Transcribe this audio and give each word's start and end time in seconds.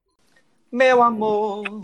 Meu 0.72 1.02
amor, 1.02 1.82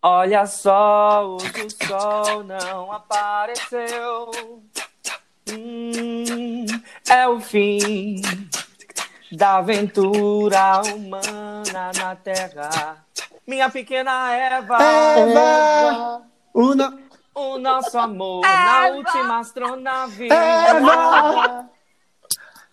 olha 0.00 0.46
só, 0.46 1.36
o 1.36 1.38
sol 1.38 2.44
não 2.44 2.92
apareceu. 2.92 4.30
Hum, 5.50 6.64
é 7.10 7.28
o 7.28 7.38
fim 7.40 8.22
da 9.32 9.56
aventura 9.56 10.82
humana 10.82 11.92
na 11.96 12.16
terra. 12.16 13.04
Minha 13.46 13.70
pequena 13.70 14.32
Eva, 14.32 14.78
Eva 14.80 16.22
o, 16.54 16.74
o 17.34 17.58
nosso 17.58 17.98
amor 17.98 18.44
Eva. 18.44 18.54
na 18.54 18.88
última 18.88 19.38
astronave. 19.38 20.28
Eva. 20.30 21.68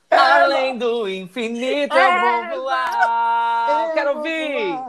Além 0.09 0.77
do 0.77 1.07
infinito 1.07 1.95
eu 1.95 2.21
vou 2.21 2.61
voar. 2.61 3.87
Eu 3.87 3.93
Quero 3.93 4.17
ouvir. 4.17 4.79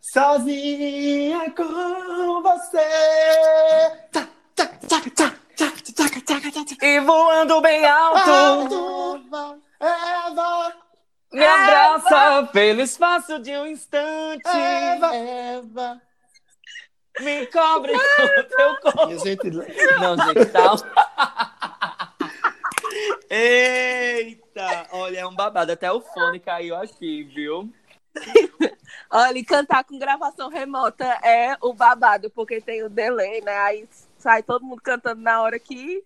Sozinha 0.00 1.50
com 1.50 2.42
você. 2.42 2.86
E 6.82 7.00
voando 7.00 7.60
bem 7.60 7.84
alto. 7.86 9.20
Eva, 9.26 9.58
Eva. 9.80 10.85
Me 11.32 11.44
abraça 11.44 12.48
pelo 12.52 12.80
espaço 12.80 13.38
de 13.38 13.50
um 13.56 13.66
instante. 13.66 14.46
Eva, 14.46 15.14
Eva. 15.14 16.02
Me 17.20 17.46
cobre 17.46 17.92
com 17.92 18.56
teu 18.56 18.80
corpo. 18.80 19.06
Minha 19.06 19.18
gente, 19.18 19.50
Não, 19.50 20.16
gente, 20.16 20.46
tá. 20.46 20.76
Eita! 23.28 24.86
Olha, 24.92 25.20
é 25.20 25.26
um 25.26 25.34
babado. 25.34 25.72
Até 25.72 25.90
o 25.90 26.00
fone 26.00 26.38
caiu 26.38 26.76
aqui, 26.76 27.24
viu? 27.24 27.72
Olha, 29.10 29.38
e 29.38 29.44
cantar 29.44 29.84
com 29.84 29.98
gravação 29.98 30.48
remota 30.48 31.04
é 31.22 31.56
o 31.60 31.72
babado, 31.74 32.30
porque 32.30 32.60
tem 32.60 32.82
o 32.82 32.88
delay, 32.88 33.40
né? 33.42 33.56
Aí 33.58 33.88
sai 34.18 34.42
todo 34.42 34.64
mundo 34.64 34.80
cantando 34.82 35.20
na 35.20 35.40
hora 35.42 35.58
que, 35.58 36.02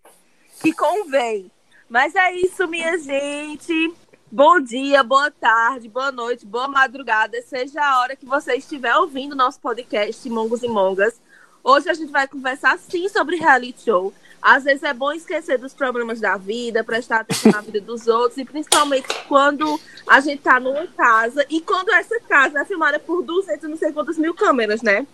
que 0.61 0.73
convém. 0.73 1.51
Mas 1.89 2.15
é 2.15 2.33
isso, 2.33 2.67
minha 2.69 2.97
gente. 2.99 3.95
Bom 4.33 4.61
dia, 4.61 5.03
boa 5.03 5.29
tarde, 5.29 5.89
boa 5.89 6.13
noite, 6.13 6.47
boa 6.47 6.69
madrugada, 6.69 7.43
seja 7.43 7.83
a 7.83 7.99
hora 7.99 8.15
que 8.15 8.25
você 8.25 8.55
estiver 8.55 8.95
ouvindo 8.97 9.35
nosso 9.35 9.59
podcast 9.59 10.31
Mongos 10.31 10.63
e 10.63 10.69
Mongas. 10.69 11.21
Hoje 11.65 11.91
a 11.91 11.95
gente 11.95 12.13
vai 12.13 12.29
conversar 12.29 12.79
sim 12.79 13.09
sobre 13.09 13.35
reality 13.35 13.83
show. 13.83 14.15
Às 14.41 14.63
vezes 14.63 14.85
é 14.85 14.95
bom 14.95 15.11
esquecer 15.11 15.59
dos 15.59 15.75
problemas 15.75 16.21
da 16.21 16.37
vida, 16.37 16.85
prestar 16.85 17.23
atenção 17.23 17.51
na 17.51 17.61
vida 17.61 17.81
dos 17.81 18.07
outros, 18.07 18.39
e 18.39 18.45
principalmente 18.45 19.09
quando 19.27 19.81
a 20.07 20.21
gente 20.21 20.43
tá 20.43 20.61
numa 20.61 20.87
casa 20.87 21.45
e 21.51 21.61
quando 21.61 21.93
essa 21.93 22.21
casa 22.21 22.61
é 22.61 22.65
filmada 22.65 23.01
por 23.01 23.23
200 23.23 23.69
não 23.69 23.77
sei 23.77 23.93
quantas 23.93 24.17
mil 24.17 24.33
câmeras, 24.33 24.81
né? 24.81 25.09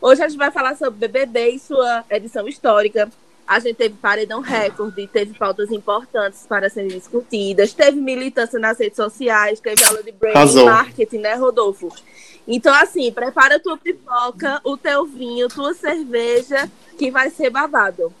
Hoje 0.00 0.22
a 0.22 0.28
gente 0.28 0.38
vai 0.38 0.50
falar 0.50 0.78
sobre 0.78 1.06
BBB 1.06 1.50
e 1.50 1.58
sua 1.58 2.06
edição 2.08 2.48
histórica. 2.48 3.10
A 3.46 3.58
gente 3.58 3.76
teve 3.76 3.96
paredão 3.96 4.40
recorde, 4.40 5.06
teve 5.06 5.34
pautas 5.34 5.70
importantes 5.70 6.46
para 6.48 6.70
serem 6.70 6.88
discutidas, 6.88 7.72
teve 7.72 8.00
militância 8.00 8.58
nas 8.58 8.78
redes 8.78 8.96
sociais, 8.96 9.60
teve 9.60 9.84
aula 9.84 10.02
de 10.02 10.12
branding 10.12 10.60
e 10.60 10.64
marketing, 10.64 11.18
né, 11.18 11.34
Rodolfo? 11.34 11.88
Então, 12.46 12.74
assim, 12.74 13.12
prepara 13.12 13.60
tua 13.60 13.76
pipoca, 13.76 14.60
o 14.64 14.76
teu 14.76 15.04
vinho, 15.06 15.48
tua 15.48 15.74
cerveja, 15.74 16.70
que 16.98 17.10
vai 17.10 17.30
ser 17.30 17.50
babado. 17.50 18.12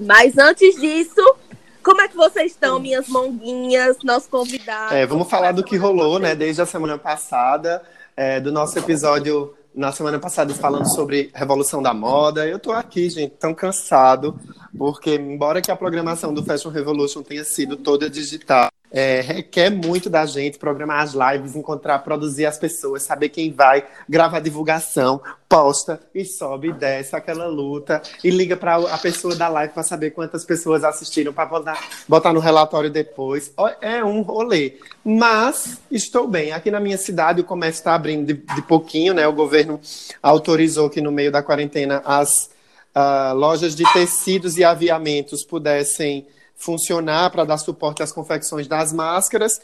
Mas 0.00 0.38
antes 0.38 0.80
disso, 0.80 1.36
como 1.82 2.00
é 2.00 2.08
que 2.08 2.16
vocês 2.16 2.52
estão, 2.52 2.78
minhas 2.78 3.08
monguinhas, 3.08 3.96
nosso 4.04 4.28
convidado? 4.28 4.94
É, 4.94 5.06
vamos 5.06 5.28
falar 5.28 5.52
do 5.52 5.64
que 5.64 5.76
rolou, 5.76 6.18
né, 6.18 6.34
desde 6.34 6.62
a 6.62 6.66
semana 6.66 6.98
passada, 6.98 7.82
é, 8.16 8.40
do 8.40 8.52
nosso 8.52 8.78
episódio 8.78 9.54
na 9.78 9.92
semana 9.92 10.18
passada 10.18 10.52
falando 10.52 10.92
sobre 10.92 11.30
Revolução 11.32 11.80
da 11.80 11.94
Moda. 11.94 12.44
Eu 12.44 12.58
tô 12.58 12.72
aqui, 12.72 13.08
gente, 13.08 13.36
tão 13.36 13.54
cansado, 13.54 14.36
porque 14.76 15.14
embora 15.14 15.62
que 15.62 15.70
a 15.70 15.76
programação 15.76 16.34
do 16.34 16.42
Fashion 16.44 16.70
Revolution 16.70 17.22
tenha 17.22 17.44
sido 17.44 17.76
toda 17.76 18.10
digital, 18.10 18.68
é, 18.90 19.20
requer 19.20 19.70
muito 19.70 20.08
da 20.08 20.24
gente 20.24 20.58
programar 20.58 21.02
as 21.02 21.12
lives, 21.12 21.54
encontrar, 21.54 21.98
produzir 22.00 22.46
as 22.46 22.58
pessoas, 22.58 23.02
saber 23.02 23.28
quem 23.28 23.52
vai, 23.52 23.86
grava 24.08 24.38
a 24.38 24.40
divulgação, 24.40 25.20
posta 25.48 26.00
e 26.14 26.24
sobe 26.24 26.68
e 26.68 26.72
desce 26.72 27.16
aquela 27.16 27.46
luta 27.46 28.02
e 28.22 28.30
liga 28.30 28.56
para 28.56 28.76
a 28.76 28.98
pessoa 28.98 29.34
da 29.34 29.48
live 29.48 29.72
para 29.72 29.82
saber 29.82 30.10
quantas 30.10 30.44
pessoas 30.44 30.84
assistiram 30.84 31.32
para 31.32 31.46
botar, 31.46 31.88
botar 32.06 32.32
no 32.32 32.40
relatório 32.40 32.90
depois. 32.90 33.52
É 33.80 34.04
um 34.04 34.22
rolê. 34.22 34.74
Mas 35.04 35.78
estou 35.90 36.26
bem. 36.28 36.52
Aqui 36.52 36.70
na 36.70 36.80
minha 36.80 36.98
cidade 36.98 37.40
o 37.40 37.44
comércio 37.44 37.80
está 37.80 37.94
abrindo 37.94 38.26
de, 38.26 38.34
de 38.34 38.62
pouquinho, 38.62 39.14
né? 39.14 39.26
O 39.26 39.32
governo 39.32 39.80
autorizou 40.22 40.90
que 40.90 41.00
no 41.00 41.12
meio 41.12 41.32
da 41.32 41.42
quarentena 41.42 42.02
as 42.04 42.50
ah, 42.94 43.32
lojas 43.32 43.74
de 43.74 43.84
tecidos 43.92 44.58
e 44.58 44.64
aviamentos 44.64 45.44
pudessem 45.44 46.26
funcionar 46.58 47.30
para 47.30 47.44
dar 47.44 47.56
suporte 47.56 48.02
às 48.02 48.10
confecções 48.10 48.66
das 48.66 48.92
máscaras. 48.92 49.60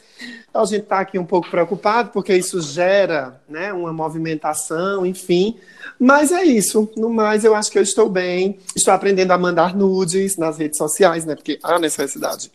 A 0.53 0.63
gente 0.63 0.83
está 0.83 1.01
aqui 1.01 1.19
um 1.19 1.25
pouco 1.25 1.51
preocupado, 1.51 2.09
porque 2.11 2.33
isso 2.33 2.61
gera 2.61 3.39
né, 3.47 3.73
uma 3.73 3.91
movimentação, 3.91 5.05
enfim. 5.05 5.59
Mas 5.99 6.31
é 6.31 6.43
isso. 6.43 6.89
No 6.95 7.09
mais, 7.09 7.43
eu 7.43 7.53
acho 7.53 7.69
que 7.69 7.77
eu 7.77 7.83
estou 7.83 8.09
bem. 8.09 8.57
Estou 8.75 8.93
aprendendo 8.93 9.31
a 9.31 9.37
mandar 9.37 9.75
nudes 9.75 10.37
nas 10.37 10.57
redes 10.57 10.77
sociais, 10.77 11.25
né? 11.25 11.35
Porque 11.35 11.59
há 11.61 11.77
necessidade. 11.77 12.49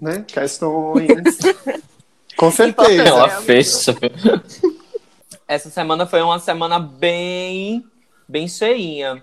Né? 0.00 0.24
Questões. 0.28 1.38
Com 2.36 2.50
certeza. 2.50 3.02
Ela 3.02 3.28
fez. 3.42 3.86
Essa 5.46 5.70
semana 5.70 6.06
foi 6.06 6.22
uma 6.22 6.38
semana 6.38 6.78
bem, 6.78 7.84
bem 8.28 8.48
cheinha. 8.48 9.22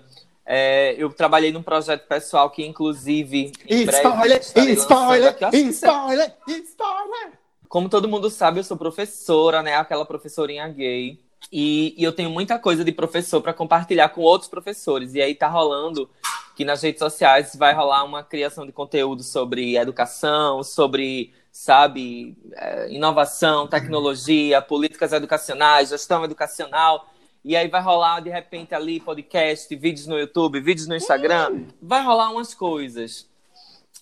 É, 0.52 0.96
eu 0.98 1.08
trabalhei 1.12 1.52
num 1.52 1.62
projeto 1.62 2.08
pessoal 2.08 2.50
que, 2.50 2.66
inclusive, 2.66 3.52
em 3.68 3.86
breve 3.86 4.08
Spoiler, 4.08 4.40
spoiler, 4.40 5.28
aqui. 5.28 5.58
spoiler, 5.58 6.34
spoiler. 6.48 7.32
Como 7.68 7.88
todo 7.88 8.08
mundo 8.08 8.28
sabe, 8.28 8.58
eu 8.58 8.64
sou 8.64 8.76
professora, 8.76 9.62
né? 9.62 9.76
Aquela 9.76 10.04
professorinha 10.04 10.66
gay. 10.66 11.20
E, 11.52 11.94
e 11.96 12.02
eu 12.02 12.10
tenho 12.12 12.30
muita 12.30 12.58
coisa 12.58 12.84
de 12.84 12.90
professor 12.90 13.40
para 13.40 13.54
compartilhar 13.54 14.08
com 14.08 14.22
outros 14.22 14.50
professores. 14.50 15.14
E 15.14 15.22
aí 15.22 15.36
tá 15.36 15.46
rolando 15.46 16.10
que 16.56 16.64
nas 16.64 16.82
redes 16.82 16.98
sociais 16.98 17.54
vai 17.54 17.72
rolar 17.72 18.02
uma 18.02 18.24
criação 18.24 18.66
de 18.66 18.72
conteúdo 18.72 19.22
sobre 19.22 19.76
educação, 19.76 20.64
sobre, 20.64 21.32
sabe, 21.52 22.36
é, 22.56 22.92
inovação, 22.92 23.68
tecnologia, 23.68 24.60
políticas 24.60 25.12
educacionais, 25.12 25.90
gestão 25.90 26.24
educacional. 26.24 27.08
E 27.44 27.56
aí 27.56 27.68
vai 27.68 27.80
rolar, 27.80 28.20
de 28.20 28.28
repente, 28.30 28.74
ali 28.74 29.00
podcast, 29.00 29.74
vídeos 29.74 30.06
no 30.06 30.18
YouTube, 30.18 30.60
vídeos 30.60 30.86
no 30.86 30.94
Instagram. 30.94 31.64
Vai 31.80 32.02
rolar 32.04 32.30
umas 32.30 32.52
coisas. 32.54 33.28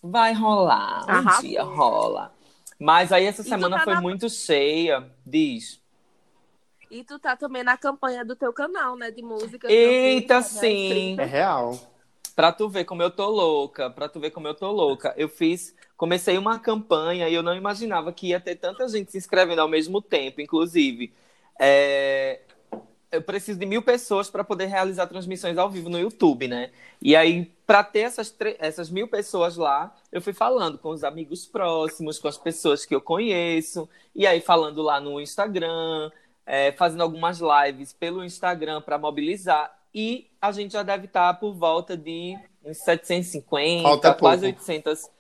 Vai 0.03 0.33
rolar. 0.33 1.05
Um 1.07 1.11
Arrasou. 1.11 1.43
dia 1.43 1.63
rola. 1.63 2.33
Mas 2.79 3.13
aí 3.13 3.25
essa 3.27 3.43
semana 3.43 3.79
tá 3.79 3.85
foi 3.85 3.95
na- 3.95 4.01
muito 4.01 4.29
cheia. 4.29 5.09
Diz. 5.25 5.81
E 6.91 7.05
tu 7.05 7.19
tá 7.19 7.37
também 7.37 7.63
na 7.63 7.77
campanha 7.77 8.25
do 8.25 8.35
teu 8.35 8.53
canal, 8.53 8.97
né, 8.97 9.11
de 9.11 9.23
música. 9.23 9.71
Eita, 9.71 10.37
né, 10.37 10.43
sim. 10.43 11.17
É 11.21 11.25
real. 11.25 11.79
Pra 12.35 12.51
tu 12.53 12.69
ver 12.69 12.85
como 12.85 13.03
eu 13.03 13.11
tô 13.11 13.29
louca, 13.29 13.91
pra 13.91 14.09
tu 14.09 14.19
ver 14.21 14.31
como 14.31 14.47
eu 14.49 14.55
tô 14.55 14.71
louca. 14.71 15.13
Eu 15.17 15.29
fiz, 15.29 15.75
comecei 15.97 16.39
uma 16.39 16.59
campanha 16.59 17.29
e 17.29 17.35
eu 17.35 17.43
não 17.43 17.55
imaginava 17.55 18.13
que 18.13 18.29
ia 18.29 18.41
ter 18.41 18.55
tanta 18.57 18.89
gente 18.89 19.11
se 19.13 19.19
inscrevendo 19.19 19.61
ao 19.61 19.69
mesmo 19.69 20.01
tempo, 20.01 20.41
inclusive. 20.41 21.13
É, 21.61 22.41
Eu 23.11 23.23
preciso 23.23 23.59
de 23.59 23.65
mil 23.65 23.83
pessoas 23.83 24.29
para 24.29 24.45
poder 24.45 24.67
realizar 24.67 25.07
transmissões 25.07 25.57
ao 25.57 25.71
vivo 25.71 25.89
no 25.89 25.99
YouTube, 25.99 26.47
né? 26.47 26.71
E 27.01 27.17
aí, 27.17 27.51
para 27.67 27.83
ter 27.83 28.01
essas, 28.01 28.35
essas 28.59 28.91
mil 28.91 29.09
pessoas 29.09 29.57
lá, 29.57 29.95
eu 30.13 30.21
fui 30.21 30.33
falando 30.33 30.77
com 30.79 30.91
os 30.91 31.03
amigos 31.03 31.47
próximos, 31.47 32.19
com 32.19 32.29
as 32.29 32.37
pessoas 32.37 32.85
que 32.85 32.95
eu 32.95 33.01
conheço, 33.01 33.89
e 34.15 34.27
aí 34.27 34.41
falando 34.41 34.83
lá 34.83 35.01
no 35.01 35.21
Instagram, 35.21 36.11
é, 36.45 36.73
fazendo 36.73 37.03
algumas 37.03 37.41
lives 37.41 37.93
pelo 37.93 38.25
Instagram 38.25 38.83
para 38.83 38.99
mobilizar. 38.99 39.75
E 39.95 40.31
a 40.41 40.53
gente 40.53 40.73
já 40.73 40.83
deve 40.83 41.07
estar 41.07 41.33
por 41.35 41.55
volta 41.55 41.97
de 41.97 42.37
uns 42.65 42.79
750, 42.79 43.83
Falta 43.83 44.15
quase 44.15 44.43
pouco. 44.43 44.61
800 44.61 45.11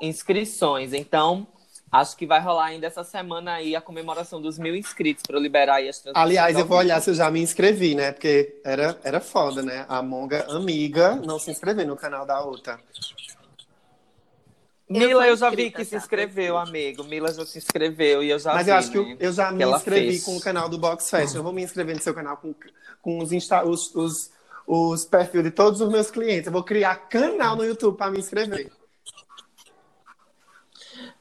inscrições. 0.00 0.92
Então, 0.92 1.46
acho 1.94 2.16
que 2.16 2.26
vai 2.26 2.40
rolar 2.40 2.66
ainda 2.66 2.86
essa 2.86 3.04
semana 3.04 3.54
aí 3.54 3.76
a 3.76 3.80
comemoração 3.80 4.40
dos 4.40 4.58
mil 4.58 4.74
inscritos 4.74 5.22
para 5.26 5.36
eu 5.36 5.42
liberar 5.42 5.76
aí 5.76 5.88
as 5.88 5.98
transmissões. 5.98 6.26
Aliás, 6.26 6.58
eu 6.58 6.66
vou 6.66 6.78
olhar 6.78 7.00
se 7.00 7.10
eu 7.10 7.14
já 7.14 7.30
me 7.30 7.40
inscrevi, 7.40 7.94
né? 7.94 8.12
Porque 8.12 8.60
era, 8.64 8.98
era 9.04 9.20
foda, 9.20 9.62
né? 9.62 9.86
A 9.88 10.02
Monga 10.02 10.44
amiga 10.50 11.14
não 11.16 11.38
se 11.38 11.50
inscreveu 11.50 11.86
no 11.86 11.96
canal 11.96 12.26
da 12.26 12.42
outra. 12.42 12.80
Mila, 14.88 15.26
eu 15.26 15.36
já 15.36 15.48
vi 15.50 15.70
que 15.70 15.84
se 15.84 15.96
inscreveu, 15.96 16.58
amigo. 16.58 17.04
Mila 17.04 17.32
já 17.32 17.46
se 17.46 17.58
inscreveu 17.58 18.22
e 18.22 18.30
eu 18.30 18.38
já 18.38 18.52
Mas 18.52 18.66
vi, 18.66 18.70
eu 18.70 18.76
acho 18.76 18.90
que 18.90 18.98
né? 18.98 19.16
eu, 19.18 19.28
eu 19.28 19.32
já 19.32 19.50
me 19.50 19.64
inscrevi 19.64 20.08
fez. 20.08 20.24
com 20.24 20.36
o 20.36 20.40
canal 20.40 20.68
do 20.68 20.78
Box 20.78 21.08
Fashion. 21.08 21.36
Eu 21.36 21.42
vou 21.42 21.52
me 21.52 21.62
inscrever 21.62 21.94
no 21.94 22.02
seu 22.02 22.12
canal 22.12 22.36
com, 22.36 22.54
com 23.00 23.18
os, 23.18 23.32
insta, 23.32 23.64
os, 23.64 23.94
os, 23.94 24.30
os 24.66 25.04
perfis 25.04 25.42
de 25.42 25.50
todos 25.50 25.80
os 25.80 25.88
meus 25.90 26.10
clientes. 26.10 26.46
Eu 26.46 26.52
vou 26.52 26.62
criar 26.62 26.96
canal 27.08 27.56
no 27.56 27.64
YouTube 27.64 27.96
para 27.96 28.10
me 28.10 28.18
inscrever. 28.18 28.70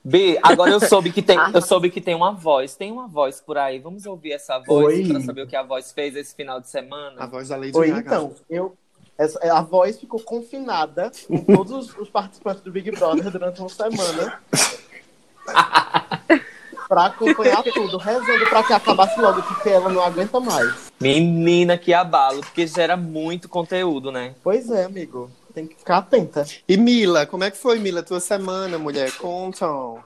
B, 0.04 0.38
agora 0.44 0.72
eu 0.72 0.80
soube 0.82 1.12
que 1.12 1.22
tem, 1.22 1.38
eu 1.54 1.62
soube 1.62 1.90
que 1.90 2.02
tem 2.02 2.14
uma 2.14 2.32
voz. 2.34 2.76
Tem 2.76 2.92
uma 2.92 3.08
voz 3.08 3.40
por 3.40 3.58
aí. 3.58 3.80
Vamos 3.80 4.06
ouvir 4.06 4.34
essa 4.34 4.60
voz 4.60 4.98
Oi. 5.00 5.08
para 5.08 5.22
saber 5.22 5.42
o 5.44 5.48
que 5.48 5.56
a 5.56 5.64
voz 5.64 5.92
fez 5.92 6.16
esse 6.16 6.36
final 6.36 6.60
de 6.60 6.68
A 6.68 6.70
semana. 6.70 7.26
voz 7.28 7.48
da 7.50 7.56
Lady 7.56 7.78
Oi, 7.78 7.88
Gaga. 7.90 8.02
então, 8.02 8.36
eu, 8.50 8.76
essa- 9.18 9.40
a 9.54 9.62
voz 9.62 9.98
ficou 10.00 10.20
confinada 10.20 11.12
com 11.28 11.38
todos 11.40 11.72
os, 11.90 11.98
os 11.98 12.10
participantes 12.10 12.62
do 12.64 12.72
Big 12.72 12.92
Brother 12.92 13.30
durante 13.32 13.60
uma 13.62 13.70
semana. 13.70 14.40
pra 16.88 17.06
acompanhar 17.06 17.64
tudo, 17.64 17.98
rezando 17.98 18.46
pra 18.50 18.62
que 18.64 18.74
acabasse 18.74 19.20
logo, 19.20 19.42
porque 19.42 19.70
ela 19.70 19.90
não 19.90 20.04
aguenta 20.04 20.40
mais. 20.40 20.92
Menina, 21.00 21.78
que 21.78 21.94
abalo, 21.94 22.42
porque 22.42 22.68
gera 22.68 22.96
muito 22.96 23.50
conteúdo, 23.50 24.12
né? 24.12 24.36
Pois 24.44 24.70
é, 24.70 24.84
amigo. 24.86 25.32
Tem 25.54 25.68
que 25.68 25.76
ficar 25.76 25.98
atenta. 25.98 26.46
E 26.68 26.76
Mila, 26.78 27.26
como 27.26 27.44
é 27.44 27.52
que 27.52 27.58
foi, 27.58 27.78
Mila, 27.78 28.02
tua 28.02 28.20
semana, 28.20 28.80
mulher? 28.80 29.12
Contam. 29.18 30.04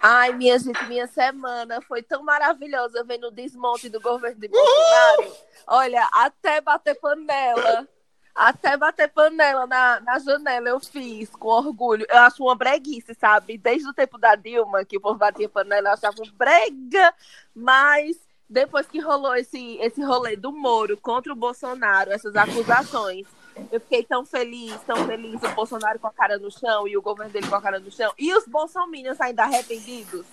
Ai, 0.00 0.32
minha 0.32 0.58
gente, 0.58 0.82
minha 0.84 1.06
semana 1.06 1.80
foi 1.82 2.02
tão 2.02 2.22
maravilhosa 2.22 3.04
vendo 3.04 3.28
o 3.28 3.30
desmonte 3.30 3.88
do 3.88 4.00
governo 4.00 4.40
de 4.40 4.48
Bolsonaro. 4.48 5.36
Olha, 5.66 6.08
até 6.12 6.60
bater 6.60 6.94
panela. 6.94 7.88
Até 8.34 8.76
bater 8.76 9.08
panela 9.08 9.66
na, 9.66 10.00
na 10.00 10.18
janela 10.18 10.68
eu 10.68 10.78
fiz 10.78 11.30
com 11.30 11.48
orgulho. 11.48 12.06
Eu 12.08 12.18
acho 12.18 12.42
uma 12.42 12.54
breguice, 12.54 13.14
sabe? 13.14 13.56
Desde 13.56 13.88
o 13.88 13.94
tempo 13.94 14.18
da 14.18 14.34
Dilma, 14.34 14.84
que 14.84 14.98
o 14.98 15.00
povo 15.00 15.18
batia 15.18 15.48
panela, 15.48 15.88
eu 15.88 15.92
achava 15.94 16.22
um 16.22 16.30
brega. 16.32 17.14
Mas 17.54 18.16
depois 18.48 18.86
que 18.86 19.00
rolou 19.00 19.34
esse, 19.34 19.76
esse 19.78 20.02
rolê 20.02 20.36
do 20.36 20.52
Moro 20.52 20.96
contra 20.96 21.32
o 21.32 21.36
Bolsonaro, 21.36 22.12
essas 22.12 22.36
acusações, 22.36 23.26
eu 23.70 23.80
fiquei 23.80 24.04
tão 24.04 24.24
feliz, 24.24 24.78
tão 24.86 25.06
feliz. 25.06 25.42
O 25.42 25.54
Bolsonaro 25.54 25.98
com 25.98 26.06
a 26.06 26.12
cara 26.12 26.38
no 26.38 26.50
chão 26.50 26.86
e 26.86 26.96
o 26.96 27.02
governo 27.02 27.32
dele 27.32 27.48
com 27.48 27.54
a 27.54 27.62
cara 27.62 27.78
no 27.78 27.90
chão. 27.90 28.12
E 28.18 28.34
os 28.34 28.46
bolsominions 28.46 29.20
ainda 29.20 29.44
arrependidos. 29.44 30.26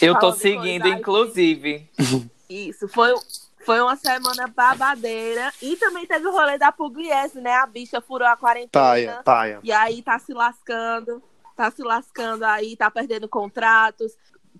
Eu 0.00 0.18
tô 0.18 0.32
seguindo, 0.32 0.88
inclusive. 0.88 1.88
Isso, 2.48 2.86
foi, 2.88 3.14
foi 3.64 3.80
uma 3.80 3.96
semana 3.96 4.46
babadeira. 4.46 5.52
E 5.60 5.76
também 5.76 6.06
teve 6.06 6.26
o 6.26 6.32
rolê 6.32 6.58
da 6.58 6.72
Pugliese, 6.72 7.40
né? 7.40 7.54
A 7.54 7.66
bicha 7.66 8.00
furou 8.00 8.28
a 8.28 8.36
quarentena. 8.36 8.70
Paia, 8.70 9.22
paia. 9.24 9.60
E 9.62 9.72
aí 9.72 10.02
tá 10.02 10.18
se 10.18 10.32
lascando, 10.32 11.22
tá 11.56 11.70
se 11.70 11.82
lascando 11.82 12.44
aí, 12.44 12.76
tá 12.76 12.90
perdendo 12.90 13.28
contratos. 13.28 14.12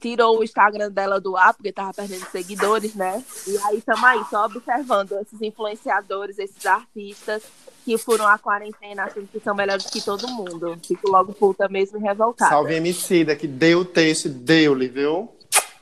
Tirou 0.02 0.40
o 0.40 0.42
Instagram 0.42 0.90
dela 0.90 1.20
do 1.20 1.36
ar, 1.36 1.54
porque 1.54 1.72
tava 1.72 1.94
perdendo 1.94 2.26
seguidores, 2.26 2.92
né? 2.96 3.24
E 3.46 3.56
aí 3.58 3.80
tamo 3.80 4.04
aí, 4.04 4.20
só 4.28 4.46
observando 4.46 5.12
esses 5.12 5.40
influenciadores, 5.40 6.40
esses 6.40 6.66
artistas 6.66 7.44
que 7.84 7.96
foram 7.96 8.26
à 8.26 8.36
quarentena 8.36 9.04
achando 9.04 9.28
que 9.28 9.38
são 9.38 9.54
melhores 9.54 9.86
que 9.86 10.02
todo 10.02 10.26
mundo. 10.26 10.76
Fico 10.84 11.08
logo 11.08 11.32
puta 11.32 11.68
mesmo 11.68 11.98
e 11.98 12.00
revoltada. 12.00 12.50
Salve 12.50 12.74
Emicida, 12.74 13.36
que 13.36 13.46
deu 13.46 13.80
o 13.80 13.84
texto, 13.84 14.28
deu-lhe, 14.28 14.88
viu? 14.88 15.28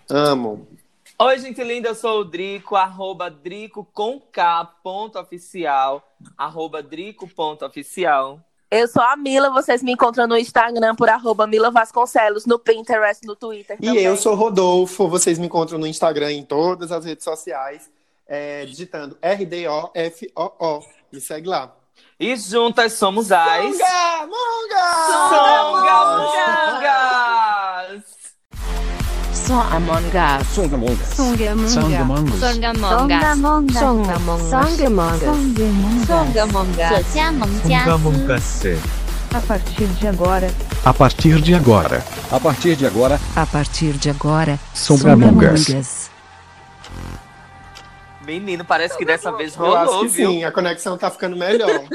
Amo. 0.06 0.69
Oi, 1.19 1.38
gente 1.38 1.64
linda, 1.64 1.88
eu 1.88 1.94
sou 1.94 2.20
o 2.20 2.25
Drico, 2.25 2.76
arroba 2.76 3.31
Drico 3.31 3.87
com 3.93 4.20
K, 4.20 4.66
ponto 4.82 5.19
oficial, 5.19 6.06
arroba 6.37 6.82
Drico, 6.82 7.26
ponto 7.26 7.64
oficial. 7.64 8.38
Eu 8.70 8.87
sou 8.87 9.02
a 9.02 9.17
Mila, 9.17 9.50
vocês 9.50 9.82
me 9.82 9.90
encontram 9.93 10.28
no 10.28 10.38
Instagram 10.38 10.94
por 10.94 11.08
arroba 11.08 11.44
Mila 11.44 11.72
Vasconcelos, 11.72 12.46
no 12.46 12.56
Pinterest, 12.56 13.26
no 13.26 13.34
Twitter 13.34 13.76
E 13.81 13.87
também. 13.87 14.05
eu 14.05 14.17
sou 14.17 14.37
Rodolfo, 14.37 15.08
vocês 15.08 15.40
me 15.40 15.46
encontram 15.46 15.76
no 15.76 15.88
Instagram 15.88 16.31
e 16.31 16.38
em 16.38 16.44
todas 16.44 16.93
as 16.93 17.05
redes 17.05 17.25
sociais, 17.25 17.90
é, 18.28 18.64
digitando 18.64 19.19
R-D-O-F-O-O. 19.20 20.84
Me 21.12 21.20
segue 21.20 21.49
lá. 21.49 21.75
E 22.19 22.37
juntas 22.37 22.93
somos 22.93 23.32
as... 23.32 23.64
Monga! 23.64 23.81
Songamongas! 25.31 27.39
Songamongas. 29.50 30.47
Songamongas. 30.47 31.08
Songamongas. 31.08 31.73
Songamongas. 31.73 32.38
Songamongas. 32.38 33.79
Songamongas. 33.81 35.20
Songamongas. 36.06 37.06
Songamongas. 37.67 38.62
A 39.35 39.41
partir 39.41 39.88
de 39.88 40.06
agora. 40.06 40.49
A 40.85 40.94
partir 40.94 41.41
de 41.41 41.55
agora. 41.56 42.05
A 42.31 42.38
partir 42.38 42.76
de 42.76 42.87
agora. 42.87 43.19
A 43.35 43.44
partir 43.44 43.94
de 43.94 44.11
agora. 44.11 44.56
Songamongas. 44.73 46.12
Menino, 48.25 48.64
parece 48.64 48.97
que 48.97 49.05
dessa 49.05 49.32
vez 49.32 49.56
rolou, 49.56 49.75
Eu 49.75 49.79
acho 49.81 50.00
que 50.02 50.08
viu? 50.08 50.31
Sim, 50.31 50.44
a 50.44 50.52
conexão 50.52 50.97
tá 50.97 51.11
ficando 51.11 51.37
melhor. 51.37 51.88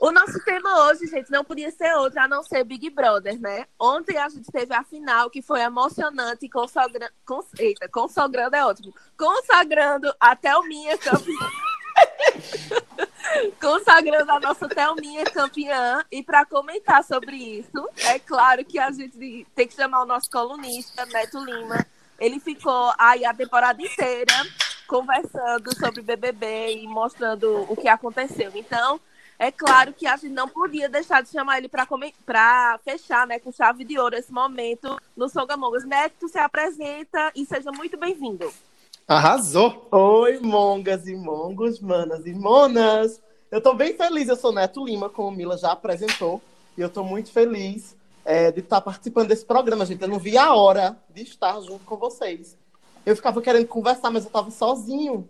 O 0.00 0.10
nosso 0.10 0.42
tema 0.42 0.86
hoje, 0.86 1.06
gente, 1.06 1.30
não 1.30 1.44
podia 1.44 1.70
ser 1.70 1.94
outro 1.94 2.18
a 2.18 2.26
não 2.26 2.42
ser 2.42 2.64
Big 2.64 2.88
Brother, 2.88 3.38
né? 3.38 3.66
Ontem 3.78 4.16
a 4.16 4.30
gente 4.30 4.50
teve 4.50 4.74
a 4.74 4.82
final, 4.82 5.28
que 5.28 5.42
foi 5.42 5.60
emocionante, 5.60 6.48
consagrando. 6.48 7.12
Cons... 7.26 7.44
Eita, 7.58 7.86
consagrando 7.86 8.56
é 8.56 8.64
ótimo. 8.64 8.94
Consagrando 9.14 10.10
a 10.18 10.34
Thelminha 10.34 10.96
campeã. 10.96 11.48
consagrando 13.60 14.32
a 14.32 14.40
nossa 14.40 14.66
Thelminha 14.70 15.26
campeã. 15.26 16.02
E 16.10 16.22
para 16.22 16.46
comentar 16.46 17.04
sobre 17.04 17.36
isso, 17.36 17.86
é 18.06 18.18
claro 18.18 18.64
que 18.64 18.78
a 18.78 18.90
gente 18.90 19.46
tem 19.54 19.68
que 19.68 19.74
chamar 19.74 20.02
o 20.02 20.06
nosso 20.06 20.30
colunista, 20.30 21.04
Neto 21.04 21.44
Lima. 21.44 21.86
Ele 22.18 22.40
ficou 22.40 22.90
aí 22.96 23.26
a 23.26 23.34
temporada 23.34 23.82
inteira 23.82 24.32
conversando 24.86 25.76
sobre 25.78 26.00
BBB 26.00 26.78
e 26.78 26.88
mostrando 26.88 27.66
o 27.68 27.76
que 27.76 27.86
aconteceu. 27.86 28.50
Então, 28.54 28.98
é 29.40 29.50
claro 29.50 29.94
que 29.94 30.06
a 30.06 30.18
gente 30.18 30.34
não 30.34 30.46
podia 30.46 30.86
deixar 30.86 31.22
de 31.22 31.30
chamar 31.30 31.56
ele 31.56 31.68
para 31.68 32.78
fechar 32.84 33.26
né, 33.26 33.38
com 33.38 33.50
chave 33.50 33.84
de 33.84 33.98
ouro 33.98 34.14
esse 34.14 34.30
momento 34.30 35.00
no 35.16 35.30
Songamongas. 35.30 35.82
Neto, 35.82 36.28
se 36.28 36.38
apresenta 36.38 37.32
e 37.34 37.46
seja 37.46 37.72
muito 37.72 37.96
bem-vindo. 37.96 38.52
Arrasou! 39.08 39.88
Oi, 39.90 40.38
mongas 40.40 41.08
e 41.08 41.16
mongos, 41.16 41.80
manas 41.80 42.26
e 42.26 42.34
monas. 42.34 43.18
Eu 43.50 43.62
tô 43.62 43.72
bem 43.72 43.96
feliz, 43.96 44.28
eu 44.28 44.36
sou 44.36 44.52
Neto 44.52 44.84
Lima, 44.84 45.08
como 45.08 45.34
Mila 45.34 45.56
já 45.56 45.72
apresentou. 45.72 46.42
E 46.76 46.82
eu 46.82 46.90
tô 46.90 47.02
muito 47.02 47.32
feliz 47.32 47.96
é, 48.26 48.52
de 48.52 48.60
estar 48.60 48.82
participando 48.82 49.28
desse 49.28 49.46
programa, 49.46 49.86
gente. 49.86 50.02
Eu 50.02 50.08
não 50.08 50.18
vi 50.18 50.36
a 50.36 50.52
hora 50.52 50.98
de 51.14 51.22
estar 51.22 51.58
junto 51.62 51.82
com 51.86 51.96
vocês. 51.96 52.58
Eu 53.06 53.16
ficava 53.16 53.40
querendo 53.40 53.66
conversar, 53.66 54.10
mas 54.10 54.26
eu 54.26 54.30
tava 54.30 54.50
sozinho. 54.50 55.26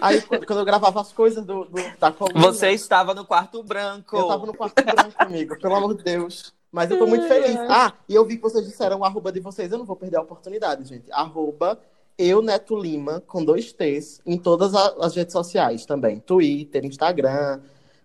Aí, 0.00 0.20
quando 0.22 0.46
quando 0.46 0.58
eu 0.60 0.64
gravava 0.64 1.00
as 1.00 1.12
coisas 1.12 1.44
do, 1.44 1.64
do- 1.64 1.98
da 1.98 2.10
coluna, 2.12 2.40
Você 2.40 2.70
estava 2.70 3.14
no 3.14 3.24
quarto 3.24 3.62
branco. 3.62 4.16
eu 4.16 4.26
tava 4.28 4.46
no 4.46 4.54
quarto 4.54 4.82
branco, 4.82 5.12
amigo, 5.18 5.58
pelo 5.58 5.74
amor 5.74 5.94
de 5.96 6.02
Deus. 6.04 6.54
Mas 6.72 6.90
eu 6.90 6.98
tô 6.98 7.06
muito 7.06 7.26
feliz. 7.26 7.56
Ah, 7.68 7.92
e 8.08 8.14
eu 8.14 8.24
vi 8.24 8.36
que 8.36 8.42
vocês 8.42 8.64
disseram 8.66 9.00
o 9.00 9.04
arroba 9.04 9.32
de 9.32 9.40
vocês, 9.40 9.70
eu 9.72 9.78
não 9.78 9.84
vou 9.84 9.96
perder 9.96 10.16
a 10.18 10.22
oportunidade, 10.22 10.84
gente. 10.88 11.10
Arroba 11.12 11.80
eu, 12.16 12.40
Neto 12.42 12.76
Lima, 12.76 13.20
com 13.26 13.44
dois 13.44 13.72
T's, 13.72 14.20
em 14.26 14.38
todas 14.38 14.74
as 14.74 15.16
redes 15.16 15.32
sociais 15.32 15.84
também. 15.86 16.20
Twitter, 16.20 16.84
Instagram, 16.84 17.60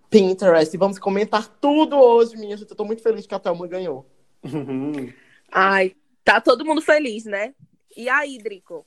Pinterest. 0.10 0.74
E 0.74 0.78
vamos 0.80 0.98
comentar 0.98 1.48
tudo 1.62 1.96
hoje, 1.98 2.36
minha 2.38 2.56
gente. 2.58 2.72
Eu 2.72 2.78
tô 2.78 2.86
muito 2.86 3.04
feliz 3.04 3.28
que 3.28 3.36
a 3.36 3.40
Thelma 3.40 3.68
ganhou. 3.68 4.06
Ai, 5.52 5.96
tá 6.24 6.40
todo 6.42 6.66
mundo 6.66 6.82
feliz, 6.82 7.26
né? 7.26 7.54
E 7.96 8.10
aí, 8.10 8.38
Drico? 8.38 8.86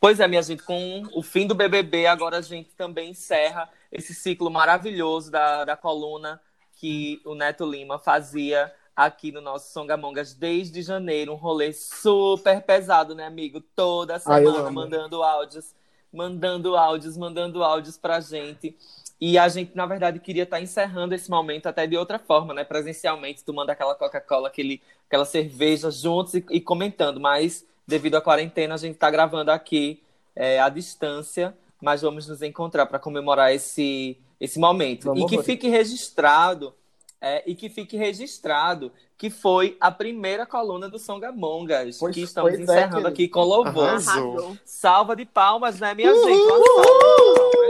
Pois 0.00 0.20
é, 0.20 0.28
minha 0.28 0.42
gente, 0.42 0.62
com 0.62 1.02
o 1.12 1.22
fim 1.22 1.46
do 1.46 1.54
BBB, 1.54 2.06
agora 2.06 2.38
a 2.38 2.42
gente 2.42 2.70
também 2.76 3.10
encerra 3.10 3.68
esse 3.90 4.14
ciclo 4.14 4.50
maravilhoso 4.50 5.30
da, 5.30 5.64
da 5.64 5.76
coluna 5.76 6.40
que 6.76 7.20
o 7.24 7.34
Neto 7.34 7.68
Lima 7.68 7.98
fazia 7.98 8.72
aqui 8.94 9.30
no 9.32 9.40
nosso 9.40 9.72
Songamongas 9.72 10.34
desde 10.34 10.82
janeiro. 10.82 11.32
Um 11.32 11.36
rolê 11.36 11.72
super 11.72 12.60
pesado, 12.62 13.14
né, 13.14 13.26
amigo? 13.26 13.60
Toda 13.60 14.20
Ai, 14.26 14.44
eu 14.44 14.52
semana 14.52 14.68
amo. 14.68 14.72
mandando 14.72 15.22
áudios, 15.22 15.74
mandando 16.12 16.76
áudios, 16.76 17.16
mandando 17.16 17.62
áudios 17.62 17.96
pra 17.96 18.20
gente. 18.20 18.76
E 19.20 19.36
a 19.36 19.48
gente, 19.48 19.72
na 19.74 19.86
verdade, 19.86 20.20
queria 20.20 20.44
estar 20.44 20.60
encerrando 20.60 21.14
esse 21.14 21.28
momento 21.28 21.66
até 21.66 21.86
de 21.86 21.96
outra 21.96 22.20
forma, 22.20 22.54
né? 22.54 22.62
Presencialmente, 22.62 23.44
tomando 23.44 23.70
aquela 23.70 23.94
Coca-Cola, 23.96 24.48
aquela 24.48 25.24
cerveja 25.24 25.90
juntos 25.90 26.34
e, 26.34 26.44
e 26.50 26.60
comentando. 26.60 27.18
Mas, 27.18 27.66
devido 27.88 28.16
à 28.16 28.20
quarentena, 28.20 28.74
a 28.74 28.78
gente 28.78 28.94
está 28.94 29.10
gravando 29.10 29.50
aqui 29.50 30.02
é, 30.36 30.60
à 30.60 30.68
distância, 30.68 31.56
mas 31.80 32.02
vamos 32.02 32.28
nos 32.28 32.42
encontrar 32.42 32.84
para 32.84 32.98
comemorar 32.98 33.52
esse, 33.54 34.18
esse 34.38 34.58
momento. 34.58 35.06
Vamos, 35.06 35.22
e 35.22 35.36
que 35.36 35.42
fique 35.42 35.68
registrado, 35.68 36.74
é, 37.18 37.42
e 37.50 37.54
que 37.54 37.70
fique 37.70 37.96
registrado 37.96 38.92
que 39.16 39.30
foi 39.30 39.76
a 39.80 39.90
primeira 39.90 40.46
coluna 40.46 40.88
do 40.88 40.98
Songamongas, 40.98 41.98
Pois- 41.98 42.14
que 42.14 42.20
estamos 42.20 42.52
é, 42.52 42.60
encerrando 42.60 42.90
querido. 42.90 43.08
aqui 43.08 43.26
com 43.26 43.40
louvor. 43.42 43.88
Arrasou. 43.88 44.56
Salva 44.64 45.16
de 45.16 45.24
palmas, 45.24 45.80
né, 45.80 45.94
minha 45.94 46.14
gente? 46.14 46.26
Uma 46.30 46.66
salva. 46.66 47.67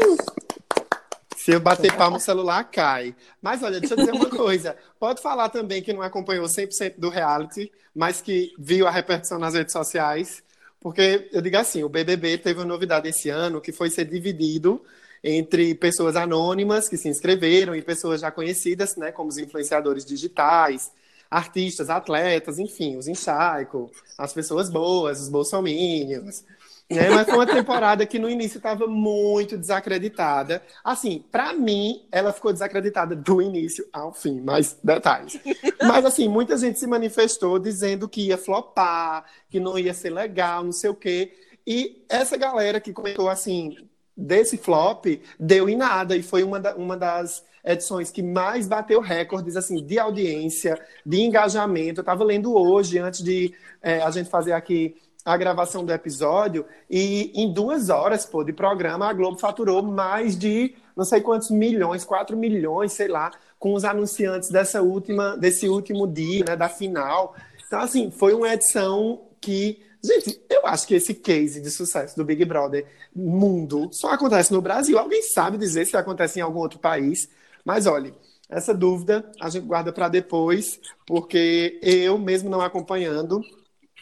Se 1.49 1.55
eu 1.55 1.61
bater 1.61 1.97
palma, 1.97 2.19
o 2.19 2.21
celular 2.21 2.63
cai. 2.65 3.17
Mas 3.41 3.63
olha, 3.63 3.81
deixa 3.81 3.95
eu 3.95 3.97
dizer 3.97 4.13
uma 4.13 4.29
coisa. 4.29 4.77
Pode 5.01 5.23
falar 5.23 5.49
também 5.49 5.83
que 5.83 5.95
não 5.95 6.03
acompanhou 6.03 6.45
100% 6.45 6.97
do 6.99 7.09
reality, 7.09 7.73
mas 7.95 8.21
que 8.21 8.53
viu 8.59 8.87
a 8.87 8.91
repercussão 8.91 9.39
nas 9.39 9.55
redes 9.55 9.73
sociais. 9.73 10.43
Porque 10.79 11.27
eu 11.33 11.41
digo 11.41 11.57
assim, 11.57 11.83
o 11.83 11.89
BBB 11.89 12.37
teve 12.37 12.61
uma 12.61 12.67
novidade 12.67 13.09
esse 13.09 13.31
ano, 13.31 13.63
que 13.63 13.73
foi 13.73 13.89
ser 13.89 14.05
dividido 14.05 14.83
entre 15.25 15.75
pessoas 15.75 16.17
anônimas 16.17 16.87
que 16.87 16.99
se 16.99 17.09
inscreveram 17.09 17.75
e 17.75 17.81
pessoas 17.81 18.21
já 18.21 18.31
conhecidas, 18.31 18.95
né, 18.97 19.11
como 19.11 19.31
os 19.31 19.39
influenciadores 19.39 20.05
digitais, 20.05 20.91
artistas, 21.31 21.89
atletas, 21.89 22.59
enfim, 22.59 22.99
os 22.99 23.09
enxaico, 23.09 23.91
as 24.19 24.35
pessoas 24.35 24.69
boas, 24.69 25.19
os 25.19 25.31
bolsominions. 25.31 26.45
Né? 26.91 27.11
Mas 27.11 27.27
foi 27.27 27.35
uma 27.35 27.47
temporada 27.47 28.07
que 28.07 28.19
no 28.19 28.31
início 28.31 28.57
estava 28.57 28.87
muito 28.87 29.59
desacreditada. 29.59 30.63
Assim, 30.83 31.23
para 31.31 31.53
mim, 31.53 32.07
ela 32.11 32.33
ficou 32.33 32.53
desacreditada 32.53 33.15
do 33.15 33.43
início 33.43 33.87
ao 33.93 34.13
fim, 34.13 34.41
mas 34.41 34.79
detalhes. 34.83 35.39
Mas 35.83 36.05
assim, 36.07 36.29
muita 36.29 36.57
gente 36.57 36.79
se 36.79 36.87
manifestou 36.87 37.59
dizendo 37.59 38.09
que 38.09 38.29
ia 38.29 38.39
flopar, 38.39 39.25
que 39.51 39.61
não 39.61 39.79
ia 39.79 39.93
ser 39.93 40.11
legal, 40.11 40.65
não 40.65 40.73
sei 40.73 40.89
o 40.89 40.95
quê. 40.95 41.33
E 41.67 42.05
essa 42.09 42.39
galera 42.39 42.81
que 42.81 42.95
comentou 42.95 43.29
assim, 43.29 43.77
desse 44.17 44.57
flop, 44.57 45.05
deu 45.39 45.69
em 45.69 45.77
nada 45.77 46.17
e 46.17 46.23
foi 46.23 46.43
uma, 46.43 46.59
da, 46.59 46.75
uma 46.75 46.97
das 46.97 47.45
edições 47.63 48.11
que 48.11 48.23
mais 48.23 48.67
bateu 48.67 49.01
recordes 49.01 49.57
assim 49.57 49.85
de 49.85 49.99
audiência, 49.99 50.81
de 51.05 51.21
engajamento. 51.21 52.01
Eu 52.01 52.03
estava 52.03 52.25
lendo 52.25 52.55
hoje, 52.55 52.99
antes 52.99 53.23
de 53.23 53.55
é, 53.83 54.01
a 54.01 54.11
gente 54.11 54.31
fazer 54.31 54.53
aqui 54.53 54.97
a 55.29 55.37
gravação 55.37 55.85
do 55.85 55.93
episódio, 55.93 56.65
e 56.89 57.31
em 57.35 57.53
duas 57.53 57.91
horas 57.91 58.25
pô, 58.25 58.43
de 58.43 58.53
programa, 58.53 59.07
a 59.07 59.13
Globo 59.13 59.39
faturou 59.39 59.83
mais 59.83 60.39
de 60.39 60.75
não 60.97 61.05
sei 61.05 61.21
quantos 61.21 61.51
milhões, 61.51 62.03
4 62.03 62.37
milhões, 62.37 62.93
sei 62.93 63.09
lá, 63.09 63.31
com 63.59 63.75
os 63.75 63.85
anunciantes 63.85 64.49
dessa 64.49 64.81
última, 64.81 65.37
desse 65.37 65.69
último 65.69 66.07
dia, 66.07 66.45
né, 66.47 66.57
da 66.57 66.69
final. 66.69 67.37
Então, 67.67 67.81
assim, 67.81 68.11
foi 68.11 68.33
uma 68.33 68.53
edição 68.53 69.21
que. 69.41 69.81
Gente, 70.03 70.41
eu 70.49 70.65
acho 70.67 70.87
que 70.87 70.95
esse 70.95 71.13
case 71.13 71.61
de 71.61 71.71
sucesso 71.71 72.17
do 72.17 72.25
Big 72.25 72.45
Brother 72.45 72.87
mundo 73.15 73.91
só 73.93 74.13
acontece 74.13 74.53
no 74.53 74.63
Brasil. 74.63 74.99
Alguém 74.99 75.23
sabe 75.23 75.59
dizer 75.59 75.85
se 75.85 75.97
acontece 75.97 76.39
em 76.39 76.43
algum 76.43 76.61
outro 76.61 76.79
país? 76.79 77.29
Mas 77.65 77.87
olha, 77.87 78.15
essa 78.49 78.73
dúvida 78.73 79.31
a 79.41 79.51
gente 79.51 79.67
guarda 79.67 79.93
para 79.93 80.09
depois, 80.09 80.81
porque 81.07 81.79
eu, 81.83 82.17
mesmo 82.17 82.49
não 82.49 82.61
acompanhando, 82.61 83.43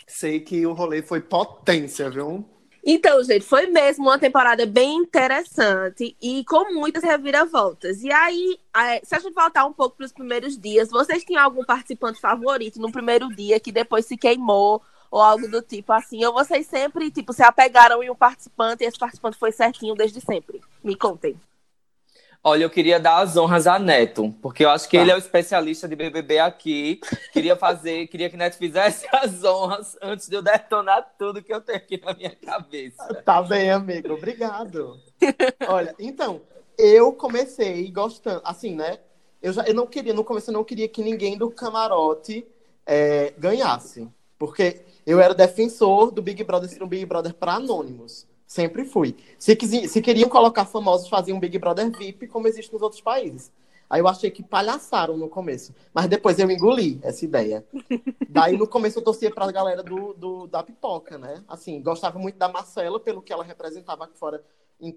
sei 0.06 0.40
que 0.40 0.66
o 0.66 0.72
rolê 0.72 1.02
foi 1.02 1.20
potência, 1.20 2.08
viu? 2.08 2.44
Então, 2.88 3.20
gente, 3.24 3.44
foi 3.44 3.66
mesmo 3.66 4.04
uma 4.04 4.18
temporada 4.18 4.64
bem 4.64 4.98
interessante 4.98 6.16
e 6.22 6.44
com 6.44 6.72
muitas 6.72 7.02
reviravoltas. 7.02 8.00
E 8.04 8.12
aí, 8.12 8.60
se 9.02 9.12
a 9.12 9.18
gente 9.18 9.34
voltar 9.34 9.66
um 9.66 9.72
pouco 9.72 9.96
para 9.96 10.06
os 10.06 10.12
primeiros 10.12 10.56
dias, 10.56 10.88
vocês 10.88 11.24
tinham 11.24 11.42
algum 11.42 11.64
participante 11.64 12.20
favorito 12.20 12.80
no 12.80 12.92
primeiro 12.92 13.28
dia 13.34 13.58
que 13.58 13.72
depois 13.72 14.06
se 14.06 14.16
queimou 14.16 14.80
ou 15.10 15.20
algo 15.20 15.48
do 15.48 15.60
tipo 15.62 15.92
assim? 15.92 16.24
Ou 16.24 16.32
vocês 16.32 16.64
sempre, 16.66 17.10
tipo, 17.10 17.32
se 17.32 17.42
apegaram 17.42 18.04
em 18.04 18.10
um 18.10 18.14
participante 18.14 18.84
e 18.84 18.86
esse 18.86 18.98
participante 18.98 19.36
foi 19.36 19.50
certinho 19.50 19.96
desde 19.96 20.20
sempre? 20.20 20.60
Me 20.84 20.94
contem. 20.94 21.36
Olha, 22.42 22.64
eu 22.64 22.70
queria 22.70 23.00
dar 23.00 23.18
as 23.18 23.36
honras 23.36 23.66
a 23.66 23.78
Neto, 23.78 24.34
porque 24.40 24.64
eu 24.64 24.70
acho 24.70 24.88
que 24.88 24.96
tá. 24.96 25.02
ele 25.02 25.10
é 25.10 25.14
o 25.14 25.18
especialista 25.18 25.88
de 25.88 25.96
BBB 25.96 26.38
aqui. 26.38 27.00
Queria 27.32 27.56
fazer, 27.56 28.06
queria 28.08 28.30
que 28.30 28.36
Neto 28.36 28.56
fizesse 28.56 29.06
as 29.12 29.42
honras 29.42 29.96
antes 30.00 30.28
de 30.28 30.36
eu 30.36 30.42
detonar 30.42 31.14
tudo 31.18 31.42
que 31.42 31.52
eu 31.52 31.60
tenho 31.60 31.78
aqui 31.78 32.00
na 32.04 32.14
minha 32.14 32.34
cabeça. 32.34 33.14
Tá 33.24 33.42
bem, 33.42 33.70
amigo. 33.70 34.14
Obrigado. 34.14 35.00
Olha, 35.68 35.94
então, 35.98 36.40
eu 36.78 37.12
comecei 37.12 37.90
gostando, 37.90 38.42
assim, 38.44 38.74
né? 38.74 38.98
Eu 39.42 39.52
já 39.52 39.62
eu 39.64 39.74
não 39.74 39.86
queria, 39.86 40.14
no 40.14 40.24
começo 40.24 40.50
eu 40.50 40.54
não 40.54 40.64
queria 40.64 40.88
que 40.88 41.02
ninguém 41.02 41.36
do 41.36 41.50
camarote 41.50 42.46
é, 42.84 43.32
ganhasse, 43.38 44.08
porque 44.38 44.80
eu 45.06 45.20
era 45.20 45.34
defensor 45.34 46.10
do 46.10 46.22
Big 46.22 46.42
Brother 46.44 46.68
ser 46.68 46.82
um 46.82 46.88
Big 46.88 47.04
Brother 47.04 47.34
para 47.34 47.54
anônimos. 47.54 48.26
Sempre 48.46 48.84
fui. 48.84 49.16
Se, 49.38 49.56
se 49.88 50.00
queriam 50.00 50.28
colocar 50.28 50.64
famosos, 50.64 51.08
faziam 51.08 51.36
um 51.36 51.40
Big 51.40 51.58
Brother 51.58 51.90
VIP, 51.90 52.28
como 52.28 52.46
existe 52.46 52.72
nos 52.72 52.82
outros 52.82 53.00
países. 53.00 53.50
Aí 53.88 54.00
eu 54.00 54.08
achei 54.08 54.30
que 54.30 54.42
palhaçaram 54.42 55.16
no 55.16 55.28
começo. 55.28 55.74
Mas 55.92 56.06
depois 56.06 56.38
eu 56.38 56.50
engoli 56.50 56.98
essa 57.02 57.24
ideia. 57.24 57.64
Daí 58.28 58.56
no 58.56 58.66
começo 58.66 58.98
eu 58.98 59.02
torcia 59.04 59.30
pra 59.30 59.50
galera 59.50 59.82
do, 59.82 60.12
do, 60.14 60.46
da 60.46 60.62
pipoca, 60.62 61.18
né? 61.18 61.42
Assim, 61.48 61.80
gostava 61.82 62.18
muito 62.18 62.36
da 62.36 62.48
Marcela, 62.48 62.98
pelo 63.00 63.22
que 63.22 63.32
ela 63.32 63.44
representava 63.44 64.04
aqui 64.04 64.18
fora, 64.18 64.44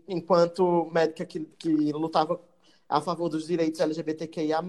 enquanto 0.07 0.89
médica 0.91 1.25
que, 1.25 1.39
que 1.57 1.91
lutava 1.91 2.39
a 2.87 2.99
favor 3.01 3.29
dos 3.29 3.47
direitos 3.47 3.79
LGBTQIA. 3.79 4.59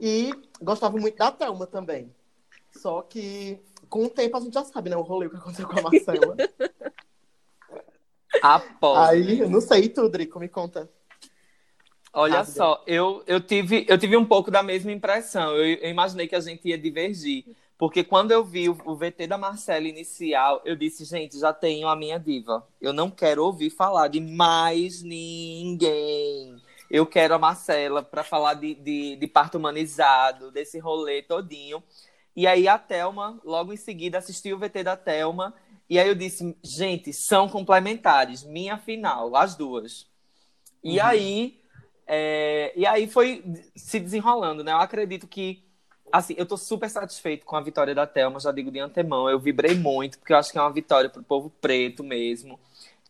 E 0.00 0.32
gostava 0.60 0.96
muito 0.96 1.16
da 1.16 1.30
Thelma 1.30 1.66
também. 1.66 2.12
Só 2.70 3.02
que 3.02 3.60
com 3.88 4.04
o 4.04 4.10
tempo 4.10 4.36
a 4.36 4.40
gente 4.40 4.54
já 4.54 4.64
sabe, 4.64 4.90
né? 4.90 4.96
O 4.96 5.02
rolê 5.02 5.28
que 5.28 5.36
aconteceu 5.36 5.68
com 5.68 5.78
a 5.78 5.82
Marcela. 5.82 6.36
Após. 8.40 9.10
Aí, 9.10 9.40
eu 9.40 9.50
não 9.50 9.60
sei 9.60 9.88
tu, 9.88 10.08
Drico, 10.08 10.38
me 10.38 10.48
conta. 10.48 10.88
Olha 12.12 12.38
Rápido. 12.38 12.54
só, 12.54 12.82
eu, 12.86 13.22
eu, 13.26 13.40
tive, 13.40 13.86
eu 13.88 13.96
tive 13.96 14.16
um 14.16 14.24
pouco 14.24 14.50
da 14.50 14.62
mesma 14.62 14.92
impressão. 14.92 15.56
Eu, 15.56 15.78
eu, 15.78 15.90
imaginei 15.90 16.28
que 16.28 16.36
a 16.36 16.40
gente 16.40 16.68
ia 16.68 16.76
divergir. 16.76 17.44
Porque 17.78 18.04
quando 18.04 18.30
eu 18.30 18.44
vi 18.44 18.68
o, 18.68 18.78
o, 18.84 18.94
VT 18.94 19.26
da 19.26 19.38
Marcela 19.38 19.88
inicial, 19.88 20.60
eu 20.64 20.76
disse, 20.76 21.04
gente, 21.04 21.38
já 21.38 21.52
tenho 21.52 21.88
a 21.88 21.96
minha 21.96 22.18
diva. 22.18 22.66
Eu 22.80 22.92
não 22.92 23.10
quero 23.10 23.44
ouvir 23.44 23.70
falar 23.70 24.08
de 24.08 24.20
mais 24.20 25.02
ninguém. 25.02 26.56
Eu 26.90 27.06
quero 27.06 27.34
a 27.34 27.38
Marcela 27.38 28.02
para 28.02 28.22
falar 28.22 28.54
de, 28.54 28.74
de, 28.74 29.16
de 29.16 29.26
parto 29.26 29.56
humanizado, 29.56 30.50
desse 30.50 30.78
rolê 30.78 31.22
todinho. 31.22 31.82
E 32.36 32.46
aí 32.46 32.68
a 32.68 32.78
Thelma, 32.78 33.40
logo 33.42 33.72
em 33.72 33.76
seguida, 33.76 34.18
assistiu 34.18 34.56
o 34.56 34.58
VT 34.58 34.84
da 34.84 34.96
Thelma 34.96 35.54
e 35.92 35.98
aí 35.98 36.08
eu 36.08 36.14
disse, 36.14 36.56
gente, 36.64 37.12
são 37.12 37.46
complementares, 37.46 38.42
minha 38.42 38.78
final, 38.78 39.36
as 39.36 39.54
duas. 39.54 40.06
E 40.82 40.98
uhum. 40.98 41.04
aí, 41.04 41.60
é, 42.06 42.72
e 42.74 42.86
aí 42.86 43.06
foi 43.06 43.44
se 43.76 44.00
desenrolando, 44.00 44.64
né? 44.64 44.72
Eu 44.72 44.78
acredito 44.78 45.26
que, 45.26 45.62
assim, 46.10 46.34
eu 46.38 46.46
tô 46.46 46.56
super 46.56 46.88
satisfeito 46.88 47.44
com 47.44 47.56
a 47.56 47.60
vitória 47.60 47.94
da 47.94 48.06
Thelma, 48.06 48.40
já 48.40 48.50
digo 48.50 48.70
de 48.70 48.78
antemão, 48.78 49.28
eu 49.28 49.38
vibrei 49.38 49.74
muito, 49.74 50.18
porque 50.18 50.32
eu 50.32 50.38
acho 50.38 50.50
que 50.50 50.56
é 50.56 50.62
uma 50.62 50.72
vitória 50.72 51.10
pro 51.10 51.22
povo 51.22 51.50
preto 51.60 52.02
mesmo. 52.02 52.58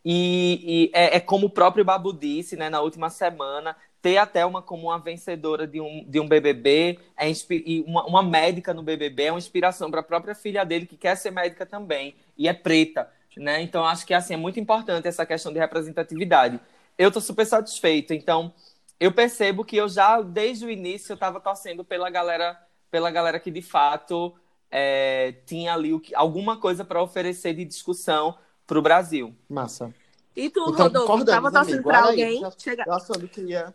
E, 0.04 0.88
e 0.88 0.90
é, 0.92 1.18
é, 1.18 1.20
como 1.20 1.46
o 1.46 1.50
próprio 1.50 1.84
Babu 1.84 2.12
disse, 2.12 2.56
né, 2.56 2.68
na 2.68 2.80
última 2.80 3.10
semana, 3.10 3.76
ter 4.02 4.16
a 4.16 4.26
Thelma 4.26 4.60
como 4.60 4.88
uma 4.88 4.98
vencedora 4.98 5.64
de 5.64 5.80
um, 5.80 6.04
de 6.04 6.18
um 6.18 6.26
BBB 6.26 6.98
é 7.16 7.30
e 7.50 7.84
uma, 7.86 8.04
uma 8.04 8.22
médica 8.22 8.74
no 8.74 8.82
BBB 8.82 9.22
é 9.22 9.32
uma 9.32 9.38
inspiração 9.38 9.90
para 9.90 10.00
a 10.00 10.02
própria 10.02 10.34
filha 10.34 10.64
dele, 10.64 10.86
que 10.86 10.96
quer 10.96 11.16
ser 11.16 11.30
médica 11.30 11.64
também, 11.64 12.16
e 12.36 12.48
é 12.48 12.52
preta. 12.52 13.08
Né? 13.36 13.62
Então, 13.62 13.86
acho 13.86 14.04
que 14.04 14.12
assim, 14.12 14.34
é 14.34 14.36
muito 14.36 14.58
importante 14.58 15.06
essa 15.06 15.24
questão 15.24 15.52
de 15.52 15.58
representatividade. 15.60 16.60
Eu 16.98 17.08
estou 17.08 17.22
super 17.22 17.46
satisfeito. 17.46 18.12
Então, 18.12 18.52
eu 18.98 19.12
percebo 19.12 19.64
que 19.64 19.76
eu 19.76 19.88
já, 19.88 20.20
desde 20.20 20.66
o 20.66 20.70
início, 20.70 21.12
eu 21.12 21.14
estava 21.14 21.40
torcendo 21.40 21.84
pela 21.84 22.10
galera, 22.10 22.60
pela 22.90 23.10
galera 23.10 23.38
que 23.38 23.50
de 23.50 23.62
fato 23.62 24.34
é, 24.68 25.32
tinha 25.46 25.72
ali 25.72 25.94
o 25.94 26.00
que, 26.00 26.12
alguma 26.14 26.56
coisa 26.58 26.84
para 26.84 27.00
oferecer 27.00 27.54
de 27.54 27.64
discussão 27.64 28.36
para 28.66 28.78
o 28.78 28.82
Brasil. 28.82 29.34
Massa. 29.48 29.94
E 30.34 30.50
tu, 30.50 30.60
então, 30.70 30.86
Rodolfo, 30.86 31.18
estava 31.20 31.52
torcendo 31.52 31.82
para 31.84 32.00
alguém? 32.00 32.44
Aí, 32.44 32.52
chega... 32.58 32.84
Eu 32.86 32.94
achando 32.94 33.28
que 33.28 33.42
ia 33.42 33.72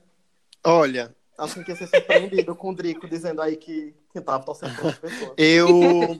Olha. 0.67 1.15
Acho 1.37 1.63
que 1.63 1.71
ia 1.71 1.77
ser 1.77 1.87
surpreendido 1.87 2.55
com 2.55 2.71
o 2.71 2.75
Drico 2.75 3.07
dizendo 3.07 3.41
aí 3.41 3.55
que, 3.55 3.93
que 4.11 4.19
tava 4.19 4.43
torcendo 4.43 4.75
para 4.75 4.89
as 4.89 4.97
pessoas. 4.97 5.33
Eu 5.37 6.19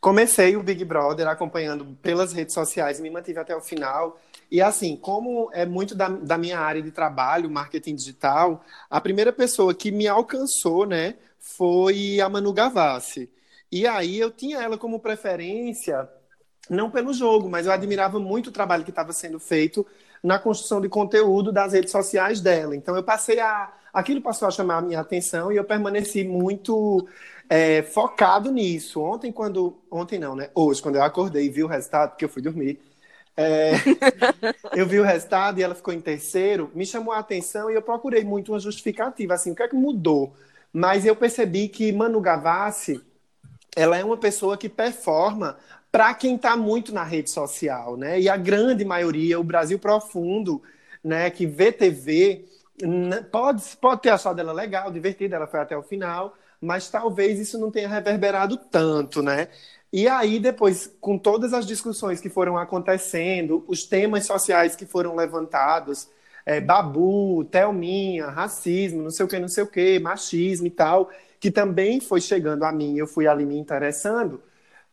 comecei 0.00 0.56
o 0.56 0.62
Big 0.62 0.84
Brother 0.84 1.26
acompanhando 1.26 1.84
pelas 2.00 2.32
redes 2.32 2.54
sociais 2.54 2.98
e 2.98 3.02
me 3.02 3.10
mantive 3.10 3.40
até 3.40 3.54
o 3.54 3.60
final. 3.60 4.18
E 4.50 4.62
assim, 4.62 4.96
como 4.96 5.50
é 5.52 5.66
muito 5.66 5.94
da, 5.94 6.08
da 6.08 6.38
minha 6.38 6.60
área 6.60 6.80
de 6.80 6.92
trabalho, 6.92 7.50
marketing 7.50 7.96
digital, 7.96 8.64
a 8.88 9.00
primeira 9.00 9.32
pessoa 9.32 9.74
que 9.74 9.90
me 9.90 10.06
alcançou, 10.06 10.86
né, 10.86 11.16
foi 11.38 12.20
a 12.20 12.28
Manu 12.28 12.52
Gavassi. 12.52 13.28
E 13.70 13.86
aí 13.86 14.18
eu 14.18 14.30
tinha 14.30 14.62
ela 14.62 14.78
como 14.78 15.00
preferência, 15.00 16.08
não 16.70 16.90
pelo 16.90 17.12
jogo, 17.12 17.50
mas 17.50 17.66
eu 17.66 17.72
admirava 17.72 18.20
muito 18.20 18.46
o 18.46 18.52
trabalho 18.52 18.84
que 18.84 18.90
estava 18.90 19.12
sendo 19.12 19.40
feito 19.40 19.84
na 20.24 20.38
construção 20.38 20.80
de 20.80 20.88
conteúdo 20.88 21.52
das 21.52 21.74
redes 21.74 21.92
sociais 21.92 22.40
dela. 22.40 22.74
Então 22.74 22.96
eu 22.96 23.02
passei 23.04 23.38
a. 23.38 23.70
Aquilo 23.92 24.22
passou 24.22 24.48
a 24.48 24.50
chamar 24.50 24.78
a 24.78 24.82
minha 24.82 24.98
atenção 24.98 25.52
e 25.52 25.56
eu 25.56 25.62
permaneci 25.62 26.24
muito 26.24 27.06
é, 27.48 27.82
focado 27.82 28.50
nisso. 28.50 29.02
Ontem, 29.02 29.30
quando. 29.30 29.76
Ontem 29.90 30.18
não, 30.18 30.34
né? 30.34 30.48
Hoje, 30.54 30.80
quando 30.80 30.96
eu 30.96 31.02
acordei 31.02 31.44
e 31.44 31.50
vi 31.50 31.62
o 31.62 31.66
resultado, 31.66 32.10
porque 32.10 32.24
eu 32.24 32.28
fui 32.30 32.40
dormir. 32.40 32.80
É, 33.36 33.72
eu 34.74 34.86
vi 34.86 34.98
o 34.98 35.04
resultado 35.04 35.60
e 35.60 35.62
ela 35.62 35.74
ficou 35.74 35.92
em 35.92 36.00
terceiro, 36.00 36.70
me 36.74 36.86
chamou 36.86 37.12
a 37.12 37.18
atenção 37.18 37.70
e 37.70 37.74
eu 37.74 37.82
procurei 37.82 38.24
muito 38.24 38.52
uma 38.52 38.60
justificativa, 38.60 39.34
assim, 39.34 39.50
o 39.50 39.54
que 39.54 39.62
é 39.62 39.68
que 39.68 39.76
mudou? 39.76 40.34
Mas 40.72 41.04
eu 41.04 41.14
percebi 41.14 41.68
que 41.68 41.92
Manu 41.92 42.20
Gavassi, 42.20 43.02
ela 43.76 43.98
é 43.98 44.04
uma 44.04 44.16
pessoa 44.16 44.56
que 44.56 44.68
performa 44.68 45.58
para 45.94 46.12
quem 46.12 46.34
está 46.34 46.56
muito 46.56 46.92
na 46.92 47.04
rede 47.04 47.30
social, 47.30 47.96
né? 47.96 48.20
E 48.20 48.28
a 48.28 48.36
grande 48.36 48.84
maioria, 48.84 49.38
o 49.38 49.44
Brasil 49.44 49.78
profundo, 49.78 50.60
né, 51.04 51.30
que 51.30 51.46
vê 51.46 51.70
TV, 51.70 52.46
pode, 53.30 53.62
pode 53.80 54.02
ter 54.02 54.08
achado 54.08 54.40
ela 54.40 54.52
legal, 54.52 54.90
divertida, 54.90 55.36
ela 55.36 55.46
foi 55.46 55.60
até 55.60 55.76
o 55.76 55.84
final, 55.84 56.34
mas 56.60 56.90
talvez 56.90 57.38
isso 57.38 57.60
não 57.60 57.70
tenha 57.70 57.88
reverberado 57.88 58.56
tanto, 58.56 59.22
né? 59.22 59.46
E 59.92 60.08
aí, 60.08 60.40
depois, 60.40 60.92
com 61.00 61.16
todas 61.16 61.52
as 61.54 61.64
discussões 61.64 62.20
que 62.20 62.28
foram 62.28 62.58
acontecendo, 62.58 63.64
os 63.68 63.84
temas 63.84 64.26
sociais 64.26 64.74
que 64.74 64.84
foram 64.84 65.14
levantados, 65.14 66.08
é, 66.44 66.60
Babu, 66.60 67.44
Thelminha, 67.44 68.26
racismo, 68.30 69.00
não 69.00 69.10
sei 69.10 69.26
o 69.26 69.28
que, 69.28 69.38
não 69.38 69.46
sei 69.46 69.62
o 69.62 69.68
que, 69.68 70.00
machismo 70.00 70.66
e 70.66 70.70
tal, 70.70 71.08
que 71.38 71.52
também 71.52 72.00
foi 72.00 72.20
chegando 72.20 72.64
a 72.64 72.72
mim, 72.72 72.98
eu 72.98 73.06
fui 73.06 73.28
ali 73.28 73.46
me 73.46 73.56
interessando. 73.56 74.42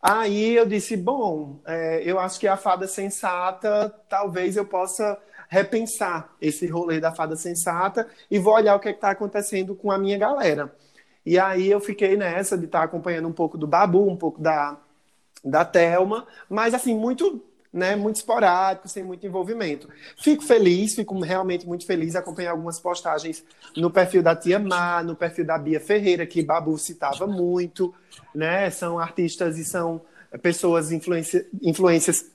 Aí 0.01 0.55
eu 0.55 0.65
disse, 0.65 0.97
bom, 0.97 1.59
é, 1.65 2.01
eu 2.03 2.19
acho 2.19 2.39
que 2.39 2.47
a 2.47 2.57
fada 2.57 2.87
sensata, 2.87 3.93
talvez 4.09 4.57
eu 4.57 4.65
possa 4.65 5.17
repensar 5.47 6.33
esse 6.41 6.65
rolê 6.65 6.99
da 6.99 7.11
fada 7.11 7.35
sensata 7.35 8.07
e 8.29 8.39
vou 8.39 8.53
olhar 8.53 8.75
o 8.75 8.79
que 8.79 8.87
é 8.87 8.91
está 8.91 9.11
acontecendo 9.11 9.75
com 9.75 9.91
a 9.91 9.97
minha 9.97 10.17
galera. 10.17 10.73
E 11.25 11.37
aí 11.37 11.69
eu 11.69 11.79
fiquei 11.79 12.17
nessa 12.17 12.57
de 12.57 12.65
estar 12.65 12.79
tá 12.79 12.85
acompanhando 12.85 13.27
um 13.27 13.33
pouco 13.33 13.57
do 13.57 13.67
Babu, 13.67 14.09
um 14.09 14.15
pouco 14.15 14.41
da, 14.41 14.77
da 15.43 15.63
Thelma, 15.63 16.25
mas 16.49 16.73
assim, 16.73 16.95
muito 16.95 17.43
né, 17.73 17.95
muito 17.95 18.17
esporádico, 18.17 18.87
sem 18.87 19.03
muito 19.03 19.25
envolvimento. 19.25 19.87
Fico 20.17 20.43
feliz, 20.43 20.93
fico 20.93 21.17
realmente 21.21 21.65
muito 21.65 21.85
feliz. 21.85 22.15
Acompanhei 22.15 22.49
algumas 22.49 22.79
postagens 22.79 23.43
no 23.77 23.89
perfil 23.89 24.21
da 24.21 24.35
Tia 24.35 24.59
Má, 24.59 25.01
no 25.03 25.15
perfil 25.15 25.45
da 25.45 25.57
Bia 25.57 25.79
Ferreira, 25.79 26.25
que 26.25 26.43
Babu 26.43 26.77
citava 26.77 27.25
muito, 27.25 27.93
né? 28.35 28.69
São 28.69 28.99
artistas 28.99 29.57
e 29.57 29.63
são 29.63 30.01
pessoas 30.41 30.91
influência, 30.91 31.45
influências 31.61 32.25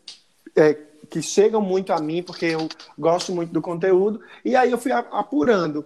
é, 0.54 0.74
que 1.10 1.20
chegam 1.20 1.60
muito 1.60 1.92
a 1.92 2.00
mim, 2.00 2.22
porque 2.22 2.46
eu 2.46 2.68
gosto 2.98 3.32
muito 3.32 3.52
do 3.52 3.60
conteúdo. 3.60 4.20
E 4.44 4.56
aí 4.56 4.70
eu 4.70 4.78
fui 4.78 4.92
apurando. 4.92 5.84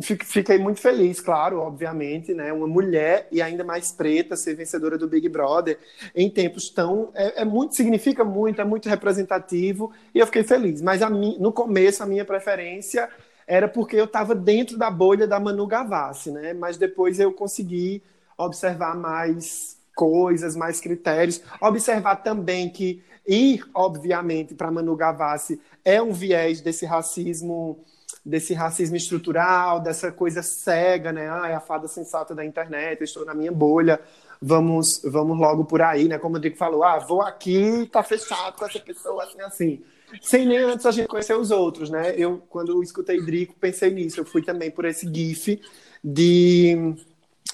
Fiquei 0.00 0.56
muito 0.56 0.80
feliz, 0.80 1.20
claro, 1.20 1.58
obviamente, 1.58 2.32
né? 2.32 2.50
Uma 2.50 2.66
mulher 2.66 3.28
e 3.30 3.42
ainda 3.42 3.62
mais 3.62 3.92
preta 3.92 4.36
ser 4.36 4.54
vencedora 4.54 4.96
do 4.96 5.06
Big 5.06 5.28
Brother 5.28 5.78
em 6.14 6.30
tempos 6.30 6.70
tão 6.70 7.10
é, 7.14 7.42
é 7.42 7.44
muito 7.44 7.76
significa 7.76 8.24
muito, 8.24 8.60
é 8.60 8.64
muito 8.64 8.88
representativo 8.88 9.92
e 10.14 10.18
eu 10.18 10.26
fiquei 10.26 10.44
feliz. 10.44 10.80
Mas 10.80 11.02
a 11.02 11.10
no 11.10 11.52
começo 11.52 12.02
a 12.02 12.06
minha 12.06 12.24
preferência 12.24 13.08
era 13.46 13.68
porque 13.68 13.96
eu 13.96 14.06
estava 14.06 14.34
dentro 14.34 14.78
da 14.78 14.90
bolha 14.90 15.26
da 15.26 15.38
Manu 15.38 15.66
Gavassi, 15.66 16.30
né? 16.30 16.54
Mas 16.54 16.78
depois 16.78 17.20
eu 17.20 17.32
consegui 17.32 18.02
observar 18.38 18.96
mais 18.96 19.76
coisas, 19.94 20.56
mais 20.56 20.80
critérios, 20.80 21.42
observar 21.60 22.16
também 22.16 22.70
que 22.70 23.02
ir, 23.26 23.62
obviamente, 23.74 24.54
para 24.54 24.70
Manu 24.70 24.96
Gavassi 24.96 25.60
é 25.84 26.00
um 26.00 26.12
viés 26.12 26.60
desse 26.60 26.86
racismo 26.86 27.84
desse 28.24 28.54
racismo 28.54 28.96
estrutural, 28.96 29.80
dessa 29.80 30.12
coisa 30.12 30.42
cega, 30.42 31.12
né? 31.12 31.28
Ah, 31.28 31.48
é 31.48 31.54
a 31.54 31.60
fada 31.60 31.88
sensata 31.88 32.34
da 32.34 32.44
internet, 32.44 33.00
eu 33.00 33.04
estou 33.04 33.24
na 33.24 33.34
minha 33.34 33.50
bolha, 33.50 34.00
vamos 34.40 35.00
vamos 35.04 35.38
logo 35.38 35.64
por 35.64 35.82
aí, 35.82 36.08
né? 36.08 36.18
Como 36.18 36.36
o 36.36 36.38
Drico 36.38 36.56
falou, 36.56 36.84
ah, 36.84 36.98
vou 36.98 37.22
aqui, 37.22 37.88
tá 37.90 38.02
fechado 38.02 38.56
com 38.56 38.64
essa 38.64 38.78
pessoa, 38.78 39.24
assim, 39.24 39.40
assim. 39.40 39.82
Sem 40.20 40.46
nem 40.46 40.58
antes 40.58 40.84
a 40.84 40.90
gente 40.90 41.08
conhecer 41.08 41.36
os 41.36 41.50
outros, 41.50 41.88
né? 41.90 42.14
Eu, 42.16 42.42
quando 42.48 42.82
escutei 42.82 43.20
Drico, 43.20 43.54
pensei 43.58 43.90
nisso. 43.90 44.20
Eu 44.20 44.24
fui 44.26 44.42
também 44.42 44.70
por 44.70 44.84
esse 44.84 45.06
gif 45.12 45.58
de, 46.04 46.94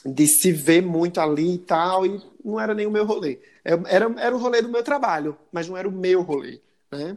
de 0.05 0.27
se 0.27 0.53
ver 0.53 0.83
muito 0.83 1.21
ali 1.21 1.55
e 1.55 1.59
tal, 1.59 2.05
e 2.05 2.21
não 2.45 2.59
era 2.59 2.75
nem 2.75 2.87
o 2.87 2.91
meu 2.91 3.05
rolê. 3.05 3.39
Era, 3.65 4.13
era 4.19 4.35
o 4.35 4.39
rolê 4.39 4.61
do 4.61 4.69
meu 4.69 4.83
trabalho, 4.83 5.37
mas 5.53 5.69
não 5.69 5.77
era 5.77 5.89
o 5.89 5.93
meu 5.93 6.23
rolê, 6.23 6.61
né? 6.91 7.17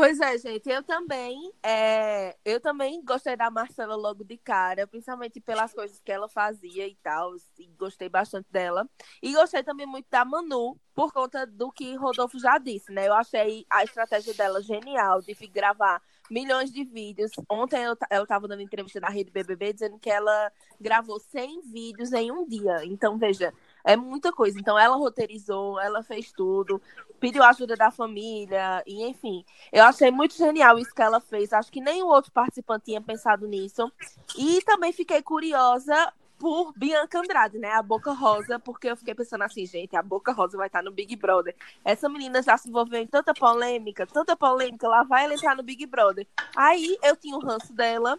Pois 0.00 0.18
é, 0.18 0.38
gente, 0.38 0.66
eu 0.66 0.82
também, 0.82 1.52
é, 1.62 2.34
eu 2.42 2.58
também 2.58 3.04
gostei 3.04 3.36
da 3.36 3.50
Marcela 3.50 3.94
logo 3.94 4.24
de 4.24 4.38
cara, 4.38 4.86
principalmente 4.86 5.38
pelas 5.42 5.74
coisas 5.74 6.00
que 6.00 6.10
ela 6.10 6.26
fazia 6.26 6.88
e 6.88 6.96
tal, 7.02 7.36
e 7.58 7.66
gostei 7.78 8.08
bastante 8.08 8.50
dela. 8.50 8.88
E 9.22 9.34
gostei 9.34 9.62
também 9.62 9.84
muito 9.84 10.06
da 10.10 10.24
Manu, 10.24 10.80
por 10.94 11.12
conta 11.12 11.46
do 11.46 11.70
que 11.70 11.94
Rodolfo 11.96 12.38
já 12.38 12.56
disse, 12.56 12.90
né? 12.90 13.08
Eu 13.08 13.12
achei 13.12 13.66
a 13.68 13.84
estratégia 13.84 14.32
dela 14.32 14.62
genial 14.62 15.20
de 15.20 15.34
gravar 15.48 16.00
milhões 16.30 16.72
de 16.72 16.82
vídeos. 16.82 17.32
Ontem 17.46 17.82
eu, 17.82 17.94
eu 18.10 18.26
tava 18.26 18.48
dando 18.48 18.62
entrevista 18.62 19.00
na 19.00 19.10
Rede 19.10 19.30
BBB 19.30 19.74
dizendo 19.74 19.98
que 19.98 20.08
ela 20.08 20.50
gravou 20.80 21.20
100 21.20 21.60
vídeos 21.70 22.10
em 22.14 22.32
um 22.32 22.46
dia. 22.48 22.86
Então, 22.86 23.18
veja, 23.18 23.52
é 23.84 23.96
muita 23.96 24.32
coisa. 24.32 24.58
Então, 24.58 24.78
ela 24.78 24.96
roteirizou, 24.96 25.80
ela 25.80 26.02
fez 26.02 26.32
tudo, 26.32 26.80
pediu 27.18 27.42
ajuda 27.42 27.76
da 27.76 27.90
família, 27.90 28.82
e 28.86 29.04
enfim. 29.04 29.44
Eu 29.72 29.84
achei 29.84 30.10
muito 30.10 30.34
genial 30.34 30.78
isso 30.78 30.94
que 30.94 31.02
ela 31.02 31.20
fez. 31.20 31.52
Acho 31.52 31.70
que 31.70 31.80
nenhum 31.80 32.06
outro 32.06 32.32
participante 32.32 32.86
tinha 32.86 33.00
pensado 33.00 33.46
nisso. 33.46 33.90
E 34.36 34.62
também 34.62 34.92
fiquei 34.92 35.22
curiosa 35.22 36.12
por 36.40 36.72
Bianca 36.74 37.18
Andrade, 37.18 37.58
né? 37.58 37.70
A 37.72 37.82
Boca 37.82 38.12
Rosa, 38.12 38.58
porque 38.58 38.88
eu 38.88 38.96
fiquei 38.96 39.14
pensando 39.14 39.42
assim, 39.42 39.66
gente, 39.66 39.94
a 39.94 40.02
Boca 40.02 40.32
Rosa 40.32 40.56
vai 40.56 40.68
estar 40.68 40.82
no 40.82 40.90
Big 40.90 41.14
Brother. 41.14 41.54
Essa 41.84 42.08
menina 42.08 42.42
já 42.42 42.56
se 42.56 42.70
envolveu 42.70 42.98
em 42.98 43.06
tanta 43.06 43.34
polêmica, 43.34 44.06
tanta 44.06 44.34
polêmica, 44.34 44.88
lá 44.88 45.02
vai 45.02 45.24
ela 45.24 45.34
entrar 45.34 45.54
no 45.54 45.62
Big 45.62 45.84
Brother. 45.84 46.26
Aí 46.56 46.96
eu 47.02 47.14
tinha 47.14 47.36
o 47.36 47.40
ranço 47.40 47.74
dela 47.74 48.18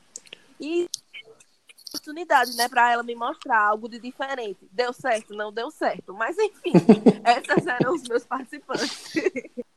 e 0.60 0.88
oportunidade, 1.92 2.56
né, 2.56 2.70
para 2.70 2.92
ela 2.92 3.04
me 3.04 3.14
mostrar 3.14 3.60
algo 3.60 3.90
de 3.90 4.00
diferente. 4.00 4.68
Deu 4.72 4.94
certo, 4.94 5.36
não 5.36 5.52
deu 5.52 5.70
certo, 5.70 6.14
mas 6.14 6.38
enfim, 6.38 6.72
esses 7.28 7.68
eram 7.68 7.94
os 7.94 8.08
meus 8.08 8.26
participantes. 8.26 9.14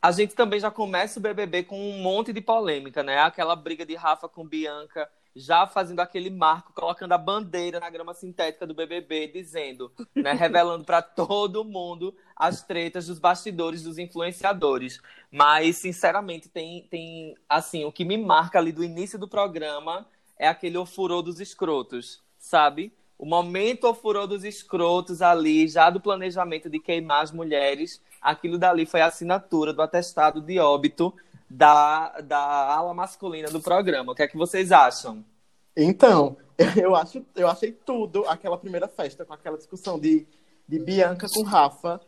A 0.00 0.12
gente 0.12 0.34
também 0.34 0.60
já 0.60 0.70
começa 0.70 1.18
o 1.18 1.22
BBB 1.22 1.64
com 1.64 1.78
um 1.78 1.98
monte 1.98 2.32
de 2.32 2.40
polêmica, 2.40 3.02
né? 3.02 3.18
Aquela 3.18 3.56
briga 3.56 3.84
de 3.84 3.94
Rafa 3.94 4.28
com 4.28 4.46
Bianca, 4.46 5.08
já 5.34 5.66
fazendo 5.66 6.00
aquele 6.00 6.30
marco, 6.30 6.72
colocando 6.72 7.12
a 7.12 7.18
bandeira 7.18 7.80
na 7.80 7.90
grama 7.90 8.14
sintética 8.14 8.66
do 8.66 8.74
BBB, 8.74 9.28
dizendo, 9.28 9.90
né, 10.14 10.32
revelando 10.38 10.84
para 10.84 11.02
todo 11.02 11.64
mundo 11.64 12.14
as 12.36 12.62
tretas 12.62 13.08
dos 13.08 13.18
bastidores 13.18 13.82
dos 13.82 13.98
influenciadores. 13.98 15.00
Mas, 15.32 15.78
sinceramente, 15.78 16.48
tem, 16.48 16.86
tem 16.88 17.34
assim, 17.48 17.84
o 17.84 17.90
que 17.90 18.04
me 18.04 18.16
marca 18.16 18.58
ali 18.58 18.70
do 18.70 18.84
início 18.84 19.18
do 19.18 19.26
programa 19.26 20.06
é 20.38 20.48
aquele 20.48 20.76
ofurô 20.76 21.22
dos 21.22 21.40
escrotos, 21.40 22.22
sabe? 22.38 22.92
O 23.18 23.24
momento 23.24 23.84
ofurô 23.84 24.26
dos 24.26 24.44
escrotos 24.44 25.22
ali, 25.22 25.68
já 25.68 25.88
do 25.88 26.00
planejamento 26.00 26.68
de 26.68 26.78
queimar 26.78 27.22
as 27.22 27.32
mulheres, 27.32 28.02
aquilo 28.20 28.58
dali 28.58 28.84
foi 28.84 29.00
a 29.00 29.06
assinatura 29.06 29.72
do 29.72 29.82
atestado 29.82 30.40
de 30.40 30.58
óbito 30.58 31.14
da, 31.48 32.20
da 32.20 32.38
ala 32.38 32.92
masculina 32.92 33.48
do 33.48 33.60
programa. 33.60 34.12
O 34.12 34.14
que 34.14 34.22
é 34.22 34.28
que 34.28 34.36
vocês 34.36 34.72
acham? 34.72 35.24
Então, 35.76 36.36
eu, 36.76 36.94
acho, 36.94 37.24
eu 37.36 37.48
achei 37.48 37.72
tudo 37.72 38.26
aquela 38.26 38.58
primeira 38.58 38.88
festa, 38.88 39.24
com 39.24 39.32
aquela 39.32 39.56
discussão 39.56 39.98
de, 39.98 40.26
de 40.68 40.78
Bianca 40.78 41.26
com 41.32 41.42
Rafa, 41.42 42.00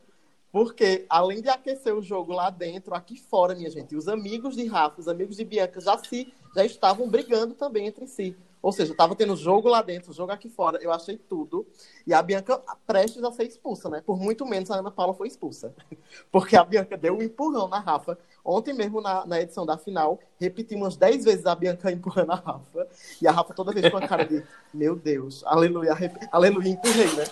porque 0.56 1.04
além 1.10 1.42
de 1.42 1.50
aquecer 1.50 1.94
o 1.94 2.00
jogo 2.00 2.32
lá 2.32 2.48
dentro, 2.48 2.94
aqui 2.94 3.20
fora, 3.20 3.54
minha 3.54 3.68
gente, 3.68 3.94
os 3.94 4.08
amigos 4.08 4.56
de 4.56 4.64
Rafa, 4.64 4.98
os 4.98 5.06
amigos 5.06 5.36
de 5.36 5.44
Bianca 5.44 5.78
já 5.82 5.98
se 5.98 6.32
já 6.56 6.64
estavam 6.64 7.06
brigando 7.10 7.52
também 7.52 7.86
entre 7.86 8.06
si. 8.06 8.34
Ou 8.62 8.72
seja, 8.72 8.92
estava 8.92 9.14
tendo 9.14 9.36
jogo 9.36 9.68
lá 9.68 9.82
dentro, 9.82 10.14
jogo 10.14 10.32
aqui 10.32 10.48
fora. 10.48 10.78
Eu 10.80 10.90
achei 10.90 11.18
tudo. 11.18 11.66
E 12.06 12.14
a 12.14 12.22
Bianca 12.22 12.58
prestes 12.86 13.22
a 13.22 13.30
ser 13.30 13.44
expulsa, 13.44 13.90
né? 13.90 14.02
Por 14.04 14.18
muito 14.18 14.46
menos 14.46 14.70
a 14.70 14.76
Ana 14.76 14.90
Paula 14.90 15.12
foi 15.12 15.28
expulsa. 15.28 15.74
Porque 16.32 16.56
a 16.56 16.64
Bianca 16.64 16.96
deu 16.96 17.18
um 17.18 17.22
empurrão 17.22 17.68
na 17.68 17.78
Rafa. 17.78 18.18
Ontem 18.42 18.72
mesmo, 18.72 19.02
na, 19.02 19.26
na 19.26 19.38
edição 19.38 19.66
da 19.66 19.76
final, 19.76 20.18
repetimos 20.40 20.96
dez 20.96 21.22
vezes 21.22 21.44
a 21.44 21.54
Bianca 21.54 21.92
empurrando 21.92 22.32
a 22.32 22.36
Rafa. 22.36 22.88
E 23.20 23.28
a 23.28 23.30
Rafa 23.30 23.52
toda 23.52 23.72
vez 23.72 23.90
com 23.90 23.98
a 23.98 24.08
cara 24.08 24.24
de, 24.24 24.42
meu 24.72 24.96
Deus, 24.96 25.44
aleluia, 25.44 25.94
aleluia, 26.32 26.70
empurrei, 26.70 27.12
né? 27.12 27.24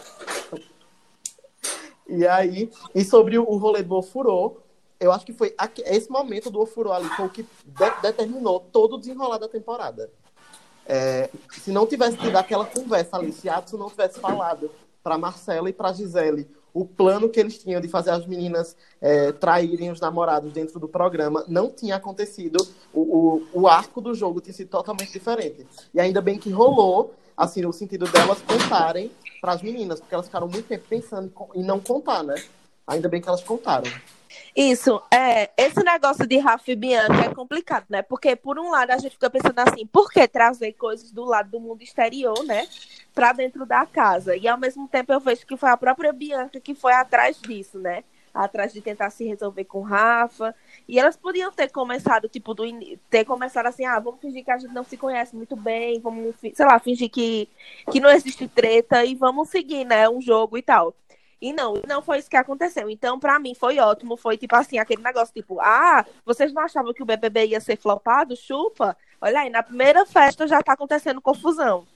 E 2.08 2.26
aí, 2.26 2.70
e 2.94 3.04
sobre 3.04 3.38
o 3.38 3.56
rolê 3.56 3.82
do 3.82 3.94
Ofurô, 3.94 4.58
eu 5.00 5.12
acho 5.12 5.24
que 5.24 5.32
foi 5.32 5.54
esse 5.84 6.10
momento 6.10 6.50
do 6.50 6.60
Ofurô 6.60 6.92
ali 6.92 7.08
foi 7.10 7.26
o 7.26 7.30
que 7.30 7.42
de 7.42 7.90
determinou 8.02 8.60
todo 8.60 8.96
o 8.96 8.98
desenrolar 8.98 9.38
da 9.38 9.48
temporada. 9.48 10.10
É, 10.86 11.30
se 11.50 11.70
não 11.70 11.86
tivesse 11.86 12.16
tido 12.18 12.36
aquela 12.36 12.66
conversa 12.66 13.16
ali, 13.16 13.32
se 13.32 13.48
Adson 13.48 13.78
não 13.78 13.88
tivesse 13.88 14.20
falado 14.20 14.70
para 15.02 15.16
Marcela 15.16 15.68
e 15.68 15.72
para 15.72 15.92
Gisele 15.92 16.46
o 16.74 16.84
plano 16.84 17.28
que 17.28 17.38
eles 17.38 17.56
tinham 17.56 17.80
de 17.80 17.86
fazer 17.86 18.10
as 18.10 18.26
meninas 18.26 18.76
é, 19.00 19.30
traírem 19.30 19.92
os 19.92 20.00
namorados 20.00 20.52
dentro 20.52 20.80
do 20.80 20.88
programa, 20.88 21.44
não 21.46 21.70
tinha 21.70 21.94
acontecido. 21.94 22.66
O, 22.92 23.00
o, 23.00 23.62
o 23.62 23.68
arco 23.68 24.00
do 24.00 24.12
jogo 24.12 24.40
tinha 24.40 24.52
sido 24.52 24.70
totalmente 24.70 25.12
diferente. 25.12 25.64
E 25.94 26.00
ainda 26.00 26.20
bem 26.20 26.36
que 26.36 26.50
rolou, 26.50 27.14
assim, 27.36 27.62
no 27.62 27.72
sentido 27.72 28.06
delas 28.10 28.40
contarem 28.42 29.12
para 29.44 29.52
as 29.52 29.60
meninas, 29.60 30.00
porque 30.00 30.14
elas 30.14 30.24
ficaram 30.24 30.48
muito 30.48 30.66
tempo 30.66 30.86
pensando 30.88 31.30
em 31.54 31.62
não 31.62 31.78
contar, 31.78 32.22
né? 32.22 32.34
Ainda 32.86 33.10
bem 33.10 33.20
que 33.20 33.28
elas 33.28 33.42
contaram. 33.42 33.84
Isso, 34.56 35.02
é, 35.12 35.50
esse 35.54 35.84
negócio 35.84 36.26
de 36.26 36.38
Rafa 36.38 36.70
e 36.70 36.74
Bianca 36.74 37.26
é 37.26 37.34
complicado, 37.34 37.84
né? 37.90 38.00
Porque, 38.00 38.34
por 38.34 38.58
um 38.58 38.70
lado, 38.70 38.92
a 38.92 38.96
gente 38.96 39.12
fica 39.12 39.28
pensando 39.28 39.58
assim, 39.58 39.86
por 39.86 40.10
que 40.10 40.26
trazer 40.26 40.72
coisas 40.72 41.10
do 41.12 41.24
lado 41.24 41.50
do 41.50 41.60
mundo 41.60 41.82
exterior, 41.82 42.42
né? 42.42 42.66
Pra 43.14 43.34
dentro 43.34 43.66
da 43.66 43.84
casa. 43.84 44.34
E, 44.34 44.48
ao 44.48 44.56
mesmo 44.56 44.88
tempo, 44.88 45.12
eu 45.12 45.20
vejo 45.20 45.46
que 45.46 45.58
foi 45.58 45.68
a 45.68 45.76
própria 45.76 46.10
Bianca 46.10 46.58
que 46.58 46.74
foi 46.74 46.94
atrás 46.94 47.38
disso, 47.38 47.78
né? 47.78 48.02
Atrás 48.34 48.72
de 48.72 48.80
tentar 48.80 49.10
se 49.10 49.24
resolver 49.24 49.64
com 49.64 49.78
o 49.78 49.82
Rafa. 49.82 50.54
E 50.88 50.98
elas 50.98 51.16
podiam 51.16 51.52
ter 51.52 51.70
começado, 51.70 52.28
tipo, 52.28 52.52
do 52.52 52.66
in... 52.66 52.98
ter 53.08 53.24
começado 53.24 53.66
assim, 53.66 53.86
ah, 53.86 54.00
vamos 54.00 54.20
fingir 54.20 54.44
que 54.44 54.50
a 54.50 54.58
gente 54.58 54.74
não 54.74 54.82
se 54.82 54.96
conhece 54.96 55.36
muito 55.36 55.54
bem, 55.54 56.00
vamos, 56.00 56.34
sei 56.40 56.66
lá, 56.66 56.78
fingir 56.80 57.08
que, 57.08 57.48
que 57.92 58.00
não 58.00 58.10
existe 58.10 58.48
treta 58.48 59.04
e 59.04 59.14
vamos 59.14 59.48
seguir, 59.48 59.84
né, 59.84 60.08
um 60.08 60.20
jogo 60.20 60.58
e 60.58 60.62
tal. 60.62 60.94
E 61.40 61.52
não, 61.52 61.74
não 61.86 62.02
foi 62.02 62.18
isso 62.18 62.30
que 62.30 62.36
aconteceu. 62.36 62.88
Então, 62.88 63.20
para 63.20 63.38
mim, 63.38 63.54
foi 63.54 63.78
ótimo. 63.78 64.16
Foi 64.16 64.36
tipo 64.36 64.56
assim, 64.56 64.78
aquele 64.78 65.02
negócio, 65.02 65.34
tipo, 65.34 65.60
ah, 65.60 66.04
vocês 66.24 66.52
não 66.52 66.62
achavam 66.62 66.94
que 66.94 67.02
o 67.02 67.06
BBB 67.06 67.48
ia 67.48 67.60
ser 67.60 67.76
flopado? 67.76 68.34
Chupa. 68.34 68.96
Olha 69.20 69.40
aí, 69.40 69.50
na 69.50 69.62
primeira 69.62 70.06
festa 70.06 70.46
já 70.46 70.62
tá 70.62 70.72
acontecendo 70.72 71.20
confusão. 71.20 71.86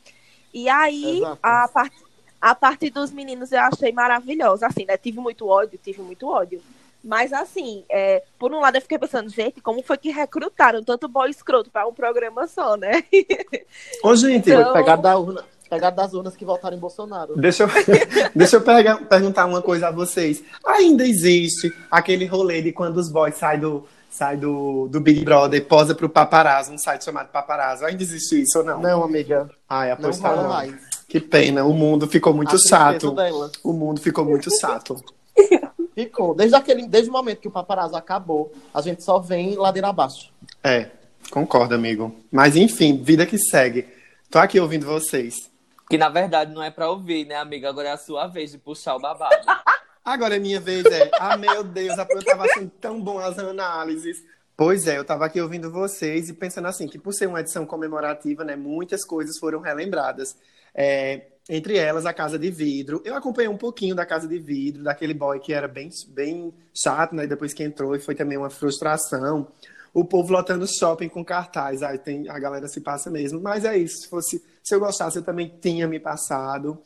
E 0.53 0.69
aí, 0.69 1.19
Exato. 1.19 1.39
a 1.43 1.69
parte 1.69 2.08
a 2.41 2.55
parte 2.55 2.91
dos 2.91 3.11
meninos 3.11 3.53
eu 3.53 3.61
achei 3.61 3.93
maravilhosa, 3.93 4.67
assim, 4.67 4.85
né? 4.85 4.97
Tive 4.97 5.19
muito 5.19 5.47
ódio, 5.47 5.79
tive 5.83 6.03
muito 6.03 6.29
ódio. 6.29 6.61
Mas, 7.03 7.33
assim, 7.33 7.85
é, 7.89 8.23
por 8.39 8.53
um 8.53 8.61
lado 8.61 8.77
eu 8.77 8.83
fiquei 8.83 8.99
pensando, 8.99 9.31
gente, 9.31 9.61
como 9.61 9.83
foi 9.83 9.97
que 9.97 10.11
recrutaram 10.11 10.83
tanto 10.83 11.09
boy 11.09 11.31
escroto 11.31 11.71
para 11.71 11.87
um 11.87 11.93
programa 11.93 12.47
só, 12.47 12.77
né? 12.77 13.05
Ô, 14.03 14.15
gente, 14.17 14.51
então... 14.51 14.73
pegar 14.73 14.97
da 14.97 15.17
urna. 15.17 15.45
Pegar 15.71 15.91
das 15.91 16.15
urnas 16.15 16.35
que 16.35 16.47
votaram 16.47 16.77
em 16.77 16.81
Bolsonaro. 16.81 17.37
Deixa 17.37 17.65
eu, 17.65 17.69
deixa 18.35 18.57
eu 18.57 18.63
pegar, 18.63 19.05
perguntar 19.05 19.45
uma 19.45 19.61
coisa 19.61 19.89
a 19.89 19.91
vocês. 19.91 20.43
Ainda 20.67 21.07
existe 21.07 21.71
aquele 21.91 22.25
rolê 22.25 22.63
de 22.63 22.73
quando 22.73 22.97
os 22.97 23.13
boys 23.13 23.35
saem 23.35 23.61
do, 23.61 23.87
sai 24.09 24.39
do, 24.39 24.89
do 24.89 24.99
Big 24.99 25.23
Brother 25.23 25.61
e 25.61 25.63
posa 25.63 25.95
pro 25.95 26.09
Paparazzo, 26.09 26.73
um 26.73 26.79
site 26.79 27.05
chamado 27.05 27.29
Paparazzo. 27.29 27.85
Ainda 27.85 28.03
existe 28.03 28.41
isso 28.41 28.59
ou 28.59 28.65
não? 28.65 28.81
Não, 28.81 29.05
amiga. 29.05 29.51
Ai, 29.69 29.91
aposto 29.91 30.23
não. 30.23 30.37
não. 30.43 30.49
Mais. 30.49 30.98
Que 31.09 31.19
pena, 31.19 31.65
o 31.65 31.73
mundo 31.73 32.07
ficou 32.07 32.35
muito 32.35 32.55
a 32.55 32.59
chato. 32.59 33.17
O 33.65 33.73
mundo 33.73 33.99
ficou 33.99 34.27
muito 34.27 34.51
chato. 34.61 35.03
ficou. 35.95 36.35
Desde, 36.35 36.55
aquele, 36.55 36.87
desde 36.87 37.09
o 37.09 37.13
momento 37.13 37.41
que 37.41 37.49
o 37.49 37.51
paparazzo 37.51 37.97
acabou, 37.97 38.53
a 38.75 38.83
gente 38.83 39.03
só 39.03 39.19
vem 39.19 39.57
ladeira 39.57 39.89
abaixo. 39.89 40.31
É, 40.63 40.91
concordo, 41.31 41.75
amigo. 41.75 42.15
Mas 42.31 42.57
enfim, 42.57 43.03
vida 43.03 43.25
que 43.25 43.39
segue. 43.39 43.89
Tô 44.31 44.39
aqui 44.39 44.61
ouvindo 44.61 44.85
vocês. 44.85 45.51
Que 45.89 45.97
na 45.97 46.11
verdade 46.11 46.53
não 46.53 46.63
é 46.63 46.71
pra 46.71 46.91
ouvir, 46.91 47.25
né, 47.25 47.37
amiga? 47.37 47.71
Agora 47.71 47.89
é 47.89 47.93
a 47.93 47.97
sua 47.97 48.27
vez 48.27 48.53
de 48.53 48.59
puxar 48.59 48.95
o 48.95 49.01
babado. 49.01 49.47
Agora 50.05 50.37
é 50.37 50.39
minha 50.39 50.61
vez, 50.61 50.85
é. 50.85 51.11
Ah, 51.19 51.39
meu 51.39 51.65
Deus, 51.65 51.97
eu 51.97 52.25
tava 52.25 52.45
achando 52.45 52.71
tão 52.79 53.01
bom 53.01 53.19
as 53.19 53.39
análises. 53.39 54.23
Pois 54.57 54.87
é, 54.87 54.99
eu 54.99 55.05
tava 55.05 55.25
aqui 55.25 55.41
ouvindo 55.41 55.71
vocês 55.71 56.29
e 56.29 56.35
pensando 56.35 56.69
assim, 56.69 56.87
que 56.87 56.99
por 56.99 57.13
ser 57.13 57.27
uma 57.27 57.41
edição 57.41 57.65
comemorativa, 57.65 58.45
né, 58.45 58.57
muitas 58.57 59.05
coisas 59.05 59.39
foram 59.39 59.61
relembradas. 59.61 60.37
É, 60.75 61.27
entre 61.49 61.79
elas, 61.79 62.05
a 62.05 62.13
Casa 62.13 62.39
de 62.39 62.51
Vidro. 62.51 63.01
Eu 63.05 63.15
acompanhei 63.15 63.49
um 63.49 63.57
pouquinho 63.57 63.95
da 63.95 64.05
Casa 64.05 64.29
de 64.29 64.39
Vidro, 64.39 64.83
daquele 64.83 65.15
boy 65.15 65.41
que 65.41 65.53
era 65.53 65.67
bem, 65.67 65.89
bem 66.09 66.53
chato, 66.75 67.15
né? 67.15 67.27
Depois 67.27 67.55
que 67.55 67.65
entrou, 67.65 67.97
e 67.97 68.01
foi 68.01 68.15
também 68.15 68.37
uma 68.37 68.51
frustração. 68.51 69.49
O 69.95 70.05
povo 70.05 70.33
lotando 70.33 70.67
shopping 70.67 71.09
com 71.09 71.25
cartaz. 71.25 71.83
Aí 71.83 71.99
tem, 71.99 72.29
a 72.29 72.39
galera 72.39 72.69
se 72.69 72.81
passa 72.83 73.11
mesmo. 73.11 73.41
Mas 73.41 73.65
é 73.65 73.79
isso. 73.79 74.03
Se, 74.03 74.09
fosse, 74.09 74.45
se 74.63 74.75
eu 74.75 74.81
gostasse, 74.81 75.17
eu 75.17 75.23
também 75.23 75.51
tinha 75.61 75.89
me 75.89 75.99
passado. 75.99 76.83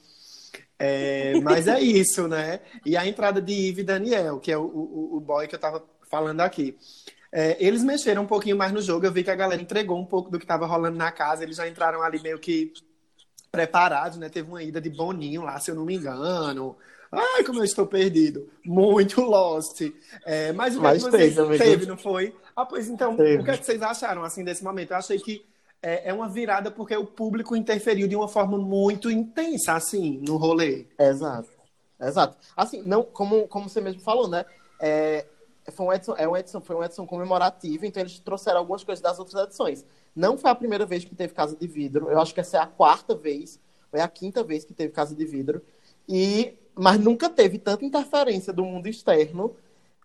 É, 0.79 1.39
mas 1.43 1.67
é 1.67 1.81
isso, 1.81 2.29
né? 2.29 2.61
E 2.87 2.97
a 2.97 3.05
entrada 3.05 3.43
de 3.43 3.53
Ive 3.53 3.81
e 3.81 3.85
Daniel, 3.85 4.39
que 4.39 4.53
é 4.53 4.57
o, 4.57 4.63
o, 4.63 5.17
o 5.17 5.21
boy 5.21 5.49
que 5.49 5.57
eu 5.57 5.61
tava 5.61 5.83
falando 6.09 6.41
aqui. 6.41 6.77
É, 7.33 7.57
eles 7.59 7.83
mexeram 7.83 8.23
um 8.23 8.27
pouquinho 8.27 8.57
mais 8.57 8.71
no 8.71 8.81
jogo. 8.81 9.05
Eu 9.05 9.13
vi 9.13 9.25
que 9.25 9.31
a 9.31 9.35
galera 9.35 9.61
entregou 9.61 9.99
um 9.99 10.07
pouco 10.07 10.31
do 10.31 10.39
que 10.39 10.45
estava 10.45 10.67
rolando 10.67 10.97
na 10.97 11.11
casa. 11.11 11.43
Eles 11.43 11.57
já 11.57 11.67
entraram 11.67 12.01
ali 12.01 12.23
meio 12.23 12.39
que 12.39 12.73
preparados, 13.53 14.17
né? 14.17 14.31
Teve 14.31 14.49
uma 14.49 14.63
ida 14.63 14.81
de 14.81 14.89
Boninho 14.89 15.43
lá, 15.43 15.61
se 15.61 15.71
eu 15.71 15.75
não 15.75 15.85
me 15.85 15.95
engano. 15.95 16.75
Ai, 17.13 17.45
como 17.45 17.61
eu 17.61 17.65
estou 17.65 17.87
perdido. 17.87 18.49
Muito 18.65 19.21
Lost. 19.21 19.83
É, 20.25 20.51
mas 20.53 20.75
o 20.75 20.79
que 20.79 20.83
mas 20.83 21.03
vocês 21.03 21.35
teve, 21.35 21.59
teve, 21.59 21.87
não 21.87 21.99
foi? 21.99 22.35
Ah, 22.57 22.65
pois 22.65 22.89
então, 22.89 23.15
teve. 23.15 23.43
o 23.43 23.45
que, 23.45 23.51
é 23.51 23.59
que 23.59 23.67
vocês 23.67 23.83
acharam 23.83 24.25
assim 24.25 24.43
desse 24.43 24.65
momento? 24.65 24.93
Eu 24.93 24.97
achei 24.97 25.19
que 25.19 25.45
é, 25.83 26.09
é, 26.09 26.15
uma 26.15 26.29
virada 26.29 26.71
porque 26.71 26.97
o 26.97 27.05
público 27.05 27.55
interferiu 27.55 28.09
de 28.09 28.17
uma 28.17 28.29
forma 28.29 28.57
muito 28.57 29.11
intensa, 29.11 29.75
assim, 29.75 30.23
no 30.27 30.39
rolê. 30.39 30.87
Exato. 30.99 31.51
Exato. 32.01 32.37
Assim, 32.57 32.83
não, 32.83 33.03
como, 33.03 33.47
como 33.47 33.69
você 33.69 33.81
mesmo 33.81 34.01
falou, 34.01 34.27
né? 34.27 34.47
É, 34.81 35.27
foi 35.71 35.87
uma 35.87 35.95
edição, 35.95 36.17
é 36.17 36.27
uma 36.27 36.41
edição, 36.41 36.61
foi 36.63 36.77
uma 36.77 36.87
edição 36.87 37.07
comemorativa, 37.07 37.87
então 37.87 38.01
eles 38.01 38.19
trouxeram 38.21 38.59
algumas 38.59 38.83
coisas 38.83 39.03
das 39.03 39.19
outras 39.19 39.45
edições. 39.45 39.85
Não 40.15 40.37
foi 40.37 40.51
a 40.51 40.55
primeira 40.55 40.85
vez 40.85 41.05
que 41.05 41.15
teve 41.15 41.33
Casa 41.33 41.57
de 41.57 41.67
Vidro, 41.67 42.11
eu 42.11 42.21
acho 42.21 42.35
que 42.35 42.41
essa 42.41 42.59
é 42.59 42.61
a 42.61 42.67
quarta 42.67 43.15
vez, 43.15 43.59
foi 43.91 44.01
a 44.01 44.09
quinta 44.09 44.43
vez 44.43 44.65
que 44.65 44.75
teve 44.75 44.93
Casa 44.93 45.15
de 45.15 45.25
Vidro, 45.25 45.63
e 46.09 46.55
mas 46.75 46.99
nunca 46.99 47.29
teve 47.29 47.59
tanta 47.59 47.85
interferência 47.85 48.53
do 48.53 48.65
mundo 48.65 48.87
externo 48.87 49.55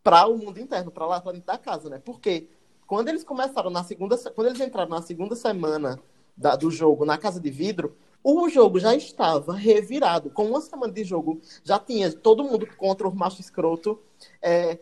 para 0.04 0.28
o 0.28 0.38
mundo 0.38 0.60
interno, 0.60 0.92
para 0.92 1.06
lá 1.06 1.20
dentro 1.20 1.46
da 1.46 1.58
casa, 1.58 1.90
né? 1.90 2.02
Porque 2.04 2.48
quando 2.86 3.10
eles 3.10 3.24
começaram 3.24 3.70
na 3.70 3.84
segunda, 3.84 4.18
quando 4.32 4.48
eles 4.48 4.60
entraram 4.60 4.90
na 4.90 5.02
segunda 5.02 5.36
semana 5.36 6.00
da, 6.36 6.56
do 6.56 6.72
jogo 6.72 7.06
na 7.06 7.18
Casa 7.18 7.40
de 7.40 7.50
Vidro, 7.50 7.96
o 8.24 8.50
jogo 8.50 8.80
já 8.80 8.96
estava 8.96 9.54
revirado. 9.54 10.30
Com 10.30 10.46
uma 10.46 10.62
semana 10.62 10.92
de 10.92 11.04
jogo, 11.04 11.40
já 11.64 11.80
tinha 11.80 12.12
todo 12.12 12.44
mundo 12.44 12.68
contra 12.78 13.08
o 13.08 13.16
macho 13.16 13.42
escroto, 13.42 14.00
é, 14.42 14.80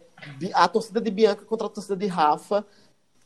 a 0.54 0.68
torcida 0.68 1.02
de 1.02 1.12
Bianca 1.12 1.46
contra 1.46 1.68
a 1.68 1.70
torcida 1.70 1.96
de 1.96 2.08
Rafa, 2.08 2.66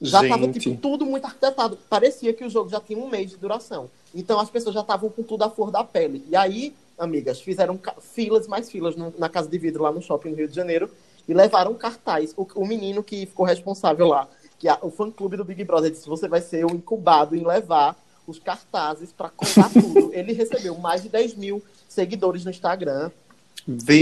já 0.01 0.23
estava 0.23 0.47
tipo, 0.47 0.75
tudo 0.77 1.05
muito 1.05 1.25
arquitetado. 1.25 1.77
Parecia 1.89 2.33
que 2.33 2.45
o 2.45 2.49
jogo 2.49 2.69
já 2.69 2.79
tinha 2.79 2.97
um 2.97 3.09
mês 3.09 3.31
de 3.31 3.37
duração. 3.37 3.89
Então 4.15 4.39
as 4.39 4.49
pessoas 4.49 4.73
já 4.73 4.81
estavam 4.81 5.09
com 5.09 5.23
tudo 5.23 5.43
à 5.43 5.49
flor 5.49 5.71
da 5.71 5.83
pele. 5.83 6.23
E 6.29 6.35
aí, 6.35 6.73
amigas, 6.97 7.41
fizeram 7.41 7.79
filas, 8.01 8.47
mais 8.47 8.71
filas 8.71 8.95
no, 8.95 9.13
na 9.17 9.27
casa 9.27 9.49
de 9.49 9.57
vidro 9.57 9.83
lá 9.83 9.91
no 9.91 10.01
shopping 10.01 10.29
no 10.29 10.35
Rio 10.35 10.47
de 10.47 10.55
Janeiro 10.55 10.89
e 11.27 11.33
levaram 11.33 11.73
cartaz. 11.75 12.33
O, 12.37 12.47
o 12.55 12.65
menino 12.65 13.03
que 13.03 13.25
ficou 13.25 13.45
responsável 13.45 14.07
lá, 14.07 14.27
que 14.57 14.67
a, 14.67 14.79
o 14.81 14.89
fã 14.89 15.11
clube 15.11 15.37
do 15.37 15.45
Big 15.45 15.63
Brother 15.63 15.91
disse: 15.91 16.07
você 16.07 16.27
vai 16.27 16.41
ser 16.41 16.65
o 16.65 16.73
incubado 16.73 17.35
em 17.35 17.45
levar 17.45 17.95
os 18.25 18.39
cartazes 18.39 19.11
para 19.11 19.29
contar 19.29 19.69
tudo. 19.69 20.11
Ele 20.13 20.33
recebeu 20.33 20.77
mais 20.77 21.03
de 21.03 21.09
10 21.09 21.35
mil 21.35 21.61
seguidores 21.87 22.45
no 22.45 22.51
Instagram. 22.51 23.11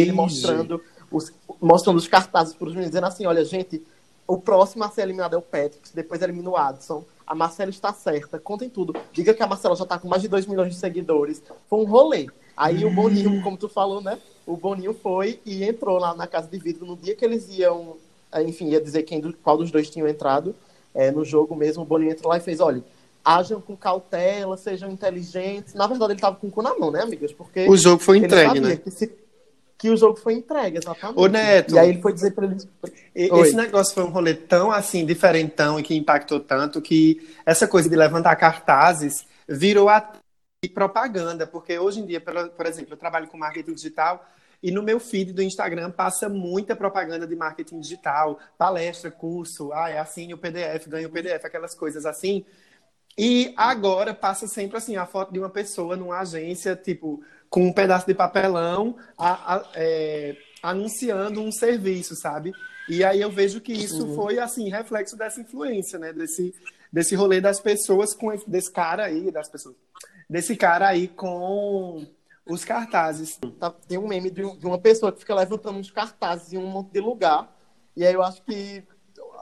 Ele 0.01 0.11
mostrando 0.11 0.81
os, 1.11 1.33
mostrando 1.61 1.97
os 1.97 2.07
cartazes 2.07 2.53
para 2.53 2.67
os 2.67 2.73
meninos, 2.73 2.91
dizendo 2.91 3.07
assim: 3.07 3.25
olha, 3.25 3.43
gente 3.43 3.83
o 4.27 4.37
próximo 4.37 4.83
a 4.83 4.89
ser 4.89 5.03
eliminado 5.03 5.35
é 5.35 5.37
o 5.37 5.41
Patrick, 5.41 5.89
depois 5.93 6.21
elimina 6.21 6.49
o 6.49 6.57
Adson. 6.57 7.03
A 7.25 7.33
Marcela 7.33 7.69
está 7.69 7.93
certa, 7.93 8.37
contem 8.39 8.69
tudo. 8.69 8.93
Diga 9.11 9.33
que 9.33 9.41
a 9.41 9.47
Marcela 9.47 9.75
já 9.75 9.83
está 9.83 9.97
com 9.97 10.07
mais 10.07 10.21
de 10.21 10.27
2 10.27 10.45
milhões 10.45 10.73
de 10.73 10.79
seguidores. 10.79 11.41
Foi 11.69 11.79
um 11.79 11.85
rolê. 11.85 12.27
Aí 12.55 12.83
o 12.83 12.89
Boninho, 12.89 13.41
como 13.41 13.57
tu 13.57 13.69
falou, 13.69 14.01
né? 14.01 14.17
O 14.45 14.57
Boninho 14.57 14.93
foi 14.93 15.39
e 15.45 15.63
entrou 15.63 15.97
lá 15.97 16.13
na 16.13 16.25
casa 16.25 16.47
de 16.47 16.57
vidro 16.57 16.85
no 16.85 16.95
dia 16.95 17.15
que 17.15 17.23
eles 17.23 17.47
iam, 17.49 17.97
eh, 18.31 18.43
enfim, 18.43 18.69
ia 18.69 18.81
dizer 18.81 19.03
quem, 19.03 19.21
qual 19.43 19.57
dos 19.57 19.71
dois 19.71 19.89
tinham 19.89 20.07
entrado 20.07 20.55
é, 20.93 21.11
no 21.11 21.23
jogo 21.23 21.55
mesmo. 21.55 21.83
O 21.83 21.85
Boninho 21.85 22.11
entrou 22.11 22.31
lá 22.31 22.37
e 22.37 22.41
fez: 22.41 22.59
olha, 22.59 22.83
ajam 23.23 23.61
com 23.61 23.75
cautela, 23.75 24.57
sejam 24.57 24.89
inteligentes. 24.89 25.73
Na 25.73 25.85
verdade, 25.85 26.13
ele 26.13 26.17
estava 26.17 26.35
com 26.37 26.47
o 26.47 26.51
cu 26.51 26.61
na 26.61 26.77
mão, 26.77 26.91
né, 26.91 27.01
amigas? 27.01 27.31
Porque 27.31 27.67
o 27.69 27.77
jogo 27.77 28.01
foi 28.01 28.17
entregue, 28.17 28.59
né? 28.59 28.77
Que 28.77 28.89
se 28.89 29.07
que 29.77 29.89
o 29.89 29.97
jogo 29.97 30.17
foi 30.17 30.33
entregue, 30.33 30.77
exatamente. 30.77 31.19
Ô, 31.19 31.27
Neto. 31.27 31.75
E 31.75 31.79
aí 31.79 31.89
ele 31.89 32.01
foi 32.01 32.11
dizer 32.11 32.31
para 32.31 32.45
eles. 32.45 32.67
Esse 33.13 33.31
Oi. 33.31 33.51
negócio 33.53 33.93
foi 33.93 34.03
um 34.03 34.09
rolê 34.09 34.33
tão 34.33 34.71
assim, 34.71 35.05
diferentão 35.05 35.79
e 35.79 35.83
que 35.83 35.95
impactou 35.95 36.39
tanto 36.39 36.81
que 36.81 37.35
essa 37.45 37.67
coisa 37.67 37.87
de 37.87 37.95
levantar 37.95 38.35
cartazes 38.35 39.25
virou 39.47 39.87
a 39.87 40.13
propaganda, 40.73 41.45
porque 41.45 41.77
hoje 41.77 41.99
em 41.99 42.05
dia, 42.05 42.19
por 42.19 42.65
exemplo, 42.65 42.93
eu 42.93 42.97
trabalho 42.97 43.27
com 43.27 43.37
marketing 43.37 43.73
digital 43.73 44.25
e 44.61 44.71
no 44.71 44.81
meu 44.81 44.99
feed 44.99 45.31
do 45.31 45.43
Instagram 45.43 45.91
passa 45.91 46.27
muita 46.27 46.75
propaganda 46.75 47.27
de 47.27 47.35
marketing 47.35 47.79
digital, 47.79 48.39
palestra, 48.57 49.11
curso, 49.11 49.71
ah, 49.71 49.89
é 49.89 49.99
assim 49.99 50.33
o 50.33 50.37
PDF, 50.37 50.87
ganha 50.87 51.07
o 51.07 51.11
PDF, 51.11 51.45
aquelas 51.45 51.75
coisas 51.75 52.05
assim. 52.05 52.43
E 53.17 53.53
agora 53.55 54.13
passa 54.13 54.47
sempre 54.47 54.77
assim 54.77 54.95
a 54.95 55.05
foto 55.05 55.31
de 55.31 55.39
uma 55.39 55.49
pessoa 55.49 55.95
numa 55.95 56.19
agência, 56.19 56.75
tipo, 56.75 57.23
com 57.49 57.67
um 57.67 57.73
pedaço 57.73 58.05
de 58.05 58.13
papelão 58.13 58.97
a, 59.17 59.55
a, 59.55 59.65
é, 59.75 60.35
anunciando 60.61 61.41
um 61.41 61.51
serviço, 61.51 62.15
sabe? 62.15 62.51
E 62.89 63.03
aí 63.03 63.21
eu 63.21 63.29
vejo 63.29 63.59
que 63.59 63.73
isso 63.73 64.05
uhum. 64.05 64.15
foi 64.15 64.39
assim 64.39 64.69
reflexo 64.69 65.17
dessa 65.17 65.41
influência, 65.41 65.99
né? 65.99 66.13
Desse 66.13 66.53
desse 66.91 67.15
rolê 67.15 67.41
das 67.41 67.59
pessoas 67.59 68.13
com 68.13 68.33
desse 68.47 68.71
cara 68.71 69.05
aí, 69.05 69.29
das 69.31 69.49
pessoas, 69.49 69.75
desse 70.29 70.55
cara 70.55 70.87
aí 70.87 71.07
com 71.07 72.05
os 72.45 72.63
cartazes. 72.63 73.37
Tá, 73.59 73.71
tem 73.71 73.97
um 73.97 74.07
meme 74.07 74.29
de, 74.31 74.43
uma 74.43 74.79
pessoa 74.79 75.11
que 75.11 75.19
fica 75.19 75.35
levantando 75.35 75.77
uns 75.77 75.91
cartazes 75.91 76.53
em 76.53 76.57
um 76.57 76.67
monte 76.67 76.91
de 76.91 76.99
lugar. 76.99 77.53
E 77.95 78.05
aí 78.05 78.13
eu 78.13 78.23
acho 78.23 78.41
que 78.43 78.83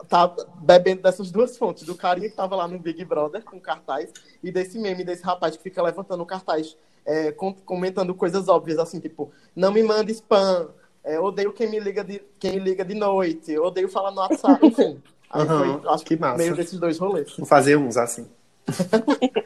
tá 0.09 0.27
bebendo 0.61 1.01
dessas 1.01 1.31
duas 1.31 1.57
fontes, 1.57 1.83
do 1.83 1.95
carinha 1.95 2.29
que 2.29 2.35
tava 2.35 2.55
lá 2.55 2.67
no 2.67 2.79
Big 2.79 3.03
Brother 3.05 3.43
com 3.43 3.59
cartaz 3.59 4.11
e 4.43 4.51
desse 4.51 4.77
meme 4.77 5.03
desse 5.03 5.23
rapaz 5.23 5.55
que 5.55 5.63
fica 5.63 5.81
levantando 5.81 6.21
o 6.23 6.25
cartaz 6.25 6.75
é, 7.05 7.31
comentando 7.31 8.13
coisas 8.15 8.47
óbvias, 8.47 8.79
assim, 8.79 8.99
tipo, 8.99 9.31
não 9.55 9.71
me 9.71 9.83
manda 9.83 10.11
spam, 10.11 10.69
é, 11.03 11.19
odeio 11.19 11.53
quem 11.53 11.69
me 11.69 11.79
liga 11.79 12.03
de, 12.03 12.21
quem 12.39 12.57
liga 12.57 12.83
de 12.83 12.95
noite, 12.95 13.57
odeio 13.59 13.87
falar 13.87 14.11
no 14.11 14.21
WhatsApp, 14.21 14.59
enfim. 14.65 15.01
Aí 15.29 15.41
uhum, 15.41 15.81
foi, 15.81 15.91
acho 15.91 16.05
que 16.05 16.15
massa. 16.15 16.37
meio 16.37 16.55
desses 16.55 16.79
dois 16.79 16.97
rolês. 16.97 17.35
Vou 17.37 17.45
fazer 17.45 17.77
uns 17.77 17.97
assim. 17.97 18.27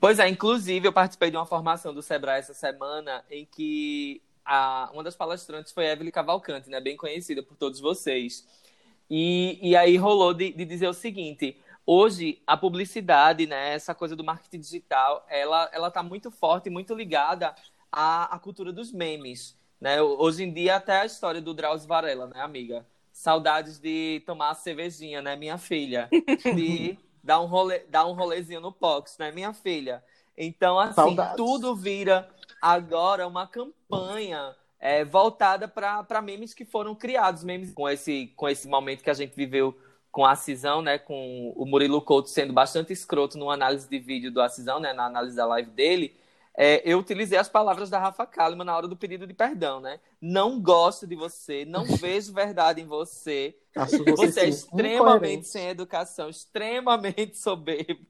pois 0.00 0.18
é, 0.18 0.28
inclusive 0.28 0.88
eu 0.88 0.92
participei 0.92 1.30
de 1.30 1.36
uma 1.36 1.46
formação 1.46 1.94
do 1.94 2.02
Sebrae 2.02 2.40
essa 2.40 2.54
semana 2.54 3.24
em 3.30 3.46
que 3.46 4.20
a, 4.44 4.90
uma 4.92 5.04
das 5.04 5.14
palestrantes 5.14 5.72
foi 5.72 5.86
Evelyn 5.86 6.10
Cavalcante, 6.10 6.70
né? 6.70 6.80
Bem 6.80 6.96
conhecida 6.96 7.42
por 7.42 7.56
todos 7.56 7.80
vocês. 7.80 8.46
E, 9.10 9.58
e 9.62 9.76
aí 9.76 9.96
rolou 9.96 10.34
de, 10.34 10.52
de 10.52 10.64
dizer 10.64 10.88
o 10.88 10.94
seguinte: 10.94 11.56
hoje 11.86 12.42
a 12.46 12.56
publicidade, 12.56 13.46
né, 13.46 13.74
essa 13.74 13.94
coisa 13.94 14.16
do 14.16 14.24
marketing 14.24 14.60
digital, 14.60 15.24
ela 15.30 15.70
ela 15.72 15.88
está 15.88 16.02
muito 16.02 16.30
forte, 16.30 16.68
muito 16.68 16.94
ligada 16.94 17.54
à, 17.90 18.34
à 18.34 18.38
cultura 18.38 18.72
dos 18.72 18.92
memes, 18.92 19.56
né? 19.80 20.02
Hoje 20.02 20.42
em 20.42 20.52
dia 20.52 20.76
até 20.76 21.00
a 21.00 21.06
história 21.06 21.40
do 21.40 21.54
Drauzio 21.54 21.88
Varela, 21.88 22.26
né, 22.26 22.40
amiga? 22.40 22.84
Saudades 23.12 23.78
de 23.78 24.22
tomar 24.26 24.50
a 24.50 24.54
cervejinha, 24.54 25.22
né, 25.22 25.36
minha 25.36 25.56
filha? 25.56 26.08
De 26.54 26.98
dar 27.22 27.40
um 27.40 27.46
rolê, 27.46 27.78
dar 27.88 28.06
um 28.06 28.12
rolezinho 28.12 28.60
no 28.60 28.72
Pox, 28.72 29.16
né, 29.18 29.30
minha 29.30 29.52
filha? 29.52 30.02
Então, 30.36 30.78
assim, 30.78 30.94
Saudades. 30.94 31.36
tudo 31.36 31.74
vira 31.74 32.28
agora 32.60 33.26
uma 33.26 33.46
campanha 33.46 34.54
é, 34.78 35.04
voltada 35.04 35.66
para 35.66 36.20
memes 36.20 36.52
que 36.52 36.64
foram 36.64 36.94
criados, 36.94 37.42
memes 37.42 37.72
com 37.72 37.88
esse, 37.88 38.32
com 38.36 38.48
esse 38.48 38.68
momento 38.68 39.02
que 39.02 39.10
a 39.10 39.14
gente 39.14 39.34
viveu 39.34 39.74
com 40.16 40.24
a 40.24 40.34
Cisão, 40.34 40.80
né, 40.80 40.98
com 40.98 41.52
o 41.54 41.66
Murilo 41.66 42.00
Couto 42.00 42.30
sendo 42.30 42.50
bastante 42.50 42.90
escroto 42.90 43.36
numa 43.36 43.52
análise 43.52 43.86
de 43.86 43.98
vídeo 43.98 44.30
do 44.32 44.40
Acisão, 44.40 44.80
né, 44.80 44.94
na 44.94 45.04
análise 45.04 45.36
da 45.36 45.44
live 45.44 45.70
dele, 45.72 46.16
é, 46.56 46.80
eu 46.90 46.98
utilizei 46.98 47.36
as 47.36 47.50
palavras 47.50 47.90
da 47.90 47.98
Rafa 47.98 48.24
Kalimann 48.24 48.64
na 48.64 48.74
hora 48.74 48.88
do 48.88 48.96
pedido 48.96 49.26
de 49.26 49.34
perdão, 49.34 49.78
né? 49.78 50.00
Não 50.18 50.58
gosto 50.58 51.06
de 51.06 51.14
você, 51.14 51.66
não 51.66 51.84
vejo 51.92 52.32
verdade 52.32 52.80
em 52.80 52.86
você. 52.86 53.54
Acho 53.74 54.06
Você 54.06 54.40
é 54.40 54.48
sim, 54.48 54.48
extremamente 54.48 55.46
sem 55.46 55.68
educação, 55.68 56.30
extremamente 56.30 57.36
soberbo. 57.36 58.06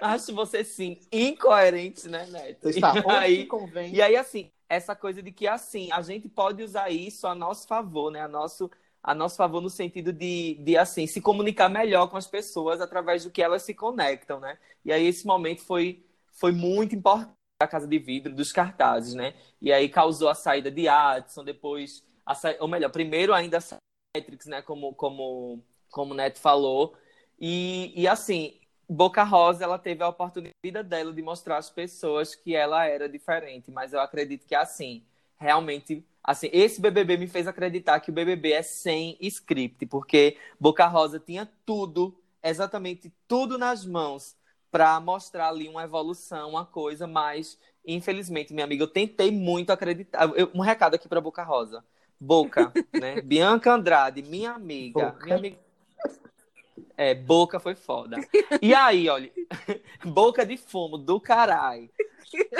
Acho 0.00 0.34
você, 0.34 0.64
sim, 0.64 0.98
incoerente, 1.10 2.08
né, 2.08 2.26
Neto? 2.26 2.70
Você 2.70 2.70
está 2.70 2.92
E 3.36 3.44
aí, 3.44 3.46
convém. 3.46 3.92
e 3.92 4.00
aí, 4.02 4.16
assim, 4.16 4.50
essa 4.68 4.94
coisa 4.96 5.22
de 5.22 5.32
que, 5.32 5.46
assim, 5.46 5.90
a 5.92 6.02
gente 6.02 6.28
pode 6.28 6.62
usar 6.62 6.90
isso 6.90 7.26
a 7.26 7.34
nosso 7.34 7.66
favor, 7.66 8.10
né? 8.10 8.20
A 8.20 8.28
nosso, 8.28 8.70
a 9.02 9.14
nosso 9.14 9.36
favor 9.36 9.60
no 9.60 9.70
sentido 9.70 10.12
de, 10.12 10.54
de, 10.62 10.76
assim, 10.76 11.06
se 11.06 11.20
comunicar 11.20 11.68
melhor 11.68 12.08
com 12.08 12.16
as 12.16 12.26
pessoas 12.26 12.80
através 12.80 13.24
do 13.24 13.30
que 13.30 13.42
elas 13.42 13.62
se 13.62 13.74
conectam, 13.74 14.38
né? 14.38 14.58
E 14.84 14.92
aí, 14.92 15.06
esse 15.06 15.26
momento 15.26 15.62
foi, 15.62 16.04
foi 16.30 16.52
muito 16.52 16.94
importante 16.94 17.32
da 17.60 17.66
Casa 17.66 17.86
de 17.86 17.98
Vidro, 17.98 18.34
dos 18.34 18.52
cartazes, 18.52 19.14
né? 19.14 19.34
E 19.60 19.72
aí 19.72 19.88
causou 19.88 20.28
a 20.28 20.34
saída 20.34 20.70
de 20.70 20.88
Adson, 20.88 21.44
depois, 21.44 22.04
a 22.24 22.34
sa... 22.34 22.54
ou 22.60 22.68
melhor, 22.68 22.90
primeiro 22.90 23.34
ainda 23.34 23.58
a 23.58 23.76
Matrix, 24.16 24.46
né? 24.46 24.62
Como, 24.62 24.94
como, 24.94 25.62
como 25.90 26.12
o 26.12 26.16
Neto 26.16 26.38
falou. 26.38 26.94
E, 27.40 27.92
e 27.96 28.06
assim, 28.06 28.60
Boca 28.88 29.22
Rosa, 29.22 29.64
ela 29.64 29.78
teve 29.78 30.02
a 30.02 30.08
oportunidade 30.08 30.88
dela 30.88 31.12
de 31.12 31.22
mostrar 31.22 31.56
às 31.58 31.70
pessoas 31.70 32.34
que 32.34 32.54
ela 32.54 32.84
era 32.86 33.08
diferente, 33.08 33.70
mas 33.70 33.92
eu 33.92 34.00
acredito 34.00 34.46
que 34.46 34.54
assim, 34.54 35.02
realmente, 35.38 36.04
assim, 36.22 36.48
esse 36.52 36.80
BBB 36.80 37.16
me 37.16 37.26
fez 37.26 37.46
acreditar 37.46 38.00
que 38.00 38.10
o 38.10 38.12
BBB 38.12 38.52
é 38.52 38.62
sem 38.62 39.16
script, 39.20 39.86
porque 39.86 40.36
Boca 40.58 40.86
Rosa 40.86 41.18
tinha 41.18 41.50
tudo, 41.66 42.18
exatamente 42.42 43.12
tudo 43.26 43.58
nas 43.58 43.84
mãos 43.84 44.36
para 44.70 44.98
mostrar 45.00 45.48
ali 45.48 45.68
uma 45.68 45.82
evolução, 45.84 46.50
uma 46.50 46.64
coisa, 46.64 47.06
mas 47.06 47.58
infelizmente, 47.86 48.52
minha 48.54 48.64
amiga, 48.64 48.84
eu 48.84 48.88
tentei 48.88 49.30
muito 49.30 49.70
acreditar. 49.70 50.30
Eu- 50.36 50.50
um 50.54 50.60
recado 50.60 50.94
aqui 50.94 51.08
para 51.08 51.20
Boca 51.20 51.42
Rosa. 51.42 51.84
Boca, 52.18 52.72
né? 52.94 53.20
Bianca 53.20 53.72
Andrade, 53.74 54.22
minha 54.22 54.52
amiga, 54.52 55.16
Boca. 55.16 55.24
minha 55.24 55.36
amiga 55.36 55.58
é, 57.02 57.14
boca 57.14 57.58
foi 57.58 57.74
foda. 57.74 58.16
E 58.60 58.72
aí, 58.72 59.08
olha, 59.08 59.30
boca 60.04 60.46
de 60.46 60.56
fumo 60.56 60.96
do 60.96 61.20
caralho. 61.20 61.90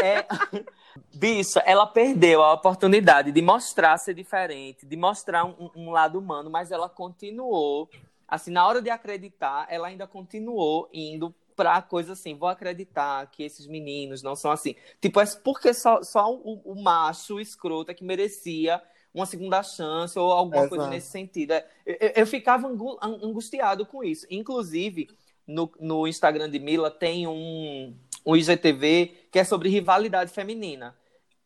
É, 0.02 0.26
bicho, 1.14 1.60
ela 1.64 1.86
perdeu 1.86 2.42
a 2.42 2.52
oportunidade 2.52 3.30
de 3.30 3.40
mostrar 3.40 3.96
ser 3.98 4.14
diferente, 4.14 4.84
de 4.84 4.96
mostrar 4.96 5.44
um, 5.44 5.70
um 5.76 5.90
lado 5.90 6.18
humano, 6.18 6.50
mas 6.50 6.72
ela 6.72 6.88
continuou, 6.88 7.88
assim, 8.26 8.50
na 8.50 8.66
hora 8.66 8.82
de 8.82 8.90
acreditar, 8.90 9.66
ela 9.70 9.86
ainda 9.86 10.06
continuou 10.06 10.88
indo 10.92 11.32
pra 11.54 11.80
coisa 11.80 12.14
assim, 12.14 12.34
vou 12.34 12.48
acreditar 12.48 13.30
que 13.30 13.44
esses 13.44 13.66
meninos 13.66 14.22
não 14.22 14.34
são 14.34 14.50
assim. 14.50 14.74
Tipo, 15.00 15.20
é 15.20 15.24
porque 15.44 15.72
só, 15.72 16.02
só 16.02 16.32
o, 16.32 16.60
o 16.64 16.82
macho 16.82 17.38
escroto 17.38 17.90
é 17.90 17.94
que 17.94 18.04
merecia 18.04 18.82
uma 19.14 19.26
segunda 19.26 19.62
chance 19.62 20.18
ou 20.18 20.32
alguma 20.32 20.68
coisa 20.68 20.84
Exato. 20.84 20.90
nesse 20.94 21.10
sentido. 21.10 21.52
É, 21.52 21.66
Eu, 21.84 21.96
eu- 22.16 22.26
ficava 22.26 22.66
angu- 22.66 22.98
an- 23.02 23.18
angustiado 23.22 23.84
com 23.84 24.02
isso. 24.02 24.26
Inclusive, 24.30 25.08
no, 25.46 25.70
no 25.80 26.06
Instagram 26.06 26.48
de 26.50 26.58
Mila 26.58 26.90
tem 26.90 27.26
um, 27.26 27.94
um 28.24 28.36
IGTV 28.36 29.28
que 29.30 29.38
é 29.38 29.44
sobre 29.44 29.68
rivalidade 29.68 30.30
feminina. 30.32 30.96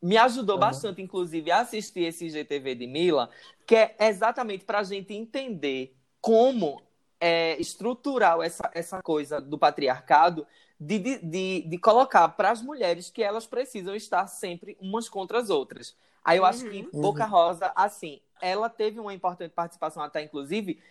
Me 0.03 0.17
ajudou 0.17 0.57
Uhum. 0.57 0.61
bastante, 0.61 1.03
inclusive, 1.03 1.51
a 1.51 1.61
assistir 1.61 2.01
esse 2.05 2.27
IGTV 2.27 2.75
de 2.75 2.87
Mila, 2.87 3.31
que 3.67 3.75
é 3.75 3.97
exatamente 4.01 4.65
para 4.65 4.79
a 4.81 4.83
gente 4.85 5.13
entender 5.15 5.97
como 6.21 6.83
é 7.19 7.57
estrutural 7.59 8.43
essa, 8.43 8.71
essa 8.75 9.03
coisa 9.03 9.41
do 9.41 9.59
patriarcado 9.59 10.47
de, 10.79 10.99
de, 10.99 11.19
de, 11.19 11.63
de 11.63 11.79
colocar 11.79 12.29
para 12.29 12.51
as 12.51 12.61
mulheres 12.61 13.09
que 13.09 13.23
elas 13.23 13.47
precisam 13.47 13.95
estar 13.97 14.27
sempre 14.27 14.77
umas 14.81 15.09
contra 15.09 15.39
as 15.41 15.49
outras. 15.49 15.97
Aí 16.27 16.39
eu 16.39 16.45
acho 16.45 16.69
que 16.69 16.83
Boca 16.93 17.25
Rosa, 17.25 17.73
assim, 17.77 18.21
ela 18.43 18.69
teve 18.69 18.99
uma 18.99 19.15
importante 19.15 19.53
participação 19.53 20.03
até, 20.03 20.23
inclusive, 20.23 20.83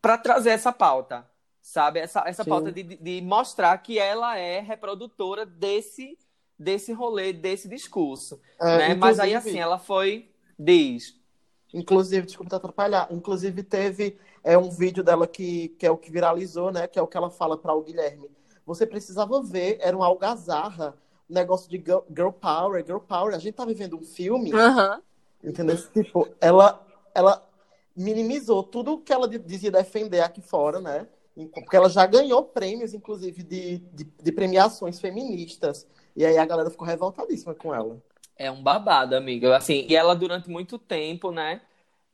para 0.00 0.16
trazer 0.16 0.50
essa 0.50 0.72
pauta, 0.72 1.28
sabe? 1.60 1.98
Essa, 1.98 2.22
essa 2.24 2.44
Sim. 2.44 2.50
pauta 2.50 2.70
de, 2.70 2.84
de- 2.84 3.20
mostrar 3.20 3.76
que 3.78 3.98
ela 3.98 4.38
é 4.38 4.60
reprodutora 4.60 5.44
desse, 5.44 6.16
desse 6.56 6.92
rolê, 6.92 7.32
desse 7.32 7.68
discurso. 7.68 8.40
É, 8.60 8.78
né? 8.78 8.94
Mas 8.94 9.18
aí, 9.18 9.34
assim, 9.34 9.58
ela 9.58 9.76
foi. 9.76 10.30
Diz. 10.56 11.18
Inclusive, 11.74 12.24
desculpa 12.24 12.50
te 12.50 12.54
atrapalhar. 12.54 13.08
Inclusive, 13.10 13.64
teve 13.64 14.16
é, 14.44 14.56
um 14.56 14.70
vídeo 14.70 15.02
dela 15.02 15.26
que, 15.26 15.70
que 15.70 15.84
é 15.84 15.90
o 15.90 15.98
que 15.98 16.12
viralizou, 16.12 16.70
né? 16.70 16.86
Que 16.86 16.98
é 16.98 17.02
o 17.02 17.08
que 17.08 17.16
ela 17.16 17.28
fala 17.28 17.58
para 17.58 17.74
o 17.74 17.82
Guilherme. 17.82 18.30
Você 18.64 18.86
precisava 18.86 19.42
ver, 19.42 19.78
era 19.80 19.96
uma 19.96 20.06
algazarra, 20.06 20.96
negócio 21.28 21.68
de 21.68 21.76
girl, 21.78 22.00
girl 22.14 22.30
power, 22.30 22.84
girl 22.84 22.98
power. 22.98 23.34
A 23.34 23.38
gente 23.38 23.54
tá 23.54 23.64
vivendo 23.64 23.96
um 23.96 24.02
filme, 24.02 24.52
Aham. 24.52 25.02
entendeu? 25.42 25.76
Tipo, 25.92 26.28
ela, 26.40 26.84
ela 27.14 27.46
minimizou 27.96 28.62
tudo 28.62 28.98
que 28.98 29.12
ela 29.12 29.28
di- 29.28 29.38
dizia 29.38 29.70
defender 29.70 30.20
aqui 30.20 30.40
fora, 30.40 30.80
né? 30.80 31.06
Porque 31.52 31.76
ela 31.76 31.88
já 31.88 32.06
ganhou 32.06 32.44
prêmios, 32.44 32.94
inclusive, 32.94 33.42
de, 33.42 33.78
de, 33.78 34.04
de 34.04 34.32
premiações 34.32 34.98
feministas. 34.98 35.86
E 36.16 36.24
aí 36.24 36.38
a 36.38 36.46
galera 36.46 36.70
ficou 36.70 36.86
revoltadíssima 36.86 37.54
com 37.54 37.74
ela. 37.74 38.00
É 38.38 38.50
um 38.50 38.62
babado, 38.62 39.14
amiga. 39.14 39.54
Assim, 39.56 39.86
e 39.88 39.94
ela, 39.94 40.14
durante 40.14 40.48
muito 40.48 40.78
tempo, 40.78 41.30
né, 41.30 41.60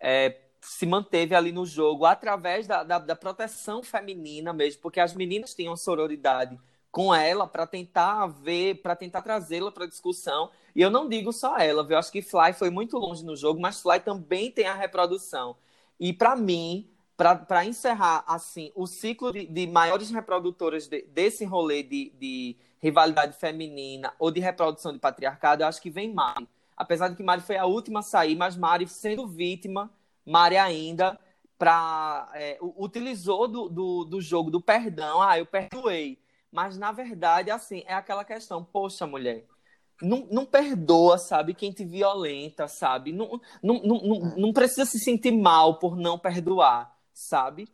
é, 0.01 0.37
se 0.61 0.87
manteve 0.87 1.35
ali 1.35 1.53
no 1.53 1.65
jogo 1.65 2.05
através 2.05 2.67
da, 2.67 2.83
da, 2.83 2.99
da 2.99 3.17
proteção 3.17 3.83
feminina 3.83 4.53
mesmo, 4.53 4.81
porque 4.83 4.99
as 5.01 5.15
meninas 5.15 5.55
tinham 5.55 5.77
sororidade 5.77 6.59
com 6.93 7.15
ela 7.15 7.49
para 7.49 7.67
tentar 7.67 8.27
ver, 8.29 8.83
para 8.83 8.97
tentar 8.97 9.23
trazê-la 9.23 9.73
para 9.73 9.87
discussão. 9.87 10.51
E 10.77 10.83
eu 10.83 10.91
não 10.91 11.09
digo 11.09 11.33
só 11.33 11.59
ela, 11.59 11.83
viu? 11.83 11.95
eu 11.95 11.99
acho 11.99 12.13
que 12.13 12.23
Fly 12.23 12.53
foi 12.55 12.71
muito 12.71 12.99
longe 12.99 13.25
no 13.25 13.37
jogo, 13.37 13.61
mas 13.61 13.81
Fly 13.83 14.01
também 14.01 14.51
tem 14.53 14.67
a 14.69 14.75
reprodução. 14.75 15.57
E 15.99 16.13
para 16.13 16.37
mim, 16.37 16.89
para 17.17 17.65
encerrar 17.65 18.25
assim 18.27 18.73
o 18.75 18.87
ciclo 18.87 19.33
de, 19.33 19.47
de 19.47 19.67
maiores 19.67 20.11
reprodutoras 20.11 20.89
de- 20.89 21.03
desse 21.03 21.45
rolê 21.45 21.83
de, 21.83 22.11
de 22.19 22.57
rivalidade 22.81 23.37
feminina 23.39 24.13
ou 24.19 24.31
de 24.31 24.41
reprodução 24.41 24.93
de 24.93 24.99
patriarcado, 24.99 25.63
eu 25.63 25.67
acho 25.69 25.81
que 25.81 25.91
vem 25.91 26.13
Mari. 26.13 26.49
Apesar 26.77 27.09
de 27.09 27.17
que 27.17 27.23
Mari 27.23 27.43
foi 27.43 27.57
a 27.57 27.67
última 27.67 28.01
a 28.01 28.03
sair, 28.03 28.35
mas 28.37 28.57
Mari 28.57 28.89
sendo 28.89 29.27
vítima, 29.27 29.91
Mari 30.27 30.57
ainda 30.57 31.19
pra, 31.59 32.29
é, 32.35 32.59
utilizou 32.61 33.47
do, 33.47 33.69
do, 33.69 34.05
do 34.05 34.21
jogo 34.21 34.51
do 34.51 34.61
perdão. 34.61 35.23
Ah, 35.23 35.39
eu 35.39 35.47
perdoei. 35.47 36.19
Mas, 36.53 36.77
na 36.77 36.93
verdade, 36.93 37.51
assim, 37.51 37.83
é 37.87 37.95
aquela 37.95 38.25
questão, 38.25 38.63
poxa, 38.63 39.07
mulher, 39.07 39.47
não, 40.03 40.27
não 40.31 40.45
perdoa, 40.45 41.17
sabe, 41.19 41.55
quem 41.55 41.73
te 41.73 41.85
violenta, 41.85 42.69
sabe? 42.69 43.13
Não, 43.13 43.41
não, 43.63 43.83
não, 43.83 43.99
não, 44.03 44.37
não 44.37 44.53
precisa 44.53 44.85
se 44.85 44.99
sentir 44.99 45.33
mal 45.33 45.79
por 45.79 45.97
não 45.97 46.19
perdoar, 46.19 46.95
sabe? 47.15 47.69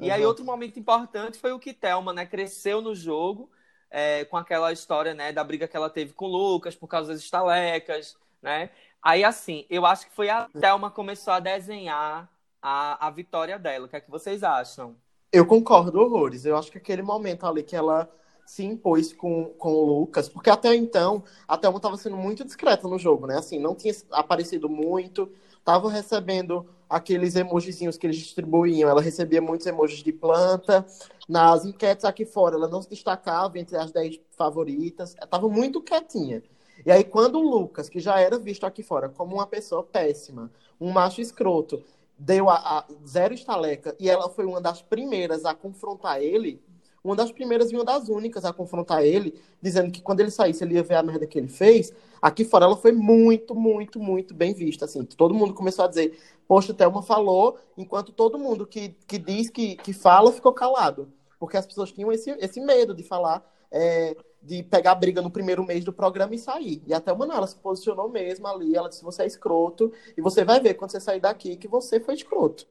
E 0.00 0.10
aí, 0.10 0.22
Uhum. 0.22 0.28
outro 0.28 0.44
momento 0.44 0.78
importante 0.78 1.38
foi 1.38 1.52
o 1.52 1.58
que 1.58 1.72
Thelma, 1.72 2.12
né, 2.12 2.26
cresceu 2.26 2.80
no 2.82 2.94
jogo, 2.94 3.50
é, 3.90 4.24
com 4.24 4.36
aquela 4.36 4.72
história, 4.72 5.14
né, 5.14 5.32
da 5.32 5.44
briga 5.44 5.68
que 5.68 5.76
ela 5.76 5.88
teve 5.90 6.12
com 6.14 6.26
o 6.26 6.28
Lucas 6.28 6.74
por 6.74 6.88
causa 6.88 7.12
das 7.12 7.22
estalecas, 7.22 8.16
né? 8.42 8.70
Aí, 9.02 9.22
assim, 9.22 9.66
eu 9.70 9.86
acho 9.86 10.06
que 10.08 10.14
foi 10.14 10.30
a 10.30 10.48
Thelma 10.58 10.90
que 10.90 10.96
começou 10.96 11.32
a 11.34 11.38
desenhar 11.40 12.28
a, 12.60 13.06
a 13.06 13.10
vitória 13.10 13.58
dela. 13.58 13.86
O 13.86 13.88
que 13.88 13.96
é 13.96 14.00
que 14.00 14.10
vocês 14.10 14.42
acham? 14.42 14.96
Eu 15.30 15.46
concordo 15.46 16.00
horrores. 16.00 16.44
Eu 16.46 16.56
acho 16.56 16.70
que 16.72 16.78
aquele 16.78 17.02
momento 17.02 17.46
ali 17.46 17.62
que 17.62 17.76
ela 17.76 18.10
se 18.46 18.64
impôs 18.64 19.12
com, 19.12 19.46
com 19.58 19.72
o 19.72 20.00
Lucas, 20.00 20.28
porque 20.28 20.50
até 20.50 20.74
então 20.74 21.22
a 21.48 21.56
Thelma 21.56 21.78
estava 21.78 21.96
sendo 21.96 22.16
muito 22.16 22.44
discreta 22.44 22.86
no 22.86 22.98
jogo, 22.98 23.26
né? 23.26 23.38
Assim, 23.38 23.58
não 23.58 23.74
tinha 23.74 23.94
aparecido 24.10 24.68
muito, 24.68 25.30
tava 25.64 25.90
recebendo 25.90 26.66
aqueles 26.88 27.34
emojizinhos 27.34 27.96
que 27.96 28.06
eles 28.06 28.16
distribuíam. 28.16 28.88
Ela 28.88 29.00
recebia 29.00 29.40
muitos 29.40 29.66
emojis 29.66 30.02
de 30.02 30.12
planta. 30.12 30.86
Nas 31.28 31.64
enquetes 31.64 32.04
aqui 32.04 32.24
fora, 32.24 32.56
ela 32.56 32.68
não 32.68 32.82
se 32.82 32.90
destacava 32.90 33.58
entre 33.58 33.76
as 33.76 33.90
10 33.90 34.20
favoritas. 34.36 35.14
Ela 35.16 35.26
tava 35.26 35.48
muito 35.48 35.80
quietinha. 35.82 36.42
E 36.84 36.90
aí, 36.90 37.02
quando 37.02 37.38
o 37.38 37.50
Lucas, 37.50 37.88
que 37.88 37.98
já 37.98 38.20
era 38.20 38.38
visto 38.38 38.64
aqui 38.64 38.82
fora 38.82 39.08
como 39.08 39.36
uma 39.36 39.46
pessoa 39.46 39.82
péssima, 39.82 40.50
um 40.80 40.90
macho 40.90 41.20
escroto, 41.20 41.82
deu 42.18 42.48
a, 42.50 42.56
a 42.56 42.84
zero 43.06 43.34
estaleca 43.34 43.96
e 43.98 44.08
ela 44.08 44.28
foi 44.28 44.44
uma 44.44 44.60
das 44.60 44.82
primeiras 44.82 45.44
a 45.44 45.54
confrontar 45.54 46.20
ele, 46.20 46.62
uma 47.04 47.14
das 47.14 47.30
primeiras 47.30 47.70
e 47.70 47.74
uma 47.74 47.84
das 47.84 48.08
únicas 48.08 48.46
a 48.46 48.52
confrontar 48.52 49.04
ele, 49.04 49.38
dizendo 49.60 49.92
que 49.92 50.00
quando 50.00 50.20
ele 50.20 50.30
saísse 50.30 50.64
ele 50.64 50.74
ia 50.74 50.82
ver 50.82 50.94
a 50.94 51.02
merda 51.02 51.26
que 51.26 51.38
ele 51.38 51.48
fez, 51.48 51.92
aqui 52.20 52.46
fora 52.46 52.64
ela 52.64 52.76
foi 52.76 52.92
muito, 52.92 53.54
muito, 53.54 54.00
muito 54.00 54.34
bem 54.34 54.54
vista, 54.54 54.86
assim, 54.86 55.04
todo 55.04 55.34
mundo 55.34 55.52
começou 55.52 55.84
a 55.84 55.88
dizer, 55.88 56.18
poxa, 56.48 56.72
Thelma 56.72 57.02
falou, 57.02 57.58
enquanto 57.76 58.10
todo 58.10 58.38
mundo 58.38 58.66
que, 58.66 58.96
que 59.06 59.18
diz 59.18 59.50
que, 59.50 59.76
que 59.76 59.92
fala 59.92 60.32
ficou 60.32 60.54
calado, 60.54 61.12
porque 61.38 61.58
as 61.58 61.66
pessoas 61.66 61.92
tinham 61.92 62.10
esse, 62.10 62.30
esse 62.40 62.58
medo 62.58 62.94
de 62.94 63.02
falar, 63.02 63.44
é, 63.70 64.16
de 64.42 64.62
pegar 64.62 64.94
briga 64.94 65.20
no 65.20 65.30
primeiro 65.30 65.62
mês 65.62 65.84
do 65.84 65.92
programa 65.92 66.34
e 66.34 66.38
sair. 66.38 66.82
E 66.86 66.94
até 66.94 67.12
uma 67.12 67.26
ela 67.26 67.46
se 67.46 67.56
posicionou 67.56 68.08
mesmo 68.08 68.46
ali, 68.46 68.74
ela 68.74 68.88
disse, 68.88 69.04
você 69.04 69.24
é 69.24 69.26
escroto, 69.26 69.92
e 70.16 70.22
você 70.22 70.42
vai 70.42 70.58
ver 70.58 70.74
quando 70.74 70.90
você 70.90 71.00
sair 71.00 71.20
daqui 71.20 71.56
que 71.56 71.68
você 71.68 72.00
foi 72.00 72.14
escroto. 72.14 72.66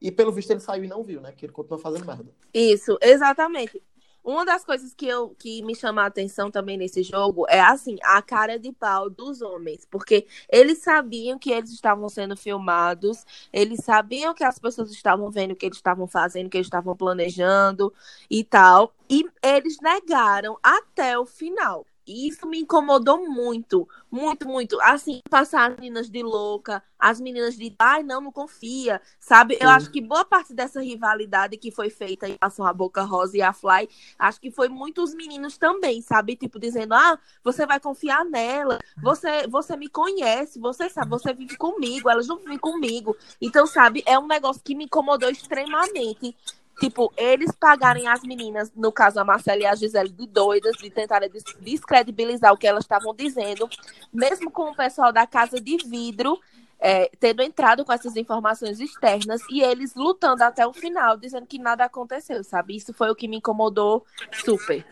E 0.00 0.10
pelo 0.12 0.32
visto 0.32 0.50
ele 0.50 0.60
saiu 0.60 0.84
e 0.84 0.88
não 0.88 1.02
viu, 1.02 1.20
né? 1.20 1.32
Que 1.32 1.46
ele 1.46 1.52
continuou 1.52 1.80
fazendo 1.80 2.04
merda. 2.04 2.32
Isso, 2.52 2.98
exatamente. 3.00 3.82
Uma 4.26 4.44
das 4.44 4.64
coisas 4.64 4.92
que, 4.92 5.06
eu, 5.06 5.36
que 5.38 5.62
me 5.62 5.72
chama 5.76 6.02
a 6.02 6.06
atenção 6.06 6.50
também 6.50 6.76
nesse 6.76 7.00
jogo 7.04 7.46
é 7.48 7.60
assim, 7.60 7.96
a 8.02 8.20
cara 8.20 8.58
de 8.58 8.72
pau 8.72 9.08
dos 9.08 9.40
homens, 9.40 9.86
porque 9.88 10.26
eles 10.50 10.78
sabiam 10.78 11.38
que 11.38 11.52
eles 11.52 11.70
estavam 11.70 12.08
sendo 12.08 12.36
filmados, 12.36 13.24
eles 13.52 13.84
sabiam 13.84 14.34
que 14.34 14.42
as 14.42 14.58
pessoas 14.58 14.90
estavam 14.90 15.30
vendo 15.30 15.52
o 15.52 15.56
que 15.56 15.64
eles 15.64 15.78
estavam 15.78 16.08
fazendo, 16.08 16.48
o 16.48 16.50
que 16.50 16.56
eles 16.56 16.66
estavam 16.66 16.96
planejando 16.96 17.94
e 18.28 18.42
tal, 18.42 18.92
e 19.08 19.24
eles 19.40 19.78
negaram 19.80 20.58
até 20.60 21.16
o 21.16 21.24
final. 21.24 21.86
E 22.06 22.28
isso 22.28 22.46
me 22.46 22.60
incomodou 22.60 23.28
muito, 23.28 23.88
muito, 24.10 24.48
muito. 24.48 24.80
Assim, 24.80 25.20
passar 25.28 25.70
as 25.70 25.76
meninas 25.76 26.08
de 26.08 26.22
louca, 26.22 26.82
as 26.98 27.20
meninas 27.20 27.56
de 27.56 27.74
ai, 27.78 28.02
não, 28.02 28.20
não 28.20 28.30
confia, 28.32 29.00
sabe? 29.18 29.54
Sim. 29.54 29.64
Eu 29.64 29.70
acho 29.70 29.90
que 29.90 30.00
boa 30.00 30.24
parte 30.24 30.54
dessa 30.54 30.80
rivalidade 30.80 31.56
que 31.56 31.70
foi 31.70 31.90
feita 31.90 32.28
em 32.28 32.36
relação 32.40 32.64
à 32.64 32.72
Boca 32.72 33.02
Rosa 33.02 33.36
e 33.36 33.42
a 33.42 33.52
Fly, 33.52 33.88
acho 34.18 34.40
que 34.40 34.50
foi 34.50 34.68
muito 34.68 35.02
os 35.02 35.14
meninos 35.14 35.58
também, 35.58 36.00
sabe? 36.00 36.36
Tipo, 36.36 36.60
dizendo, 36.60 36.94
ah, 36.94 37.18
você 37.42 37.66
vai 37.66 37.80
confiar 37.80 38.24
nela, 38.24 38.78
você, 39.02 39.46
você 39.48 39.76
me 39.76 39.88
conhece, 39.88 40.60
você 40.60 40.88
sabe, 40.88 41.10
você 41.10 41.34
vive 41.34 41.56
comigo, 41.56 42.08
elas 42.08 42.28
não 42.28 42.38
vivem 42.38 42.58
comigo. 42.58 43.16
Então, 43.40 43.66
sabe, 43.66 44.02
é 44.06 44.18
um 44.18 44.26
negócio 44.26 44.62
que 44.62 44.74
me 44.74 44.84
incomodou 44.84 45.28
extremamente 45.28 46.36
tipo, 46.78 47.12
eles 47.16 47.50
pagarem 47.52 48.06
as 48.06 48.22
meninas, 48.22 48.72
no 48.74 48.92
caso 48.92 49.18
a 49.18 49.24
Marcela 49.24 49.62
e 49.62 49.66
a 49.66 49.74
Gisele, 49.74 50.10
de 50.10 50.26
doidas, 50.26 50.76
de 50.76 50.90
tentarem 50.90 51.30
descredibilizar 51.60 52.52
o 52.52 52.56
que 52.56 52.66
elas 52.66 52.84
estavam 52.84 53.14
dizendo, 53.14 53.68
mesmo 54.12 54.50
com 54.50 54.70
o 54.70 54.76
pessoal 54.76 55.12
da 55.12 55.26
casa 55.26 55.60
de 55.60 55.76
vidro 55.78 56.38
é, 56.78 57.10
tendo 57.18 57.42
entrado 57.42 57.84
com 57.84 57.92
essas 57.92 58.16
informações 58.16 58.80
externas 58.80 59.40
e 59.50 59.62
eles 59.62 59.94
lutando 59.94 60.44
até 60.44 60.66
o 60.66 60.72
final, 60.72 61.16
dizendo 61.16 61.46
que 61.46 61.58
nada 61.58 61.84
aconteceu, 61.84 62.42
sabe? 62.44 62.76
Isso 62.76 62.92
foi 62.92 63.10
o 63.10 63.14
que 63.14 63.28
me 63.28 63.36
incomodou 63.36 64.04
super. 64.32 64.84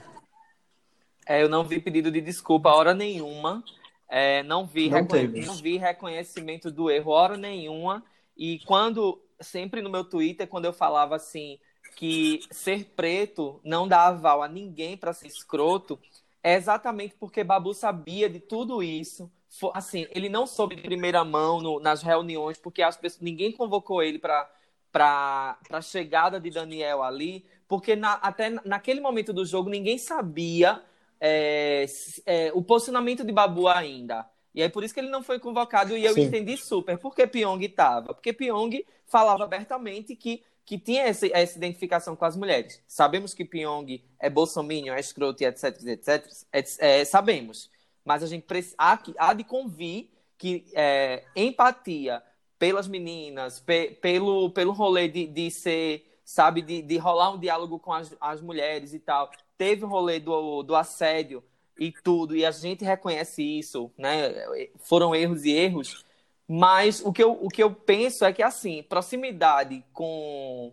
É, 1.27 1.43
eu 1.43 1.49
não 1.49 1.65
vi 1.65 1.81
pedido 1.81 2.11
de 2.11 2.21
desculpa 2.21 2.71
hora 2.71 2.95
nenhuma. 2.95 3.63
É, 4.09 4.43
não, 4.43 4.67
vi 4.67 4.91
não, 4.91 5.01
não 5.47 5.55
vi 5.55 5.77
reconhecimento 5.77 6.71
do 6.71 6.91
erro 6.91 7.11
hora 7.11 7.37
nenhuma. 7.37 8.03
E 8.37 8.61
quando, 8.61 9.21
sempre 9.41 9.81
no 9.81 9.91
meu 9.91 10.05
Twitter, 10.05 10.47
quando 10.47 10.67
eu 10.67 10.73
falava 10.73 11.17
assim, 11.17 11.59
que 11.95 12.41
ser 12.51 12.85
preto 12.97 13.61
não 13.65 13.87
dá 13.87 14.09
aval 14.09 14.43
a 14.43 14.49
ninguém 14.49 14.97
para 14.97 15.13
ser 15.13 15.29
escroto, 15.29 15.99
é 16.43 16.55
exatamente 16.55 17.15
porque 17.19 17.43
Babu 17.43 17.73
sabia 17.73 18.29
de 18.29 18.39
tudo 18.39 18.83
isso. 18.83 19.31
Assim, 19.73 20.07
ele 20.11 20.29
não 20.29 20.47
soube 20.47 20.77
de 20.77 20.83
primeira 20.83 21.25
mão 21.25 21.61
no, 21.61 21.81
nas 21.81 22.03
reuniões, 22.03 22.59
porque 22.59 22.83
as 22.83 22.97
pessoas, 22.97 23.23
ninguém 23.23 23.53
convocou 23.53 24.03
ele 24.03 24.19
para 24.19 24.49
a 25.71 25.81
chegada 25.81 26.39
de 26.39 26.51
Daniel 26.51 27.03
ali, 27.03 27.47
porque 27.67 27.97
na, 27.97 28.15
até 28.15 28.51
naquele 28.65 29.01
momento 29.01 29.33
do 29.33 29.47
jogo 29.47 29.71
ninguém 29.71 29.97
sabia 29.97 30.83
é, 31.21 31.87
é, 32.27 32.53
o 32.53 32.63
posicionamento 32.63 33.25
de 33.25 33.33
Babu 33.33 33.67
ainda. 33.67 34.29
E 34.55 34.63
aí 34.63 34.69
por 34.69 34.85
isso 34.85 34.93
que 34.93 35.01
ele 35.01 35.09
não 35.09 35.23
foi 35.23 35.39
convocado 35.39 35.97
e 35.97 36.05
eu 36.05 36.15
Sim. 36.15 36.25
entendi 36.25 36.57
super. 36.57 36.99
Por 36.99 37.15
que 37.15 37.27
Pyong 37.27 37.65
estava? 37.65 38.13
Porque 38.13 38.33
Pyong 38.33 38.85
falava 39.07 39.45
abertamente 39.45 40.15
que 40.15 40.43
que 40.65 40.79
tinha 40.79 41.03
essa, 41.03 41.27
essa 41.27 41.59
identificação 41.59 42.17
com 42.17 42.25
as 42.25 42.37
mulheres. 42.37 42.83
Sabemos 42.87 43.35
que 43.35 43.45
Pyong 43.45 44.03
é 44.19 44.31
bolsominion, 44.31 44.95
é 44.95 45.01
escroto 45.01 45.43
e 45.43 45.47
etc, 45.47 45.83
etc, 45.85 46.27
é, 46.79 47.05
sabemos. 47.05 47.71
Mas 48.05 48.23
a 48.23 48.27
gente 48.27 48.47
há, 48.79 48.99
há 49.19 49.35
de 49.35 49.45
convir 49.45 50.09
que 50.39 50.67
é, 50.75 51.25
empatia 51.37 52.23
pelas 52.59 52.89
meninas, 52.89 53.61
pe, 53.61 53.91
pelo, 54.01 54.51
pelo 54.51 54.73
rolê 54.73 55.09
de, 55.09 55.27
de 55.27 55.51
ser, 55.51 56.19
sabe, 56.25 56.63
de, 56.63 56.83
de 56.83 56.97
rolar 56.97 57.31
um 57.33 57.39
diálogo 57.39 57.79
com 57.79 57.93
as, 57.93 58.15
as 58.21 58.41
mulheres 58.41 58.95
e 58.95 58.99
tal. 58.99 59.31
Teve 59.57 59.85
o 59.85 59.89
rolê 59.89 60.19
do, 60.19 60.63
do 60.63 60.75
assédio 60.75 61.43
e 61.79 61.93
tudo, 61.93 62.37
e 62.37 62.45
a 62.45 62.51
gente 62.51 62.85
reconhece 62.85 63.43
isso, 63.43 63.91
né? 63.99 64.33
Foram 64.79 65.15
erros 65.15 65.45
e 65.45 65.51
erros, 65.51 66.04
mas 66.49 67.01
o 67.01 67.13
que 67.13 67.23
eu, 67.23 67.33
o 67.33 67.49
que 67.49 67.63
eu 67.63 67.75
penso 67.75 68.25
é 68.25 68.33
que, 68.33 68.43
assim, 68.43 68.83
proximidade 68.83 69.85
com, 69.93 70.73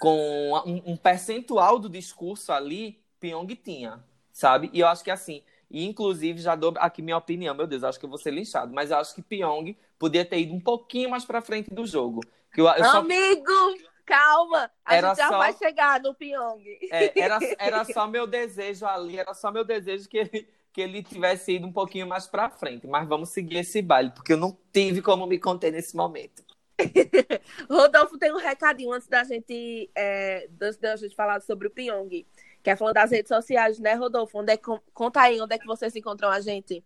com 0.00 0.52
um, 0.66 0.92
um 0.92 0.96
percentual 0.96 1.78
do 1.78 1.88
discurso 1.88 2.52
ali, 2.52 3.00
Pyong 3.20 3.46
tinha, 3.54 4.02
sabe? 4.32 4.68
E 4.72 4.80
eu 4.80 4.88
acho 4.88 5.04
que, 5.04 5.10
assim, 5.10 5.42
e 5.70 5.86
inclusive 5.86 6.40
já 6.40 6.56
dou 6.56 6.74
aqui 6.78 7.00
minha 7.00 7.16
opinião, 7.16 7.54
meu 7.54 7.66
Deus, 7.66 7.84
acho 7.84 7.98
que 7.98 8.04
eu 8.04 8.10
vou 8.10 8.18
ser 8.18 8.32
linchado, 8.32 8.72
mas 8.74 8.90
eu 8.90 8.96
acho 8.96 9.14
que 9.14 9.22
Pyong 9.22 9.76
podia 9.98 10.24
ter 10.24 10.40
ido 10.40 10.54
um 10.54 10.60
pouquinho 10.60 11.10
mais 11.10 11.24
pra 11.24 11.40
frente 11.40 11.72
do 11.72 11.86
jogo. 11.86 12.20
Que 12.52 12.60
eu, 12.60 12.66
eu 12.66 12.84
Amigo! 12.84 13.46
Só... 13.46 13.90
Calma, 14.04 14.68
a 14.84 14.96
era 14.96 15.08
gente 15.10 15.18
já 15.18 15.28
só... 15.28 15.38
vai 15.38 15.52
chegar 15.52 16.00
no 16.00 16.12
Pyong. 16.12 16.64
É, 16.90 17.20
era, 17.20 17.38
era 17.60 17.84
só 17.84 18.08
meu 18.08 18.26
desejo 18.26 18.84
ali, 18.84 19.16
era 19.16 19.32
só 19.34 19.52
meu 19.52 19.62
desejo 19.62 20.08
que 20.08 20.18
ele 20.18 20.48
que 20.72 20.80
ele 20.80 21.02
tivesse 21.02 21.52
ido 21.52 21.66
um 21.66 21.72
pouquinho 21.72 22.06
mais 22.06 22.26
para 22.26 22.50
frente. 22.50 22.86
Mas 22.86 23.08
vamos 23.08 23.30
seguir 23.30 23.58
esse 23.58 23.82
baile, 23.82 24.10
porque 24.10 24.32
eu 24.32 24.36
não 24.36 24.56
tive 24.72 25.02
como 25.02 25.26
me 25.26 25.38
conter 25.38 25.72
nesse 25.72 25.96
momento. 25.96 26.44
Rodolfo 27.68 28.18
tem 28.18 28.32
um 28.32 28.38
recadinho 28.38 28.92
antes 28.92 29.08
da 29.08 29.24
gente, 29.24 29.90
é, 29.94 30.48
antes 30.60 30.78
da 30.78 30.96
gente 30.96 31.14
falar 31.14 31.40
sobre 31.40 31.68
o 31.68 31.70
Pyong. 31.70 32.26
Quer 32.62 32.76
falar 32.76 32.92
das 32.92 33.10
redes 33.10 33.28
sociais, 33.28 33.78
né, 33.78 33.94
Rodolfo? 33.94 34.38
Onde 34.38 34.52
é, 34.52 34.58
conta 34.92 35.20
aí 35.20 35.40
onde 35.40 35.54
é 35.54 35.58
que 35.58 35.66
vocês 35.66 35.94
encontram 35.96 36.28
a 36.28 36.40
gente. 36.40 36.82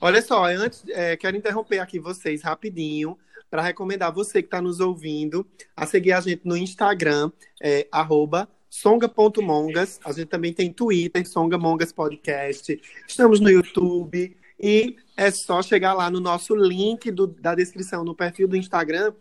Olha 0.00 0.20
só, 0.20 0.44
antes 0.44 0.84
é, 0.88 1.16
quero 1.16 1.36
interromper 1.36 1.78
aqui 1.78 1.98
vocês 1.98 2.42
rapidinho 2.42 3.18
para 3.50 3.62
recomendar 3.62 4.12
você 4.12 4.42
que 4.42 4.48
está 4.48 4.60
nos 4.60 4.80
ouvindo 4.80 5.46
a 5.76 5.86
seguir 5.86 6.12
a 6.12 6.20
gente 6.20 6.42
no 6.44 6.56
Instagram, 6.56 7.30
é, 7.62 7.86
arroba 7.92 8.48
songa.mongas. 8.74 10.00
A 10.04 10.10
gente 10.10 10.26
também 10.26 10.52
tem 10.52 10.72
Twitter, 10.72 11.26
Songa 11.28 11.56
Mongas 11.56 11.92
Podcast. 11.92 12.80
Estamos 13.06 13.38
no 13.38 13.48
YouTube. 13.48 14.36
E 14.58 14.96
é 15.16 15.30
só 15.30 15.62
chegar 15.62 15.94
lá 15.94 16.10
no 16.10 16.18
nosso 16.18 16.56
link 16.56 17.10
do, 17.12 17.28
da 17.28 17.54
descrição 17.54 18.02
no 18.02 18.16
perfil 18.16 18.48
do 18.48 18.56
Instagram 18.56 19.12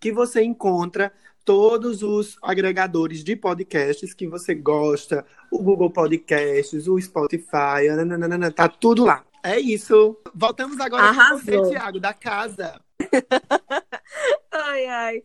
que 0.00 0.10
você 0.10 0.42
encontra 0.42 1.12
todos 1.44 2.02
os 2.02 2.36
agregadores 2.42 3.22
de 3.22 3.36
podcasts 3.36 4.12
que 4.12 4.26
você 4.26 4.54
gosta, 4.54 5.24
o 5.52 5.62
Google 5.62 5.90
Podcasts, 5.90 6.88
o 6.88 7.00
Spotify, 7.00 7.86
nananana, 7.96 8.50
tá 8.50 8.68
tudo 8.68 9.04
lá. 9.04 9.24
É 9.42 9.58
isso. 9.60 10.16
Voltamos 10.34 10.80
agora 10.80 11.14
com 11.14 11.38
você, 11.38 11.62
Thiago, 11.70 12.00
da 12.00 12.12
casa. 12.12 12.80
ai, 14.50 14.86
ai. 14.86 15.22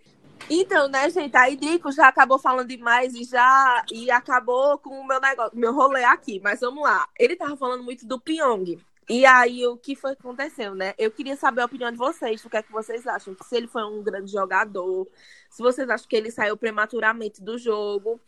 Então, 0.54 0.90
né, 0.90 1.10
gente, 1.10 1.34
a 1.38 1.50
Drico 1.50 1.94
já 1.94 2.10
acabou 2.10 2.38
falando 2.38 2.68
demais 2.68 3.16
e 3.16 3.24
já 3.24 3.86
e 3.90 4.12
acabou 4.12 4.78
com 4.80 5.00
o 5.00 5.08
meu 5.08 5.18
negócio, 5.22 5.58
meu 5.58 5.74
rolê 5.74 6.04
aqui. 6.04 6.42
Mas 6.44 6.60
vamos 6.60 6.84
lá. 6.84 7.08
Ele 7.18 7.38
tava 7.38 7.56
falando 7.56 7.86
muito 7.86 8.06
do 8.06 8.20
Pyong. 8.20 8.78
E 9.10 9.26
aí, 9.26 9.66
o 9.66 9.78
que 9.78 9.96
foi 9.96 10.14
que 10.14 10.22
aconteceu, 10.22 10.76
né? 10.76 10.94
Eu 10.98 11.10
queria 11.10 11.38
saber 11.38 11.62
a 11.62 11.66
opinião 11.66 11.90
de 11.90 11.98
vocês, 11.98 12.44
o 12.44 12.50
que 12.50 12.58
é 12.58 12.62
que 12.64 12.72
vocês 12.72 13.08
acham? 13.08 13.34
Se 13.48 13.56
ele 13.56 13.68
foi 13.68 13.82
um 13.86 14.04
grande 14.04 14.30
jogador, 14.30 15.08
se 15.50 15.64
vocês 15.64 15.90
acham 15.90 16.08
que 16.08 16.16
ele 16.18 16.30
saiu 16.30 16.58
prematuramente 16.58 17.42
do 17.42 17.58
jogo. 17.58 18.20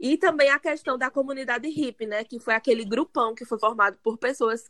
E 0.00 0.16
também 0.16 0.50
a 0.50 0.58
questão 0.58 0.98
da 0.98 1.10
comunidade 1.12 1.68
hip, 1.68 2.04
né? 2.06 2.24
Que 2.24 2.40
foi 2.40 2.54
aquele 2.54 2.84
grupão 2.84 3.36
que 3.36 3.44
foi 3.44 3.58
formado 3.58 3.96
por 4.02 4.18
pessoas, 4.18 4.68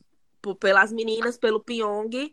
pelas 0.61 0.93
meninas, 0.93 1.39
pelo 1.39 1.59
Pyong 1.59 2.33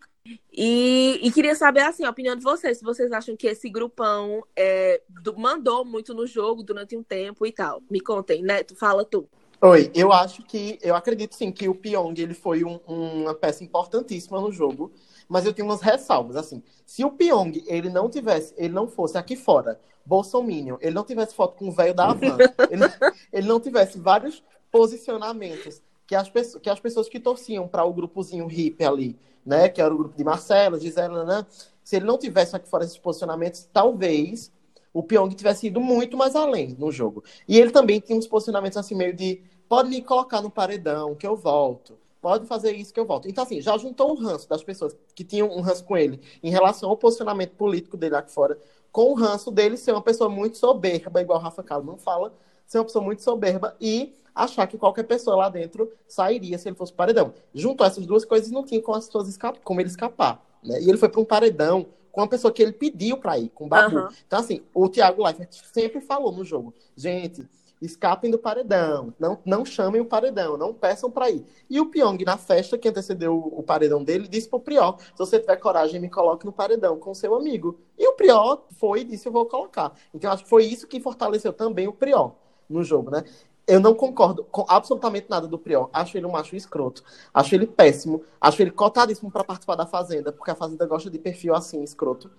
e, 0.51 1.19
e, 1.21 1.31
queria 1.31 1.53
saber 1.53 1.81
assim, 1.81 2.03
a 2.03 2.09
opinião 2.09 2.35
de 2.35 2.43
vocês, 2.43 2.77
se 2.79 2.83
vocês 2.83 3.11
acham 3.11 3.35
que 3.35 3.47
esse 3.47 3.69
grupão 3.69 4.43
é, 4.55 5.01
do, 5.07 5.37
mandou 5.37 5.85
muito 5.85 6.13
no 6.13 6.25
jogo 6.25 6.63
durante 6.63 6.95
um 6.97 7.03
tempo 7.03 7.45
e 7.45 7.51
tal. 7.51 7.81
Me 7.89 7.99
contem, 7.99 8.41
né? 8.41 8.63
Tu 8.63 8.75
fala 8.75 9.05
tu. 9.05 9.27
Oi, 9.61 9.91
eu 9.93 10.11
acho 10.11 10.43
que, 10.43 10.79
eu 10.81 10.95
acredito 10.95 11.35
sim 11.35 11.51
que 11.51 11.69
o 11.69 11.75
Pyong 11.75 12.13
ele 12.17 12.33
foi 12.33 12.63
um, 12.63 12.79
uma 12.87 13.33
peça 13.33 13.63
importantíssima 13.63 14.39
no 14.39 14.51
jogo, 14.51 14.91
mas 15.27 15.45
eu 15.45 15.53
tenho 15.53 15.67
umas 15.67 15.81
ressalvas, 15.81 16.35
assim, 16.35 16.61
se 16.85 17.03
o 17.03 17.11
Pyong 17.11 17.63
ele 17.65 17.89
não 17.89 18.09
tivesse, 18.09 18.53
ele 18.57 18.73
não 18.73 18.87
fosse 18.87 19.17
aqui 19.17 19.35
fora, 19.35 19.79
Bolsominion, 20.05 20.77
ele 20.81 20.93
não 20.93 21.03
tivesse 21.03 21.33
foto 21.33 21.57
com 21.57 21.69
o 21.69 21.71
velho 21.71 21.93
da 21.95 22.05
Havan, 22.05 22.37
ele, 22.69 22.83
ele 23.31 23.47
não 23.47 23.59
tivesse 23.59 23.97
vários 23.97 24.43
posicionamentos 24.69 25.81
que 26.07 26.15
as, 26.15 26.29
pessoas, 26.29 26.61
que 26.61 26.69
as 26.69 26.79
pessoas 26.79 27.09
que 27.09 27.19
torciam 27.19 27.67
para 27.67 27.83
o 27.83 27.93
grupozinho 27.93 28.47
hippie 28.47 28.83
ali, 28.83 29.17
né? 29.45 29.69
Que 29.69 29.81
era 29.81 29.93
o 29.93 29.97
grupo 29.97 30.15
de 30.15 30.23
Marcela, 30.23 30.79
Gisela, 30.79 31.23
né? 31.25 31.45
Se 31.83 31.95
ele 31.95 32.05
não 32.05 32.17
tivesse 32.17 32.55
aqui 32.55 32.67
fora 32.67 32.83
esses 32.83 32.97
posicionamentos, 32.97 33.67
talvez 33.71 34.51
o 34.93 35.03
Pyong 35.03 35.29
tivesse 35.35 35.67
ido 35.67 35.81
muito 35.81 36.15
mais 36.15 36.35
além 36.35 36.75
no 36.79 36.91
jogo. 36.91 37.23
E 37.47 37.59
ele 37.59 37.71
também 37.71 37.99
tinha 37.99 38.17
uns 38.17 38.27
posicionamentos 38.27 38.77
assim, 38.77 38.95
meio 38.95 39.13
de 39.13 39.41
pode 39.67 39.89
me 39.89 40.01
colocar 40.01 40.41
no 40.41 40.49
paredão, 40.49 41.15
que 41.15 41.27
eu 41.27 41.35
volto. 41.35 41.97
Pode 42.21 42.47
fazer 42.47 42.71
isso 42.71 42.93
que 42.93 42.99
eu 42.99 43.05
volto. 43.05 43.27
Então, 43.27 43.43
assim, 43.43 43.61
já 43.61 43.77
juntou 43.77 44.11
o 44.11 44.15
ranço 44.15 44.49
das 44.49 44.63
pessoas 44.63 44.95
que 45.13 45.23
tinham 45.23 45.49
um 45.49 45.61
ranço 45.61 45.83
com 45.83 45.95
ele 45.95 46.19
em 46.41 46.49
relação 46.49 46.89
ao 46.89 46.97
posicionamento 46.97 47.51
político 47.51 47.97
dele 47.97 48.15
aqui 48.15 48.31
fora, 48.31 48.57
com 48.91 49.11
o 49.11 49.13
ranço 49.13 49.51
dele 49.51 49.77
ser 49.77 49.91
uma 49.91 50.01
pessoa 50.01 50.29
muito 50.29 50.57
soberba, 50.57 51.21
igual 51.21 51.37
o 51.37 51.41
Rafa 51.41 51.61
Kalimann 51.61 51.97
fala, 51.97 52.33
ser 52.65 52.79
uma 52.79 52.85
pessoa 52.85 53.03
muito 53.03 53.21
soberba 53.21 53.75
e 53.79 54.15
achar 54.35 54.67
que 54.67 54.77
qualquer 54.77 55.03
pessoa 55.03 55.37
lá 55.37 55.49
dentro 55.49 55.91
sairia 56.07 56.57
se 56.57 56.67
ele 56.67 56.75
fosse 56.75 56.91
paredão. 56.91 57.33
Juntou 57.53 57.87
essas 57.87 58.05
duas 58.05 58.25
coisas 58.25 58.49
e 58.49 58.53
não 58.53 58.65
tinha 58.65 58.81
como 58.81 58.97
as 58.97 59.05
pessoas 59.05 59.29
escapar, 59.29 59.61
como 59.63 59.79
ele 59.79 59.89
escapar. 59.89 60.45
Né? 60.61 60.81
E 60.81 60.89
ele 60.89 60.97
foi 60.97 61.07
para 61.07 61.21
um 61.21 61.25
paredão 61.25 61.87
com 62.11 62.21
uma 62.21 62.27
pessoa 62.27 62.51
que 62.51 62.61
ele 62.61 62.71
pediu 62.73 63.17
para 63.17 63.37
ir, 63.37 63.49
com 63.49 63.65
o 63.65 63.67
Babu. 63.67 63.97
Uhum. 63.97 64.09
Então, 64.25 64.39
assim, 64.39 64.61
o 64.73 64.87
Thiago 64.89 65.23
Leifert 65.23 65.53
sempre 65.73 66.01
falou 66.01 66.31
no 66.31 66.45
jogo, 66.45 66.73
gente, 66.95 67.47
escapem 67.81 68.31
do 68.31 68.39
paredão, 68.39 69.13
não, 69.19 69.37
não 69.45 69.65
chamem 69.65 69.99
o 69.99 70.05
paredão, 70.05 70.57
não 70.57 70.73
peçam 70.73 71.11
para 71.11 71.29
ir. 71.29 71.45
E 71.69 71.79
o 71.79 71.87
Pyong, 71.87 72.23
na 72.23 72.37
festa 72.37 72.77
que 72.77 72.87
antecedeu 72.87 73.37
o, 73.37 73.61
paredão 73.61 74.03
dele, 74.03 74.27
disse 74.27 74.47
pro 74.47 74.61
Prior, 74.61 74.97
se 74.97 75.17
você 75.17 75.39
tiver 75.39 75.57
coragem, 75.57 75.99
me 75.99 76.09
coloque 76.09 76.45
no 76.45 76.53
paredão 76.53 76.97
com 76.97 77.13
seu 77.13 77.35
amigo. 77.35 77.77
E 77.97 78.07
o 78.07 78.13
Prior 78.13 78.63
foi 78.77 79.01
e 79.01 79.03
disse, 79.03 79.27
eu 79.27 79.31
vou 79.31 79.45
colocar. 79.45 79.93
Então, 80.13 80.31
acho 80.31 80.43
que 80.43 80.49
foi 80.49 80.65
isso 80.65 80.87
que 80.87 80.99
fortaleceu 80.99 81.51
também 81.51 81.87
o 81.87 81.93
Prior 81.93 82.33
no 82.69 82.83
jogo, 82.83 83.11
né? 83.11 83.23
Eu 83.67 83.79
não 83.79 83.95
concordo 83.95 84.43
com 84.45 84.65
absolutamente 84.67 85.27
nada 85.29 85.47
do 85.47 85.57
Prior. 85.57 85.89
Acho 85.91 86.17
ele 86.17 86.25
um 86.25 86.31
macho 86.31 86.55
escroto. 86.55 87.03
Acho 87.33 87.55
ele 87.55 87.65
péssimo. 87.65 88.23
Acho 88.39 88.61
ele 88.61 88.71
cotadíssimo 88.71 89.31
para 89.31 89.43
participar 89.43 89.75
da 89.75 89.87
Fazenda, 89.87 90.31
porque 90.31 90.51
a 90.51 90.55
Fazenda 90.55 90.85
gosta 90.85 91.09
de 91.09 91.17
perfil 91.17 91.55
assim, 91.55 91.83
escroto. 91.83 92.29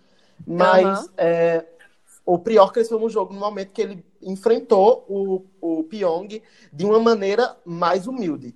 Mas 0.47 1.01
uhum. 1.03 1.09
é, 1.17 1.67
o 2.25 2.39
Prior 2.39 2.73
cresceu 2.73 2.99
no 2.99 3.09
jogo 3.09 3.33
no 3.33 3.41
momento 3.41 3.73
que 3.73 3.83
ele 3.83 4.05
enfrentou 4.23 5.05
o, 5.09 5.45
o 5.61 5.85
Pyong 5.85 6.43
de 6.73 6.85
uma 6.85 7.01
maneira 7.01 7.57
mais 7.65 8.07
humilde. 8.07 8.55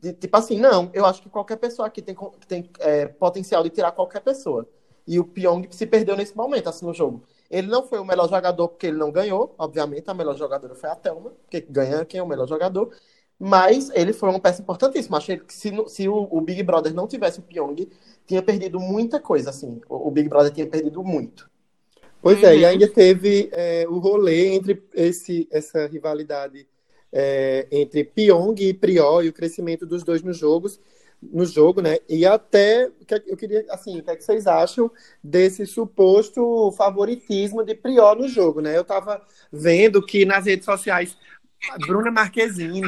De, 0.00 0.12
tipo 0.12 0.36
assim, 0.36 0.58
não, 0.58 0.90
eu 0.92 1.06
acho 1.06 1.22
que 1.22 1.30
qualquer 1.30 1.56
pessoa 1.56 1.86
aqui 1.86 2.02
tem, 2.02 2.16
tem 2.48 2.68
é, 2.80 3.06
potencial 3.06 3.62
de 3.62 3.70
tirar 3.70 3.92
qualquer 3.92 4.20
pessoa. 4.20 4.68
E 5.06 5.18
o 5.18 5.24
Pyong 5.24 5.68
se 5.70 5.86
perdeu 5.86 6.16
nesse 6.16 6.36
momento, 6.36 6.68
assim, 6.68 6.84
no 6.84 6.92
jogo. 6.94 7.22
Ele 7.52 7.66
não 7.66 7.86
foi 7.86 7.98
o 7.98 8.04
melhor 8.04 8.30
jogador 8.30 8.68
porque 8.68 8.86
ele 8.86 8.96
não 8.96 9.12
ganhou, 9.12 9.54
obviamente, 9.58 10.08
a 10.08 10.14
melhor 10.14 10.34
jogadora 10.38 10.74
foi 10.74 10.88
a 10.88 10.96
Thelma, 10.96 11.32
porque 11.42 11.60
ganha 11.60 12.02
quem 12.02 12.18
é 12.18 12.22
o 12.22 12.26
melhor 12.26 12.48
jogador. 12.48 12.90
Mas 13.38 13.90
ele 13.90 14.14
foi 14.14 14.30
uma 14.30 14.40
peça 14.40 14.62
importantíssima. 14.62 15.18
Achei 15.18 15.36
que 15.36 15.52
se, 15.52 15.70
se 15.88 16.08
o, 16.08 16.28
o, 16.30 16.40
Big 16.40 16.62
Brother 16.62 16.94
não 16.94 17.06
tivesse 17.06 17.40
o 17.40 17.42
Pyong, 17.42 17.90
tinha 18.26 18.42
perdido 18.42 18.80
muita 18.80 19.20
coisa, 19.20 19.50
assim. 19.50 19.82
O, 19.86 20.08
o 20.08 20.10
Big 20.10 20.30
Brother 20.30 20.50
tinha 20.50 20.66
perdido 20.66 21.04
muito. 21.04 21.50
Pois 22.22 22.38
uhum. 22.38 22.48
é, 22.48 22.56
e 22.56 22.64
ainda 22.64 22.88
teve 22.88 23.50
é, 23.52 23.84
o 23.86 23.98
rolê 23.98 24.54
entre 24.54 24.82
esse, 24.94 25.46
essa 25.50 25.86
rivalidade 25.86 26.66
é, 27.12 27.66
entre 27.70 28.02
Pyong 28.02 28.54
e 28.60 28.72
Prior 28.72 29.22
e 29.22 29.28
o 29.28 29.32
crescimento 29.32 29.84
dos 29.84 30.02
dois 30.02 30.22
nos 30.22 30.38
jogos, 30.38 30.80
no 31.22 31.44
jogo, 31.44 31.80
né? 31.80 31.98
E 32.08 32.26
até 32.26 32.90
eu 33.26 33.36
queria, 33.36 33.64
assim, 33.70 34.00
o 34.00 34.02
que, 34.02 34.10
é 34.10 34.16
que 34.16 34.24
vocês 34.24 34.46
acham 34.46 34.90
desse 35.22 35.66
suposto 35.66 36.72
favoritismo 36.72 37.64
de 37.64 37.74
Prior 37.74 38.16
no 38.16 38.26
jogo, 38.28 38.60
né? 38.60 38.76
Eu 38.76 38.84
tava 38.84 39.22
vendo 39.52 40.04
que 40.04 40.24
nas 40.24 40.46
redes 40.46 40.64
sociais, 40.64 41.16
Bruna 41.86 42.10
Marquezine, 42.10 42.82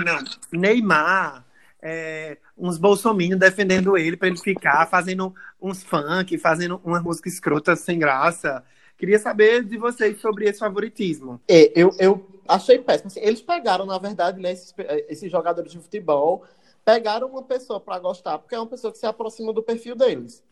Neymar, 0.52 1.44
é, 1.80 2.38
uns 2.56 2.78
bolsominions 2.78 3.38
defendendo 3.38 3.96
ele 3.96 4.16
para 4.16 4.28
ele 4.28 4.38
ficar 4.38 4.88
fazendo 4.88 5.34
uns 5.60 5.82
funk, 5.82 6.36
fazendo 6.38 6.80
uma 6.82 7.00
música 7.00 7.28
escrota 7.28 7.76
sem 7.76 7.98
graça. 7.98 8.64
Queria 8.96 9.18
saber 9.18 9.64
de 9.64 9.76
vocês 9.76 10.20
sobre 10.20 10.48
esse 10.48 10.60
favoritismo. 10.60 11.40
É, 11.46 11.70
eu, 11.74 11.94
eu 11.98 12.26
achei 12.48 12.78
péssimo. 12.78 13.08
Assim, 13.08 13.20
eles 13.20 13.42
pegaram, 13.42 13.84
na 13.84 13.98
verdade, 13.98 14.40
né, 14.40 14.52
esses, 14.52 14.74
esses 15.08 15.30
jogadores 15.30 15.72
de 15.72 15.78
futebol, 15.78 16.44
pegaram 16.84 17.28
uma 17.28 17.42
pessoa 17.42 17.80
para 17.80 17.98
gostar, 17.98 18.38
porque 18.38 18.54
é 18.54 18.58
uma 18.58 18.66
pessoa 18.66 18.92
que 18.92 18.98
se 18.98 19.06
aproxima 19.06 19.52
do 19.52 19.62
perfil 19.62 19.96
deles. 19.96 20.44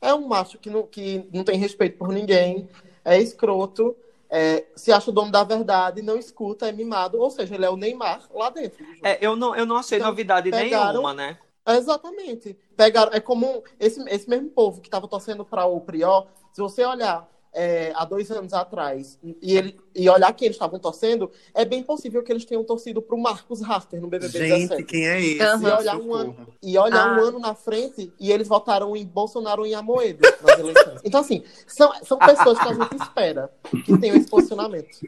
É 0.00 0.12
um 0.14 0.26
macho 0.26 0.58
que 0.58 0.70
não, 0.70 0.84
que 0.84 1.28
não 1.32 1.44
tem 1.44 1.58
respeito 1.58 1.98
por 1.98 2.08
ninguém, 2.08 2.68
é 3.04 3.20
escroto, 3.20 3.96
é, 4.28 4.64
se 4.74 4.90
acha 4.92 5.10
o 5.10 5.12
dono 5.12 5.30
da 5.30 5.44
verdade, 5.44 6.02
não 6.02 6.16
escuta, 6.16 6.68
é 6.68 6.72
mimado, 6.72 7.20
ou 7.20 7.30
seja, 7.30 7.54
ele 7.54 7.64
é 7.64 7.70
o 7.70 7.76
Neymar 7.76 8.28
lá 8.34 8.50
dentro. 8.50 8.84
É, 9.02 9.24
eu 9.24 9.36
não, 9.36 9.54
eu 9.54 9.64
não 9.64 9.76
achei 9.76 9.98
então, 9.98 10.08
novidade 10.08 10.50
pegaram, 10.50 10.92
nenhuma, 10.92 11.14
né? 11.14 11.38
Exatamente. 11.66 12.56
Pegaram, 12.76 13.12
é 13.12 13.20
comum, 13.20 13.62
esse, 13.78 14.00
esse 14.08 14.28
mesmo 14.28 14.50
povo 14.50 14.80
que 14.80 14.88
estava 14.88 15.08
torcendo 15.08 15.44
para 15.44 15.66
o 15.66 15.80
Prior, 15.80 16.26
se 16.52 16.60
você 16.60 16.84
olhar 16.84 17.28
é, 17.56 17.90
há 17.96 18.04
dois 18.04 18.30
anos 18.30 18.52
atrás 18.52 19.18
e, 19.22 19.56
ele, 19.56 19.74
e 19.94 20.10
olhar 20.10 20.30
quem 20.34 20.46
eles 20.46 20.56
estavam 20.56 20.78
torcendo, 20.78 21.30
é 21.54 21.64
bem 21.64 21.82
possível 21.82 22.22
que 22.22 22.30
eles 22.30 22.44
tenham 22.44 22.62
torcido 22.62 23.00
para 23.00 23.16
o 23.16 23.18
Marcos 23.18 23.62
Rafter 23.62 23.98
no 23.98 24.08
BBB 24.08 24.38
Gente, 24.38 24.68
17. 24.68 24.84
quem 24.84 25.08
é 25.08 25.20
esse? 25.20 25.42
Uhum. 25.42 25.66
E 25.66 25.72
olhar, 25.72 25.96
um 25.96 26.14
ano, 26.14 26.36
e 26.62 26.78
olhar 26.78 27.08
ah. 27.08 27.18
um 27.18 27.24
ano 27.24 27.38
na 27.38 27.54
frente 27.54 28.12
e 28.20 28.30
eles 28.30 28.46
votaram 28.46 28.94
em 28.94 29.06
Bolsonaro 29.06 29.66
e 29.66 29.70
em 29.70 29.74
Amoedo 29.74 30.20
nas 30.42 30.58
eleições. 30.58 31.00
Então, 31.02 31.20
assim, 31.20 31.42
são, 31.66 31.90
são 32.04 32.18
pessoas 32.18 32.58
que 32.58 32.68
a 32.68 32.74
gente 32.74 32.96
espera 32.96 33.50
que 33.86 33.98
tenham 33.98 34.16
esse 34.16 34.28
posicionamento. 34.28 34.98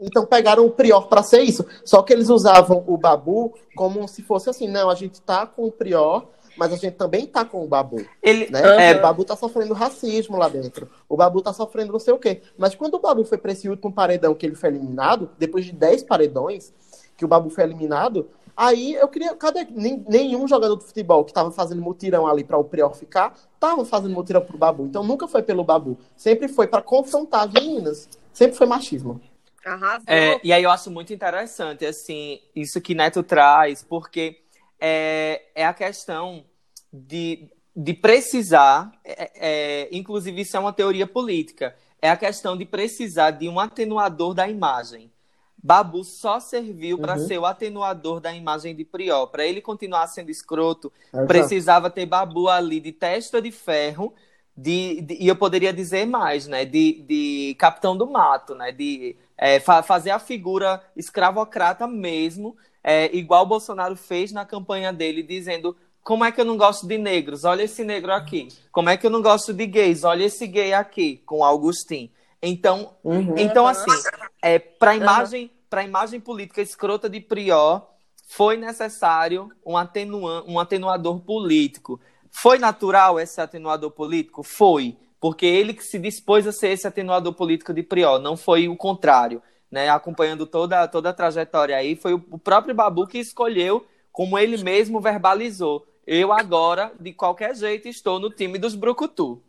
Então 0.00 0.24
pegaram 0.24 0.64
o 0.64 0.70
Prior 0.70 1.08
para 1.08 1.22
ser 1.22 1.42
isso. 1.42 1.66
Só 1.84 2.02
que 2.02 2.12
eles 2.12 2.30
usavam 2.30 2.82
o 2.86 2.96
Babu 2.96 3.52
como 3.76 4.06
se 4.08 4.22
fosse 4.22 4.48
assim, 4.48 4.66
não, 4.66 4.88
a 4.88 4.94
gente 4.94 5.20
tá 5.20 5.46
com 5.46 5.66
o 5.66 5.72
Prior, 5.72 6.26
mas 6.60 6.74
a 6.74 6.76
gente 6.76 6.92
também 6.92 7.24
tá 7.26 7.42
com 7.42 7.64
o 7.64 7.66
Babu. 7.66 8.04
Ele, 8.22 8.50
né? 8.50 8.90
É... 8.90 8.98
O 8.98 9.00
Babu 9.00 9.24
tá 9.24 9.34
sofrendo 9.34 9.72
racismo 9.72 10.36
lá 10.36 10.46
dentro. 10.46 10.90
O 11.08 11.16
Babu 11.16 11.40
tá 11.40 11.54
sofrendo 11.54 11.90
não 11.90 11.98
sei 11.98 12.12
o 12.12 12.18
quê. 12.18 12.42
Mas 12.58 12.74
quando 12.74 12.96
o 12.96 12.98
Babu 12.98 13.24
foi 13.24 13.38
para 13.38 13.52
esse 13.52 13.66
último 13.66 13.90
paredão 13.90 14.34
que 14.34 14.44
ele 14.44 14.54
foi 14.54 14.68
eliminado, 14.68 15.30
depois 15.38 15.64
de 15.64 15.72
10 15.72 16.02
paredões 16.02 16.70
que 17.16 17.24
o 17.24 17.28
Babu 17.28 17.48
foi 17.48 17.64
eliminado, 17.64 18.28
aí 18.54 18.92
eu 18.92 19.08
queria. 19.08 19.34
Cadê 19.34 19.66
nenhum 20.06 20.46
jogador 20.46 20.76
de 20.76 20.84
futebol 20.84 21.24
que 21.24 21.32
tava 21.32 21.50
fazendo 21.50 21.80
mutirão 21.80 22.26
ali 22.26 22.44
para 22.44 22.58
o 22.58 22.64
Prior 22.64 22.94
ficar, 22.94 23.34
tava 23.58 23.82
fazendo 23.86 24.12
mutirão 24.12 24.42
pro 24.42 24.58
Babu. 24.58 24.84
Então 24.84 25.02
nunca 25.02 25.26
foi 25.26 25.42
pelo 25.42 25.64
Babu. 25.64 25.96
Sempre 26.14 26.46
foi 26.46 26.66
para 26.66 26.82
confrontar 26.82 27.46
as 27.46 27.54
meninas. 27.54 28.06
Sempre 28.34 28.58
foi 28.58 28.66
machismo. 28.66 29.18
É, 30.06 30.38
e 30.44 30.52
aí 30.52 30.62
eu 30.62 30.70
acho 30.70 30.90
muito 30.90 31.10
interessante, 31.10 31.86
assim, 31.86 32.38
isso 32.54 32.80
que 32.80 32.94
Neto 32.94 33.22
traz, 33.22 33.82
porque 33.82 34.40
é, 34.78 35.42
é 35.54 35.66
a 35.66 35.74
questão 35.74 36.44
de, 36.92 37.48
de 37.74 37.94
precisar, 37.94 38.92
é, 39.04 39.30
é, 39.34 39.88
inclusive 39.92 40.40
isso 40.42 40.56
é 40.56 40.60
uma 40.60 40.72
teoria 40.72 41.06
política, 41.06 41.74
é 42.00 42.10
a 42.10 42.16
questão 42.16 42.56
de 42.56 42.64
precisar 42.64 43.32
de 43.32 43.48
um 43.48 43.60
atenuador 43.60 44.34
da 44.34 44.48
imagem. 44.48 45.10
Babu 45.62 46.02
só 46.04 46.40
serviu 46.40 46.96
uhum. 46.96 47.02
para 47.02 47.18
ser 47.18 47.38
o 47.38 47.44
atenuador 47.44 48.18
da 48.18 48.32
imagem 48.32 48.74
de 48.74 48.84
Priol. 48.84 49.28
Para 49.28 49.46
ele 49.46 49.60
continuar 49.60 50.06
sendo 50.06 50.30
escroto, 50.30 50.90
precisava 51.26 51.90
ter 51.90 52.06
Babu 52.06 52.48
ali 52.48 52.80
de 52.80 52.92
testa 52.92 53.42
de 53.42 53.50
ferro, 53.50 54.14
de, 54.56 55.02
de, 55.02 55.14
e 55.20 55.28
eu 55.28 55.36
poderia 55.36 55.72
dizer 55.72 56.06
mais, 56.06 56.46
né? 56.46 56.64
De, 56.64 57.02
de 57.02 57.56
capitão 57.58 57.96
do 57.96 58.06
mato, 58.06 58.54
né? 58.54 58.72
De 58.72 59.16
é, 59.36 59.60
fa 59.60 59.82
fazer 59.82 60.10
a 60.10 60.18
figura 60.18 60.82
escravocrata 60.96 61.86
mesmo, 61.86 62.56
é, 62.82 63.14
igual 63.14 63.46
Bolsonaro 63.46 63.96
fez 63.96 64.32
na 64.32 64.44
campanha 64.44 64.92
dele, 64.92 65.22
dizendo 65.22 65.76
como 66.02 66.24
é 66.24 66.32
que 66.32 66.40
eu 66.40 66.44
não 66.44 66.56
gosto 66.56 66.86
de 66.86 66.98
negros? 66.98 67.44
Olha 67.44 67.62
esse 67.62 67.84
negro 67.84 68.12
aqui. 68.12 68.48
Como 68.72 68.88
é 68.88 68.96
que 68.96 69.06
eu 69.06 69.10
não 69.10 69.22
gosto 69.22 69.52
de 69.52 69.66
gays? 69.66 70.04
Olha 70.04 70.24
esse 70.24 70.46
gay 70.46 70.72
aqui, 70.72 71.18
com 71.26 71.44
Augustin. 71.44 72.10
Então, 72.42 72.94
uhum. 73.04 73.34
então 73.36 73.66
assim, 73.66 73.90
é, 74.42 74.58
para 74.58 74.92
a 74.92 74.96
imagem, 74.96 75.44
uhum. 75.44 75.60
Pra 75.70 75.84
imagem 75.84 76.18
política 76.18 76.60
escrota 76.60 77.08
de 77.08 77.20
Prior, 77.20 77.86
foi 78.26 78.56
necessário 78.56 79.48
um, 79.64 79.76
atenua 79.76 80.44
um 80.48 80.58
atenuador 80.58 81.20
político. 81.20 82.00
Foi 82.28 82.58
natural 82.58 83.20
esse 83.20 83.40
atenuador 83.40 83.92
político? 83.92 84.42
Foi. 84.42 84.96
Porque 85.20 85.46
ele 85.46 85.72
que 85.72 85.84
se 85.84 85.96
dispôs 85.96 86.44
a 86.44 86.50
ser 86.50 86.70
esse 86.70 86.88
atenuador 86.88 87.34
político 87.34 87.72
de 87.72 87.84
Prior, 87.84 88.18
não 88.18 88.36
foi 88.36 88.68
o 88.68 88.76
contrário. 88.76 89.40
Né? 89.70 89.88
Acompanhando 89.88 90.44
toda, 90.44 90.88
toda 90.88 91.10
a 91.10 91.14
trajetória 91.14 91.76
aí, 91.76 91.94
foi 91.94 92.14
o 92.14 92.38
próprio 92.38 92.74
Babu 92.74 93.06
que 93.06 93.18
escolheu, 93.18 93.86
como 94.10 94.36
ele 94.36 94.60
mesmo 94.60 95.00
verbalizou 95.00 95.86
eu 96.12 96.32
agora, 96.32 96.92
de 96.98 97.12
qualquer 97.12 97.54
jeito, 97.54 97.86
estou 97.86 98.18
no 98.18 98.30
time 98.30 98.58
dos 98.58 98.74
Brucutu. 98.74 99.40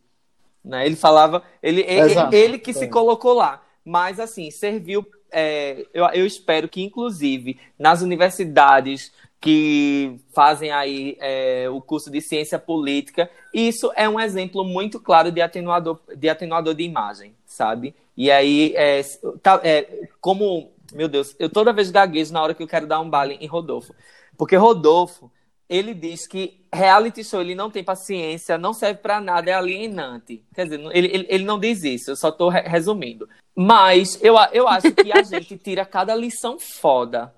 Né? 0.64 0.86
Ele 0.86 0.96
falava, 0.96 1.42
ele, 1.62 1.82
ele, 1.82 2.14
ele, 2.32 2.60
que 2.60 2.72
se 2.72 2.88
colocou 2.88 3.34
lá. 3.34 3.64
Mas, 3.84 4.20
assim, 4.20 4.52
serviu. 4.52 5.04
É, 5.32 5.88
eu, 5.92 6.06
eu 6.10 6.24
espero 6.24 6.70
que, 6.70 6.84
inclusive, 6.84 7.60
nas 7.80 8.04
universidades 8.04 9.12
que 9.40 10.18
fazem 10.36 10.70
aí 10.70 11.18
é, 11.20 11.68
o 11.68 11.82
curso 11.82 12.12
de 12.12 12.22
ciência 12.22 12.60
política, 12.60 13.28
isso 13.52 13.92
é 13.96 14.08
um 14.08 14.20
exemplo 14.20 14.64
muito 14.64 15.00
claro 15.00 15.32
de 15.32 15.42
atenuador 15.42 16.00
de, 16.16 16.30
atenuador 16.30 16.76
de 16.76 16.84
imagem, 16.84 17.34
sabe? 17.44 17.96
E 18.16 18.30
aí, 18.30 18.76
é, 18.76 19.02
tá, 19.42 19.60
é, 19.64 20.10
como, 20.20 20.70
meu 20.94 21.08
Deus, 21.08 21.36
eu 21.40 21.50
toda 21.50 21.74
vez 21.74 21.90
gaguejo 21.90 22.32
na 22.32 22.44
hora 22.44 22.54
que 22.54 22.62
eu 22.62 22.68
quero 22.68 22.86
dar 22.86 23.00
um 23.00 23.10
baile 23.10 23.40
em 23.42 23.48
Rodolfo. 23.48 23.96
Porque 24.38 24.56
Rodolfo, 24.56 25.32
ele 25.72 25.94
diz 25.94 26.28
que 26.28 26.66
reality 26.72 27.24
show 27.24 27.40
ele 27.40 27.56
não 27.56 27.72
tem 27.72 27.82
paciência, 27.82 28.58
não 28.58 28.74
serve 28.74 29.00
para 29.00 29.22
nada, 29.22 29.50
é 29.50 29.54
alienante. 29.54 30.44
Quer 30.54 30.66
dizer, 30.66 30.82
ele, 30.92 31.08
ele, 31.08 31.26
ele 31.30 31.46
não 31.46 31.58
diz 31.58 31.82
isso, 31.86 32.12
eu 32.12 32.16
só 32.18 32.30
tô 32.30 32.50
re 32.50 32.60
resumindo. 32.64 33.28
Mas 33.56 34.22
eu, 34.22 34.36
eu 34.52 34.68
acho 34.68 34.92
que 34.92 35.14
a 35.14 35.24
gente 35.24 35.58
tira 35.58 35.86
cada 35.86 36.14
lição 36.14 36.60
foda 36.60 37.34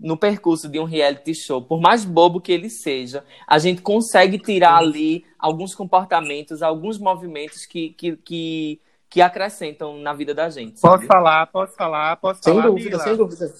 no 0.00 0.16
percurso 0.16 0.68
de 0.68 0.80
um 0.80 0.84
reality 0.84 1.34
show, 1.34 1.62
por 1.62 1.80
mais 1.80 2.04
bobo 2.04 2.40
que 2.40 2.52
ele 2.52 2.68
seja, 2.68 3.24
a 3.46 3.58
gente 3.58 3.80
consegue 3.80 4.38
tirar 4.38 4.76
ali 4.76 5.24
alguns 5.38 5.74
comportamentos, 5.74 6.62
alguns 6.62 6.98
movimentos 6.98 7.64
que, 7.64 7.90
que, 7.90 8.16
que, 8.16 8.80
que 9.08 9.20
acrescentam 9.20 9.98
na 9.98 10.12
vida 10.12 10.34
da 10.34 10.50
gente. 10.50 10.80
Posso 10.80 10.94
sabe? 10.94 11.06
falar, 11.06 11.46
posso 11.46 11.74
falar, 11.74 12.16
posso 12.16 12.40
sem 12.42 12.54
falar. 12.54 12.66
Sem 12.66 12.74
dúvida, 12.74 12.98
sem 12.98 13.16
dúvida. 13.16 13.54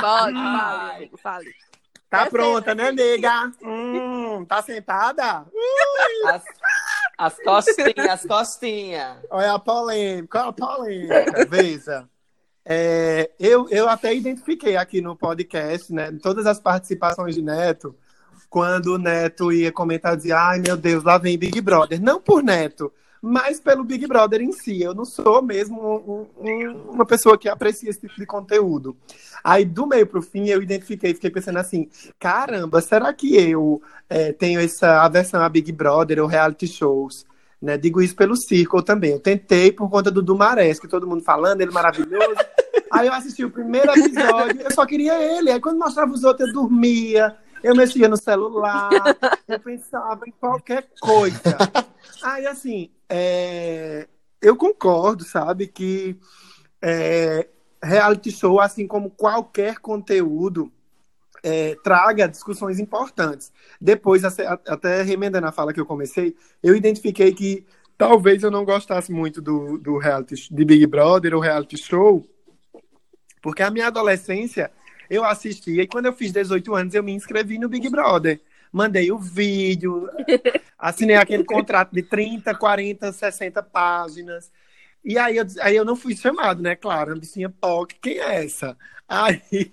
Pode, 0.00 0.34
fale, 0.34 1.10
fale. 1.16 1.65
Tá 2.08 2.22
é 2.22 2.30
pronta, 2.30 2.74
né, 2.74 2.92
nega? 2.92 3.52
Hum, 3.62 4.44
tá 4.44 4.62
sentada? 4.62 5.44
As, 6.26 6.44
as 7.18 7.36
costinhas, 7.42 8.08
as 8.10 8.24
costinhas. 8.24 9.18
Olha 9.30 9.54
a 9.54 9.58
polêmica, 9.58 10.40
olha 10.40 10.48
a 10.48 10.52
polêmica. 10.52 11.46
Veja. 11.48 12.08
É, 12.64 13.30
eu, 13.38 13.68
eu 13.70 13.88
até 13.88 14.12
identifiquei 14.14 14.76
aqui 14.76 15.00
no 15.00 15.14
podcast, 15.16 15.92
né, 15.92 16.10
todas 16.20 16.46
as 16.46 16.58
participações 16.58 17.34
de 17.34 17.42
Neto, 17.42 17.94
quando 18.50 18.94
o 18.94 18.98
Neto 18.98 19.52
ia 19.52 19.70
comentar, 19.70 20.16
dizia, 20.16 20.36
ai 20.36 20.58
meu 20.58 20.76
Deus, 20.76 21.04
lá 21.04 21.16
vem 21.18 21.38
Big 21.38 21.60
Brother. 21.60 22.00
Não 22.02 22.20
por 22.20 22.42
Neto, 22.42 22.92
mas 23.28 23.58
pelo 23.58 23.82
Big 23.82 24.06
Brother 24.06 24.40
em 24.40 24.52
si. 24.52 24.80
Eu 24.80 24.94
não 24.94 25.04
sou 25.04 25.42
mesmo 25.42 26.28
um, 26.40 26.48
um, 26.48 26.90
uma 26.92 27.04
pessoa 27.04 27.36
que 27.36 27.48
aprecia 27.48 27.90
esse 27.90 28.00
tipo 28.00 28.14
de 28.14 28.24
conteúdo. 28.24 28.96
Aí, 29.42 29.64
do 29.64 29.84
meio 29.84 30.06
para 30.06 30.20
o 30.20 30.22
fim, 30.22 30.46
eu 30.46 30.62
identifiquei, 30.62 31.12
fiquei 31.12 31.30
pensando 31.30 31.58
assim: 31.58 31.88
caramba, 32.20 32.80
será 32.80 33.12
que 33.12 33.36
eu 33.36 33.82
é, 34.08 34.32
tenho 34.32 34.60
essa 34.60 35.02
aversão 35.02 35.42
a 35.42 35.48
Big 35.48 35.72
Brother 35.72 36.22
ou 36.22 36.28
reality 36.28 36.68
shows? 36.68 37.26
Né? 37.60 37.76
Digo 37.76 38.00
isso 38.00 38.14
pelo 38.14 38.36
Circle 38.36 38.84
também. 38.84 39.10
Eu 39.10 39.20
tentei 39.20 39.72
por 39.72 39.90
conta 39.90 40.08
do 40.08 40.22
Dumarés, 40.22 40.78
que 40.78 40.86
todo 40.86 41.06
mundo 41.06 41.24
falando, 41.24 41.60
ele 41.60 41.72
maravilhoso. 41.72 42.36
Aí 42.92 43.08
eu 43.08 43.12
assisti 43.12 43.44
o 43.44 43.50
primeiro 43.50 43.90
episódio, 43.90 44.60
eu 44.62 44.70
só 44.70 44.86
queria 44.86 45.20
ele. 45.20 45.50
Aí 45.50 45.60
quando 45.60 45.80
mostrava 45.80 46.12
os 46.12 46.22
outros, 46.22 46.46
eu 46.46 46.54
dormia, 46.54 47.34
eu 47.60 47.74
mexia 47.74 48.08
no 48.08 48.16
celular, 48.16 48.90
eu 49.48 49.58
pensava 49.58 50.20
em 50.28 50.32
qualquer 50.38 50.86
coisa. 51.00 51.42
Aí, 52.22 52.46
assim, 52.46 52.90
é... 53.08 54.06
eu 54.40 54.56
concordo, 54.56 55.24
sabe, 55.24 55.66
que 55.66 56.16
é... 56.80 57.48
reality 57.82 58.30
show, 58.30 58.60
assim 58.60 58.86
como 58.86 59.10
qualquer 59.10 59.78
conteúdo, 59.78 60.72
é, 61.42 61.76
traga 61.76 62.26
discussões 62.26 62.80
importantes. 62.80 63.52
Depois, 63.80 64.24
até 64.24 65.02
remendando 65.02 65.46
a 65.46 65.52
fala 65.52 65.72
que 65.72 65.80
eu 65.80 65.86
comecei, 65.86 66.34
eu 66.60 66.74
identifiquei 66.74 67.32
que 67.32 67.64
talvez 67.96 68.42
eu 68.42 68.50
não 68.50 68.64
gostasse 68.64 69.12
muito 69.12 69.40
do, 69.40 69.78
do 69.78 69.96
reality 69.96 70.52
de 70.52 70.64
Big 70.64 70.86
Brother 70.86 71.34
ou 71.34 71.40
reality 71.40 71.76
show, 71.76 72.26
porque 73.40 73.62
a 73.62 73.70
minha 73.70 73.86
adolescência 73.86 74.72
eu 75.08 75.24
assistia 75.24 75.82
e 75.82 75.86
quando 75.86 76.06
eu 76.06 76.12
fiz 76.12 76.32
18 76.32 76.74
anos 76.74 76.94
eu 76.94 77.02
me 77.02 77.12
inscrevi 77.12 77.58
no 77.58 77.68
Big 77.68 77.88
Brother. 77.88 78.40
Mandei 78.72 79.10
o 79.10 79.18
vídeo, 79.18 80.08
assinei 80.78 81.16
aquele 81.16 81.44
contrato 81.44 81.92
de 81.92 82.02
30, 82.02 82.54
40, 82.54 83.12
60 83.12 83.62
páginas. 83.62 84.50
E 85.04 85.18
aí 85.18 85.36
eu, 85.36 85.46
aí 85.60 85.76
eu 85.76 85.84
não 85.84 85.96
fui 85.96 86.16
chamado, 86.16 86.62
né? 86.62 86.74
Claro, 86.74 87.12
a 87.12 87.16
bichinha 87.16 87.48
POC, 87.48 87.94
quem 88.00 88.18
é 88.18 88.44
essa? 88.44 88.76
Aí 89.08 89.70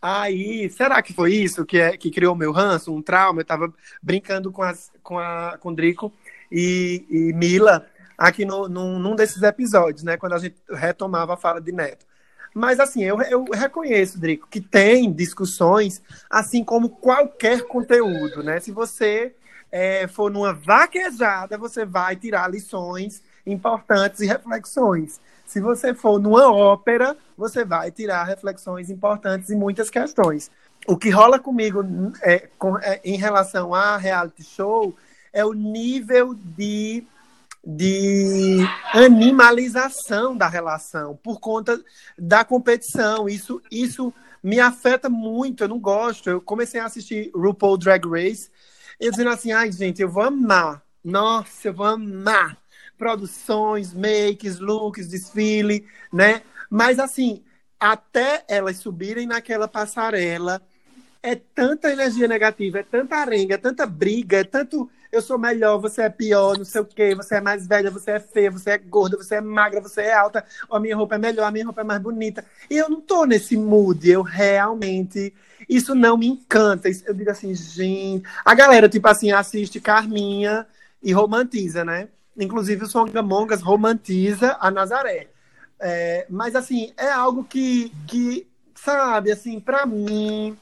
Aí, 0.00 0.68
será 0.70 1.00
que 1.02 1.12
foi 1.12 1.34
isso 1.34 1.64
que, 1.64 1.78
é, 1.78 1.96
que 1.96 2.10
criou 2.10 2.34
meu 2.34 2.52
ranço, 2.52 2.94
um 2.94 3.02
trauma? 3.02 3.40
Eu 3.40 3.44
tava 3.44 3.72
brincando 4.02 4.50
com, 4.50 4.62
as, 4.62 4.90
com, 5.02 5.18
a, 5.18 5.56
com 5.58 5.74
Drico 5.74 6.12
e, 6.50 7.04
e 7.08 7.32
Mila 7.32 7.86
aqui 8.16 8.44
no, 8.44 8.68
num, 8.68 8.98
num 8.98 9.14
desses 9.14 9.42
episódios, 9.42 10.02
né? 10.02 10.16
Quando 10.16 10.34
a 10.34 10.38
gente 10.38 10.56
retomava 10.70 11.34
a 11.34 11.36
fala 11.36 11.60
de 11.60 11.72
Neto. 11.72 12.06
Mas, 12.54 12.80
assim, 12.80 13.04
eu, 13.04 13.20
eu 13.22 13.44
reconheço, 13.52 14.18
Drico, 14.18 14.48
que 14.48 14.60
tem 14.60 15.12
discussões, 15.12 16.02
assim 16.28 16.64
como 16.64 16.88
qualquer 16.88 17.62
conteúdo, 17.62 18.42
né? 18.42 18.58
Se 18.60 18.72
você 18.72 19.34
é, 19.70 20.06
for 20.06 20.30
numa 20.30 20.52
vaquejada, 20.52 21.58
você 21.58 21.84
vai 21.84 22.16
tirar 22.16 22.50
lições 22.50 23.22
importantes 23.46 24.20
e 24.20 24.26
reflexões. 24.26 25.20
Se 25.46 25.60
você 25.60 25.94
for 25.94 26.20
numa 26.20 26.52
ópera, 26.52 27.16
você 27.36 27.64
vai 27.64 27.90
tirar 27.90 28.24
reflexões 28.24 28.90
importantes 28.90 29.50
e 29.50 29.56
muitas 29.56 29.88
questões. 29.88 30.50
O 30.86 30.96
que 30.96 31.10
rola 31.10 31.38
comigo 31.38 31.82
é, 32.22 32.48
com, 32.58 32.78
é, 32.78 33.00
em 33.04 33.16
relação 33.16 33.74
a 33.74 33.96
reality 33.96 34.42
show 34.42 34.94
é 35.32 35.44
o 35.44 35.52
nível 35.52 36.34
de, 36.34 37.04
de 37.70 38.60
animalização 38.94 40.34
da 40.34 40.48
relação 40.48 41.14
por 41.22 41.38
conta 41.38 41.78
da 42.18 42.42
competição. 42.42 43.28
Isso, 43.28 43.60
isso 43.70 44.10
me 44.42 44.58
afeta 44.58 45.10
muito, 45.10 45.64
eu 45.64 45.68
não 45.68 45.78
gosto. 45.78 46.30
Eu 46.30 46.40
comecei 46.40 46.80
a 46.80 46.86
assistir 46.86 47.30
RuPaul 47.34 47.76
Drag 47.76 48.08
Race 48.08 48.50
e 48.98 49.10
dizendo 49.10 49.28
assim, 49.28 49.52
ai 49.52 49.70
gente, 49.70 50.00
eu 50.00 50.08
vou 50.08 50.22
amar. 50.22 50.82
Nossa, 51.04 51.68
eu 51.68 51.74
vou 51.74 51.84
amar 51.84 52.56
produções, 52.96 53.92
makes, 53.92 54.58
looks, 54.58 55.06
desfile, 55.06 55.86
né? 56.10 56.40
Mas 56.70 56.98
assim, 56.98 57.44
até 57.78 58.46
elas 58.48 58.78
subirem 58.78 59.26
naquela 59.26 59.68
passarela, 59.68 60.62
é 61.22 61.34
tanta 61.34 61.92
energia 61.92 62.26
negativa, 62.26 62.78
é 62.78 62.82
tanta 62.82 63.16
arenga, 63.16 63.56
é 63.56 63.58
tanta 63.58 63.84
briga, 63.84 64.38
é 64.38 64.44
tanto 64.44 64.90
eu 65.10 65.22
sou 65.22 65.38
melhor, 65.38 65.78
você 65.78 66.02
é 66.02 66.08
pior, 66.08 66.56
não 66.58 66.64
sei 66.64 66.80
o 66.80 66.84
quê, 66.84 67.14
você 67.14 67.36
é 67.36 67.40
mais 67.40 67.66
velha, 67.66 67.90
você 67.90 68.12
é 68.12 68.20
feia, 68.20 68.50
você 68.50 68.70
é 68.70 68.78
gorda, 68.78 69.16
você 69.16 69.36
é 69.36 69.40
magra, 69.40 69.80
você 69.80 70.02
é 70.02 70.14
alta, 70.14 70.44
a 70.70 70.78
minha 70.78 70.96
roupa 70.96 71.14
é 71.14 71.18
melhor, 71.18 71.46
a 71.46 71.50
minha 71.50 71.64
roupa 71.64 71.80
é 71.80 71.84
mais 71.84 72.00
bonita. 72.00 72.44
E 72.68 72.76
eu 72.76 72.88
não 72.88 73.00
tô 73.00 73.24
nesse 73.24 73.56
mood, 73.56 74.08
eu 74.08 74.22
realmente. 74.22 75.32
Isso 75.68 75.94
não 75.94 76.16
me 76.16 76.26
encanta. 76.26 76.88
Eu 77.06 77.14
digo 77.14 77.30
assim, 77.30 77.54
gente. 77.54 78.24
A 78.44 78.54
galera, 78.54 78.88
tipo 78.88 79.08
assim, 79.08 79.32
assiste 79.32 79.80
Carminha 79.80 80.66
e 81.02 81.12
romantiza, 81.12 81.84
né? 81.84 82.08
Inclusive, 82.36 82.84
o 82.84 82.88
Songamongas 82.88 83.62
romantiza 83.62 84.56
a 84.60 84.70
Nazaré. 84.70 85.28
É, 85.80 86.26
mas, 86.28 86.54
assim, 86.54 86.92
é 86.96 87.08
algo 87.10 87.44
que, 87.44 87.92
que 88.06 88.46
sabe, 88.74 89.32
assim, 89.32 89.58
para 89.58 89.84
mim, 89.86 90.56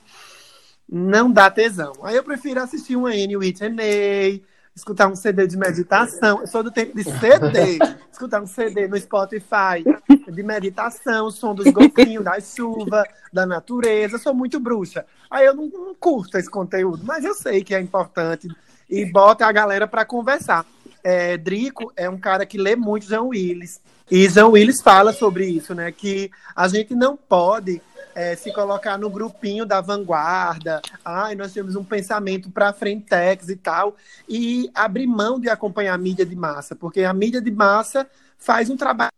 não 0.89 1.31
dá 1.31 1.51
tesão. 1.51 1.93
Aí 2.03 2.17
eu 2.17 2.23
prefiro 2.23 2.61
assistir 2.61 2.97
uma 2.97 3.09
Annie 3.09 3.37
Whitney, 3.37 4.43
escutar 4.75 5.09
um 5.09 5.17
CD 5.17 5.47
de 5.47 5.57
meditação. 5.57 6.41
Eu 6.41 6.47
sou 6.47 6.63
do 6.63 6.71
tempo 6.71 6.97
de 6.97 7.05
CD. 7.05 7.79
escutar 8.13 8.41
um 8.41 8.47
CD 8.47 8.89
no 8.89 8.99
Spotify 8.99 9.85
de 10.29 10.43
meditação, 10.43 11.31
som 11.31 11.55
dos 11.55 11.71
golfinhos, 11.71 12.25
da 12.25 12.41
chuva, 12.41 13.05
da 13.33 13.45
natureza. 13.45 14.17
Eu 14.17 14.21
sou 14.21 14.35
muito 14.35 14.59
bruxa. 14.59 15.05
Aí 15.31 15.45
eu 15.45 15.55
não, 15.55 15.67
não 15.67 15.95
curto 15.95 16.39
esse 16.39 16.51
conteúdo, 16.51 17.05
mas 17.05 17.25
eu 17.25 17.35
sei 17.35 17.63
que 17.63 17.75
é 17.75 17.81
importante 17.81 18.49
e 18.89 19.05
bota 19.05 19.47
a 19.47 19.53
galera 19.53 19.87
para 19.87 20.05
conversar 20.05 20.65
é, 21.07 21.37
Drico 21.37 21.93
é 21.95 22.11
um 22.11 22.19
cara 22.19 22.45
que 22.45 22.59
lê 22.59 22.75
muito 22.75 23.07
João 23.07 23.29
Willis. 23.29 23.81
E 24.11 24.29
João 24.29 24.51
Willis 24.51 24.83
fala 24.83 25.13
sobre 25.13 25.47
isso, 25.47 25.73
né? 25.73 25.93
Que 25.93 26.33
a 26.55 26.67
gente 26.67 26.97
não 26.97 27.17
pode 27.17 27.81
é, 28.13 28.35
se 28.35 28.53
colocar 28.53 28.99
no 28.99 29.09
grupinho 29.09 29.65
da 29.65 29.81
vanguarda. 29.81 30.83
Ai, 31.05 31.37
nós 31.37 31.53
temos 31.53 31.77
um 31.77 31.85
pensamento 31.85 32.51
para 32.51 32.73
frentex 32.73 33.49
e 33.49 33.55
tal. 33.55 33.95
E 34.29 34.69
abrir 34.75 35.07
mão 35.07 35.39
de 35.39 35.49
acompanhar 35.49 35.95
a 35.95 35.99
mídia 35.99 36.27
de 36.27 36.35
massa. 36.35 36.75
Porque 36.75 37.05
a 37.05 37.13
mídia 37.13 37.41
de 37.41 37.53
massa 37.53 38.05
faz 38.37 38.69
um 38.69 38.77
trabalho 38.77 39.13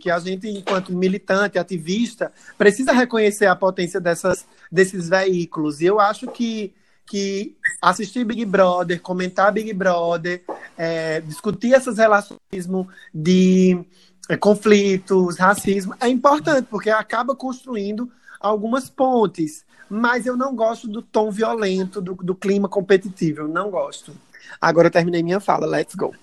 que 0.00 0.10
a 0.10 0.18
gente, 0.18 0.48
enquanto 0.48 0.94
militante, 0.94 1.58
ativista, 1.58 2.32
precisa 2.56 2.90
reconhecer 2.90 3.44
a 3.44 3.56
potência 3.56 4.00
dessas, 4.00 4.46
desses 4.70 5.10
veículos. 5.10 5.82
E 5.82 5.84
eu 5.84 6.00
acho 6.00 6.26
que 6.28 6.72
que 7.06 7.56
assistir 7.80 8.24
Big 8.24 8.44
Brother, 8.44 9.00
comentar 9.00 9.52
Big 9.52 9.72
Brother, 9.72 10.42
é, 10.76 11.20
discutir 11.20 11.74
essas 11.74 11.98
relações 11.98 12.38
de 13.12 13.84
é, 14.28 14.36
conflitos, 14.36 15.38
racismo, 15.38 15.94
é 16.00 16.08
importante, 16.08 16.66
porque 16.70 16.90
acaba 16.90 17.34
construindo 17.34 18.10
algumas 18.40 18.88
pontes. 18.88 19.64
Mas 19.88 20.24
eu 20.24 20.36
não 20.36 20.56
gosto 20.56 20.88
do 20.88 21.02
tom 21.02 21.30
violento, 21.30 22.00
do, 22.00 22.14
do 22.14 22.34
clima 22.34 22.68
competitivo. 22.68 23.42
Eu 23.42 23.48
não 23.48 23.70
gosto. 23.70 24.14
Agora 24.60 24.88
eu 24.88 24.92
terminei 24.92 25.22
minha 25.22 25.38
fala. 25.38 25.66
Let's 25.66 25.94
go. 25.94 26.14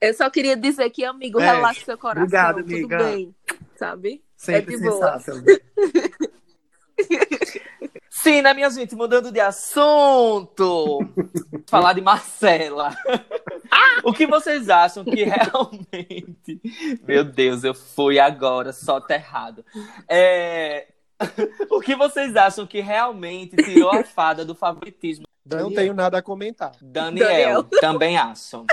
Eu 0.00 0.14
só 0.14 0.30
queria 0.30 0.56
dizer 0.56 0.88
que, 0.90 1.04
amigo, 1.04 1.40
é, 1.40 1.52
relaxa 1.52 1.84
seu 1.84 1.98
coração. 1.98 2.22
Obrigado, 2.22 2.60
amiga. 2.60 2.96
Tudo 2.96 3.04
bem, 3.04 3.34
sabe? 3.76 4.22
Sempre 4.36 4.74
é 4.74 4.78
de 4.78 4.84
boa. 4.84 5.18
Sim, 8.22 8.42
né, 8.42 8.52
minha 8.52 8.68
gente? 8.68 8.96
Mudando 8.96 9.30
de 9.30 9.38
assunto. 9.38 10.98
falar 11.68 11.92
de 11.92 12.00
Marcela. 12.00 12.96
o 14.02 14.12
que 14.12 14.26
vocês 14.26 14.68
acham 14.68 15.04
que 15.04 15.22
realmente. 15.22 16.60
Meu 17.06 17.22
Deus, 17.22 17.62
eu 17.62 17.74
fui 17.74 18.18
agora 18.18 18.72
só 18.72 19.00
terrado. 19.00 19.64
É... 20.08 20.88
o 21.70 21.80
que 21.80 21.94
vocês 21.94 22.34
acham 22.34 22.66
que 22.66 22.80
realmente 22.80 23.56
tirou 23.56 23.90
a 23.90 24.02
fada 24.04 24.44
do 24.44 24.54
favoritismo? 24.54 25.24
Não 25.46 25.72
tenho 25.72 25.94
nada 25.94 26.18
a 26.18 26.22
comentar. 26.22 26.72
Daniel, 26.82 27.28
Daniel. 27.28 27.64
também 27.80 28.18
acho. 28.18 28.66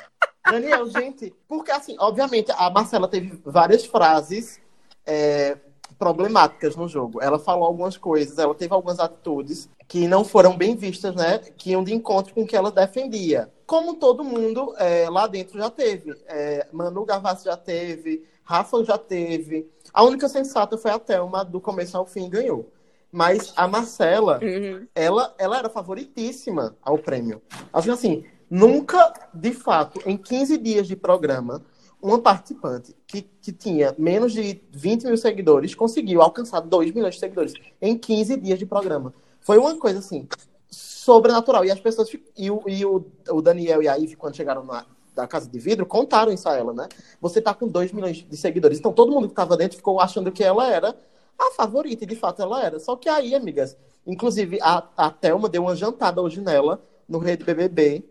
Daniel, 0.43 0.89
gente, 0.89 1.33
porque 1.47 1.71
assim, 1.71 1.95
obviamente, 1.99 2.51
a 2.51 2.69
Marcela 2.69 3.07
teve 3.07 3.39
várias 3.45 3.85
frases 3.85 4.59
é, 5.05 5.57
problemáticas 5.97 6.75
no 6.75 6.87
jogo. 6.87 7.21
Ela 7.21 7.39
falou 7.39 7.65
algumas 7.65 7.97
coisas, 7.97 8.37
ela 8.37 8.53
teve 8.55 8.73
algumas 8.73 8.99
atitudes 8.99 9.69
que 9.87 10.07
não 10.07 10.23
foram 10.23 10.57
bem 10.57 10.75
vistas, 10.75 11.15
né? 11.15 11.39
Que 11.57 11.71
iam 11.71 11.83
de 11.83 11.93
encontro 11.93 12.33
com 12.33 12.41
o 12.43 12.47
que 12.47 12.55
ela 12.55 12.71
defendia. 12.71 13.51
Como 13.65 13.95
todo 13.95 14.23
mundo 14.23 14.73
é, 14.77 15.09
lá 15.09 15.27
dentro 15.27 15.57
já 15.57 15.69
teve. 15.69 16.15
É, 16.27 16.67
Manu 16.71 17.05
Gavassi 17.05 17.45
já 17.45 17.57
teve, 17.57 18.23
Rafa 18.43 18.83
já 18.83 18.97
teve. 18.97 19.67
A 19.93 20.03
única 20.03 20.27
sensata 20.29 20.77
foi 20.77 20.91
a 20.91 20.99
Thelma, 20.99 21.43
do 21.45 21.59
começo 21.61 21.97
ao 21.97 22.05
fim, 22.05 22.29
ganhou. 22.29 22.69
Mas 23.11 23.53
a 23.55 23.67
Marcela, 23.67 24.39
Uhum. 24.43 24.85
ela, 24.93 25.33
ela 25.37 25.57
era 25.57 25.69
favoritíssima 25.69 26.75
ao 26.83 26.97
prêmio. 26.97 27.41
Que 27.81 27.89
assim, 27.89 28.25
nunca, 28.49 29.13
de 29.33 29.53
fato, 29.53 30.01
em 30.05 30.17
15 30.17 30.57
dias 30.57 30.87
de 30.87 30.95
programa, 30.95 31.61
uma 32.05 32.19
participante 32.19 32.95
que, 33.07 33.23
que 33.23 33.51
tinha 33.51 33.95
menos 33.97 34.31
de 34.31 34.61
20 34.71 35.05
mil 35.05 35.17
seguidores 35.17 35.73
conseguiu 35.73 36.21
alcançar 36.21 36.59
2 36.59 36.91
milhões 36.93 37.15
de 37.15 37.19
seguidores 37.19 37.53
em 37.81 37.97
15 37.97 38.37
dias 38.37 38.59
de 38.59 38.65
programa. 38.65 39.11
Foi 39.41 39.57
uma 39.57 39.75
coisa 39.77 39.99
assim, 39.99 40.27
sobrenatural. 40.69 41.65
E 41.65 41.71
as 41.71 41.79
pessoas, 41.79 42.09
e 42.37 42.51
o, 42.51 42.61
e 42.67 42.85
o, 42.85 43.05
o 43.29 43.41
Daniel 43.41 43.81
e 43.81 43.87
a 43.87 43.95
Ivy, 43.95 44.15
quando 44.15 44.35
chegaram 44.35 44.63
na 44.63 44.85
da 45.15 45.25
Casa 45.25 45.49
de 45.49 45.57
Vidro, 45.57 45.85
contaram 45.85 46.31
isso 46.31 46.47
a 46.49 46.57
ela, 46.57 46.73
né? 46.73 46.89
Você 47.21 47.41
tá 47.41 47.53
com 47.53 47.69
2 47.69 47.93
milhões 47.93 48.17
de 48.17 48.35
seguidores. 48.35 48.77
Então 48.77 48.91
todo 48.91 49.13
mundo 49.13 49.29
que 49.29 49.33
tava 49.33 49.55
dentro 49.55 49.77
ficou 49.77 50.01
achando 50.01 50.29
que 50.29 50.43
ela 50.43 50.69
era 50.69 50.93
a 51.39 51.51
favorita, 51.51 52.03
e 52.03 52.07
de 52.07 52.17
fato 52.17 52.41
ela 52.41 52.61
era. 52.61 52.79
Só 52.79 52.97
que 52.97 53.07
aí, 53.07 53.33
amigas, 53.33 53.77
inclusive 54.05 54.59
a, 54.61 54.85
a 54.97 55.09
Thelma 55.09 55.47
deu 55.47 55.63
uma 55.63 55.75
jantada 55.75 56.21
hoje 56.21 56.41
nela, 56.41 56.83
no 57.07 57.17
Rede 57.17 57.45
BBB. 57.45 58.03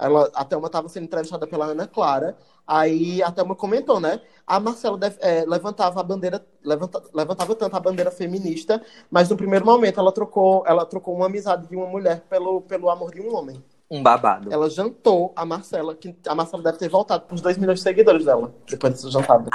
Ela, 0.00 0.30
a 0.34 0.44
Thelma 0.44 0.66
estava 0.66 0.88
sendo 0.88 1.04
entrevistada 1.04 1.46
pela 1.46 1.66
Ana 1.66 1.86
Clara. 1.86 2.36
Aí 2.66 3.22
a 3.22 3.30
Thelma 3.30 3.54
comentou, 3.54 3.98
né? 4.00 4.20
A 4.46 4.58
Marcela 4.60 4.96
def- 4.96 5.18
é, 5.20 5.44
levantava 5.46 6.00
a 6.00 6.02
bandeira, 6.02 6.44
levanta- 6.64 7.02
levantava 7.12 7.54
tanto 7.54 7.76
a 7.76 7.80
bandeira 7.80 8.10
feminista, 8.10 8.80
mas 9.10 9.28
no 9.28 9.36
primeiro 9.36 9.64
momento 9.66 9.98
ela 10.00 10.12
trocou, 10.12 10.64
ela 10.66 10.86
trocou 10.86 11.14
uma 11.16 11.26
amizade 11.26 11.66
de 11.68 11.76
uma 11.76 11.86
mulher 11.86 12.20
pelo, 12.30 12.60
pelo 12.62 12.88
amor 12.88 13.12
de 13.12 13.20
um 13.20 13.34
homem. 13.34 13.62
Um 13.90 14.02
babado. 14.04 14.52
Ela 14.52 14.70
jantou 14.70 15.32
a 15.34 15.44
Marcela, 15.44 15.96
que 15.96 16.14
a 16.26 16.34
Marcela 16.34 16.62
deve 16.62 16.78
ter 16.78 16.88
voltado 16.88 17.26
com 17.26 17.34
os 17.34 17.40
2 17.40 17.58
milhões 17.58 17.78
de 17.80 17.82
seguidores 17.82 18.24
dela, 18.24 18.54
depois 18.68 18.92
dessa 18.94 19.10
jantada. 19.10 19.50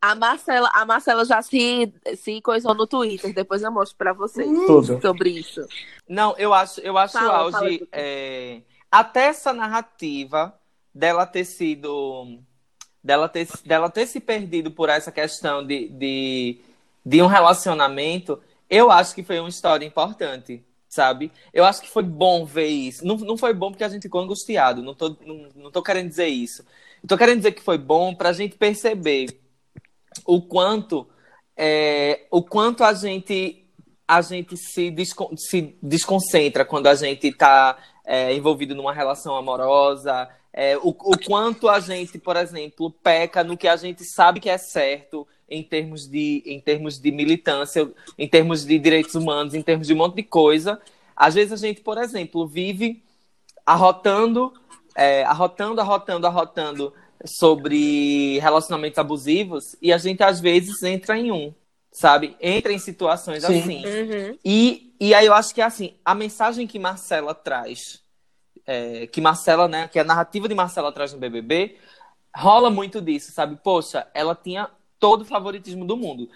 A 0.00 0.14
Marcela, 0.14 0.70
a 0.74 0.84
Marcela 0.84 1.24
já 1.24 1.40
se, 1.42 1.92
se 2.16 2.40
coisou 2.42 2.74
no 2.74 2.86
Twitter, 2.86 3.34
depois 3.34 3.62
eu 3.62 3.72
mostro 3.72 3.96
pra 3.96 4.12
vocês 4.12 4.46
Tudo. 4.66 5.00
sobre 5.00 5.30
isso. 5.30 5.60
Não, 6.08 6.36
eu 6.36 6.52
acho, 6.54 6.80
eu 6.82 6.96
acho 6.98 7.14
Fala, 7.14 7.38
auge. 7.38 7.52
fala, 7.52 7.70
Dudu. 7.70 7.88
é, 7.90 8.60
até 8.90 9.26
essa 9.26 9.52
narrativa 9.52 10.54
dela 10.94 11.26
ter 11.26 11.44
sido. 11.44 12.38
Dela 13.02 13.28
ter, 13.28 13.48
dela 13.64 13.88
ter 13.88 14.06
se 14.06 14.20
perdido 14.20 14.70
por 14.70 14.88
essa 14.88 15.10
questão 15.12 15.64
de, 15.64 15.88
de, 15.88 16.60
de 17.06 17.22
um 17.22 17.26
relacionamento, 17.26 18.42
eu 18.68 18.90
acho 18.90 19.14
que 19.14 19.22
foi 19.22 19.38
uma 19.38 19.48
história 19.48 19.86
importante, 19.86 20.62
sabe? 20.88 21.30
Eu 21.54 21.64
acho 21.64 21.80
que 21.80 21.88
foi 21.88 22.02
bom 22.02 22.44
ver 22.44 22.66
isso. 22.66 23.06
Não, 23.06 23.16
não 23.16 23.36
foi 23.36 23.54
bom 23.54 23.70
porque 23.70 23.84
a 23.84 23.88
gente 23.88 24.02
ficou 24.02 24.20
angustiado, 24.20 24.82
não 24.82 24.94
tô, 24.94 25.16
não, 25.24 25.48
não 25.54 25.70
tô 25.70 25.80
querendo 25.80 26.08
dizer 26.08 26.26
isso. 26.26 26.62
Eu 27.02 27.08
tô 27.08 27.16
querendo 27.16 27.38
dizer 27.38 27.52
que 27.52 27.62
foi 27.62 27.78
bom 27.78 28.14
pra 28.14 28.32
gente 28.32 28.56
perceber 28.56 29.40
o 30.26 30.42
quanto 30.42 31.08
é, 31.56 32.26
o 32.30 32.42
quanto 32.42 32.84
a 32.84 32.92
gente 32.92 33.64
a 34.06 34.22
gente 34.22 34.56
se, 34.56 34.90
descon- 34.90 35.36
se 35.36 35.76
desconcentra 35.82 36.64
quando 36.64 36.86
a 36.86 36.94
gente 36.94 37.26
está 37.28 37.76
envolvido 38.32 38.74
numa 38.74 38.92
relação 38.92 39.36
amorosa, 39.36 40.28
é, 40.52 40.76
o, 40.78 40.88
o 40.88 41.18
quanto 41.26 41.68
a 41.68 41.78
gente, 41.78 42.18
por 42.18 42.36
exemplo, 42.36 42.90
peca 42.90 43.44
no 43.44 43.56
que 43.56 43.68
a 43.68 43.76
gente 43.76 44.02
sabe 44.04 44.40
que 44.40 44.48
é 44.48 44.58
certo 44.58 45.26
em 45.48 45.62
termos 45.62 46.06
de, 46.06 46.42
em 46.46 46.60
termos 46.60 46.98
de 46.98 47.10
militância, 47.10 47.90
em 48.18 48.28
termos 48.28 48.64
de 48.64 48.78
direitos 48.78 49.14
humanos, 49.14 49.54
em 49.54 49.62
termos 49.62 49.86
de 49.86 49.94
um 49.94 49.98
monte 49.98 50.16
de 50.16 50.22
coisa. 50.22 50.80
Às 51.14 51.34
vezes 51.34 51.52
a 51.52 51.56
gente, 51.56 51.80
por 51.80 51.98
exemplo, 51.98 52.46
vive 52.46 53.02
arrotando, 53.64 54.52
é, 54.96 55.24
arrotando, 55.24 55.80
arrotando, 55.80 56.26
arrotando 56.26 56.94
sobre 57.24 58.38
relacionamentos 58.38 58.98
abusivos 58.98 59.76
e 59.82 59.92
a 59.92 59.98
gente 59.98 60.22
às 60.22 60.40
vezes 60.40 60.82
entra 60.82 61.18
em 61.18 61.32
um, 61.32 61.52
sabe? 61.98 62.36
Entra 62.40 62.72
em 62.72 62.78
situações 62.78 63.42
Sim. 63.44 63.58
assim. 63.58 63.84
Uhum. 63.84 64.38
E, 64.44 64.94
e 65.00 65.12
aí 65.12 65.26
eu 65.26 65.34
acho 65.34 65.52
que 65.52 65.60
assim, 65.60 65.94
a 66.04 66.14
mensagem 66.14 66.66
que 66.66 66.78
Marcela 66.78 67.34
traz, 67.34 68.00
é, 68.64 69.08
que 69.08 69.20
Marcela, 69.20 69.66
né, 69.66 69.88
que 69.88 69.98
a 69.98 70.04
narrativa 70.04 70.48
de 70.48 70.54
Marcela 70.54 70.92
traz 70.92 71.12
no 71.12 71.18
BBB, 71.18 71.76
rola 72.34 72.70
muito 72.70 73.00
disso, 73.00 73.32
sabe? 73.32 73.58
Poxa, 73.62 74.06
ela 74.14 74.34
tinha 74.34 74.70
todo 75.00 75.22
o 75.22 75.24
favoritismo 75.24 75.84
do 75.84 75.96
mundo. 75.96 76.28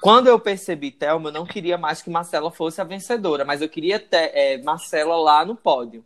Quando 0.00 0.28
eu 0.28 0.40
percebi 0.40 0.90
Thelma, 0.90 1.28
eu 1.28 1.32
não 1.34 1.44
queria 1.44 1.76
mais 1.76 2.00
que 2.00 2.08
Marcela 2.08 2.50
fosse 2.50 2.80
a 2.80 2.84
vencedora, 2.84 3.44
mas 3.44 3.60
eu 3.60 3.68
queria 3.68 4.00
ter 4.00 4.30
é, 4.34 4.56
Marcela 4.62 5.16
lá 5.16 5.44
no 5.44 5.54
pódio. 5.54 6.02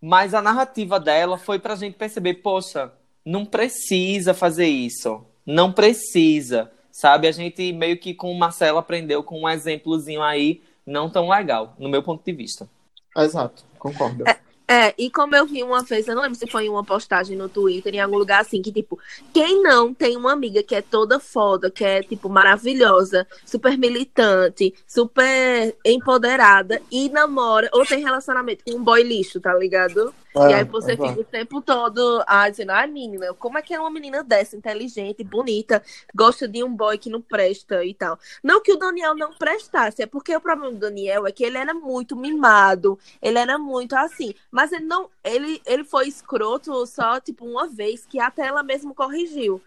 Mas 0.00 0.32
a 0.32 0.40
narrativa 0.40 0.98
dela 0.98 1.36
foi 1.36 1.58
pra 1.58 1.76
gente 1.76 1.98
perceber, 1.98 2.34
poxa, 2.34 2.90
não 3.22 3.44
precisa 3.44 4.32
fazer 4.32 4.66
isso. 4.66 5.26
Não 5.44 5.70
precisa. 5.70 6.72
Sabe? 6.96 7.28
A 7.28 7.30
gente 7.30 7.74
meio 7.74 7.98
que 7.98 8.14
com 8.14 8.32
Marcela 8.32 8.80
aprendeu 8.80 9.22
com 9.22 9.42
um 9.42 9.48
exemplozinho 9.50 10.22
aí 10.22 10.62
não 10.86 11.10
tão 11.10 11.28
legal, 11.28 11.74
no 11.78 11.90
meu 11.90 12.02
ponto 12.02 12.24
de 12.24 12.32
vista. 12.32 12.66
Exato, 13.14 13.66
concordo. 13.78 14.24
É, 14.66 14.94
e 14.96 15.10
como 15.10 15.36
eu 15.36 15.46
vi 15.46 15.62
uma 15.62 15.82
vez, 15.82 16.08
eu 16.08 16.14
não 16.14 16.22
lembro 16.22 16.38
se 16.38 16.46
foi 16.46 16.64
em 16.64 16.68
uma 16.70 16.82
postagem 16.82 17.36
no 17.36 17.50
Twitter, 17.50 17.94
em 17.94 18.00
algum 18.00 18.16
lugar 18.16 18.40
assim, 18.40 18.62
que 18.62 18.72
tipo, 18.72 18.98
quem 19.32 19.62
não 19.62 19.92
tem 19.92 20.16
uma 20.16 20.32
amiga 20.32 20.62
que 20.62 20.74
é 20.74 20.80
toda 20.80 21.20
foda, 21.20 21.70
que 21.70 21.84
é 21.84 22.02
tipo 22.02 22.30
maravilhosa, 22.30 23.26
super 23.44 23.76
militante, 23.76 24.74
super 24.86 25.76
empoderada 25.84 26.80
e 26.90 27.10
namora 27.10 27.68
ou 27.74 27.84
tem 27.84 28.02
relacionamento 28.02 28.64
com 28.64 28.72
um 28.72 28.82
boy 28.82 29.02
lixo, 29.02 29.38
tá 29.38 29.54
ligado? 29.54 30.14
E 30.48 30.52
aí 30.54 30.64
você 30.64 30.92
exato. 30.92 31.08
fica 31.08 31.20
o 31.20 31.24
tempo 31.24 31.60
todo 31.62 32.22
ah, 32.26 32.48
dizendo, 32.48 32.70
ai 32.70 32.86
menina, 32.86 33.32
como 33.34 33.56
é 33.58 33.62
que 33.62 33.72
é 33.74 33.80
uma 33.80 33.90
menina 33.90 34.22
dessa, 34.22 34.56
inteligente, 34.56 35.24
bonita, 35.24 35.82
gosta 36.14 36.46
de 36.46 36.62
um 36.62 36.74
boy 36.74 36.98
que 36.98 37.08
não 37.08 37.22
presta 37.22 37.84
e 37.84 37.94
tal. 37.94 38.18
Não 38.42 38.62
que 38.62 38.72
o 38.72 38.76
Daniel 38.76 39.14
não 39.14 39.32
prestasse, 39.32 40.02
é 40.02 40.06
porque 40.06 40.36
o 40.36 40.40
problema 40.40 40.72
do 40.72 40.78
Daniel 40.78 41.26
é 41.26 41.32
que 41.32 41.44
ele 41.44 41.56
era 41.58 41.72
muito 41.72 42.14
mimado, 42.14 42.98
ele 43.22 43.38
era 43.38 43.58
muito 43.58 43.94
assim, 43.96 44.34
mas 44.50 44.72
ele 44.72 44.84
não, 44.84 45.08
ele, 45.24 45.60
ele 45.64 45.84
foi 45.84 46.08
escroto 46.08 46.86
só, 46.86 47.18
tipo, 47.20 47.44
uma 47.46 47.66
vez, 47.66 48.04
que 48.04 48.20
até 48.20 48.46
ela 48.46 48.62
mesmo 48.62 48.94
corrigiu. 48.94 49.60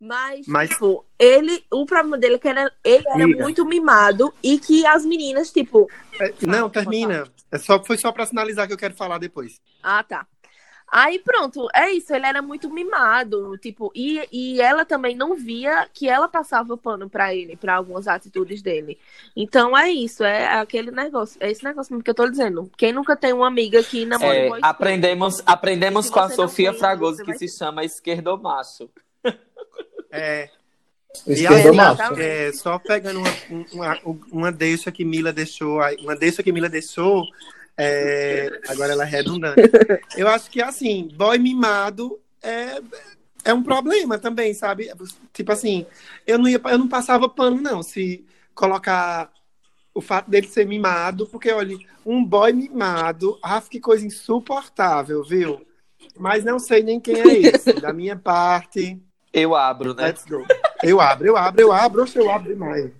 Mas, 0.00 0.46
Mas- 0.48 0.70
tipo, 0.70 1.04
ele, 1.16 1.64
o 1.70 1.86
problema 1.86 2.18
dele 2.18 2.34
é 2.34 2.38
que 2.38 2.48
era, 2.48 2.72
ele 2.82 3.04
era 3.06 3.22
Amiga. 3.22 3.42
muito 3.42 3.64
mimado 3.64 4.34
e 4.42 4.58
que 4.58 4.84
as 4.84 5.04
meninas, 5.06 5.52
tipo, 5.52 5.88
É, 6.20 6.34
Não, 6.44 6.68
termina. 6.68 7.24
É 7.52 7.58
só, 7.58 7.82
foi 7.84 7.98
só 7.98 8.10
pra 8.10 8.24
sinalizar 8.24 8.66
que 8.66 8.72
eu 8.72 8.78
quero 8.78 8.94
falar 8.94 9.18
depois. 9.18 9.60
Ah, 9.82 10.02
tá. 10.02 10.26
Aí 10.92 11.18
pronto, 11.20 11.68
é 11.74 11.90
isso, 11.90 12.14
ele 12.14 12.26
era 12.26 12.42
muito 12.42 12.68
mimado, 12.68 13.56
tipo, 13.56 13.90
e, 13.94 14.28
e 14.30 14.60
ela 14.60 14.84
também 14.84 15.16
não 15.16 15.34
via 15.34 15.88
que 15.90 16.06
ela 16.06 16.28
passava 16.28 16.76
pano 16.76 17.08
pra 17.08 17.34
ele, 17.34 17.56
pra 17.56 17.76
algumas 17.76 18.06
atitudes 18.06 18.60
dele. 18.60 18.98
Então 19.34 19.76
é 19.76 19.90
isso, 19.90 20.22
é 20.22 20.48
aquele 20.60 20.90
negócio, 20.90 21.38
é 21.40 21.50
esse 21.50 21.64
negócio 21.64 21.94
mesmo 21.94 22.04
que 22.04 22.10
eu 22.10 22.14
tô 22.14 22.28
dizendo. 22.28 22.70
Quem 22.76 22.92
nunca 22.92 23.16
tem 23.16 23.32
uma 23.32 23.46
amiga 23.46 23.82
que 23.82 24.04
namora 24.04 24.36
É, 24.36 24.50
um 24.50 24.58
aprendemos 24.60 25.42
aprendemos 25.46 26.10
com 26.10 26.20
a 26.20 26.28
Sofia 26.28 26.74
Fragoso, 26.74 27.24
que 27.24 27.38
se 27.38 27.48
chama 27.48 27.84
esquerdomacho. 27.84 28.90
É, 30.14 30.50
e 31.26 31.46
aí, 31.46 31.64
é, 32.18 32.52
só 32.52 32.78
pegando 32.78 33.20
uma, 33.20 33.66
uma, 33.72 33.98
uma 34.30 34.52
deixa 34.52 34.90
que 34.90 35.04
Mila 35.04 35.32
deixou, 35.32 35.80
uma 36.00 36.16
deixa 36.16 36.42
que 36.42 36.52
Mila 36.52 36.68
deixou, 36.68 37.24
é, 37.76 38.60
agora 38.68 38.92
ela 38.92 39.04
é 39.04 39.08
redundante. 39.08 39.60
Eu 40.16 40.28
acho 40.28 40.50
que, 40.50 40.60
assim, 40.62 41.08
boy 41.14 41.38
mimado 41.38 42.18
é, 42.42 42.80
é 43.44 43.54
um 43.54 43.62
problema 43.62 44.18
também, 44.18 44.54
sabe? 44.54 44.90
Tipo 45.32 45.52
assim, 45.52 45.86
eu 46.26 46.38
não, 46.38 46.48
ia, 46.48 46.60
eu 46.64 46.78
não 46.78 46.88
passava 46.88 47.28
pano, 47.28 47.60
não, 47.60 47.82
se 47.82 48.24
colocar 48.54 49.30
o 49.94 50.00
fato 50.00 50.30
dele 50.30 50.48
ser 50.48 50.66
mimado, 50.66 51.26
porque, 51.26 51.50
olha, 51.50 51.76
um 52.04 52.24
boy 52.24 52.52
mimado, 52.52 53.38
ah, 53.42 53.60
que 53.60 53.78
coisa 53.78 54.06
insuportável, 54.06 55.22
viu? 55.22 55.60
Mas 56.18 56.44
não 56.44 56.58
sei 56.58 56.82
nem 56.82 56.98
quem 56.98 57.20
é 57.20 57.38
esse. 57.38 57.72
Da 57.74 57.92
minha 57.92 58.16
parte, 58.16 59.00
Eu 59.32 59.54
abro, 59.54 59.94
né? 59.94 60.06
let's 60.06 60.24
go. 60.24 60.44
Eu 60.82 61.00
abro, 61.00 61.26
eu 61.26 61.36
abro, 61.36 61.60
eu 61.60 61.72
abro, 61.72 62.04
eu 62.14 62.30
abro 62.30 62.48
demais. 62.48 62.90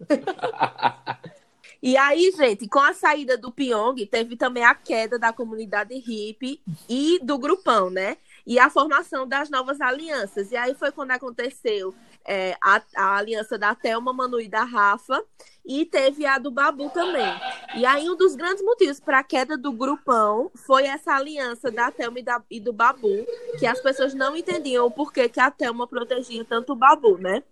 E 1.82 1.96
aí, 1.96 2.30
gente, 2.32 2.68
com 2.68 2.78
a 2.78 2.92
saída 2.92 3.38
do 3.38 3.50
Pyong, 3.50 4.04
teve 4.04 4.36
também 4.36 4.62
a 4.62 4.74
queda 4.74 5.18
da 5.18 5.32
comunidade 5.32 5.94
hippie 5.94 6.60
e 6.86 7.18
do 7.22 7.38
grupão, 7.38 7.88
né? 7.88 8.18
E 8.46 8.58
a 8.58 8.68
formação 8.68 9.26
das 9.26 9.48
novas 9.48 9.80
alianças. 9.80 10.52
E 10.52 10.56
aí 10.56 10.74
foi 10.74 10.92
quando 10.92 11.12
aconteceu 11.12 11.94
é, 12.26 12.56
a, 12.62 12.82
a 12.96 13.16
aliança 13.16 13.58
da 13.58 13.74
Thelma, 13.74 14.12
Manu 14.12 14.40
e 14.40 14.48
da 14.48 14.64
Rafa, 14.64 15.22
e 15.64 15.84
teve 15.84 16.26
a 16.26 16.38
do 16.38 16.50
Babu 16.50 16.90
também. 16.90 17.32
E 17.76 17.84
aí, 17.84 18.08
um 18.08 18.16
dos 18.16 18.34
grandes 18.34 18.64
motivos 18.64 18.98
para 19.00 19.20
a 19.20 19.22
queda 19.22 19.56
do 19.56 19.72
grupão 19.72 20.50
foi 20.54 20.84
essa 20.84 21.12
aliança 21.12 21.70
da 21.70 21.90
Thelma 21.90 22.18
e, 22.18 22.22
da, 22.22 22.42
e 22.50 22.60
do 22.60 22.72
Babu, 22.72 23.26
que 23.58 23.66
as 23.66 23.80
pessoas 23.80 24.14
não 24.14 24.36
entendiam 24.36 24.86
o 24.86 24.90
porquê 24.90 25.28
que 25.28 25.40
a 25.40 25.50
Thelma 25.50 25.86
protegia 25.86 26.44
tanto 26.44 26.72
o 26.72 26.76
Babu, 26.76 27.18
né? 27.18 27.42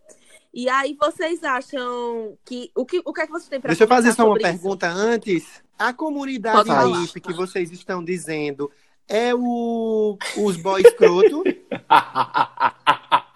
E 0.53 0.69
aí, 0.69 0.97
vocês 0.99 1.45
acham 1.45 2.37
que. 2.45 2.71
O 2.75 2.85
que, 2.87 3.03
o 3.05 3.13
que 3.13 3.21
é 3.21 3.27
que 3.27 3.33
vocês 3.33 3.49
têm 3.49 3.61
para 3.61 3.69
Deixa 3.69 3.85
eu 3.85 3.89
fazer 3.89 4.13
só 4.13 4.25
uma 4.25 4.35
sobre 4.35 4.43
isso? 4.43 4.53
pergunta 4.53 4.89
antes. 4.89 5.63
A 5.79 5.93
comunidade 5.93 6.71
hippie 6.71 7.21
que 7.21 7.33
vocês 7.33 7.71
estão 7.71 8.03
dizendo 8.03 8.71
é 9.07 9.33
o, 9.35 10.19
os 10.39 10.57
boys 10.57 10.85
escroto? 10.87 11.43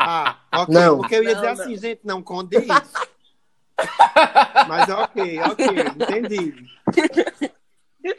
Ah, 0.04 0.41
ok. 0.52 0.74
Não. 0.74 0.98
Porque 0.98 1.14
eu 1.16 1.24
ia 1.24 1.34
Não, 1.34 1.40
dizer 1.40 1.54
não. 1.54 1.62
assim, 1.64 1.76
gente, 1.76 2.00
não 2.04 2.22
conde 2.22 2.56
isso. 2.58 2.68
Mas 4.68 4.88
ok, 4.88 5.40
ok, 5.40 5.66
entendi. 5.96 6.54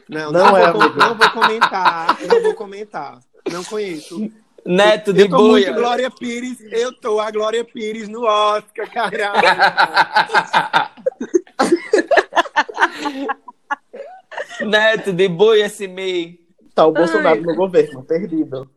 Não, 0.09 0.31
não, 0.31 0.33
Não 0.51 0.57
é, 0.57 0.71
vou, 0.71 0.81
amigo. 0.81 0.99
não 0.99 1.15
vou 1.15 1.29
comentar, 1.31 2.17
não 2.27 2.41
vou 2.41 2.53
comentar. 2.53 3.19
Não 3.51 3.63
conheço. 3.63 4.31
Neto 4.65 5.11
de 5.13 5.21
eu 5.23 5.29
tô 5.29 5.37
muito 5.37 5.49
boia. 5.51 5.73
Glória 5.73 6.09
Pires, 6.11 6.59
eu 6.71 6.93
tô 6.93 7.19
a 7.19 7.29
Glória 7.31 7.63
Pires 7.65 8.07
no 8.07 8.23
Oscar, 8.23 8.89
caralho. 8.89 9.41
Neto 14.65 15.13
de 15.13 15.27
boia 15.27 15.65
esse 15.65 15.87
meio. 15.87 16.37
Tá 16.73 16.85
o 16.85 16.91
Bolsonaro 16.91 17.41
no 17.41 17.55
governo, 17.55 18.03
perdido. 18.03 18.69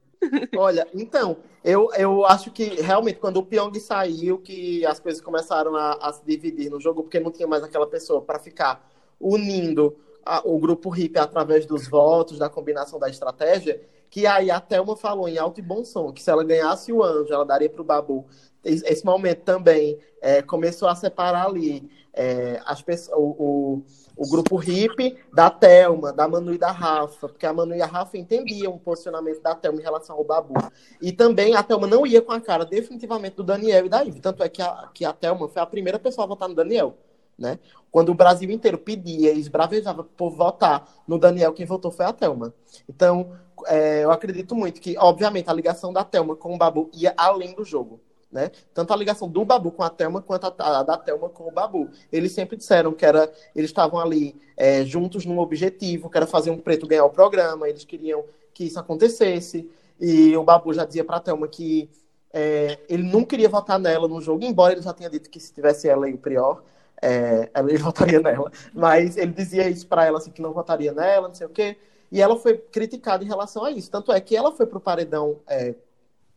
Olha, 0.54 0.86
então, 0.94 1.36
eu, 1.62 1.90
eu 1.96 2.24
acho 2.24 2.50
que 2.50 2.64
realmente 2.80 3.18
quando 3.18 3.36
o 3.38 3.42
Pyong 3.44 3.78
saiu, 3.78 4.38
que 4.38 4.84
as 4.86 4.98
coisas 4.98 5.20
começaram 5.20 5.74
a, 5.76 5.92
a 5.94 6.12
se 6.12 6.24
dividir 6.24 6.70
no 6.70 6.80
jogo, 6.80 7.02
porque 7.02 7.20
não 7.20 7.30
tinha 7.30 7.46
mais 7.46 7.62
aquela 7.62 7.86
pessoa 7.86 8.22
para 8.22 8.38
ficar 8.38 8.88
unindo 9.20 9.96
a- 10.24 10.42
o 10.44 10.58
grupo 10.58 10.88
hippie 10.90 11.18
através 11.18 11.66
dos 11.66 11.88
votos, 11.88 12.38
da 12.38 12.48
combinação 12.48 12.98
da 12.98 13.08
estratégia, 13.08 13.80
que 14.10 14.26
aí 14.26 14.50
a 14.50 14.60
Thelma 14.60 14.96
falou 14.96 15.28
em 15.28 15.38
alto 15.38 15.60
e 15.60 15.62
bom 15.62 15.84
som, 15.84 16.12
que 16.12 16.22
se 16.22 16.30
ela 16.30 16.44
ganhasse 16.44 16.92
o 16.92 17.02
anjo, 17.02 17.32
ela 17.32 17.44
daria 17.44 17.68
para 17.70 17.80
o 17.82 17.84
Babu. 17.84 18.24
Es- 18.64 18.82
Esse 18.82 19.04
momento 19.04 19.42
também 19.42 19.98
é, 20.20 20.42
começou 20.42 20.88
a 20.88 20.94
separar 20.94 21.46
ali 21.46 21.88
é, 22.12 22.60
as 22.64 22.82
pessoas, 22.82 23.16
o, 23.18 23.82
o 24.16 24.26
grupo 24.28 24.56
hippie 24.56 25.18
da 25.32 25.50
Thelma, 25.50 26.12
da 26.12 26.26
Manu 26.26 26.54
e 26.54 26.58
da 26.58 26.70
Rafa, 26.70 27.28
porque 27.28 27.44
a 27.44 27.52
Manu 27.52 27.74
e 27.74 27.82
a 27.82 27.86
Rafa 27.86 28.16
entendiam 28.16 28.74
o 28.74 28.78
posicionamento 28.78 29.42
da 29.42 29.54
Thelma 29.54 29.78
em 29.78 29.84
relação 29.84 30.16
ao 30.16 30.24
Babu. 30.24 30.54
E 31.02 31.12
também 31.12 31.54
a 31.54 31.62
Thelma 31.62 31.86
não 31.86 32.06
ia 32.06 32.22
com 32.22 32.32
a 32.32 32.40
cara 32.40 32.64
definitivamente 32.64 33.36
do 33.36 33.44
Daniel 33.44 33.84
e 33.84 33.88
da 33.88 34.00
Ivy. 34.00 34.20
Tanto 34.20 34.42
é 34.42 34.48
que 34.48 34.62
a, 34.62 34.88
que 34.94 35.04
a 35.04 35.12
Thelma 35.12 35.48
foi 35.48 35.60
a 35.60 35.66
primeira 35.66 35.98
pessoa 35.98 36.24
a 36.24 36.28
votar 36.28 36.48
no 36.48 36.54
Daniel. 36.54 36.96
Né? 37.38 37.58
Quando 37.90 38.08
o 38.08 38.14
Brasil 38.14 38.50
inteiro 38.50 38.78
pedia 38.78 39.32
e 39.32 39.38
esbravejava 39.38 40.02
por 40.02 40.30
votar 40.30 40.90
no 41.06 41.18
Daniel, 41.18 41.52
quem 41.52 41.66
votou 41.66 41.90
foi 41.90 42.06
a 42.06 42.12
Thelma. 42.12 42.54
Então, 42.88 43.32
é, 43.66 44.04
eu 44.04 44.10
acredito 44.10 44.54
muito 44.54 44.80
que, 44.80 44.96
obviamente, 44.96 45.50
a 45.50 45.52
ligação 45.52 45.92
da 45.92 46.02
Thelma 46.02 46.34
com 46.34 46.54
o 46.54 46.58
Babu 46.58 46.90
ia 46.94 47.12
além 47.16 47.54
do 47.54 47.64
jogo. 47.64 48.00
Né? 48.30 48.50
Tanto 48.74 48.92
a 48.92 48.96
ligação 48.96 49.28
do 49.28 49.44
Babu 49.44 49.70
com 49.70 49.82
a 49.82 49.90
Thelma 49.90 50.20
quanto 50.20 50.46
a, 50.46 50.80
a 50.80 50.82
da 50.82 50.96
Thelma 50.96 51.28
com 51.28 51.48
o 51.48 51.50
Babu. 51.50 51.88
Eles 52.12 52.32
sempre 52.32 52.56
disseram 52.56 52.92
que 52.92 53.06
era, 53.06 53.32
eles 53.54 53.70
estavam 53.70 54.00
ali 54.00 54.34
é, 54.56 54.84
juntos 54.84 55.24
num 55.24 55.38
objetivo, 55.38 56.10
que 56.10 56.16
era 56.16 56.26
fazer 56.26 56.50
um 56.50 56.58
preto 56.58 56.86
ganhar 56.86 57.04
o 57.04 57.10
programa, 57.10 57.68
eles 57.68 57.84
queriam 57.84 58.24
que 58.52 58.64
isso 58.64 58.78
acontecesse. 58.78 59.70
E 60.00 60.36
o 60.36 60.42
Babu 60.42 60.72
já 60.74 60.84
dizia 60.84 61.04
pra 61.04 61.20
Thelma 61.20 61.48
que 61.48 61.88
é, 62.32 62.78
ele 62.88 63.04
não 63.04 63.24
queria 63.24 63.48
votar 63.48 63.78
nela 63.78 64.06
no 64.06 64.20
jogo, 64.20 64.44
embora 64.44 64.74
ele 64.74 64.82
já 64.82 64.92
tenha 64.92 65.08
dito 65.08 65.30
que 65.30 65.40
se 65.40 65.52
tivesse 65.52 65.88
ela 65.88 66.08
e 66.08 66.12
o 66.14 66.18
Prior, 66.18 66.62
é, 67.00 67.50
ele 67.56 67.78
votaria 67.78 68.20
nela. 68.20 68.50
Mas 68.74 69.16
ele 69.16 69.32
dizia 69.32 69.68
isso 69.68 69.86
pra 69.86 70.04
ela, 70.04 70.18
assim, 70.18 70.30
que 70.30 70.42
não 70.42 70.52
votaria 70.52 70.92
nela, 70.92 71.28
não 71.28 71.34
sei 71.34 71.46
o 71.46 71.50
quê. 71.50 71.76
E 72.10 72.20
ela 72.20 72.36
foi 72.36 72.56
criticada 72.58 73.24
em 73.24 73.26
relação 73.26 73.64
a 73.64 73.70
isso. 73.70 73.90
Tanto 73.90 74.12
é 74.12 74.20
que 74.20 74.36
ela 74.36 74.52
foi 74.52 74.66
pro 74.66 74.80
paredão 74.80 75.38
é, 75.46 75.74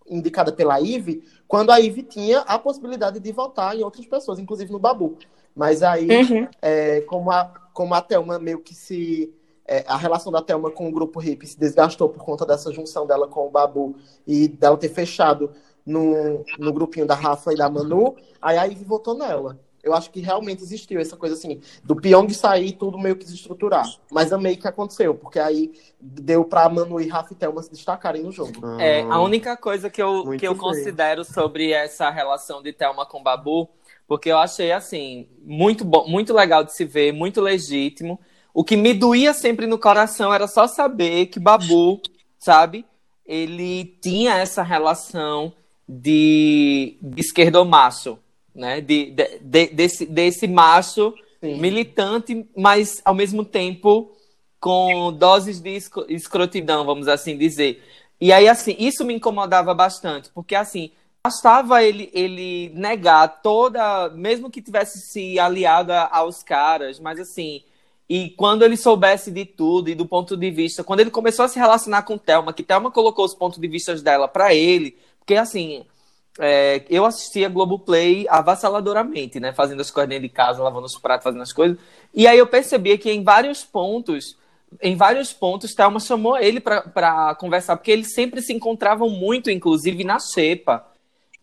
indicada 0.10 0.51
pela 0.51 0.80
Ive, 0.82 1.24
quando 1.47 1.72
a 1.72 1.80
Ive 1.80 2.03
tinha 2.03 2.39
a 2.41 2.57
possibilidade 2.60 3.20
de 3.20 3.32
votar 3.32 3.76
em 3.78 3.84
outras 3.84 4.05
pessoas, 4.05 4.39
inclusive 4.39 4.72
no 4.72 4.80
Babu. 4.80 5.18
Mas 5.55 5.84
aí, 5.84 6.07
Uhum. 6.10 6.47
é, 6.62 7.01
como, 7.01 7.32
a, 7.32 7.45
como 7.74 7.93
a 7.93 8.01
Thelma 8.01 8.39
meio 8.39 8.60
que 8.60 8.74
se. 8.74 9.34
é, 9.68 9.84
a 9.88 9.97
relação 9.97 10.32
da 10.32 10.41
Thelma 10.41 10.72
com 10.72 10.88
o 10.88 10.91
grupo 10.91 11.20
hippie 11.20 11.45
se 11.47 11.60
desgastou 11.60 12.10
por 12.10 12.24
conta 12.24 12.45
dessa 12.45 12.72
junção 12.72 13.05
dela 13.05 13.28
com 13.28 13.45
o 13.47 13.51
Babu 13.51 13.95
e 14.26 14.47
dela 14.47 14.78
ter 14.78 14.89
fechado 14.89 15.51
no, 15.86 16.43
no 16.57 16.74
grupinho 16.74 17.05
da 17.05 17.16
Rafa 17.16 17.51
e 17.53 17.55
da 17.55 17.70
Manu, 17.70 18.16
aí 18.41 18.57
a 18.57 18.64
Ivy 18.66 18.84
votou 18.86 19.16
nela. 19.16 19.60
Eu 19.84 19.94
acho 19.94 20.12
que 20.12 20.20
realmente 20.20 20.62
existiu 20.62 21.00
essa 21.00 21.16
coisa 21.16 21.36
assim, 21.36 21.62
do 21.84 21.96
Pyong 21.96 22.30
sair 22.34 22.74
tudo 22.74 22.98
meio 22.98 23.16
que 23.16 23.26
desestruturar. 23.26 23.86
Mas 24.12 24.34
amei 24.34 24.56
que 24.56 24.68
aconteceu, 24.68 25.16
porque 25.16 25.40
aí 25.40 25.72
deu 26.00 26.44
pra 26.44 26.68
Manu 26.70 27.00
e 27.00 27.08
Rafa 27.08 27.34
e 27.34 27.36
Thelma 27.36 27.62
se 27.64 27.72
destacarem 27.72 28.24
no 28.24 28.32
jogo. 28.32 28.54
É, 28.80 29.02
a 29.02 29.20
única 29.22 29.56
coisa 29.56 29.90
que 29.90 30.02
eu, 30.02 30.26
Muito 30.26 30.40
que 30.40 30.48
eu 30.48 30.54
bem. 30.54 30.62
considero 30.62 31.24
sobre 31.24 31.72
essa 31.72 32.10
relação 32.10 32.62
de 32.62 32.74
Thelma 32.74 33.06
com 33.06 33.24
Babu, 33.24 33.70
porque 34.08 34.30
eu 34.30 34.38
achei 34.38 34.72
assim, 34.72 35.28
muito 35.44 35.86
bom, 35.86 36.08
muito 36.08 36.34
legal 36.34 36.64
de 36.64 36.74
se 36.74 36.84
ver, 36.84 37.14
muito 37.14 37.40
legítimo. 37.40 38.20
O 38.54 38.64
que 38.64 38.76
me 38.76 38.94
doía 38.94 39.34
sempre 39.34 39.68
no 39.68 39.78
coração 39.78 40.34
era 40.34 40.48
só 40.48 40.68
saber 40.68 41.28
que 41.28 41.40
Babu, 41.40 42.02
sabe, 42.38 42.86
ele 43.26 43.98
tinha 44.02 44.36
essa 44.38 44.64
relação 44.64 45.54
de, 45.88 46.98
de 47.02 47.22
esquerdomacho, 47.22 48.18
né? 48.60 48.82
De, 48.82 49.12
de- 49.12 49.39
de- 49.39 49.68
desse, 49.68 50.05
desse 50.05 50.47
macho 50.47 51.14
Sim. 51.41 51.57
militante, 51.60 52.45
mas 52.55 53.01
ao 53.05 53.16
mesmo 53.16 53.43
tempo 53.45 54.12
com 54.60 55.14
doses 55.14 55.60
de 55.62 55.70
escro- 55.76 56.05
escrotidão, 56.10 56.86
vamos 56.86 57.07
assim 57.07 57.38
dizer. 57.38 57.82
E 58.20 58.34
aí, 58.34 58.47
assim, 58.49 58.76
isso 58.78 59.05
me 59.05 59.14
incomodava 59.14 59.74
bastante, 59.74 60.30
porque 60.34 60.53
assim, 60.53 60.91
bastava 61.24 61.82
ele, 61.82 62.10
ele 62.14 62.70
negar 62.76 63.41
toda, 63.41 64.10
mesmo 64.10 64.49
que 64.51 64.62
tivesse 64.62 64.99
se 64.99 65.39
aliado 65.39 65.93
aos 65.93 66.43
caras, 66.43 66.99
mas 66.99 67.20
assim, 67.20 67.64
e 68.10 68.32
quando 68.32 68.64
ele 68.66 68.76
soubesse 68.76 69.32
de 69.32 69.45
tudo 69.45 69.89
e 69.89 69.95
do 69.95 70.05
ponto 70.05 70.36
de 70.36 70.51
vista, 70.51 70.84
quando 70.84 70.99
ele 70.99 71.12
começou 71.12 71.45
a 71.45 71.47
se 71.47 71.57
relacionar 71.57 72.01
com 72.03 72.18
Thelma, 72.18 72.51
que 72.51 72.64
Thelma 72.64 72.91
colocou 72.91 73.24
os 73.24 73.36
pontos 73.36 73.60
de 73.60 73.68
vista 73.68 73.95
dela 73.95 74.28
para 74.28 74.53
ele, 74.53 74.97
porque 75.20 75.36
assim, 75.36 75.86
é, 76.40 76.84
eu 76.90 77.06
assistia 77.06 77.50
Globoplay 77.50 78.26
avassaladoramente, 78.30 79.40
né? 79.40 79.54
Fazendo 79.54 79.82
as 79.82 79.92
coisas 79.92 80.10
dentro 80.10 80.24
de 80.28 80.34
casa, 80.34 80.64
lavando 80.64 80.86
os 80.86 80.98
pratos, 80.98 81.24
fazendo 81.24 81.42
as 81.42 81.52
coisas. 81.54 81.78
E 82.14 82.26
aí 82.28 82.38
eu 82.38 82.48
percebia 82.48 82.98
que 82.98 83.12
em 83.12 83.24
vários 83.24 83.64
pontos, 83.64 84.38
em 84.82 84.96
vários 84.96 85.34
pontos, 85.34 85.74
Thelma 85.74 86.00
chamou 86.00 86.38
ele 86.38 86.60
para 86.60 87.36
conversar, 87.36 87.76
porque 87.76 87.92
eles 87.92 88.14
sempre 88.14 88.42
se 88.42 88.54
encontravam 88.54 89.10
muito, 89.10 89.52
inclusive 89.52 90.04
na 90.04 90.18
xepa. 90.20 90.86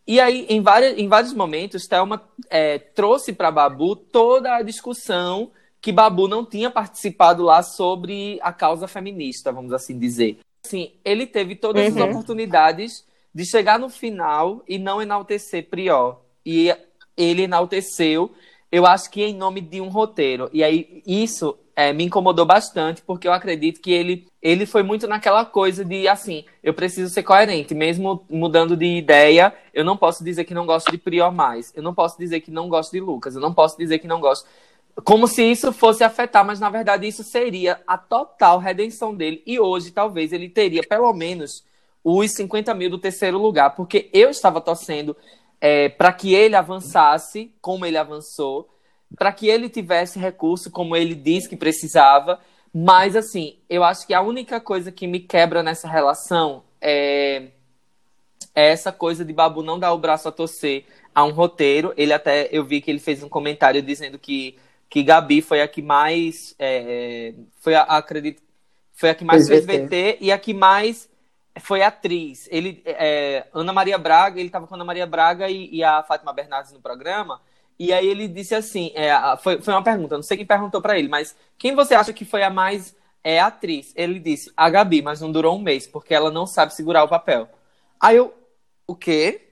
E 0.07 0.21
aí, 0.21 0.47
em, 0.49 0.63
vários, 0.63 0.99
em 0.99 1.09
vários 1.09 1.33
momentos, 1.33 1.87
Thelma 1.87 2.23
é, 2.49 2.79
trouxe 2.79 3.33
para 3.33 3.51
Babu 3.51 3.97
toda 3.97 4.55
a 4.57 4.63
discussão 4.63 5.51
que 5.81 5.93
Babu 5.93 6.27
não 6.27 6.45
tinha 6.45 6.71
participado 6.71 7.43
lá 7.45 7.63
sobre 7.63 8.39
a 8.43 8.53
causa 8.53 8.89
feminista, 8.89 9.53
vamos 9.53 9.73
assim 9.73 9.99
dizer. 9.99 10.39
Assim, 10.65 10.93
ele 11.05 11.27
teve 11.27 11.55
todas 11.55 11.87
as 11.87 11.95
Uhum. 11.97 12.11
oportunidades 12.11 13.05
de 13.37 13.45
chegar 13.45 13.79
no 13.79 13.91
final 13.91 14.65
e 14.67 14.79
não 14.79 15.03
enaltecer 15.03 15.69
Prior. 15.69 16.23
E 16.45 16.75
ele 17.15 17.43
enalteceu, 17.43 18.33
eu 18.73 18.87
acho 18.87 19.11
que 19.11 19.23
em 19.23 19.35
nome 19.35 19.61
de 19.61 19.79
um 19.79 19.91
roteiro. 19.91 20.49
E 20.55 20.65
aí, 20.65 21.03
isso 21.07 21.55
é, 21.77 21.93
me 21.93 22.05
incomodou 22.05 22.47
bastante, 22.47 23.03
porque 23.03 23.29
eu 23.29 23.35
acredito 23.35 23.79
que 23.79 23.93
ele, 23.93 24.27
ele 24.41 24.65
foi 24.65 24.83
muito 24.83 25.07
naquela 25.07 25.45
coisa 25.45 25.85
de, 25.85 26.09
assim, 26.09 26.47
eu 26.63 26.73
preciso 26.73 27.13
ser 27.13 27.25
coerente, 27.25 27.75
mesmo 27.75 28.25
mudando 28.31 28.75
de 28.75 28.87
ideia, 28.87 29.53
eu 29.75 29.85
não 29.85 29.99
posso 29.99 30.25
dizer 30.25 30.45
que 30.45 30.55
não 30.55 30.65
gosto 30.65 30.91
de 30.91 30.97
Prior 30.97 31.31
mais, 31.31 31.75
eu 31.77 31.83
não 31.83 31.93
posso 31.93 32.17
dizer 32.19 32.41
que 32.41 32.51
não 32.51 32.71
gosto 32.71 32.93
de 32.93 33.01
Lucas, 33.01 33.35
eu 33.35 33.41
não 33.43 33.53
posso 33.53 33.77
dizer 33.77 33.99
que 33.99 34.07
não 34.07 34.19
gosto. 34.19 34.49
Como 35.05 35.29
se 35.29 35.45
isso 35.45 35.75
fosse 35.75 36.03
afetar, 36.03 36.43
mas 36.43 36.59
na 36.59 36.71
verdade 36.71 37.07
isso 37.07 37.23
seria 37.23 37.83
a 37.87 37.99
total 37.99 38.59
redenção 38.59 39.15
dele. 39.15 39.43
E 39.45 39.61
hoje, 39.61 39.91
talvez, 39.91 40.33
ele 40.33 40.49
teria 40.49 40.81
pelo 40.83 41.13
menos 41.13 41.67
os 42.09 42.31
50 42.35 42.73
mil 42.73 42.89
do 42.89 42.99
terceiro 42.99 43.37
lugar, 43.37 43.71
porque 43.71 44.09
eu 44.13 44.31
estava 44.31 44.61
torcendo 44.61 45.17
é, 45.61 45.89
para 45.89 46.13
que 46.13 46.33
ele 46.33 46.55
avançasse 46.55 47.53
como 47.61 47.85
ele 47.85 47.99
avançou, 47.99 48.69
para 49.19 49.33
que 49.33 49.49
ele 49.49 49.69
tivesse 49.69 50.17
recurso 50.17 50.71
como 50.71 50.95
ele 50.95 51.17
disse 51.17 51.49
que 51.49 51.57
precisava. 51.57 52.39
Mas, 52.73 53.17
assim, 53.17 53.57
eu 53.69 53.83
acho 53.83 54.07
que 54.07 54.15
a 54.15 54.21
única 54.21 54.61
coisa 54.61 54.93
que 54.93 55.05
me 55.09 55.19
quebra 55.19 55.65
nessa 55.65 55.89
relação 55.89 56.63
é, 56.81 57.49
é 58.55 58.69
essa 58.69 58.93
coisa 58.93 59.25
de 59.25 59.33
Babu 59.33 59.61
não 59.61 59.77
dar 59.77 59.93
o 59.93 59.99
braço 59.99 60.29
a 60.29 60.33
torcer 60.33 60.85
a 61.13 61.25
um 61.25 61.33
roteiro. 61.33 61.93
Ele 61.97 62.13
até, 62.13 62.49
eu 62.53 62.65
vi 62.65 62.81
que 62.81 62.89
ele 62.89 63.01
fez 63.01 63.21
um 63.21 63.29
comentário 63.29 63.83
dizendo 63.83 64.17
que, 64.17 64.57
que 64.89 65.03
Gabi 65.03 65.43
foi 65.43 65.61
a 65.61 65.67
que 65.67 65.83
mais, 65.83 66.55
é, 66.57 67.35
foi 67.61 67.75
a, 67.75 67.83
acredito, 67.83 68.41
foi 68.93 69.11
a 69.11 69.15
que 69.15 69.25
mais 69.25 69.49
Fez. 69.49 69.67
VT 69.67 70.19
e 70.21 70.31
a 70.31 70.39
que 70.39 70.55
mais 70.55 71.09
foi 71.61 71.83
atriz. 71.83 72.49
Ele, 72.51 72.83
é, 72.85 73.47
Ana 73.53 73.73
Maria 73.73 73.99
Braga, 73.99 74.39
ele 74.39 74.49
estava 74.49 74.67
com 74.67 74.75
Ana 74.75 74.85
Maria 74.85 75.07
Braga 75.07 75.49
e, 75.49 75.75
e, 75.75 75.85
a 75.85 76.03
Fátima 76.03 76.33
Bernardes 76.33 76.73
no 76.73 76.81
programa. 76.81 77.41
E 77.79 77.93
aí 77.93 78.07
ele 78.07 78.27
disse 78.27 78.55
assim, 78.55 78.91
é, 78.95 79.11
foi, 79.43 79.61
foi 79.61 79.75
uma 79.75 79.83
pergunta, 79.83 80.17
não 80.17 80.23
sei 80.23 80.39
quem 80.39 80.47
perguntou 80.47 80.81
para 80.81 80.99
ele, 80.99 81.09
mas 81.09 81.37
quem 81.59 81.75
você 81.75 81.95
acha 81.95 82.13
que 82.13 82.25
foi 82.25 82.43
a 82.43 82.49
mais 82.49 82.95
é, 83.23 83.39
atriz? 83.39 83.93
Ele 83.95 84.19
disse, 84.19 84.51
a 84.57 84.71
Gabi, 84.71 85.03
mas 85.03 85.21
não 85.21 85.31
durou 85.31 85.57
um 85.57 85.63
mês, 85.63 85.87
porque 85.87 86.15
ela 86.15 86.31
não 86.31 86.47
sabe 86.47 86.75
segurar 86.75 87.05
o 87.05 87.09
papel. 87.09 87.49
Aí 88.01 88.17
eu, 88.17 88.33
o 88.87 88.95
quê? 88.95 89.49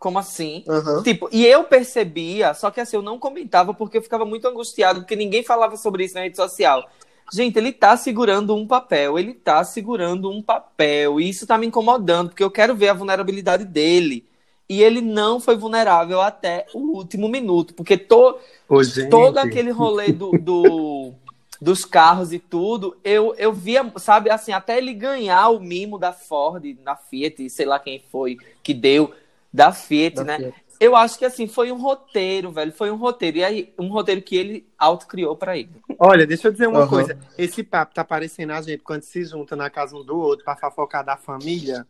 Como 0.00 0.18
assim? 0.18 0.64
Uhum. 0.66 1.02
Tipo, 1.02 1.28
e 1.30 1.46
eu 1.46 1.62
percebia, 1.64 2.54
só 2.54 2.70
que 2.70 2.80
assim, 2.80 2.96
eu 2.96 3.02
não 3.02 3.18
comentava 3.18 3.72
porque 3.72 3.98
eu 3.98 4.02
ficava 4.02 4.24
muito 4.24 4.48
angustiado, 4.48 5.00
porque 5.00 5.14
ninguém 5.14 5.44
falava 5.44 5.76
sobre 5.76 6.04
isso 6.04 6.14
na 6.14 6.22
rede 6.22 6.36
social. 6.36 6.88
Gente, 7.32 7.56
ele 7.56 7.72
tá 7.72 7.96
segurando 7.96 8.54
um 8.54 8.66
papel, 8.66 9.18
ele 9.18 9.34
tá 9.34 9.62
segurando 9.62 10.30
um 10.30 10.42
papel, 10.42 11.20
e 11.20 11.28
isso 11.28 11.46
tá 11.46 11.56
me 11.56 11.66
incomodando, 11.66 12.30
porque 12.30 12.42
eu 12.42 12.50
quero 12.50 12.74
ver 12.74 12.88
a 12.88 12.94
vulnerabilidade 12.94 13.64
dele. 13.64 14.26
E 14.68 14.82
ele 14.82 15.00
não 15.00 15.40
foi 15.40 15.56
vulnerável 15.56 16.20
até 16.20 16.66
o 16.72 16.96
último 16.96 17.28
minuto, 17.28 17.74
porque 17.74 17.96
to, 17.96 18.38
Ô, 18.68 18.80
todo 19.10 19.38
aquele 19.38 19.70
rolê 19.70 20.12
do, 20.12 20.30
do, 20.32 21.12
dos 21.60 21.84
carros 21.84 22.32
e 22.32 22.38
tudo, 22.38 22.96
eu, 23.02 23.34
eu 23.36 23.52
via, 23.52 23.92
sabe, 23.96 24.30
assim, 24.30 24.52
até 24.52 24.78
ele 24.78 24.94
ganhar 24.94 25.48
o 25.48 25.60
mimo 25.60 25.98
da 25.98 26.12
Ford, 26.12 26.64
da 26.84 26.96
Fiat, 26.96 27.50
sei 27.50 27.66
lá 27.66 27.78
quem 27.78 28.02
foi 28.10 28.38
que 28.62 28.72
deu, 28.72 29.12
da 29.52 29.72
Fiat, 29.72 30.16
Da 30.16 30.24
né? 30.24 30.36
Fiat. 30.38 30.69
Eu 30.80 30.96
acho 30.96 31.18
que 31.18 31.26
assim, 31.26 31.46
foi 31.46 31.70
um 31.70 31.76
roteiro, 31.76 32.50
velho. 32.50 32.72
Foi 32.72 32.90
um 32.90 32.96
roteiro. 32.96 33.36
E 33.36 33.44
aí, 33.44 33.74
um 33.78 33.88
roteiro 33.88 34.22
que 34.22 34.34
ele 34.34 34.66
autocriou 34.78 35.36
pra 35.36 35.58
ele. 35.58 35.70
Olha, 35.98 36.26
deixa 36.26 36.48
eu 36.48 36.52
dizer 36.52 36.66
uma 36.66 36.80
Aham. 36.80 36.88
coisa. 36.88 37.18
Esse 37.36 37.62
papo 37.62 37.94
tá 37.94 38.02
parecendo 38.02 38.54
a 38.54 38.62
gente 38.62 38.82
quando 38.82 39.02
se 39.02 39.22
junta 39.24 39.54
na 39.54 39.68
casa 39.68 39.94
um 39.94 40.02
do 40.02 40.18
outro 40.18 40.42
pra 40.42 40.56
fofocar 40.56 41.04
da 41.04 41.18
família. 41.18 41.86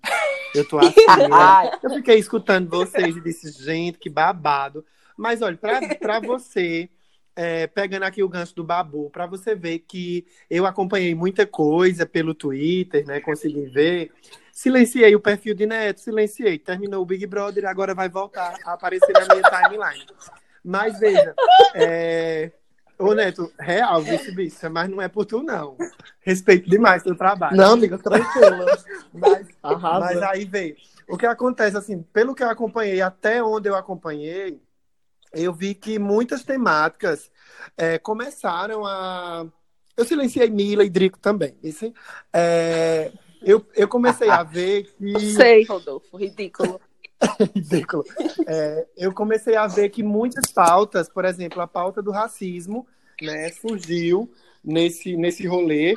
Eu 0.53 0.67
tô 0.67 0.77
assim, 0.81 0.91
Ai. 1.33 1.67
né? 1.67 1.79
Eu 1.81 1.91
fiquei 1.91 2.19
escutando 2.19 2.69
vocês 2.69 3.17
e 3.17 3.21
disse, 3.21 3.53
gente, 3.63 3.97
que 3.97 4.11
babado. 4.11 4.85
Mas 5.17 5.41
olha, 5.41 5.57
pra, 5.57 5.81
pra 5.97 6.19
você, 6.19 6.89
é, 7.37 7.69
pegando 7.69 8.03
aqui 8.03 8.23
o 8.23 8.29
gancho 8.29 8.57
do 8.57 8.65
Babu, 8.65 9.09
pra 9.11 9.27
você 9.27 9.55
ver 9.55 9.79
que 9.81 10.27
eu 10.51 10.67
acompanhei 10.67 11.15
muita 11.15 11.47
coisa 11.47 12.05
pelo 12.05 12.35
Twitter, 12.35 13.07
né? 13.07 13.21
Consegui 13.21 13.67
ver. 13.67 14.11
Silenciei 14.61 15.17
o 15.17 15.21
perfil 15.21 15.55
de 15.55 15.65
Neto, 15.65 16.01
silenciei. 16.03 16.59
Terminou 16.59 17.01
o 17.01 17.07
Big 17.07 17.25
Brother 17.25 17.65
e 17.65 17.67
agora 17.67 17.95
vai 17.95 18.11
voltar 18.11 18.59
a 18.63 18.75
aparecer 18.75 19.11
na 19.11 19.35
minha 19.35 19.43
timeline. 19.43 20.07
Mas 20.63 21.01
veja, 21.01 21.35
é... 21.75 22.53
Ô 22.99 23.15
Neto, 23.15 23.51
real, 23.59 24.03
vice 24.03 24.31
bicha, 24.33 24.69
mas 24.69 24.91
não 24.91 25.01
é 25.01 25.09
por 25.09 25.25
tu, 25.25 25.43
não. 25.43 25.79
Respeito 26.21 26.69
demais 26.69 27.03
teu 27.03 27.17
trabalho. 27.17 27.57
Não, 27.57 27.73
amiga, 27.73 27.97
tranquila. 27.97 28.67
Mas, 29.15 29.49
Arrasa. 29.63 29.99
mas 29.99 30.23
aí 30.25 30.45
veio. 30.45 30.77
O 31.09 31.17
que 31.17 31.25
acontece, 31.25 31.79
assim, 31.79 32.03
pelo 32.03 32.35
que 32.35 32.43
eu 32.43 32.51
acompanhei, 32.51 33.01
até 33.01 33.43
onde 33.43 33.67
eu 33.67 33.75
acompanhei, 33.75 34.61
eu 35.33 35.55
vi 35.55 35.75
que 35.75 35.99
muitas 35.99 36.45
temáticas 36.45 37.31
é, 37.79 37.97
começaram 37.99 38.85
a. 38.85 39.47
Eu 39.97 40.05
silenciei 40.05 40.51
Mila 40.51 40.85
e 40.85 40.91
Drico 40.91 41.19
também. 41.19 41.57
Isso, 41.63 41.91
é, 42.31 43.11
eu, 43.43 43.65
eu 43.75 43.89
comecei 43.89 44.29
a 44.29 44.43
ver 44.43 44.85
que. 44.85 45.19
Sei, 45.35 45.65
Rodolfo, 45.65 46.17
ridículo. 46.17 46.81
Ridículo. 47.55 48.03
É, 48.47 48.87
eu 48.97 49.13
comecei 49.13 49.55
a 49.55 49.67
ver 49.67 49.91
que 49.91 50.03
muitas 50.03 50.51
pautas, 50.51 51.07
por 51.07 51.27
exemplo, 51.27 51.61
a 51.61 51.67
pauta 51.67 52.01
do 52.01 52.11
racismo, 52.11 52.87
né, 53.21 53.51
surgiu 53.51 54.31
nesse, 54.65 55.17
nesse 55.17 55.47
rolê, 55.47 55.95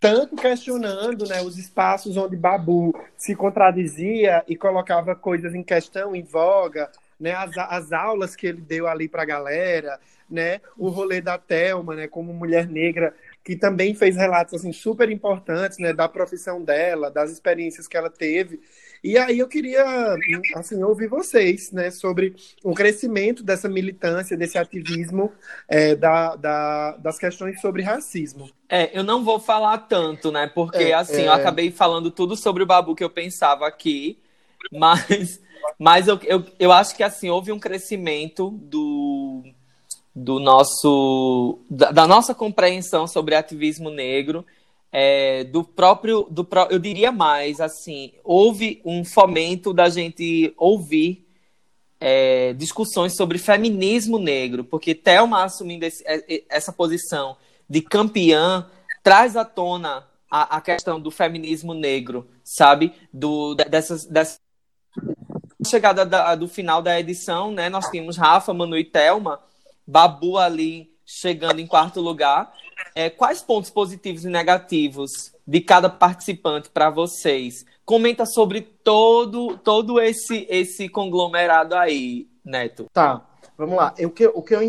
tanto 0.00 0.36
questionando 0.36 1.26
né, 1.26 1.40
os 1.42 1.56
espaços 1.56 2.16
onde 2.16 2.36
Babu 2.36 2.92
se 3.16 3.34
contradizia 3.34 4.44
e 4.46 4.56
colocava 4.56 5.14
coisas 5.14 5.54
em 5.54 5.62
questão, 5.62 6.14
em 6.14 6.22
voga, 6.22 6.90
né, 7.18 7.32
as, 7.32 7.56
as 7.56 7.92
aulas 7.92 8.36
que 8.36 8.46
ele 8.46 8.60
deu 8.60 8.86
ali 8.86 9.08
para 9.08 9.22
a 9.22 9.26
galera, 9.26 9.98
né, 10.28 10.60
o 10.76 10.88
rolê 10.88 11.20
da 11.20 11.38
Thelma, 11.38 11.94
né, 11.94 12.08
como 12.08 12.32
mulher 12.32 12.68
negra, 12.68 13.14
que 13.46 13.56
também 13.56 13.94
fez 13.94 14.16
relatos 14.16 14.54
assim, 14.54 14.72
super 14.74 15.10
importantes 15.10 15.78
né, 15.78 15.94
da 15.94 16.08
profissão 16.08 16.62
dela, 16.64 17.10
das 17.12 17.32
experiências 17.32 17.88
que 17.88 17.96
ela 17.96 18.10
teve. 18.10 18.60
E 19.04 19.16
aí 19.16 19.38
eu 19.38 19.48
queria 19.48 19.84
assim, 20.56 20.82
ouvir 20.82 21.08
vocês 21.08 21.72
né, 21.72 21.90
sobre 21.92 22.34
o 22.64 22.74
crescimento 22.74 23.44
dessa 23.44 23.68
militância, 23.68 24.36
desse 24.36 24.58
ativismo 24.58 25.32
é, 25.68 25.94
da, 25.94 26.36
da- 26.36 26.96
das 26.98 27.18
questões 27.18 27.60
sobre 27.60 27.82
racismo. 27.82 28.50
É, 28.68 28.96
eu 28.98 29.04
não 29.04 29.24
vou 29.24 29.38
falar 29.38 29.78
tanto, 29.78 30.32
né? 30.32 30.46
Porque, 30.48 30.82
É, 30.82 30.92
assim, 30.92 31.22
é. 31.22 31.28
eu 31.28 31.32
acabei 31.32 31.70
falando 31.70 32.10
tudo 32.10 32.36
sobre 32.36 32.62
o 32.62 32.66
Babu 32.66 32.94
que 32.96 33.04
eu 33.04 33.10
pensava 33.10 33.66
aqui, 33.66 34.20
mas, 34.72 35.40
mas 35.78 36.08
eu, 36.08 36.18
eu, 36.24 36.44
eu 36.58 36.72
acho 36.72 36.96
que, 36.96 37.02
assim, 37.04 37.30
houve 37.30 37.52
um 37.52 37.60
crescimento 37.60 38.50
do, 38.50 39.44
do 40.18 40.40
nosso, 40.40 41.58
da, 41.68 41.90
da 41.90 42.06
nossa 42.06 42.34
compreensão 42.34 43.06
sobre 43.06 43.34
ativismo 43.34 43.90
negro, 43.90 44.46
é, 44.90 45.44
do 45.44 45.62
próprio, 45.62 46.26
do, 46.30 46.42
pró- 46.42 46.68
eu 46.70 46.78
diria 46.78 47.12
mais, 47.12 47.60
assim, 47.60 48.12
houve 48.24 48.80
um 48.82 49.04
fomento 49.04 49.74
da 49.74 49.90
gente 49.90 50.54
ouvir 50.56 51.22
é, 52.00 52.54
discussões 52.54 53.14
sobre 53.14 53.36
feminismo 53.36 54.18
negro, 54.18 54.64
porque 54.64 54.94
Thelma 54.94 55.44
assumindo 55.44 55.84
esse- 55.84 56.02
é- 56.06 56.44
essa 56.48 56.72
posição 56.72 57.36
de 57.68 57.82
campeã 57.82 58.66
traz 59.02 59.36
à 59.36 59.44
tona 59.44 60.06
a, 60.30 60.56
a 60.56 60.60
questão 60.62 60.98
do 60.98 61.10
feminismo 61.10 61.74
negro, 61.74 62.26
sabe? 62.42 62.92
Do, 63.12 63.54
de- 63.54 63.64
dessas, 63.66 64.06
dessa 64.06 64.38
chegada 65.66 66.06
da- 66.06 66.34
do 66.34 66.48
final 66.48 66.80
da 66.80 66.98
edição, 66.98 67.50
né? 67.50 67.68
Nós 67.68 67.90
tínhamos 67.90 68.16
Rafa, 68.16 68.54
Manu 68.54 68.78
e 68.78 68.84
Thelma, 68.84 69.40
Babu 69.86 70.36
ali 70.36 70.90
chegando 71.04 71.60
em 71.60 71.66
quarto 71.66 72.00
lugar. 72.00 72.52
É, 72.94 73.08
quais 73.08 73.40
pontos 73.40 73.70
positivos 73.70 74.24
e 74.24 74.28
negativos 74.28 75.10
de 75.46 75.60
cada 75.60 75.88
participante 75.88 76.68
para 76.70 76.90
vocês? 76.90 77.64
Comenta 77.84 78.26
sobre 78.26 78.60
todo 78.60 79.56
todo 79.58 80.00
esse 80.00 80.46
esse 80.50 80.88
conglomerado 80.88 81.74
aí, 81.74 82.28
Neto. 82.44 82.86
Tá, 82.92 83.24
vamos 83.56 83.76
lá. 83.76 83.94
Eu, 83.96 84.08
o 84.08 84.12
que, 84.12 84.26
o 84.26 84.42
que 84.42 84.54
eu 84.54 84.62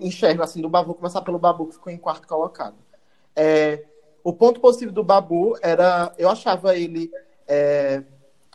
enxergo 0.00 0.42
assim 0.42 0.62
do 0.62 0.68
Babu, 0.68 0.86
vou 0.86 0.94
começar 0.94 1.20
pelo 1.22 1.38
Babu 1.38 1.66
que 1.66 1.74
ficou 1.74 1.92
em 1.92 1.98
quarto 1.98 2.26
colocado. 2.26 2.76
É, 3.36 3.84
o 4.24 4.32
ponto 4.32 4.60
positivo 4.60 4.92
do 4.92 5.04
Babu 5.04 5.56
era, 5.62 6.12
eu 6.18 6.28
achava 6.28 6.76
ele 6.76 7.10
é, 7.46 8.02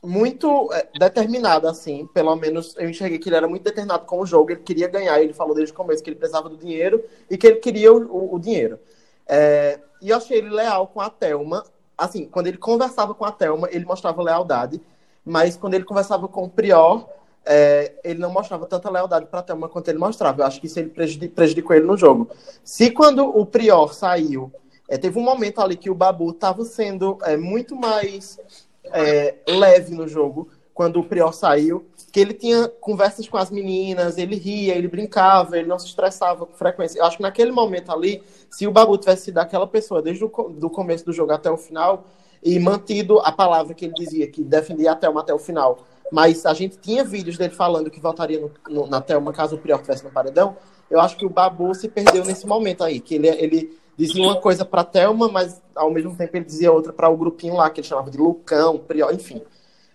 muito 0.05 0.71
é, 0.73 0.87
determinado, 0.97 1.67
assim, 1.67 2.05
pelo 2.13 2.35
menos 2.35 2.75
eu 2.77 2.89
enxerguei 2.89 3.17
que 3.19 3.29
ele 3.29 3.35
era 3.35 3.47
muito 3.47 3.63
determinado 3.63 4.05
com 4.05 4.19
o 4.21 4.25
jogo, 4.25 4.51
ele 4.51 4.61
queria 4.61 4.87
ganhar, 4.87 5.19
ele 5.21 5.33
falou 5.33 5.55
desde 5.55 5.73
o 5.73 5.75
começo 5.75 6.03
que 6.03 6.09
ele 6.09 6.17
precisava 6.17 6.47
do 6.49 6.57
dinheiro 6.57 7.03
e 7.29 7.37
que 7.37 7.47
ele 7.47 7.57
queria 7.57 7.93
o, 7.93 7.97
o- 8.05 8.35
o 8.35 8.39
dinheiro. 8.39 8.79
É, 9.27 9.79
e 10.01 10.09
eu 10.09 10.17
achei 10.17 10.37
ele 10.37 10.49
leal 10.49 10.87
com 10.87 11.01
a 11.01 11.09
Thelma, 11.09 11.63
assim, 11.97 12.25
quando 12.27 12.47
ele 12.47 12.57
conversava 12.57 13.13
com 13.13 13.25
a 13.25 13.31
Thelma, 13.31 13.67
ele 13.71 13.85
mostrava 13.85 14.21
lealdade, 14.21 14.81
mas 15.25 15.57
quando 15.57 15.73
ele 15.73 15.83
conversava 15.85 16.27
com 16.27 16.43
o 16.43 16.49
Prior, 16.49 17.07
é, 17.45 17.93
ele 18.03 18.19
não 18.19 18.31
mostrava 18.31 18.65
tanta 18.65 18.89
lealdade 18.89 19.25
para 19.27 19.41
Thelma 19.41 19.69
quanto 19.69 19.87
ele 19.89 19.97
mostrava. 19.99 20.41
Eu 20.41 20.45
acho 20.45 20.59
que 20.59 20.67
isso 20.67 20.79
ele 20.79 20.89
prejudi- 20.89 21.29
prejudicou 21.29 21.75
ele 21.75 21.85
no 21.85 21.97
jogo. 21.97 22.29
Se 22.63 22.91
quando 22.91 23.25
o 23.25 23.45
Prior 23.45 23.93
saiu, 23.93 24.51
é, 24.87 24.97
teve 24.97 25.17
um 25.17 25.23
momento 25.23 25.61
ali 25.61 25.75
que 25.75 25.89
o 25.89 25.95
Babu 25.95 26.29
estava 26.31 26.63
sendo 26.63 27.17
é, 27.23 27.35
muito 27.37 27.75
mais 27.75 28.39
é, 28.91 29.35
leve 29.47 29.93
no 29.93 30.07
jogo, 30.07 30.49
quando 30.75 30.99
o 30.99 31.03
Prior 31.03 31.31
saiu, 31.31 31.85
que 32.11 32.19
ele 32.19 32.33
tinha 32.33 32.67
conversas 32.67 33.27
com 33.29 33.37
as 33.37 33.49
meninas, 33.49 34.17
ele 34.17 34.35
ria, 34.35 34.75
ele 34.75 34.89
brincava, 34.89 35.57
ele 35.57 35.69
não 35.69 35.79
se 35.79 35.87
estressava 35.87 36.45
com 36.45 36.53
frequência. 36.53 36.99
Eu 36.99 37.05
acho 37.05 37.15
que 37.15 37.23
naquele 37.23 37.51
momento 37.51 37.93
ali, 37.93 38.21
se 38.49 38.67
o 38.67 38.71
Babu 38.71 38.97
tivesse 38.97 39.25
sido 39.25 39.37
aquela 39.37 39.65
pessoa 39.65 40.01
desde 40.01 40.25
o 40.25 40.27
do 40.27 40.69
começo 40.69 41.05
do 41.05 41.13
jogo 41.13 41.31
até 41.31 41.49
o 41.49 41.57
final 41.57 42.03
e 42.43 42.59
mantido 42.59 43.19
a 43.19 43.31
palavra 43.31 43.73
que 43.73 43.85
ele 43.85 43.93
dizia, 43.93 44.27
que 44.27 44.43
defendia 44.43 44.91
a 44.91 44.95
Thelma 44.95 45.21
até 45.21 45.33
o 45.33 45.39
final, 45.39 45.79
mas 46.11 46.45
a 46.45 46.53
gente 46.53 46.77
tinha 46.77 47.05
vídeos 47.05 47.37
dele 47.37 47.53
falando 47.53 47.89
que 47.89 47.99
votaria 47.99 48.39
no, 48.39 48.51
no, 48.69 48.85
na 48.85 48.99
Thelma 48.99 49.31
caso 49.31 49.55
o 49.55 49.59
Prior 49.59 49.77
estivesse 49.77 50.03
no 50.03 50.11
paredão, 50.11 50.57
eu 50.89 50.99
acho 50.99 51.15
que 51.17 51.25
o 51.25 51.29
Babu 51.29 51.73
se 51.73 51.87
perdeu 51.87 52.25
nesse 52.25 52.45
momento 52.45 52.83
aí, 52.83 52.99
que 52.99 53.15
ele, 53.15 53.29
ele 53.29 53.79
dizia 53.97 54.23
uma 54.23 54.39
coisa 54.39 54.65
pra 54.65 54.83
Thelma, 54.83 55.27
mas 55.29 55.61
ao 55.75 55.89
mesmo 55.91 56.15
tempo 56.15 56.35
ele 56.35 56.45
dizia 56.45 56.71
outra 56.71 56.91
para 56.93 57.09
o 57.09 57.17
grupinho 57.17 57.55
lá, 57.55 57.69
que 57.69 57.79
ele 57.81 57.87
chamava 57.87 58.11
de 58.11 58.17
Lucão, 58.17 58.77
Prior, 58.77 59.13
enfim. 59.13 59.41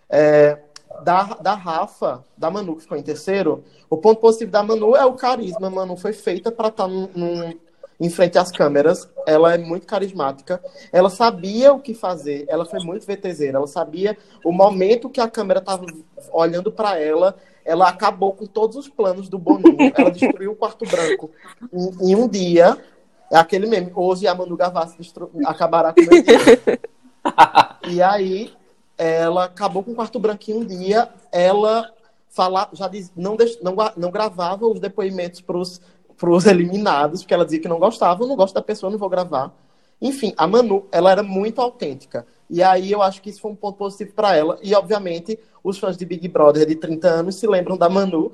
É, 0.08 0.58
da, 1.04 1.22
da 1.34 1.54
Rafa, 1.54 2.24
da 2.36 2.50
Manu, 2.50 2.76
que 2.76 2.82
ficou 2.82 2.98
em 2.98 3.02
terceiro, 3.02 3.62
o 3.88 3.96
ponto 3.96 4.20
positivo 4.20 4.50
da 4.50 4.62
Manu 4.62 4.96
é 4.96 5.04
o 5.04 5.12
carisma. 5.14 5.68
A 5.68 5.70
Manu 5.70 5.96
foi 5.96 6.12
feita 6.12 6.50
para 6.50 6.68
estar 6.68 6.88
num, 6.88 7.08
num- 7.14 7.54
em 7.98 8.10
frente 8.10 8.38
às 8.38 8.50
câmeras. 8.50 9.08
Ela 9.26 9.54
é 9.54 9.58
muito 9.58 9.86
carismática. 9.86 10.62
Ela 10.92 11.10
sabia 11.10 11.72
o 11.72 11.78
que 11.80 11.94
fazer. 11.94 12.44
Ela 12.48 12.64
foi 12.64 12.80
muito 12.80 13.06
VTZera. 13.06 13.58
Ela 13.58 13.66
sabia 13.66 14.16
o 14.44 14.50
momento 14.52 15.10
que 15.10 15.20
a 15.20 15.28
câmera 15.28 15.60
estava 15.60 15.84
olhando 16.32 16.72
para 16.72 16.98
ela. 16.98 17.36
Ela 17.64 17.88
acabou 17.88 18.32
com 18.32 18.46
todos 18.46 18.76
os 18.76 18.88
planos 18.88 19.28
do 19.28 19.38
Boninho. 19.38 19.92
Ela 19.94 20.10
destruiu 20.10 20.52
o 20.52 20.56
quarto 20.56 20.84
branco 20.86 21.30
em, 21.72 22.10
em 22.12 22.16
um 22.16 22.26
dia. 22.26 22.76
É 23.30 23.36
aquele 23.36 23.66
meme. 23.66 23.92
Hoje 23.94 24.26
a 24.26 24.34
Manu 24.34 24.56
Gavassi 24.56 24.98
destru... 24.98 25.30
acabará 25.44 25.92
com 25.92 26.00
o 26.00 26.04
meu 26.04 26.22
dia. 26.22 26.80
E 27.86 28.00
aí, 28.00 28.50
ela 28.96 29.44
acabou 29.44 29.82
com 29.82 29.92
o 29.92 29.94
quarto 29.94 30.18
branquinho 30.18 30.60
um 30.60 30.64
dia, 30.64 31.08
ela 31.30 31.92
falar, 32.30 32.70
já 32.72 32.88
diz, 32.88 33.12
não, 33.14 33.36
deix, 33.36 33.60
não, 33.60 33.74
não 33.96 34.10
gravava 34.10 34.66
os 34.66 34.80
depoimentos 34.80 35.40
para 35.40 35.58
os 35.58 36.46
eliminados, 36.46 37.20
porque 37.20 37.34
ela 37.34 37.44
dizia 37.44 37.60
que 37.60 37.68
não 37.68 37.78
gostava, 37.78 38.26
não 38.26 38.36
gosto 38.36 38.54
da 38.54 38.62
pessoa, 38.62 38.90
não 38.90 38.98
vou 38.98 39.08
gravar. 39.08 39.52
Enfim, 40.00 40.32
a 40.36 40.46
Manu, 40.46 40.86
ela 40.90 41.10
era 41.10 41.22
muito 41.22 41.60
autêntica. 41.60 42.26
E 42.48 42.62
aí 42.62 42.90
eu 42.90 43.02
acho 43.02 43.20
que 43.20 43.28
isso 43.28 43.40
foi 43.40 43.50
um 43.50 43.56
ponto 43.56 43.76
positivo 43.76 44.12
para 44.14 44.34
ela. 44.34 44.58
E, 44.62 44.74
obviamente, 44.74 45.38
os 45.62 45.78
fãs 45.78 45.96
de 45.96 46.06
Big 46.06 46.26
Brother 46.26 46.66
de 46.66 46.74
30 46.74 47.06
anos 47.06 47.34
se 47.34 47.46
lembram 47.46 47.76
da 47.76 47.88
Manu, 47.88 48.32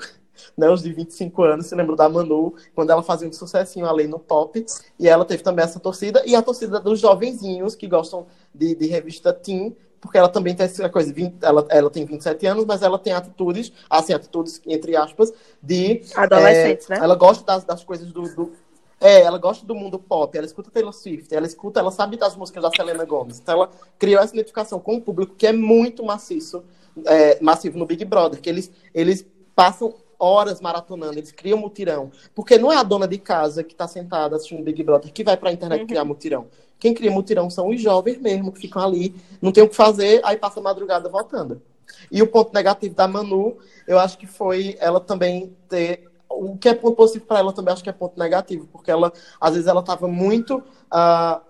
né? 0.56 0.68
Os 0.70 0.82
de 0.82 0.92
25 0.92 1.42
anos 1.42 1.66
se 1.66 1.74
lembram 1.74 1.96
da 1.96 2.08
Manu, 2.08 2.54
quando 2.74 2.90
ela 2.90 3.02
fazia 3.02 3.28
um 3.28 3.32
sucessinho 3.32 3.88
ali 3.88 4.06
no 4.06 4.18
pop. 4.18 4.64
E 4.98 5.08
ela 5.08 5.24
teve 5.24 5.42
também 5.42 5.64
essa 5.64 5.80
torcida. 5.80 6.22
E 6.26 6.34
a 6.34 6.42
torcida 6.42 6.80
dos 6.80 7.00
jovenzinhos 7.00 7.74
que 7.74 7.86
gostam 7.86 8.26
de, 8.54 8.74
de 8.74 8.86
revista 8.86 9.32
Teen, 9.32 9.76
porque 10.00 10.18
ela 10.18 10.28
também 10.28 10.54
tem 10.54 10.66
essa 10.66 10.88
coisa, 10.88 11.12
20, 11.12 11.36
ela, 11.42 11.66
ela 11.68 11.90
tem 11.90 12.04
27 12.04 12.46
anos, 12.46 12.64
mas 12.64 12.82
ela 12.82 12.98
tem 12.98 13.12
atitudes, 13.12 13.72
assim, 13.88 14.12
atitudes, 14.12 14.60
entre 14.66 14.96
aspas, 14.96 15.32
de... 15.62 16.02
Adolescentes, 16.14 16.88
é, 16.90 16.94
né? 16.94 17.04
Ela 17.04 17.14
gosta 17.14 17.44
das, 17.44 17.64
das 17.64 17.82
coisas 17.82 18.12
do, 18.12 18.22
do 18.22 18.52
é, 19.00 19.22
ela 19.22 19.38
gosta 19.38 19.66
do 19.66 19.74
mundo 19.74 19.98
pop, 19.98 20.36
ela 20.36 20.46
escuta 20.46 20.70
Taylor 20.70 20.92
Swift, 20.92 21.34
ela 21.34 21.46
escuta, 21.46 21.80
ela 21.80 21.90
sabe 21.90 22.16
das 22.16 22.34
músicas 22.34 22.62
da 22.62 22.70
Selena 22.70 23.04
Gomez. 23.04 23.38
Então 23.38 23.54
ela 23.54 23.70
criou 23.98 24.22
essa 24.22 24.32
identificação 24.32 24.80
com 24.80 24.96
o 24.96 25.00
público 25.00 25.34
que 25.36 25.46
é 25.46 25.52
muito 25.52 26.02
maciço, 26.02 26.64
é, 27.04 27.38
massivo 27.42 27.78
no 27.78 27.84
Big 27.84 28.04
Brother, 28.06 28.40
que 28.40 28.48
eles, 28.48 28.70
eles 28.94 29.26
passam 29.54 29.94
horas 30.18 30.60
maratonando, 30.60 31.18
eles 31.18 31.32
criam 31.32 31.58
mutirão. 31.58 32.10
Porque 32.34 32.58
não 32.58 32.72
é 32.72 32.76
a 32.76 32.82
dona 32.82 33.06
de 33.06 33.18
casa 33.18 33.62
que 33.62 33.72
está 33.72 33.86
sentada 33.86 34.36
assistindo 34.36 34.62
Big 34.62 34.82
Brother 34.82 35.12
que 35.12 35.24
vai 35.24 35.36
para 35.36 35.50
a 35.50 35.52
internet 35.52 35.80
uhum. 35.80 35.86
criar 35.86 36.04
mutirão. 36.04 36.46
Quem 36.78 36.92
cria 36.92 37.10
mutirão 37.10 37.48
são 37.48 37.68
os 37.68 37.80
jovens 37.80 38.18
mesmo, 38.18 38.52
que 38.52 38.60
ficam 38.60 38.82
ali, 38.82 39.14
não 39.40 39.50
tem 39.50 39.64
o 39.64 39.68
que 39.68 39.76
fazer, 39.76 40.20
aí 40.24 40.36
passa 40.36 40.60
a 40.60 40.62
madrugada 40.62 41.08
voltando. 41.08 41.62
E 42.10 42.20
o 42.22 42.26
ponto 42.26 42.52
negativo 42.52 42.94
da 42.94 43.08
Manu, 43.08 43.56
eu 43.86 43.98
acho 43.98 44.18
que 44.18 44.26
foi 44.26 44.76
ela 44.78 45.00
também 45.00 45.56
ter 45.68 46.04
o 46.28 46.56
que 46.56 46.68
é 46.68 46.74
ponto 46.74 46.96
positivo 46.96 47.24
para 47.24 47.38
ela 47.38 47.52
também 47.52 47.72
acho 47.72 47.82
que 47.82 47.88
é 47.88 47.92
ponto 47.92 48.18
negativo, 48.18 48.66
porque 48.70 48.90
ela, 48.90 49.12
às 49.40 49.52
vezes, 49.54 49.68
ela 49.68 49.80
estava 49.80 50.06
muito 50.06 50.58
uh, 50.58 51.40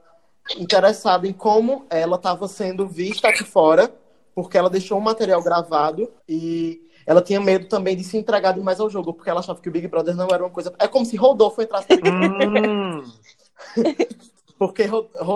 interessada 0.56 1.26
em 1.26 1.32
como 1.32 1.86
ela 1.90 2.16
estava 2.16 2.46
sendo 2.46 2.86
vista 2.86 3.28
aqui 3.28 3.42
fora, 3.42 3.92
porque 4.34 4.56
ela 4.56 4.70
deixou 4.70 4.98
um 4.98 5.00
material 5.00 5.42
gravado 5.42 6.10
e 6.28 6.85
ela 7.06 7.22
tinha 7.22 7.40
medo 7.40 7.66
também 7.66 7.96
de 7.96 8.02
se 8.02 8.18
entregar 8.18 8.52
demais 8.52 8.80
ao 8.80 8.90
jogo, 8.90 9.14
porque 9.14 9.30
ela 9.30 9.40
achava 9.40 9.60
que 9.60 9.68
o 9.68 9.72
Big 9.72 9.86
Brother 9.86 10.16
não 10.16 10.26
era 10.26 10.42
uma 10.42 10.50
coisa. 10.50 10.74
É 10.78 10.88
como 10.88 11.06
se 11.06 11.16
Rodolfo 11.16 11.62
entrasse 11.62 11.86
no 11.90 12.02
Big 12.02 12.28
Brother. 12.28 12.70
Hum. 12.70 13.12
porque 14.58 14.88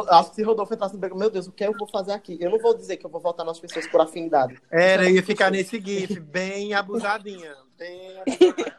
acho 0.08 0.30
que 0.30 0.36
se 0.36 0.42
Rodolfo 0.42 0.74
entrasse 0.74 0.94
no 0.94 1.00
Big 1.00 1.10
Brother, 1.10 1.24
meu 1.26 1.30
Deus, 1.30 1.46
o 1.46 1.52
que 1.52 1.64
eu 1.64 1.72
vou 1.78 1.86
fazer 1.86 2.12
aqui? 2.12 2.36
Eu 2.40 2.50
não 2.50 2.58
vou 2.58 2.76
dizer 2.76 2.96
que 2.96 3.06
eu 3.06 3.10
vou 3.10 3.20
votar 3.20 3.46
nas 3.46 3.60
pessoas 3.60 3.86
por 3.86 4.00
afinidade. 4.00 4.60
Era, 4.68 5.08
ia 5.08 5.22
ficar 5.22 5.50
nesse 5.50 5.78
GIF, 5.84 6.18
bem 6.18 6.74
abusadinha. 6.74 7.54
Bem 7.78 8.18
abusadinha. 8.20 8.74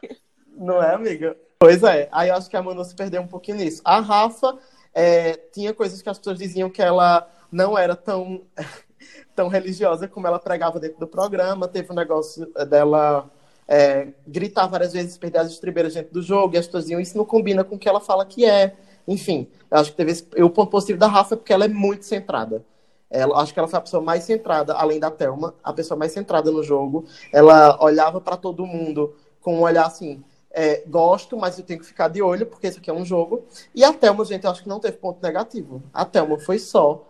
Não 0.54 0.82
é, 0.82 0.94
amiga? 0.94 1.34
Pois 1.58 1.82
é. 1.82 2.08
Aí 2.12 2.28
eu 2.28 2.34
acho 2.34 2.50
que 2.50 2.56
a 2.56 2.62
Manu 2.62 2.84
se 2.84 2.94
perdeu 2.94 3.22
um 3.22 3.26
pouquinho 3.26 3.56
nisso. 3.56 3.80
A 3.84 4.00
Rafa 4.00 4.58
é, 4.94 5.32
tinha 5.52 5.72
coisas 5.72 6.02
que 6.02 6.08
as 6.10 6.18
pessoas 6.18 6.38
diziam 6.38 6.68
que 6.68 6.82
ela 6.82 7.26
não 7.50 7.78
era 7.78 7.96
tão, 7.96 8.42
tão 9.34 9.48
religiosa 9.48 10.08
como 10.08 10.26
ela 10.26 10.38
pregava 10.38 10.78
dentro 10.78 10.98
do 11.00 11.06
programa. 11.06 11.68
Teve 11.68 11.92
um 11.92 11.94
negócio 11.94 12.46
dela 12.68 13.30
é, 13.68 14.08
gritar 14.26 14.66
várias 14.66 14.92
vezes, 14.92 15.16
perder 15.16 15.38
as 15.38 15.50
estribeiras 15.50 15.94
dentro 15.94 16.12
do 16.12 16.22
jogo, 16.22 16.54
e 16.54 16.58
as 16.58 16.66
pessoas 16.66 16.88
isso 16.88 17.16
não 17.16 17.24
combina 17.24 17.64
com 17.64 17.76
o 17.76 17.78
que 17.78 17.88
ela 17.88 18.00
fala 18.00 18.24
que 18.26 18.44
é. 18.44 18.74
Enfim, 19.06 19.48
eu 19.70 19.78
acho 19.78 19.90
que 19.90 19.96
teve 19.96 20.12
esse, 20.12 20.26
o 20.42 20.50
ponto 20.50 20.70
positivo 20.70 20.98
da 20.98 21.06
Rafa 21.06 21.34
é 21.34 21.36
porque 21.36 21.52
ela 21.52 21.64
é 21.64 21.68
muito 21.68 22.04
centrada. 22.04 22.64
Ela, 23.10 23.42
acho 23.42 23.52
que 23.52 23.58
ela 23.58 23.68
foi 23.68 23.78
a 23.78 23.82
pessoa 23.82 24.02
mais 24.02 24.24
centrada, 24.24 24.74
além 24.74 24.98
da 24.98 25.10
Thelma, 25.10 25.54
a 25.62 25.72
pessoa 25.72 25.98
mais 25.98 26.12
centrada 26.12 26.50
no 26.50 26.62
jogo. 26.62 27.04
Ela 27.32 27.82
olhava 27.82 28.20
para 28.20 28.36
todo 28.36 28.66
mundo 28.66 29.14
com 29.40 29.56
um 29.56 29.62
olhar 29.62 29.86
assim, 29.86 30.22
é, 30.50 30.82
gosto, 30.86 31.36
mas 31.36 31.58
eu 31.58 31.64
tenho 31.64 31.80
que 31.80 31.86
ficar 31.86 32.08
de 32.08 32.22
olho, 32.22 32.46
porque 32.46 32.68
isso 32.68 32.78
aqui 32.78 32.88
é 32.88 32.92
um 32.92 33.04
jogo. 33.04 33.44
E 33.74 33.84
a 33.84 33.92
Thelma, 33.92 34.24
gente, 34.24 34.44
eu 34.44 34.50
acho 34.50 34.62
que 34.62 34.68
não 34.68 34.80
teve 34.80 34.96
ponto 34.96 35.22
negativo. 35.22 35.82
A 35.92 36.04
Thelma 36.04 36.38
foi 36.38 36.58
só 36.58 37.06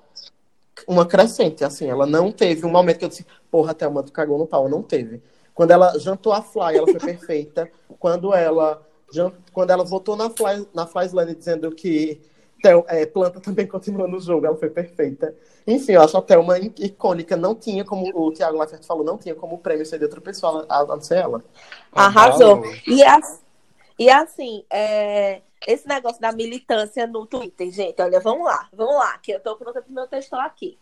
uma 0.87 1.07
crescente, 1.07 1.65
assim. 1.65 1.89
Ela 1.89 2.07
não 2.07 2.31
teve 2.33 2.67
um 2.67 2.71
momento 2.71 2.99
que 2.99 3.05
eu 3.05 3.09
disse, 3.09 3.27
porra, 3.51 3.75
Thelma, 3.75 4.03
tu 4.03 4.13
cagou 4.13 4.39
no 4.39 4.47
pau. 4.47 4.69
Não 4.69 4.83
teve. 4.83 5.23
Quando 5.55 5.71
ela 5.71 5.99
jantou 5.99 6.33
a 6.33 6.43
Fly, 6.43 6.77
ela 6.77 6.87
foi 6.87 7.01
perfeita. 7.01 7.71
Quando 7.99 8.35
ela, 8.35 8.83
quando 9.53 9.71
ela 9.71 9.85
votou 9.85 10.17
na 10.17 10.31
Fly, 10.31 10.67
na 10.75 10.87
Flyslane 10.87 11.35
dizendo 11.35 11.71
que 11.71 12.21
é, 12.89 13.05
Planta 13.07 13.41
também 13.41 13.67
continua 13.67 14.07
no 14.07 14.21
jogo, 14.21 14.47
ela 14.47 14.57
foi 14.57 14.71
perfeita. 14.71 15.35
Enfim, 15.67 15.93
eu 15.93 16.03
acho 16.03 16.17
a 16.17 16.23
Thelma 16.23 16.59
icônica. 16.59 17.37
Não 17.37 17.55
tinha 17.55 17.85
como, 17.85 18.11
o 18.15 18.33
Thiago 18.33 18.59
Leifert 18.59 18.85
falou, 18.85 19.05
não 19.05 19.19
tinha 19.19 19.35
como 19.35 19.57
o 19.57 19.59
prêmio 19.59 19.85
ser 19.85 19.99
de 19.99 20.05
outra 20.05 20.21
pessoa, 20.21 20.65
a 20.69 20.85
não 20.85 21.01
ser 21.01 21.19
ela. 21.19 21.43
Arrasou. 21.93 22.63
E, 22.87 23.03
as, 23.03 23.43
e 23.99 24.11
assim, 24.11 24.65
é, 24.71 25.43
esse 25.67 25.87
negócio 25.87 26.21
da 26.21 26.33
militância 26.33 27.07
no 27.07 27.27
Twitter, 27.27 27.71
gente, 27.71 28.01
olha, 28.01 28.21
vamos 28.21 28.47
lá, 28.47 28.69
vamos 28.73 28.95
lá, 28.95 29.19
que 29.19 29.33
eu 29.33 29.41
tô 29.41 29.57
pronta 29.57 29.83
pro 29.83 29.93
meu 29.93 30.07
texto 30.07 30.35
aqui. 30.35 30.79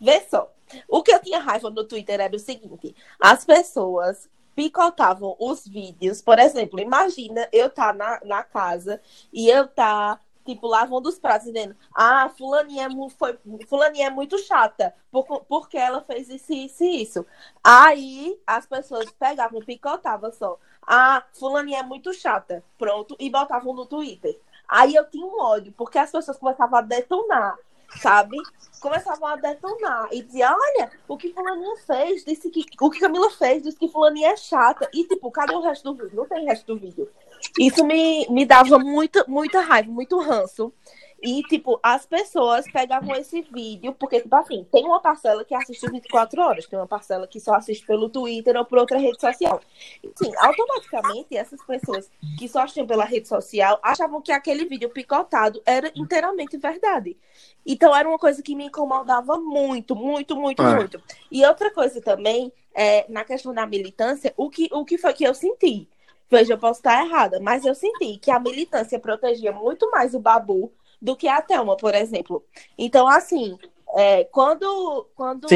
Vê 0.00 0.20
só, 0.22 0.52
o 0.88 1.02
que 1.02 1.12
eu 1.12 1.20
tinha 1.20 1.38
raiva 1.38 1.70
no 1.70 1.84
Twitter 1.84 2.20
era 2.20 2.34
o 2.34 2.38
seguinte, 2.38 2.94
as 3.20 3.44
pessoas 3.44 4.28
picotavam 4.54 5.36
os 5.38 5.66
vídeos, 5.66 6.22
por 6.22 6.38
exemplo, 6.38 6.80
imagina 6.80 7.48
eu 7.52 7.68
tá 7.68 7.92
na, 7.92 8.20
na 8.24 8.42
casa 8.42 9.00
e 9.32 9.48
eu 9.48 9.66
tá 9.66 10.20
tipo, 10.44 10.66
lavando 10.66 11.08
os 11.08 11.18
pratos, 11.18 11.46
dizendo, 11.46 11.74
ah, 11.94 12.28
fulaninha 12.36 12.86
é, 12.86 13.10
foi, 13.10 13.38
fulaninha 13.66 14.08
é 14.08 14.10
muito 14.10 14.38
chata, 14.38 14.94
por, 15.10 15.44
porque 15.46 15.76
ela 15.76 16.02
fez 16.02 16.28
isso, 16.28 16.52
isso 16.52 16.84
e 16.84 17.02
isso. 17.02 17.26
Aí 17.62 18.38
as 18.46 18.66
pessoas 18.66 19.10
pegavam, 19.12 19.60
picotavam 19.60 20.30
só, 20.32 20.58
ah, 20.86 21.22
fulaninha 21.32 21.80
é 21.80 21.82
muito 21.82 22.12
chata, 22.12 22.64
pronto, 22.78 23.16
e 23.18 23.30
botavam 23.30 23.74
no 23.74 23.86
Twitter. 23.86 24.38
Aí 24.68 24.94
eu 24.94 25.08
tinha 25.08 25.24
um 25.24 25.40
ódio, 25.40 25.72
porque 25.76 25.98
as 25.98 26.10
pessoas 26.10 26.38
começavam 26.38 26.78
a 26.78 26.82
detonar, 26.82 27.56
sabe? 28.00 28.36
Começavam 28.80 29.28
a 29.28 29.36
detonar 29.36 30.08
e 30.12 30.22
diziam, 30.22 30.54
olha, 30.54 30.90
o 31.08 31.16
que 31.16 31.32
fulaninha 31.32 31.76
fez, 31.86 32.24
disse 32.24 32.50
que. 32.50 32.64
O 32.80 32.90
que 32.90 33.00
Camila 33.00 33.30
fez, 33.30 33.62
disse 33.62 33.78
que 33.78 33.88
fulaninha 33.88 34.32
é 34.32 34.36
chata. 34.36 34.88
E, 34.92 35.04
tipo, 35.04 35.30
cadê 35.30 35.54
o 35.54 35.60
resto 35.60 35.92
do 35.92 36.02
vídeo? 36.02 36.16
Não 36.16 36.26
tem 36.26 36.44
resto 36.44 36.66
do 36.66 36.78
vídeo. 36.78 37.10
Isso 37.58 37.84
me, 37.84 38.26
me 38.28 38.44
dava 38.44 38.78
muita, 38.78 39.24
muita 39.26 39.60
raiva, 39.60 39.90
muito 39.90 40.18
ranço. 40.18 40.72
E, 41.24 41.42
tipo, 41.44 41.80
as 41.82 42.04
pessoas 42.04 42.70
pegavam 42.70 43.16
esse 43.16 43.40
vídeo, 43.40 43.94
porque, 43.94 44.20
tipo 44.20 44.36
assim, 44.36 44.66
tem 44.70 44.84
uma 44.84 45.00
parcela 45.00 45.42
que 45.42 45.54
assiste 45.54 45.90
24 45.90 46.42
horas, 46.42 46.66
tem 46.66 46.78
uma 46.78 46.86
parcela 46.86 47.26
que 47.26 47.40
só 47.40 47.54
assiste 47.54 47.86
pelo 47.86 48.10
Twitter 48.10 48.54
ou 48.58 48.64
por 48.66 48.76
outra 48.76 48.98
rede 48.98 49.18
social. 49.18 49.58
Sim, 50.16 50.30
automaticamente, 50.36 51.34
essas 51.34 51.64
pessoas 51.64 52.10
que 52.38 52.46
só 52.46 52.60
assistiam 52.60 52.86
pela 52.86 53.06
rede 53.06 53.26
social 53.26 53.80
achavam 53.82 54.20
que 54.20 54.32
aquele 54.32 54.66
vídeo 54.66 54.90
picotado 54.90 55.62
era 55.64 55.90
inteiramente 55.96 56.58
verdade. 56.58 57.16
Então, 57.64 57.96
era 57.96 58.06
uma 58.06 58.18
coisa 58.18 58.42
que 58.42 58.54
me 58.54 58.66
incomodava 58.66 59.38
muito, 59.38 59.96
muito, 59.96 60.36
muito, 60.36 60.62
é. 60.62 60.74
muito. 60.76 61.02
E 61.32 61.42
outra 61.46 61.72
coisa 61.72 62.02
também, 62.02 62.52
é, 62.74 63.06
na 63.10 63.24
questão 63.24 63.54
da 63.54 63.66
militância, 63.66 64.34
o 64.36 64.50
que, 64.50 64.68
o 64.70 64.84
que 64.84 64.98
foi 64.98 65.14
que 65.14 65.24
eu 65.24 65.32
senti? 65.32 65.88
Veja, 66.30 66.52
eu 66.52 66.58
posso 66.58 66.80
estar 66.80 67.02
errada, 67.02 67.40
mas 67.40 67.64
eu 67.64 67.74
senti 67.74 68.18
que 68.18 68.30
a 68.30 68.38
militância 68.38 68.98
protegia 68.98 69.52
muito 69.52 69.90
mais 69.90 70.14
o 70.14 70.20
Babu 70.20 70.70
do 71.04 71.14
que 71.14 71.28
a 71.28 71.42
Thelma, 71.42 71.76
por 71.76 71.94
exemplo. 71.94 72.42
Então, 72.78 73.06
assim, 73.06 73.58
é, 73.94 74.24
quando, 74.24 75.06
quando 75.14 75.46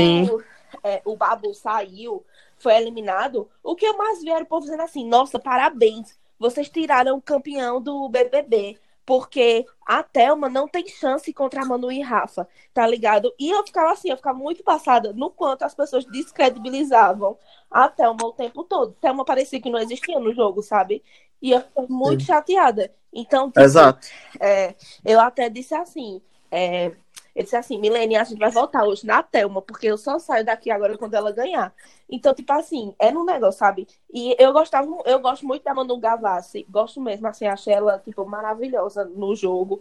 é, 0.84 1.00
o 1.06 1.16
Babu 1.16 1.54
saiu, 1.54 2.22
foi 2.58 2.76
eliminado, 2.76 3.48
o 3.62 3.74
que 3.74 3.86
eu 3.86 3.96
mais 3.96 4.22
vi 4.22 4.28
era 4.28 4.44
o 4.44 4.46
povo 4.46 4.66
dizendo 4.66 4.82
assim, 4.82 5.08
nossa, 5.08 5.38
parabéns, 5.38 6.18
vocês 6.38 6.68
tiraram 6.68 7.16
o 7.16 7.22
campeão 7.22 7.80
do 7.80 8.10
BBB, 8.10 8.78
porque 9.08 9.64
a 9.86 10.02
Thelma 10.02 10.50
não 10.50 10.68
tem 10.68 10.86
chance 10.86 11.32
contra 11.32 11.62
a 11.62 11.64
Manu 11.64 11.90
e 11.90 12.02
Rafa, 12.02 12.46
tá 12.74 12.86
ligado? 12.86 13.32
E 13.38 13.48
eu 13.48 13.64
ficava 13.64 13.90
assim, 13.90 14.10
eu 14.10 14.18
ficava 14.18 14.38
muito 14.38 14.62
passada 14.62 15.14
no 15.14 15.30
quanto 15.30 15.62
as 15.62 15.74
pessoas 15.74 16.04
descredibilizavam 16.04 17.38
a 17.70 17.88
Thelma 17.88 18.26
o 18.26 18.34
tempo 18.34 18.64
todo. 18.64 18.94
Thelma 19.00 19.24
parecia 19.24 19.62
que 19.62 19.70
não 19.70 19.78
existia 19.78 20.20
no 20.20 20.34
jogo, 20.34 20.62
sabe? 20.62 21.02
E 21.40 21.52
eu 21.52 21.62
fiquei 21.62 21.86
muito 21.88 22.20
Sim. 22.20 22.26
chateada. 22.26 22.92
Então, 23.10 23.46
tipo, 23.48 23.60
Exato. 23.60 24.06
É, 24.38 24.74
eu 25.02 25.18
até 25.18 25.48
disse 25.48 25.74
assim, 25.74 26.20
é, 26.50 26.92
ele 27.38 27.44
disse 27.44 27.54
assim, 27.54 27.78
Milene, 27.78 28.16
a 28.16 28.24
gente 28.24 28.36
vai 28.36 28.50
voltar 28.50 28.84
hoje 28.84 29.06
na 29.06 29.22
Thelma, 29.22 29.62
porque 29.62 29.86
eu 29.86 29.96
só 29.96 30.18
saio 30.18 30.44
daqui 30.44 30.72
agora 30.72 30.98
quando 30.98 31.14
ela 31.14 31.30
ganhar. 31.30 31.72
Então, 32.10 32.34
tipo 32.34 32.52
assim, 32.52 32.92
é 32.98 33.10
um 33.10 33.24
negócio, 33.24 33.60
sabe? 33.60 33.86
E 34.12 34.34
eu 34.40 34.52
gostava, 34.52 34.88
eu 35.04 35.20
gosto 35.20 35.46
muito 35.46 35.62
da 35.62 35.72
Manu 35.72 35.98
Gavassi, 35.98 36.66
gosto 36.68 37.00
mesmo, 37.00 37.28
assim, 37.28 37.46
achei 37.46 37.72
ela, 37.72 38.00
tipo, 38.00 38.26
maravilhosa 38.26 39.04
no 39.04 39.36
jogo. 39.36 39.80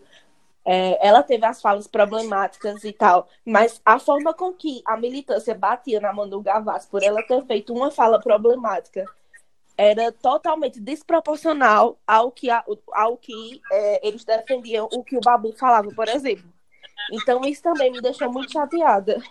É, 0.64 1.08
ela 1.08 1.24
teve 1.24 1.48
as 1.48 1.60
falas 1.60 1.88
problemáticas 1.88 2.84
e 2.84 2.94
tal, 2.94 3.28
mas 3.44 3.82
a 3.84 3.98
forma 3.98 4.36
com 4.36 4.54
que 4.54 4.84
a 4.86 4.96
militância 4.96 5.56
batia 5.56 6.00
na 6.00 6.14
Manu 6.14 6.42
Gavassi 6.42 6.88
por 6.88 7.02
ela 7.02 7.24
ter 7.24 7.44
feito 7.48 7.74
uma 7.74 7.90
fala 7.90 8.20
problemática 8.20 9.04
era 9.76 10.12
totalmente 10.12 10.80
desproporcional 10.80 11.98
ao 12.06 12.32
que, 12.32 12.50
ao 12.52 13.18
que 13.18 13.62
é, 13.72 14.08
eles 14.08 14.24
defendiam 14.24 14.88
o 14.92 15.04
que 15.04 15.18
o 15.18 15.22
Babu 15.22 15.54
falava, 15.54 15.90
por 15.96 16.08
exemplo. 16.08 16.57
Então 17.12 17.44
isso 17.46 17.62
também 17.62 17.92
me 17.92 18.02
deixou 18.02 18.32
muito 18.32 18.52
chateada. 18.52 19.22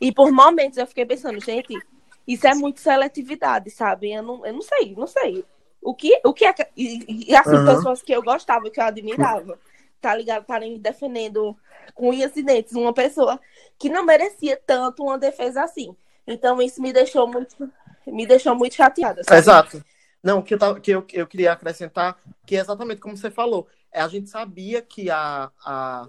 E 0.00 0.12
por 0.12 0.30
momentos 0.30 0.78
eu 0.78 0.86
fiquei 0.86 1.06
pensando, 1.06 1.40
gente, 1.40 1.82
isso 2.26 2.46
é 2.46 2.54
muito 2.54 2.80
seletividade, 2.80 3.70
sabe? 3.70 4.12
Eu 4.12 4.22
não, 4.22 4.44
eu 4.44 4.52
não 4.52 4.62
sei, 4.62 4.94
não 4.96 5.06
sei. 5.06 5.44
O 5.80 5.94
que, 5.94 6.20
o 6.24 6.32
que 6.32 6.44
é. 6.44 6.54
E, 6.76 7.30
e 7.30 7.36
assim, 7.36 7.54
Aham. 7.56 7.64
pessoas 7.64 8.02
que 8.02 8.12
eu 8.12 8.22
gostava, 8.22 8.68
que 8.68 8.80
eu 8.80 8.84
admirava, 8.84 9.58
tá 10.00 10.14
ligado? 10.14 10.42
Estarem 10.42 10.78
defendendo 10.78 11.56
com 11.94 12.10
unhas 12.10 12.36
e 12.36 12.42
dentes 12.42 12.74
uma 12.74 12.92
pessoa 12.92 13.40
que 13.78 13.88
não 13.88 14.04
merecia 14.04 14.60
tanto 14.66 15.04
uma 15.04 15.18
defesa 15.18 15.62
assim. 15.62 15.96
Então 16.26 16.60
isso 16.60 16.82
me 16.82 16.92
deixou 16.92 17.26
muito. 17.28 17.70
Me 18.06 18.26
deixou 18.26 18.54
muito 18.54 18.74
chateada. 18.74 19.22
sabe? 19.24 19.38
Exato. 19.38 19.84
Não, 20.22 20.42
que 20.42 20.54
eu, 20.54 20.58
tava, 20.58 20.80
que 20.80 20.90
eu, 20.90 21.04
eu 21.12 21.26
queria 21.26 21.52
acrescentar, 21.52 22.18
que 22.44 22.56
é 22.56 22.60
exatamente 22.60 23.00
como 23.00 23.16
você 23.16 23.30
falou. 23.30 23.68
É, 23.92 24.00
a 24.00 24.08
gente 24.08 24.28
sabia 24.28 24.82
que 24.82 25.08
a, 25.08 25.50
a, 25.64 26.08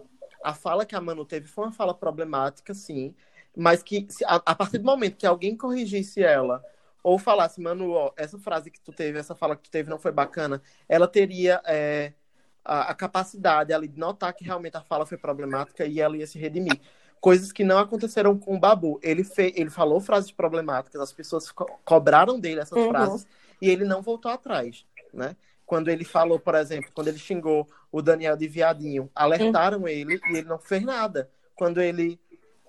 a 0.50 0.54
fala 0.54 0.86
que 0.86 0.95
a 0.95 1.02
Manu 1.02 1.26
teve 1.26 1.48
foi 1.48 1.66
uma 1.66 1.72
fala 1.72 1.93
problemática, 1.93 2.74
sim, 2.74 3.16
mas 3.56 3.84
que 3.84 4.06
se- 4.10 4.26
a, 4.26 4.36
a 4.38 4.56
partir 4.56 4.78
do 4.80 4.86
momento 4.86 5.18
que 5.18 5.26
alguém 5.26 5.56
corrigisse 5.58 6.24
ela 6.24 6.66
ou 7.04 7.18
falasse, 7.20 7.62
Manu, 7.62 7.91
ó, 7.93 8.12
essa 8.18 8.38
frase 8.39 8.70
que 8.72 8.80
tu 8.82 8.91
teve, 8.93 9.18
essa 9.20 9.36
fala 9.36 9.56
que 9.56 9.64
tu 9.64 9.72
teve 9.72 9.89
não 9.89 10.00
foi 10.00 10.12
bacana, 10.12 10.62
ela 10.89 11.08
teria 11.08 11.62
é, 11.66 12.14
a, 12.64 12.91
a 12.91 12.95
capacidade 12.95 13.74
ali 13.74 13.88
de 13.88 13.98
notar 14.00 14.34
que 14.34 14.43
realmente 14.43 14.76
a 14.78 14.82
fala 14.82 15.06
foi 15.06 15.18
problemática 15.18 15.86
e 15.86 16.00
ela 16.00 16.18
ia 16.18 16.28
se 16.28 16.38
redimir. 16.38 16.82
Coisas 17.20 17.52
que 17.52 17.64
não 17.64 17.80
aconteceram 17.80 18.38
com 18.38 18.56
o 18.56 18.60
Babu. 18.60 19.00
Ele, 19.02 19.24
fe, 19.24 19.54
ele 19.56 19.70
falou 19.70 20.00
frases 20.00 20.32
problemáticas, 20.32 21.02
as 21.02 21.14
pessoas 21.14 21.52
co- 21.52 21.66
cobraram 21.84 22.39
dele 22.39 22.60
essas 22.62 22.78
Uhum. 22.80 22.86
frases 22.86 23.26
e 23.62 23.70
ele 23.70 23.86
não 23.86 24.02
voltou 24.02 24.30
atrás, 24.32 24.86
né? 25.14 25.36
Quando 25.68 25.89
ele 25.89 26.05
falou, 26.05 26.39
por 26.39 26.55
exemplo, 26.55 26.89
quando 26.95 27.09
ele 27.09 27.20
xingou 27.20 27.68
o 27.91 28.01
Daniel 28.01 28.36
de 28.36 28.47
viadinho, 28.47 29.11
alertaram 29.13 29.88
ele 29.88 30.20
e 30.32 30.38
ele 30.38 30.47
não 30.47 30.57
fez 30.57 30.82
nada. 30.82 31.30
Quando 31.53 31.82
ele 31.82 32.20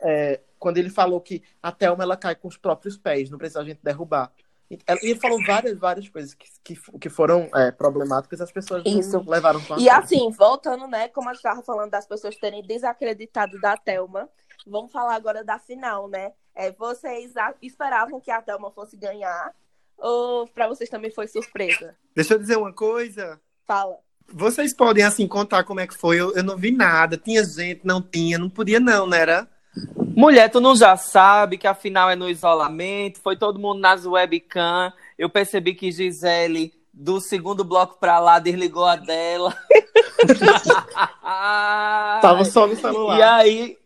é, 0.01 0.40
quando 0.59 0.78
ele 0.78 0.90
falou 0.90 1.20
que 1.20 1.42
a 1.62 1.70
Thelma 1.70 2.03
ela 2.03 2.16
cai 2.16 2.34
com 2.34 2.49
os 2.49 2.57
próprios 2.57 2.99
pés, 2.99 3.30
não 3.30 3.38
precisa 3.38 3.61
a 3.61 3.64
gente 3.64 3.80
derrubar. 3.82 4.32
E 4.70 4.78
ele 5.03 5.18
falou 5.18 5.42
várias, 5.46 5.78
várias 5.78 6.09
coisas 6.09 6.34
que, 6.34 6.46
que, 6.62 6.99
que 6.99 7.09
foram 7.09 7.49
é, 7.55 7.70
problemáticas, 7.70 8.40
as 8.40 8.53
pessoas 8.53 8.84
não 8.84 8.99
Isso. 9.01 9.24
levaram 9.26 9.62
com 9.64 9.74
a 9.74 9.78
E 9.78 9.88
assim, 9.88 10.30
voltando, 10.32 10.86
né, 10.86 11.09
como 11.09 11.28
a 11.28 11.32
gente 11.32 11.38
estava 11.38 11.62
falando 11.62 11.90
das 11.90 12.07
pessoas 12.07 12.36
terem 12.36 12.62
desacreditado 12.62 13.59
da 13.61 13.76
Thelma, 13.76 14.28
vamos 14.66 14.92
falar 14.92 15.14
agora 15.14 15.42
da 15.42 15.59
final, 15.59 16.09
né? 16.09 16.32
É, 16.55 16.70
vocês 16.72 17.32
esperavam 17.62 18.20
que 18.20 18.30
a 18.30 18.42
Thelma 18.42 18.70
fosse 18.72 18.96
ganhar? 18.96 19.55
Ou 19.99 20.46
pra 20.49 20.68
vocês 20.68 20.88
também 20.88 21.11
foi 21.11 21.26
surpresa? 21.26 21.94
Deixa 22.14 22.34
eu 22.34 22.38
dizer 22.38 22.57
uma 22.57 22.72
coisa. 22.72 23.40
Fala. 23.66 23.96
Vocês 24.32 24.74
podem, 24.74 25.05
assim, 25.05 25.26
contar 25.26 25.64
como 25.64 25.80
é 25.80 25.86
que 25.86 25.96
foi. 25.96 26.20
Eu, 26.20 26.34
eu 26.34 26.44
não 26.44 26.57
vi 26.57 26.70
nada. 26.70 27.16
Tinha 27.16 27.42
gente, 27.44 27.80
não 27.84 28.03
tinha. 28.03 28.38
Não 28.38 28.51
podia, 28.51 28.78
não, 28.78 29.07
né? 29.07 29.20
Era? 29.20 29.49
Mulher, 30.16 30.51
tu 30.51 30.61
não 30.61 30.74
já 30.74 30.96
sabe 30.96 31.57
que 31.57 31.66
a 31.66 31.74
final 31.74 32.11
é 32.11 32.16
no 32.16 32.28
isolamento, 32.28 33.20
foi 33.20 33.36
todo 33.36 33.61
mundo 33.61 33.80
nas 33.80 34.05
webcam. 34.05 34.92
Eu 35.16 35.30
percebi 35.30 35.74
que 35.74 35.92
Gisele, 35.92 36.74
do 36.92 37.20
segundo 37.20 37.64
bloco 37.64 37.99
pra 38.01 38.18
lá, 38.18 38.38
desligou 38.38 38.84
a 38.84 38.96
dela. 38.96 39.57
Tava 42.20 42.44
só 42.44 42.66
no 42.66 42.74
celular. 42.74 43.18
E 43.18 43.22
aí. 43.22 43.78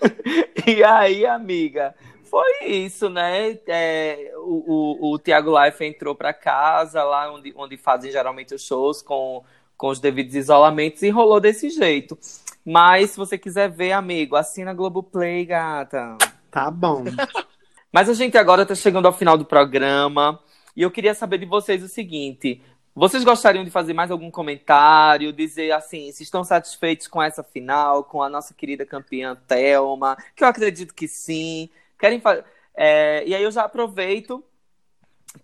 e 0.66 0.82
aí, 0.82 1.26
amiga, 1.26 1.94
foi 2.28 2.66
isso, 2.66 3.08
né? 3.08 3.58
É, 3.66 4.32
o, 4.36 5.10
o, 5.10 5.12
o 5.12 5.18
Tiago 5.18 5.52
Life 5.58 5.84
entrou 5.84 6.14
pra 6.14 6.32
casa, 6.32 7.02
lá 7.02 7.32
onde, 7.32 7.52
onde 7.56 7.76
fazem 7.76 8.10
geralmente 8.10 8.54
os 8.54 8.62
shows 8.64 9.02
com, 9.02 9.44
com 9.76 9.88
os 9.88 10.00
devidos 10.00 10.34
isolamentos, 10.34 11.02
e 11.02 11.10
rolou 11.10 11.40
desse 11.40 11.70
jeito. 11.70 12.18
Mas 12.64 13.10
se 13.10 13.16
você 13.16 13.38
quiser 13.38 13.70
ver, 13.70 13.92
amigo, 13.92 14.36
assina 14.36 14.74
Globoplay, 14.74 15.44
gata. 15.44 16.18
Tá 16.50 16.70
bom. 16.70 17.04
Mas 17.92 18.08
a 18.08 18.14
gente 18.14 18.36
agora 18.36 18.62
está 18.62 18.74
chegando 18.74 19.06
ao 19.06 19.12
final 19.12 19.38
do 19.38 19.44
programa 19.44 20.38
e 20.76 20.82
eu 20.82 20.90
queria 20.90 21.14
saber 21.14 21.38
de 21.38 21.46
vocês 21.46 21.82
o 21.82 21.88
seguinte: 21.88 22.60
vocês 22.94 23.24
gostariam 23.24 23.64
de 23.64 23.70
fazer 23.70 23.92
mais 23.92 24.10
algum 24.10 24.30
comentário, 24.30 25.32
dizer 25.32 25.72
assim, 25.72 26.10
se 26.12 26.22
estão 26.22 26.42
satisfeitos 26.42 27.06
com 27.06 27.22
essa 27.22 27.42
final, 27.42 28.04
com 28.04 28.22
a 28.22 28.28
nossa 28.28 28.52
querida 28.52 28.84
campeã 28.84 29.36
Thelma? 29.46 30.16
Que 30.34 30.42
eu 30.42 30.48
acredito 30.48 30.94
que 30.94 31.06
sim. 31.06 31.68
Querem 31.98 32.20
fa- 32.20 32.44
é, 32.76 33.24
e 33.26 33.34
aí 33.34 33.42
eu 33.42 33.50
já 33.50 33.62
aproveito 33.64 34.44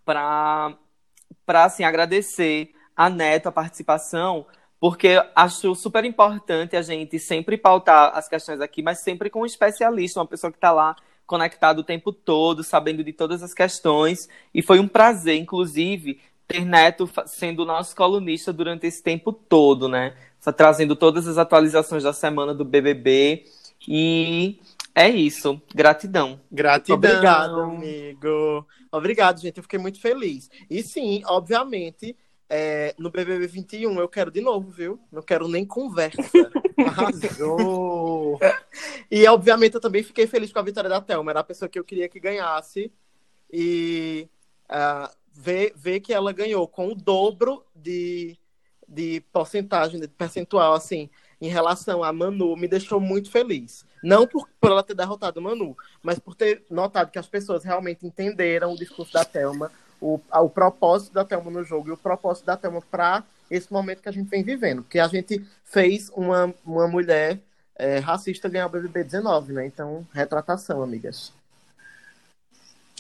para 0.04 0.76
assim 1.48 1.84
agradecer 1.84 2.74
a 2.96 3.08
Neto 3.08 3.48
a 3.48 3.52
participação, 3.52 4.46
porque 4.78 5.20
acho 5.34 5.74
super 5.74 6.04
importante 6.04 6.76
a 6.76 6.82
gente 6.82 7.18
sempre 7.18 7.56
pautar 7.56 8.16
as 8.16 8.28
questões 8.28 8.60
aqui, 8.60 8.82
mas 8.82 9.00
sempre 9.00 9.30
com 9.30 9.42
um 9.42 9.46
especialista, 9.46 10.20
uma 10.20 10.26
pessoa 10.26 10.50
que 10.50 10.58
está 10.58 10.72
lá 10.72 10.96
conectado 11.26 11.78
o 11.78 11.84
tempo 11.84 12.12
todo, 12.12 12.62
sabendo 12.62 13.02
de 13.02 13.12
todas 13.12 13.42
as 13.42 13.54
questões. 13.54 14.28
E 14.52 14.60
foi 14.60 14.78
um 14.78 14.88
prazer, 14.88 15.36
inclusive, 15.38 16.20
ter 16.46 16.64
Neto 16.64 17.08
sendo 17.26 17.64
nosso 17.64 17.96
colunista 17.96 18.52
durante 18.52 18.86
esse 18.86 19.02
tempo 19.02 19.32
todo, 19.32 19.88
né? 19.88 20.14
Trazendo 20.56 20.94
todas 20.96 21.26
as 21.26 21.38
atualizações 21.38 22.02
da 22.02 22.12
semana 22.12 22.52
do 22.52 22.64
BBB. 22.64 23.44
E 23.88 24.60
é 24.94 25.08
isso. 25.08 25.60
Gratidão. 25.74 26.40
Gratidão. 26.50 26.96
Obrigado, 26.96 27.60
amigo. 27.60 28.66
Obrigado, 28.90 29.40
gente. 29.40 29.56
Eu 29.56 29.62
fiquei 29.62 29.78
muito 29.78 30.00
feliz. 30.00 30.50
E 30.68 30.82
sim, 30.82 31.22
obviamente, 31.26 32.16
é, 32.48 32.94
no 32.98 33.10
BBB 33.10 33.46
21 33.46 33.98
eu 33.98 34.08
quero 34.08 34.30
de 34.30 34.40
novo, 34.40 34.70
viu? 34.70 35.00
Não 35.10 35.22
quero 35.22 35.48
nem 35.48 35.64
conversa. 35.64 36.20
Arrasou. 36.86 38.38
E, 39.10 39.26
obviamente, 39.26 39.74
eu 39.74 39.80
também 39.80 40.02
fiquei 40.02 40.26
feliz 40.26 40.52
com 40.52 40.58
a 40.58 40.62
vitória 40.62 40.90
da 40.90 41.00
Thelma. 41.00 41.30
Era 41.32 41.40
a 41.40 41.44
pessoa 41.44 41.68
que 41.68 41.78
eu 41.78 41.84
queria 41.84 42.08
que 42.08 42.20
ganhasse. 42.20 42.92
E 43.50 44.28
ah, 44.68 45.10
ver, 45.32 45.72
ver 45.76 46.00
que 46.00 46.12
ela 46.12 46.32
ganhou 46.32 46.66
com 46.68 46.88
o 46.88 46.94
dobro 46.94 47.64
de, 47.74 48.38
de 48.88 49.22
porcentagem, 49.32 50.00
de 50.00 50.08
percentual, 50.08 50.74
assim, 50.74 51.08
em 51.40 51.48
relação 51.48 52.04
a 52.04 52.12
Manu, 52.12 52.56
me 52.56 52.68
deixou 52.68 53.00
muito 53.00 53.30
feliz. 53.30 53.84
Não 54.02 54.26
por, 54.26 54.48
por 54.60 54.70
ela 54.70 54.82
ter 54.82 54.94
derrotado 54.94 55.38
a 55.38 55.42
Manu, 55.42 55.76
mas 56.02 56.18
por 56.18 56.34
ter 56.34 56.64
notado 56.70 57.10
que 57.10 57.18
as 57.18 57.26
pessoas 57.26 57.62
realmente 57.62 58.06
entenderam 58.06 58.72
o 58.72 58.76
discurso 58.76 59.12
da 59.12 59.24
Thelma, 59.24 59.70
o, 60.00 60.20
o 60.30 60.50
propósito 60.50 61.12
da 61.12 61.24
Thelma 61.24 61.50
no 61.50 61.62
jogo 61.62 61.88
e 61.88 61.92
o 61.92 61.96
propósito 61.96 62.46
da 62.46 62.56
Thelma 62.56 62.82
para 62.82 63.22
esse 63.50 63.72
momento 63.72 64.02
que 64.02 64.08
a 64.08 64.12
gente 64.12 64.28
vem 64.28 64.42
vivendo. 64.42 64.82
Porque 64.82 64.98
a 64.98 65.06
gente 65.06 65.44
fez 65.64 66.10
uma, 66.16 66.52
uma 66.64 66.88
mulher 66.88 67.38
é, 67.76 67.98
racista 67.98 68.48
ganhar 68.48 68.66
o 68.66 68.70
BBB 68.70 69.04
19, 69.04 69.52
né? 69.52 69.66
Então, 69.66 70.06
retratação, 70.12 70.82
amigas. 70.82 71.32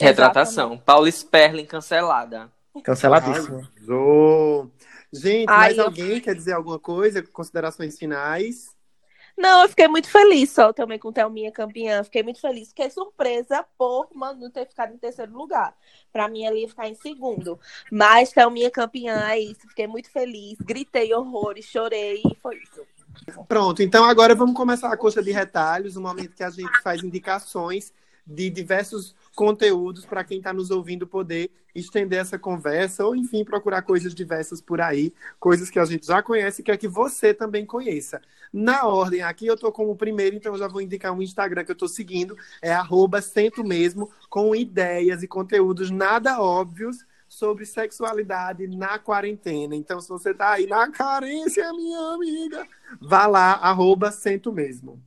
Retratação. 0.00 0.78
Paula 0.78 1.08
Sperling 1.08 1.66
cancelada. 1.66 2.50
Canceladíssimo. 2.82 3.68
Arrasou. 3.76 4.70
Gente, 5.12 5.48
Ai, 5.50 5.58
mais 5.58 5.78
eu- 5.78 5.84
alguém 5.84 6.20
quer 6.20 6.34
dizer 6.34 6.52
alguma 6.52 6.78
coisa? 6.78 7.22
Considerações 7.22 7.98
finais? 7.98 8.74
Não, 9.36 9.62
eu 9.62 9.68
fiquei 9.68 9.88
muito 9.88 10.08
feliz 10.08 10.50
só 10.50 10.72
também 10.72 10.98
com 10.98 11.12
Thelminha 11.12 11.50
campeã. 11.50 12.02
Fiquei 12.04 12.22
muito 12.22 12.40
feliz. 12.40 12.68
Fiquei 12.68 12.90
surpresa 12.90 13.64
por 13.76 14.08
Manu 14.14 14.50
ter 14.50 14.66
ficado 14.66 14.94
em 14.94 14.98
terceiro 14.98 15.32
lugar. 15.32 15.74
Pra 16.12 16.28
mim, 16.28 16.44
ela 16.44 16.56
ia 16.56 16.68
ficar 16.68 16.88
em 16.88 16.94
segundo. 16.94 17.58
Mas 17.90 18.30
Thelminha 18.30 18.70
campeã, 18.70 19.28
é 19.28 19.38
isso. 19.38 19.68
Fiquei 19.68 19.86
muito 19.86 20.10
feliz. 20.10 20.58
Gritei 20.60 21.12
horrores, 21.14 21.64
chorei 21.64 22.22
e 22.24 22.34
foi 22.36 22.56
isso. 22.56 22.86
Pronto, 23.46 23.82
então 23.82 24.04
agora 24.04 24.34
vamos 24.34 24.54
começar 24.54 24.90
a 24.90 24.96
coxa 24.96 25.22
de 25.22 25.30
retalhos, 25.30 25.96
o 25.96 26.00
momento 26.00 26.34
que 26.34 26.42
a 26.42 26.48
gente 26.48 26.80
faz 26.82 27.02
indicações 27.02 27.92
de 28.26 28.50
diversos 28.50 29.14
conteúdos 29.34 30.04
para 30.04 30.24
quem 30.24 30.38
está 30.38 30.52
nos 30.52 30.70
ouvindo 30.70 31.06
poder 31.06 31.50
estender 31.74 32.20
essa 32.20 32.38
conversa 32.38 33.04
ou, 33.04 33.16
enfim, 33.16 33.44
procurar 33.44 33.82
coisas 33.82 34.14
diversas 34.14 34.60
por 34.60 34.80
aí, 34.80 35.12
coisas 35.40 35.70
que 35.70 35.78
a 35.78 35.84
gente 35.84 36.06
já 36.06 36.22
conhece 36.22 36.60
e 36.60 36.64
quer 36.64 36.76
que 36.76 36.88
você 36.88 37.32
também 37.32 37.64
conheça. 37.64 38.20
Na 38.52 38.86
ordem 38.86 39.22
aqui, 39.22 39.46
eu 39.46 39.54
estou 39.54 39.72
como 39.72 39.96
primeiro, 39.96 40.36
então 40.36 40.52
eu 40.52 40.58
já 40.58 40.68
vou 40.68 40.82
indicar 40.82 41.12
um 41.12 41.22
Instagram 41.22 41.64
que 41.64 41.70
eu 41.70 41.74
estou 41.74 41.88
seguindo, 41.88 42.36
é 42.60 42.72
arroba 42.72 43.22
Sento 43.22 43.64
Mesmo, 43.64 44.10
com 44.28 44.54
ideias 44.54 45.22
e 45.22 45.28
conteúdos 45.28 45.90
nada 45.90 46.40
óbvios 46.40 46.98
sobre 47.26 47.64
sexualidade 47.64 48.66
na 48.66 48.98
quarentena. 48.98 49.74
Então, 49.74 49.98
se 50.02 50.08
você 50.10 50.34
tá 50.34 50.50
aí 50.50 50.66
na 50.66 50.90
carência, 50.90 51.72
minha 51.72 52.14
amiga, 52.14 52.68
vá 53.00 53.26
lá, 53.26 53.52
arroba 53.54 54.12
Sento 54.12 54.52
Mesmo. 54.52 55.02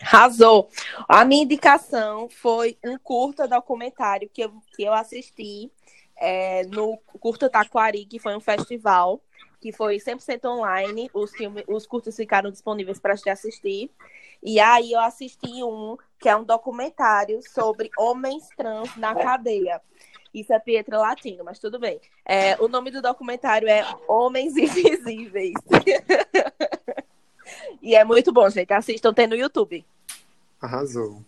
Arrasou. 0.00 0.68
A 1.08 1.24
minha 1.24 1.44
indicação 1.44 2.28
foi 2.28 2.78
um 2.84 2.98
curta 2.98 3.46
documentário 3.46 4.30
que 4.32 4.42
eu, 4.42 4.52
que 4.74 4.82
eu 4.82 4.92
assisti 4.92 5.70
é, 6.16 6.64
no 6.64 6.96
Curta 7.18 7.48
Taquari, 7.48 8.04
que 8.04 8.18
foi 8.18 8.36
um 8.36 8.40
festival, 8.40 9.20
que 9.60 9.72
foi 9.72 9.96
100% 9.96 10.44
online. 10.46 11.10
Os, 11.12 11.32
filmes, 11.32 11.64
os 11.66 11.86
curtas 11.86 12.16
ficaram 12.16 12.50
disponíveis 12.50 12.98
para 12.98 13.16
te 13.16 13.28
assistir. 13.28 13.90
E 14.42 14.58
aí 14.58 14.92
eu 14.92 15.00
assisti 15.00 15.62
um, 15.62 15.96
que 16.18 16.28
é 16.28 16.36
um 16.36 16.44
documentário 16.44 17.40
sobre 17.42 17.90
homens 17.96 18.48
trans 18.56 18.96
na 18.96 19.14
cadeia. 19.14 19.80
Isso 20.32 20.52
é 20.52 20.58
Pietra 20.58 20.98
Latino, 20.98 21.44
mas 21.44 21.58
tudo 21.58 21.78
bem. 21.78 22.00
É, 22.24 22.56
o 22.60 22.68
nome 22.68 22.90
do 22.90 23.02
documentário 23.02 23.68
é 23.68 23.84
Homens 24.06 24.56
Invisíveis. 24.56 25.54
e 27.82 27.94
é 27.94 28.04
muito 28.04 28.32
bom, 28.32 28.48
gente. 28.50 28.72
Assistam, 28.72 29.12
tem 29.12 29.26
no 29.26 29.34
YouTube. 29.36 29.84
Arrasou. 30.60 31.22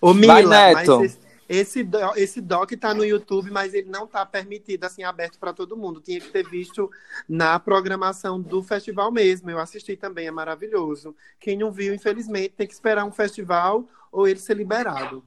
Ô, 0.00 0.12
Mila, 0.14 0.42
Vai, 0.42 0.74
Neto. 0.74 1.04
esse, 1.04 1.18
esse, 1.48 1.82
do- 1.84 2.16
esse 2.16 2.40
doc 2.40 2.70
tá 2.72 2.92
no 2.94 3.04
YouTube, 3.04 3.50
mas 3.50 3.74
ele 3.74 3.88
não 3.88 4.06
tá 4.06 4.24
permitido, 4.26 4.84
assim, 4.84 5.02
aberto 5.04 5.38
para 5.38 5.52
todo 5.52 5.76
mundo. 5.76 6.00
Tinha 6.00 6.20
que 6.20 6.28
ter 6.30 6.48
visto 6.48 6.90
na 7.28 7.58
programação 7.58 8.40
do 8.40 8.62
festival 8.62 9.10
mesmo. 9.10 9.50
Eu 9.50 9.58
assisti 9.58 9.96
também, 9.96 10.26
é 10.26 10.30
maravilhoso. 10.30 11.14
Quem 11.38 11.56
não 11.56 11.70
viu, 11.70 11.94
infelizmente, 11.94 12.54
tem 12.56 12.66
que 12.66 12.72
esperar 12.74 13.04
um 13.04 13.12
festival 13.12 13.84
ou 14.12 14.26
ele 14.28 14.38
ser 14.40 14.56
liberado. 14.56 15.24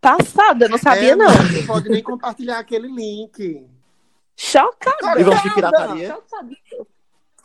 Passada, 0.00 0.68
não 0.68 0.78
sabia 0.78 1.12
É, 1.12 1.16
não. 1.16 1.26
Não 1.28 1.66
pode 1.66 1.88
nem 1.88 2.02
compartilhar 2.02 2.58
aquele 2.58 2.88
link. 2.88 3.66
Chocada. 4.36 5.20
E 5.20 5.24
vamos 5.24 5.42
de 5.42 5.54
pirataria? 5.54 6.08
Chocada. 6.14 6.56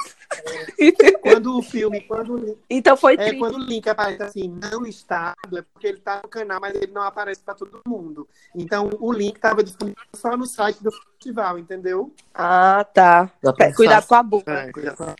Quando 1.22 1.58
o 1.58 1.62
filme, 1.62 2.02
quando 2.02 2.34
o 2.34 2.38
link, 2.38 2.58
Então 2.70 2.98
foi 2.98 3.14
é, 3.14 3.18
triste. 3.18 3.38
quando 3.40 3.56
o 3.56 3.60
link 3.66 3.88
aparece 3.90 4.24
assim, 4.24 4.48
não 4.50 4.82
listado, 4.84 5.58
é 5.58 5.62
porque 5.62 5.88
ele 5.88 6.00
tá 6.00 6.22
no 6.24 6.30
canal, 6.30 6.60
mas 6.60 6.76
ele 6.76 6.92
não 6.92 7.02
aparece 7.04 7.42
para 7.42 7.54
todo 7.56 7.82
mundo. 7.88 8.28
Então, 8.54 8.90
o 9.00 9.12
link 9.14 9.36
estava 9.36 9.64
disponível 9.64 10.02
só 10.16 10.36
no 10.36 10.46
site 10.46 10.84
do 10.84 10.92
festival, 10.92 11.58
entendeu? 11.58 12.14
Ah, 12.34 12.86
tá. 12.94 13.32
Cuidado 13.76 14.06
com 14.08 14.16
a 14.16 14.24
boca. 14.24 14.52
É, 14.52 14.72
cuidado 14.72 14.98
com 14.98 15.04
a- 15.04 15.16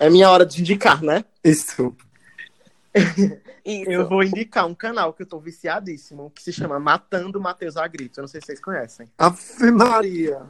É 0.00 0.08
minha 0.10 0.30
hora 0.30 0.46
de 0.46 0.60
indicar, 0.60 1.02
né? 1.02 1.24
Isso. 1.42 1.94
Isso. 3.64 3.90
Eu 3.90 4.08
vou 4.08 4.22
indicar 4.22 4.66
um 4.66 4.74
canal 4.74 5.12
que 5.12 5.22
eu 5.22 5.26
tô 5.26 5.38
viciadíssimo, 5.40 6.30
que 6.34 6.42
se 6.42 6.52
chama 6.52 6.78
Matando 6.78 7.40
Matheus 7.40 7.76
Agrito. 7.76 8.20
Eu 8.20 8.22
não 8.22 8.28
sei 8.28 8.40
se 8.40 8.46
vocês 8.46 8.60
conhecem. 8.60 9.08
Ave 9.18 9.70
Maria. 9.72 10.42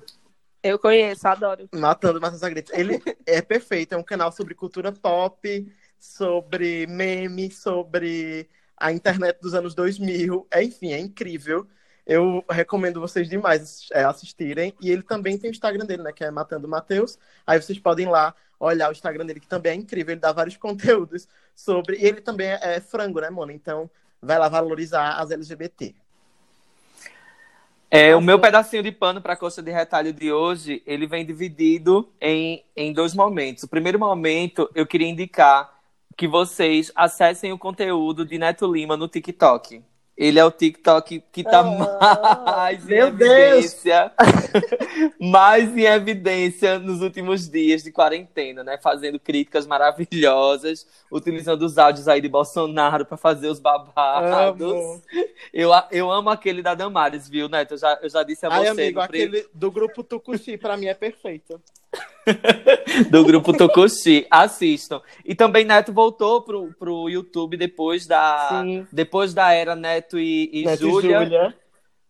Eu 0.64 0.78
conheço, 0.78 1.28
adoro. 1.28 1.68
Matando 1.74 2.18
Matheus 2.18 2.42
Agrito. 2.42 2.72
Ele 2.74 2.98
é 3.26 3.42
perfeito, 3.42 3.92
é 3.92 3.98
um 3.98 4.02
canal 4.02 4.32
sobre 4.32 4.54
cultura 4.54 4.90
pop, 4.90 5.70
sobre 5.98 6.86
meme, 6.86 7.50
sobre 7.50 8.48
a 8.74 8.90
internet 8.90 9.38
dos 9.42 9.52
anos 9.52 9.74
2000. 9.74 10.48
É, 10.50 10.62
enfim, 10.62 10.94
é 10.94 10.98
incrível. 10.98 11.66
Eu 12.06 12.42
recomendo 12.48 12.98
vocês 12.98 13.28
demais 13.28 13.88
é, 13.92 14.04
assistirem. 14.04 14.74
E 14.80 14.90
ele 14.90 15.02
também 15.02 15.36
tem 15.36 15.50
o 15.50 15.52
Instagram 15.52 15.84
dele, 15.84 16.02
né? 16.02 16.12
Que 16.14 16.24
é 16.24 16.30
Matando 16.30 16.66
Matheus. 16.66 17.18
Aí 17.46 17.60
vocês 17.60 17.78
podem 17.78 18.06
lá 18.06 18.34
olhar 18.58 18.88
o 18.88 18.92
Instagram 18.92 19.26
dele, 19.26 19.40
que 19.40 19.46
também 19.48 19.72
é 19.72 19.74
incrível. 19.74 20.12
Ele 20.12 20.20
dá 20.20 20.32
vários 20.32 20.56
conteúdos 20.58 21.28
sobre. 21.54 21.98
E 21.98 22.06
ele 22.06 22.22
também 22.22 22.48
é, 22.48 22.76
é 22.76 22.80
frango, 22.80 23.20
né, 23.20 23.28
mano? 23.28 23.52
Então 23.52 23.90
vai 24.20 24.38
lá 24.38 24.48
valorizar 24.48 25.18
as 25.20 25.30
LGBT. 25.30 25.94
É, 27.96 28.16
o 28.16 28.20
meu 28.20 28.40
pedacinho 28.40 28.82
de 28.82 28.90
pano 28.90 29.22
para 29.22 29.34
a 29.34 29.36
coxa 29.36 29.62
de 29.62 29.70
retalho 29.70 30.12
de 30.12 30.32
hoje, 30.32 30.82
ele 30.84 31.06
vem 31.06 31.24
dividido 31.24 32.12
em, 32.20 32.64
em 32.74 32.92
dois 32.92 33.14
momentos. 33.14 33.62
O 33.62 33.68
primeiro 33.68 34.00
momento, 34.00 34.68
eu 34.74 34.84
queria 34.84 35.06
indicar 35.06 35.72
que 36.16 36.26
vocês 36.26 36.90
acessem 36.96 37.52
o 37.52 37.58
conteúdo 37.58 38.26
de 38.26 38.36
Neto 38.36 38.66
Lima 38.66 38.96
no 38.96 39.06
TikTok. 39.06 39.80
Ele 40.16 40.38
é 40.38 40.44
o 40.44 40.50
TikTok 40.50 41.24
que 41.32 41.42
tá 41.42 41.62
mais 41.62 42.88
em 42.88 42.94
evidência, 42.94 44.12
mais 45.18 45.76
em 45.76 45.82
evidência 45.82 46.78
nos 46.78 47.00
últimos 47.00 47.48
dias 47.48 47.82
de 47.82 47.90
quarentena, 47.90 48.62
né? 48.62 48.78
Fazendo 48.80 49.18
críticas 49.18 49.66
maravilhosas, 49.66 50.86
utilizando 51.10 51.62
os 51.62 51.78
áudios 51.78 52.06
aí 52.06 52.20
de 52.20 52.28
Bolsonaro 52.28 53.04
para 53.04 53.16
fazer 53.16 53.48
os 53.48 53.58
babados. 53.58 54.62
Amo. 54.62 55.02
Eu, 55.52 55.70
eu 55.90 56.10
amo 56.12 56.30
aquele 56.30 56.62
da 56.62 56.74
Damares, 56.74 57.28
viu, 57.28 57.48
Neto? 57.48 57.74
Eu 57.74 57.78
já, 57.78 57.98
eu 58.00 58.08
já 58.08 58.22
disse 58.22 58.46
a 58.46 58.52
Ai, 58.52 58.66
você 58.66 58.68
amigo, 58.68 59.00
aquele 59.00 59.46
do 59.52 59.70
grupo 59.70 60.04
Tucuxi, 60.04 60.56
pra 60.56 60.76
mim 60.76 60.86
é 60.86 60.94
perfeito. 60.94 61.60
do 63.10 63.24
grupo 63.24 63.52
Tokushi. 63.52 64.26
Assistam. 64.30 65.00
E 65.24 65.34
também 65.34 65.64
Neto 65.64 65.92
voltou 65.92 66.42
pro, 66.42 66.72
pro 66.78 67.08
YouTube 67.08 67.56
depois 67.56 68.06
da, 68.06 68.62
Sim. 68.62 68.86
depois 68.92 69.34
da 69.34 69.52
era 69.52 69.74
Neto 69.74 70.18
e, 70.18 70.50
e 70.52 70.64
Neto 70.64 70.86
e 70.86 70.90
Júlia. 70.90 71.20
Júlia. 71.20 71.56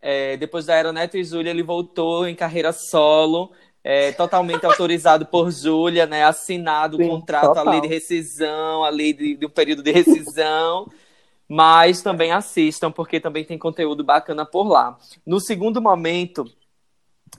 É, 0.00 0.36
depois 0.36 0.66
da 0.66 0.74
era 0.74 0.92
Neto 0.92 1.16
e 1.16 1.24
Júlia, 1.24 1.50
ele 1.50 1.62
voltou 1.62 2.28
em 2.28 2.34
carreira 2.34 2.72
solo. 2.72 3.52
é, 3.84 4.12
totalmente 4.12 4.64
autorizado 4.64 5.26
por 5.26 5.50
Júlia, 5.50 6.06
né? 6.06 6.24
Assinado 6.24 6.96
o 6.96 7.02
Sim, 7.02 7.08
contrato, 7.08 7.44
a 7.44 7.48
total. 7.48 7.68
lei 7.68 7.80
de 7.82 7.88
rescisão, 7.88 8.82
a 8.82 8.88
lei 8.88 9.12
de, 9.12 9.36
de 9.36 9.44
um 9.44 9.50
período 9.50 9.82
de 9.82 9.92
rescisão. 9.92 10.90
Mas 11.46 12.00
também 12.00 12.32
assistam, 12.32 12.90
porque 12.90 13.20
também 13.20 13.44
tem 13.44 13.58
conteúdo 13.58 14.02
bacana 14.02 14.46
por 14.46 14.66
lá. 14.66 14.98
No 15.26 15.38
segundo 15.38 15.82
momento, 15.82 16.50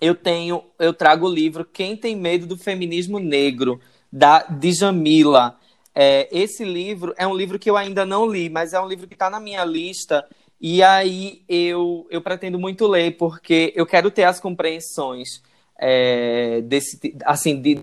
eu 0.02 0.16
tenho, 0.16 0.64
eu 0.78 0.94
trago 0.94 1.26
o 1.26 1.34
livro 1.34 1.66
Quem 1.66 1.96
Tem 1.96 2.16
Medo 2.16 2.46
do 2.46 2.58
Feminismo 2.58 3.20
Negro, 3.20 3.80
da 4.12 4.40
Djamila. 4.44 5.58
É, 5.94 6.28
esse 6.32 6.64
livro 6.64 7.14
é 7.18 7.26
um 7.26 7.36
livro 7.36 7.58
que 7.58 7.70
eu 7.70 7.78
ainda 7.78 8.06
não 8.06 8.26
li, 8.26 8.50
mas 8.50 8.74
é 8.74 8.80
um 8.80 8.88
livro 8.88 9.08
que 9.08 9.14
está 9.14 9.30
na 9.30 9.40
minha 9.40 9.64
lista. 9.64 10.28
E 10.60 10.84
aí 10.84 11.44
eu, 11.48 12.08
eu 12.10 12.22
pretendo 12.22 12.60
muito 12.60 12.88
ler, 12.88 13.18
porque 13.18 13.72
eu 13.76 13.86
quero 13.86 14.12
ter 14.12 14.24
as 14.24 14.40
compreensões 14.40 15.42
é, 15.78 16.62
desse, 16.62 17.16
assim, 17.26 17.62
de, 17.62 17.80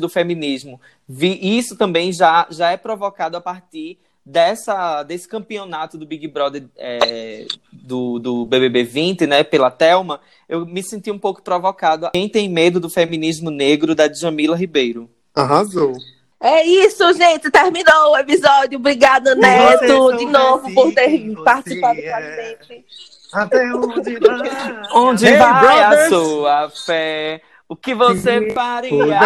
do 0.00 0.08
feminismo. 0.08 0.80
Vi, 1.08 1.38
isso 1.58 1.76
também 1.76 2.12
já, 2.12 2.46
já 2.50 2.70
é 2.70 2.76
provocado 2.76 3.36
a 3.36 3.40
partir 3.40 3.98
dessa, 4.24 5.02
desse 5.02 5.28
campeonato 5.28 5.98
do 5.98 6.06
Big 6.06 6.26
Brother 6.28 6.64
é, 6.76 7.46
do, 7.72 8.18
do 8.18 8.46
BBB 8.46 8.84
20, 8.84 9.26
né, 9.26 9.44
pela 9.44 9.70
Telma, 9.70 10.20
eu 10.48 10.64
me 10.64 10.82
senti 10.82 11.10
um 11.10 11.18
pouco 11.18 11.42
provocado. 11.42 12.10
Quem 12.12 12.28
tem 12.28 12.48
medo 12.48 12.80
do 12.80 12.88
feminismo 12.88 13.50
negro 13.50 13.94
da 13.94 14.06
Djamila 14.08 14.56
Ribeiro? 14.56 15.10
Arrasou. 15.34 15.92
É 16.40 16.62
isso, 16.62 17.10
gente. 17.14 17.50
Terminou 17.50 18.12
o 18.12 18.16
episódio. 18.18 18.78
Obrigada, 18.78 19.34
Neto, 19.34 20.16
de 20.16 20.26
novo, 20.26 20.72
por 20.74 20.92
ter 20.92 21.34
participado 21.42 22.00
com 22.00 22.08
a 22.08 22.20
é. 22.20 22.58
gente. 22.60 22.84
Até 23.32 23.74
onde 23.74 24.18
vai? 24.20 24.82
Onde 24.94 25.26
Hey, 25.26 25.36
vai 25.38 25.82
a 25.82 25.88
brothers! 25.88 26.08
sua 26.08 26.70
fé? 26.70 27.40
O 27.68 27.74
que 27.74 27.94
você 27.94 28.52
faria? 28.52 29.18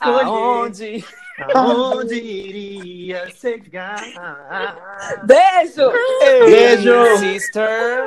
Aonde? 0.00 1.04
Aonde 1.54 2.14
iria 2.14 3.28
chegar? 3.30 4.00
Beijo! 5.24 5.92
Beijo! 6.46 7.16
Sister. 7.18 8.04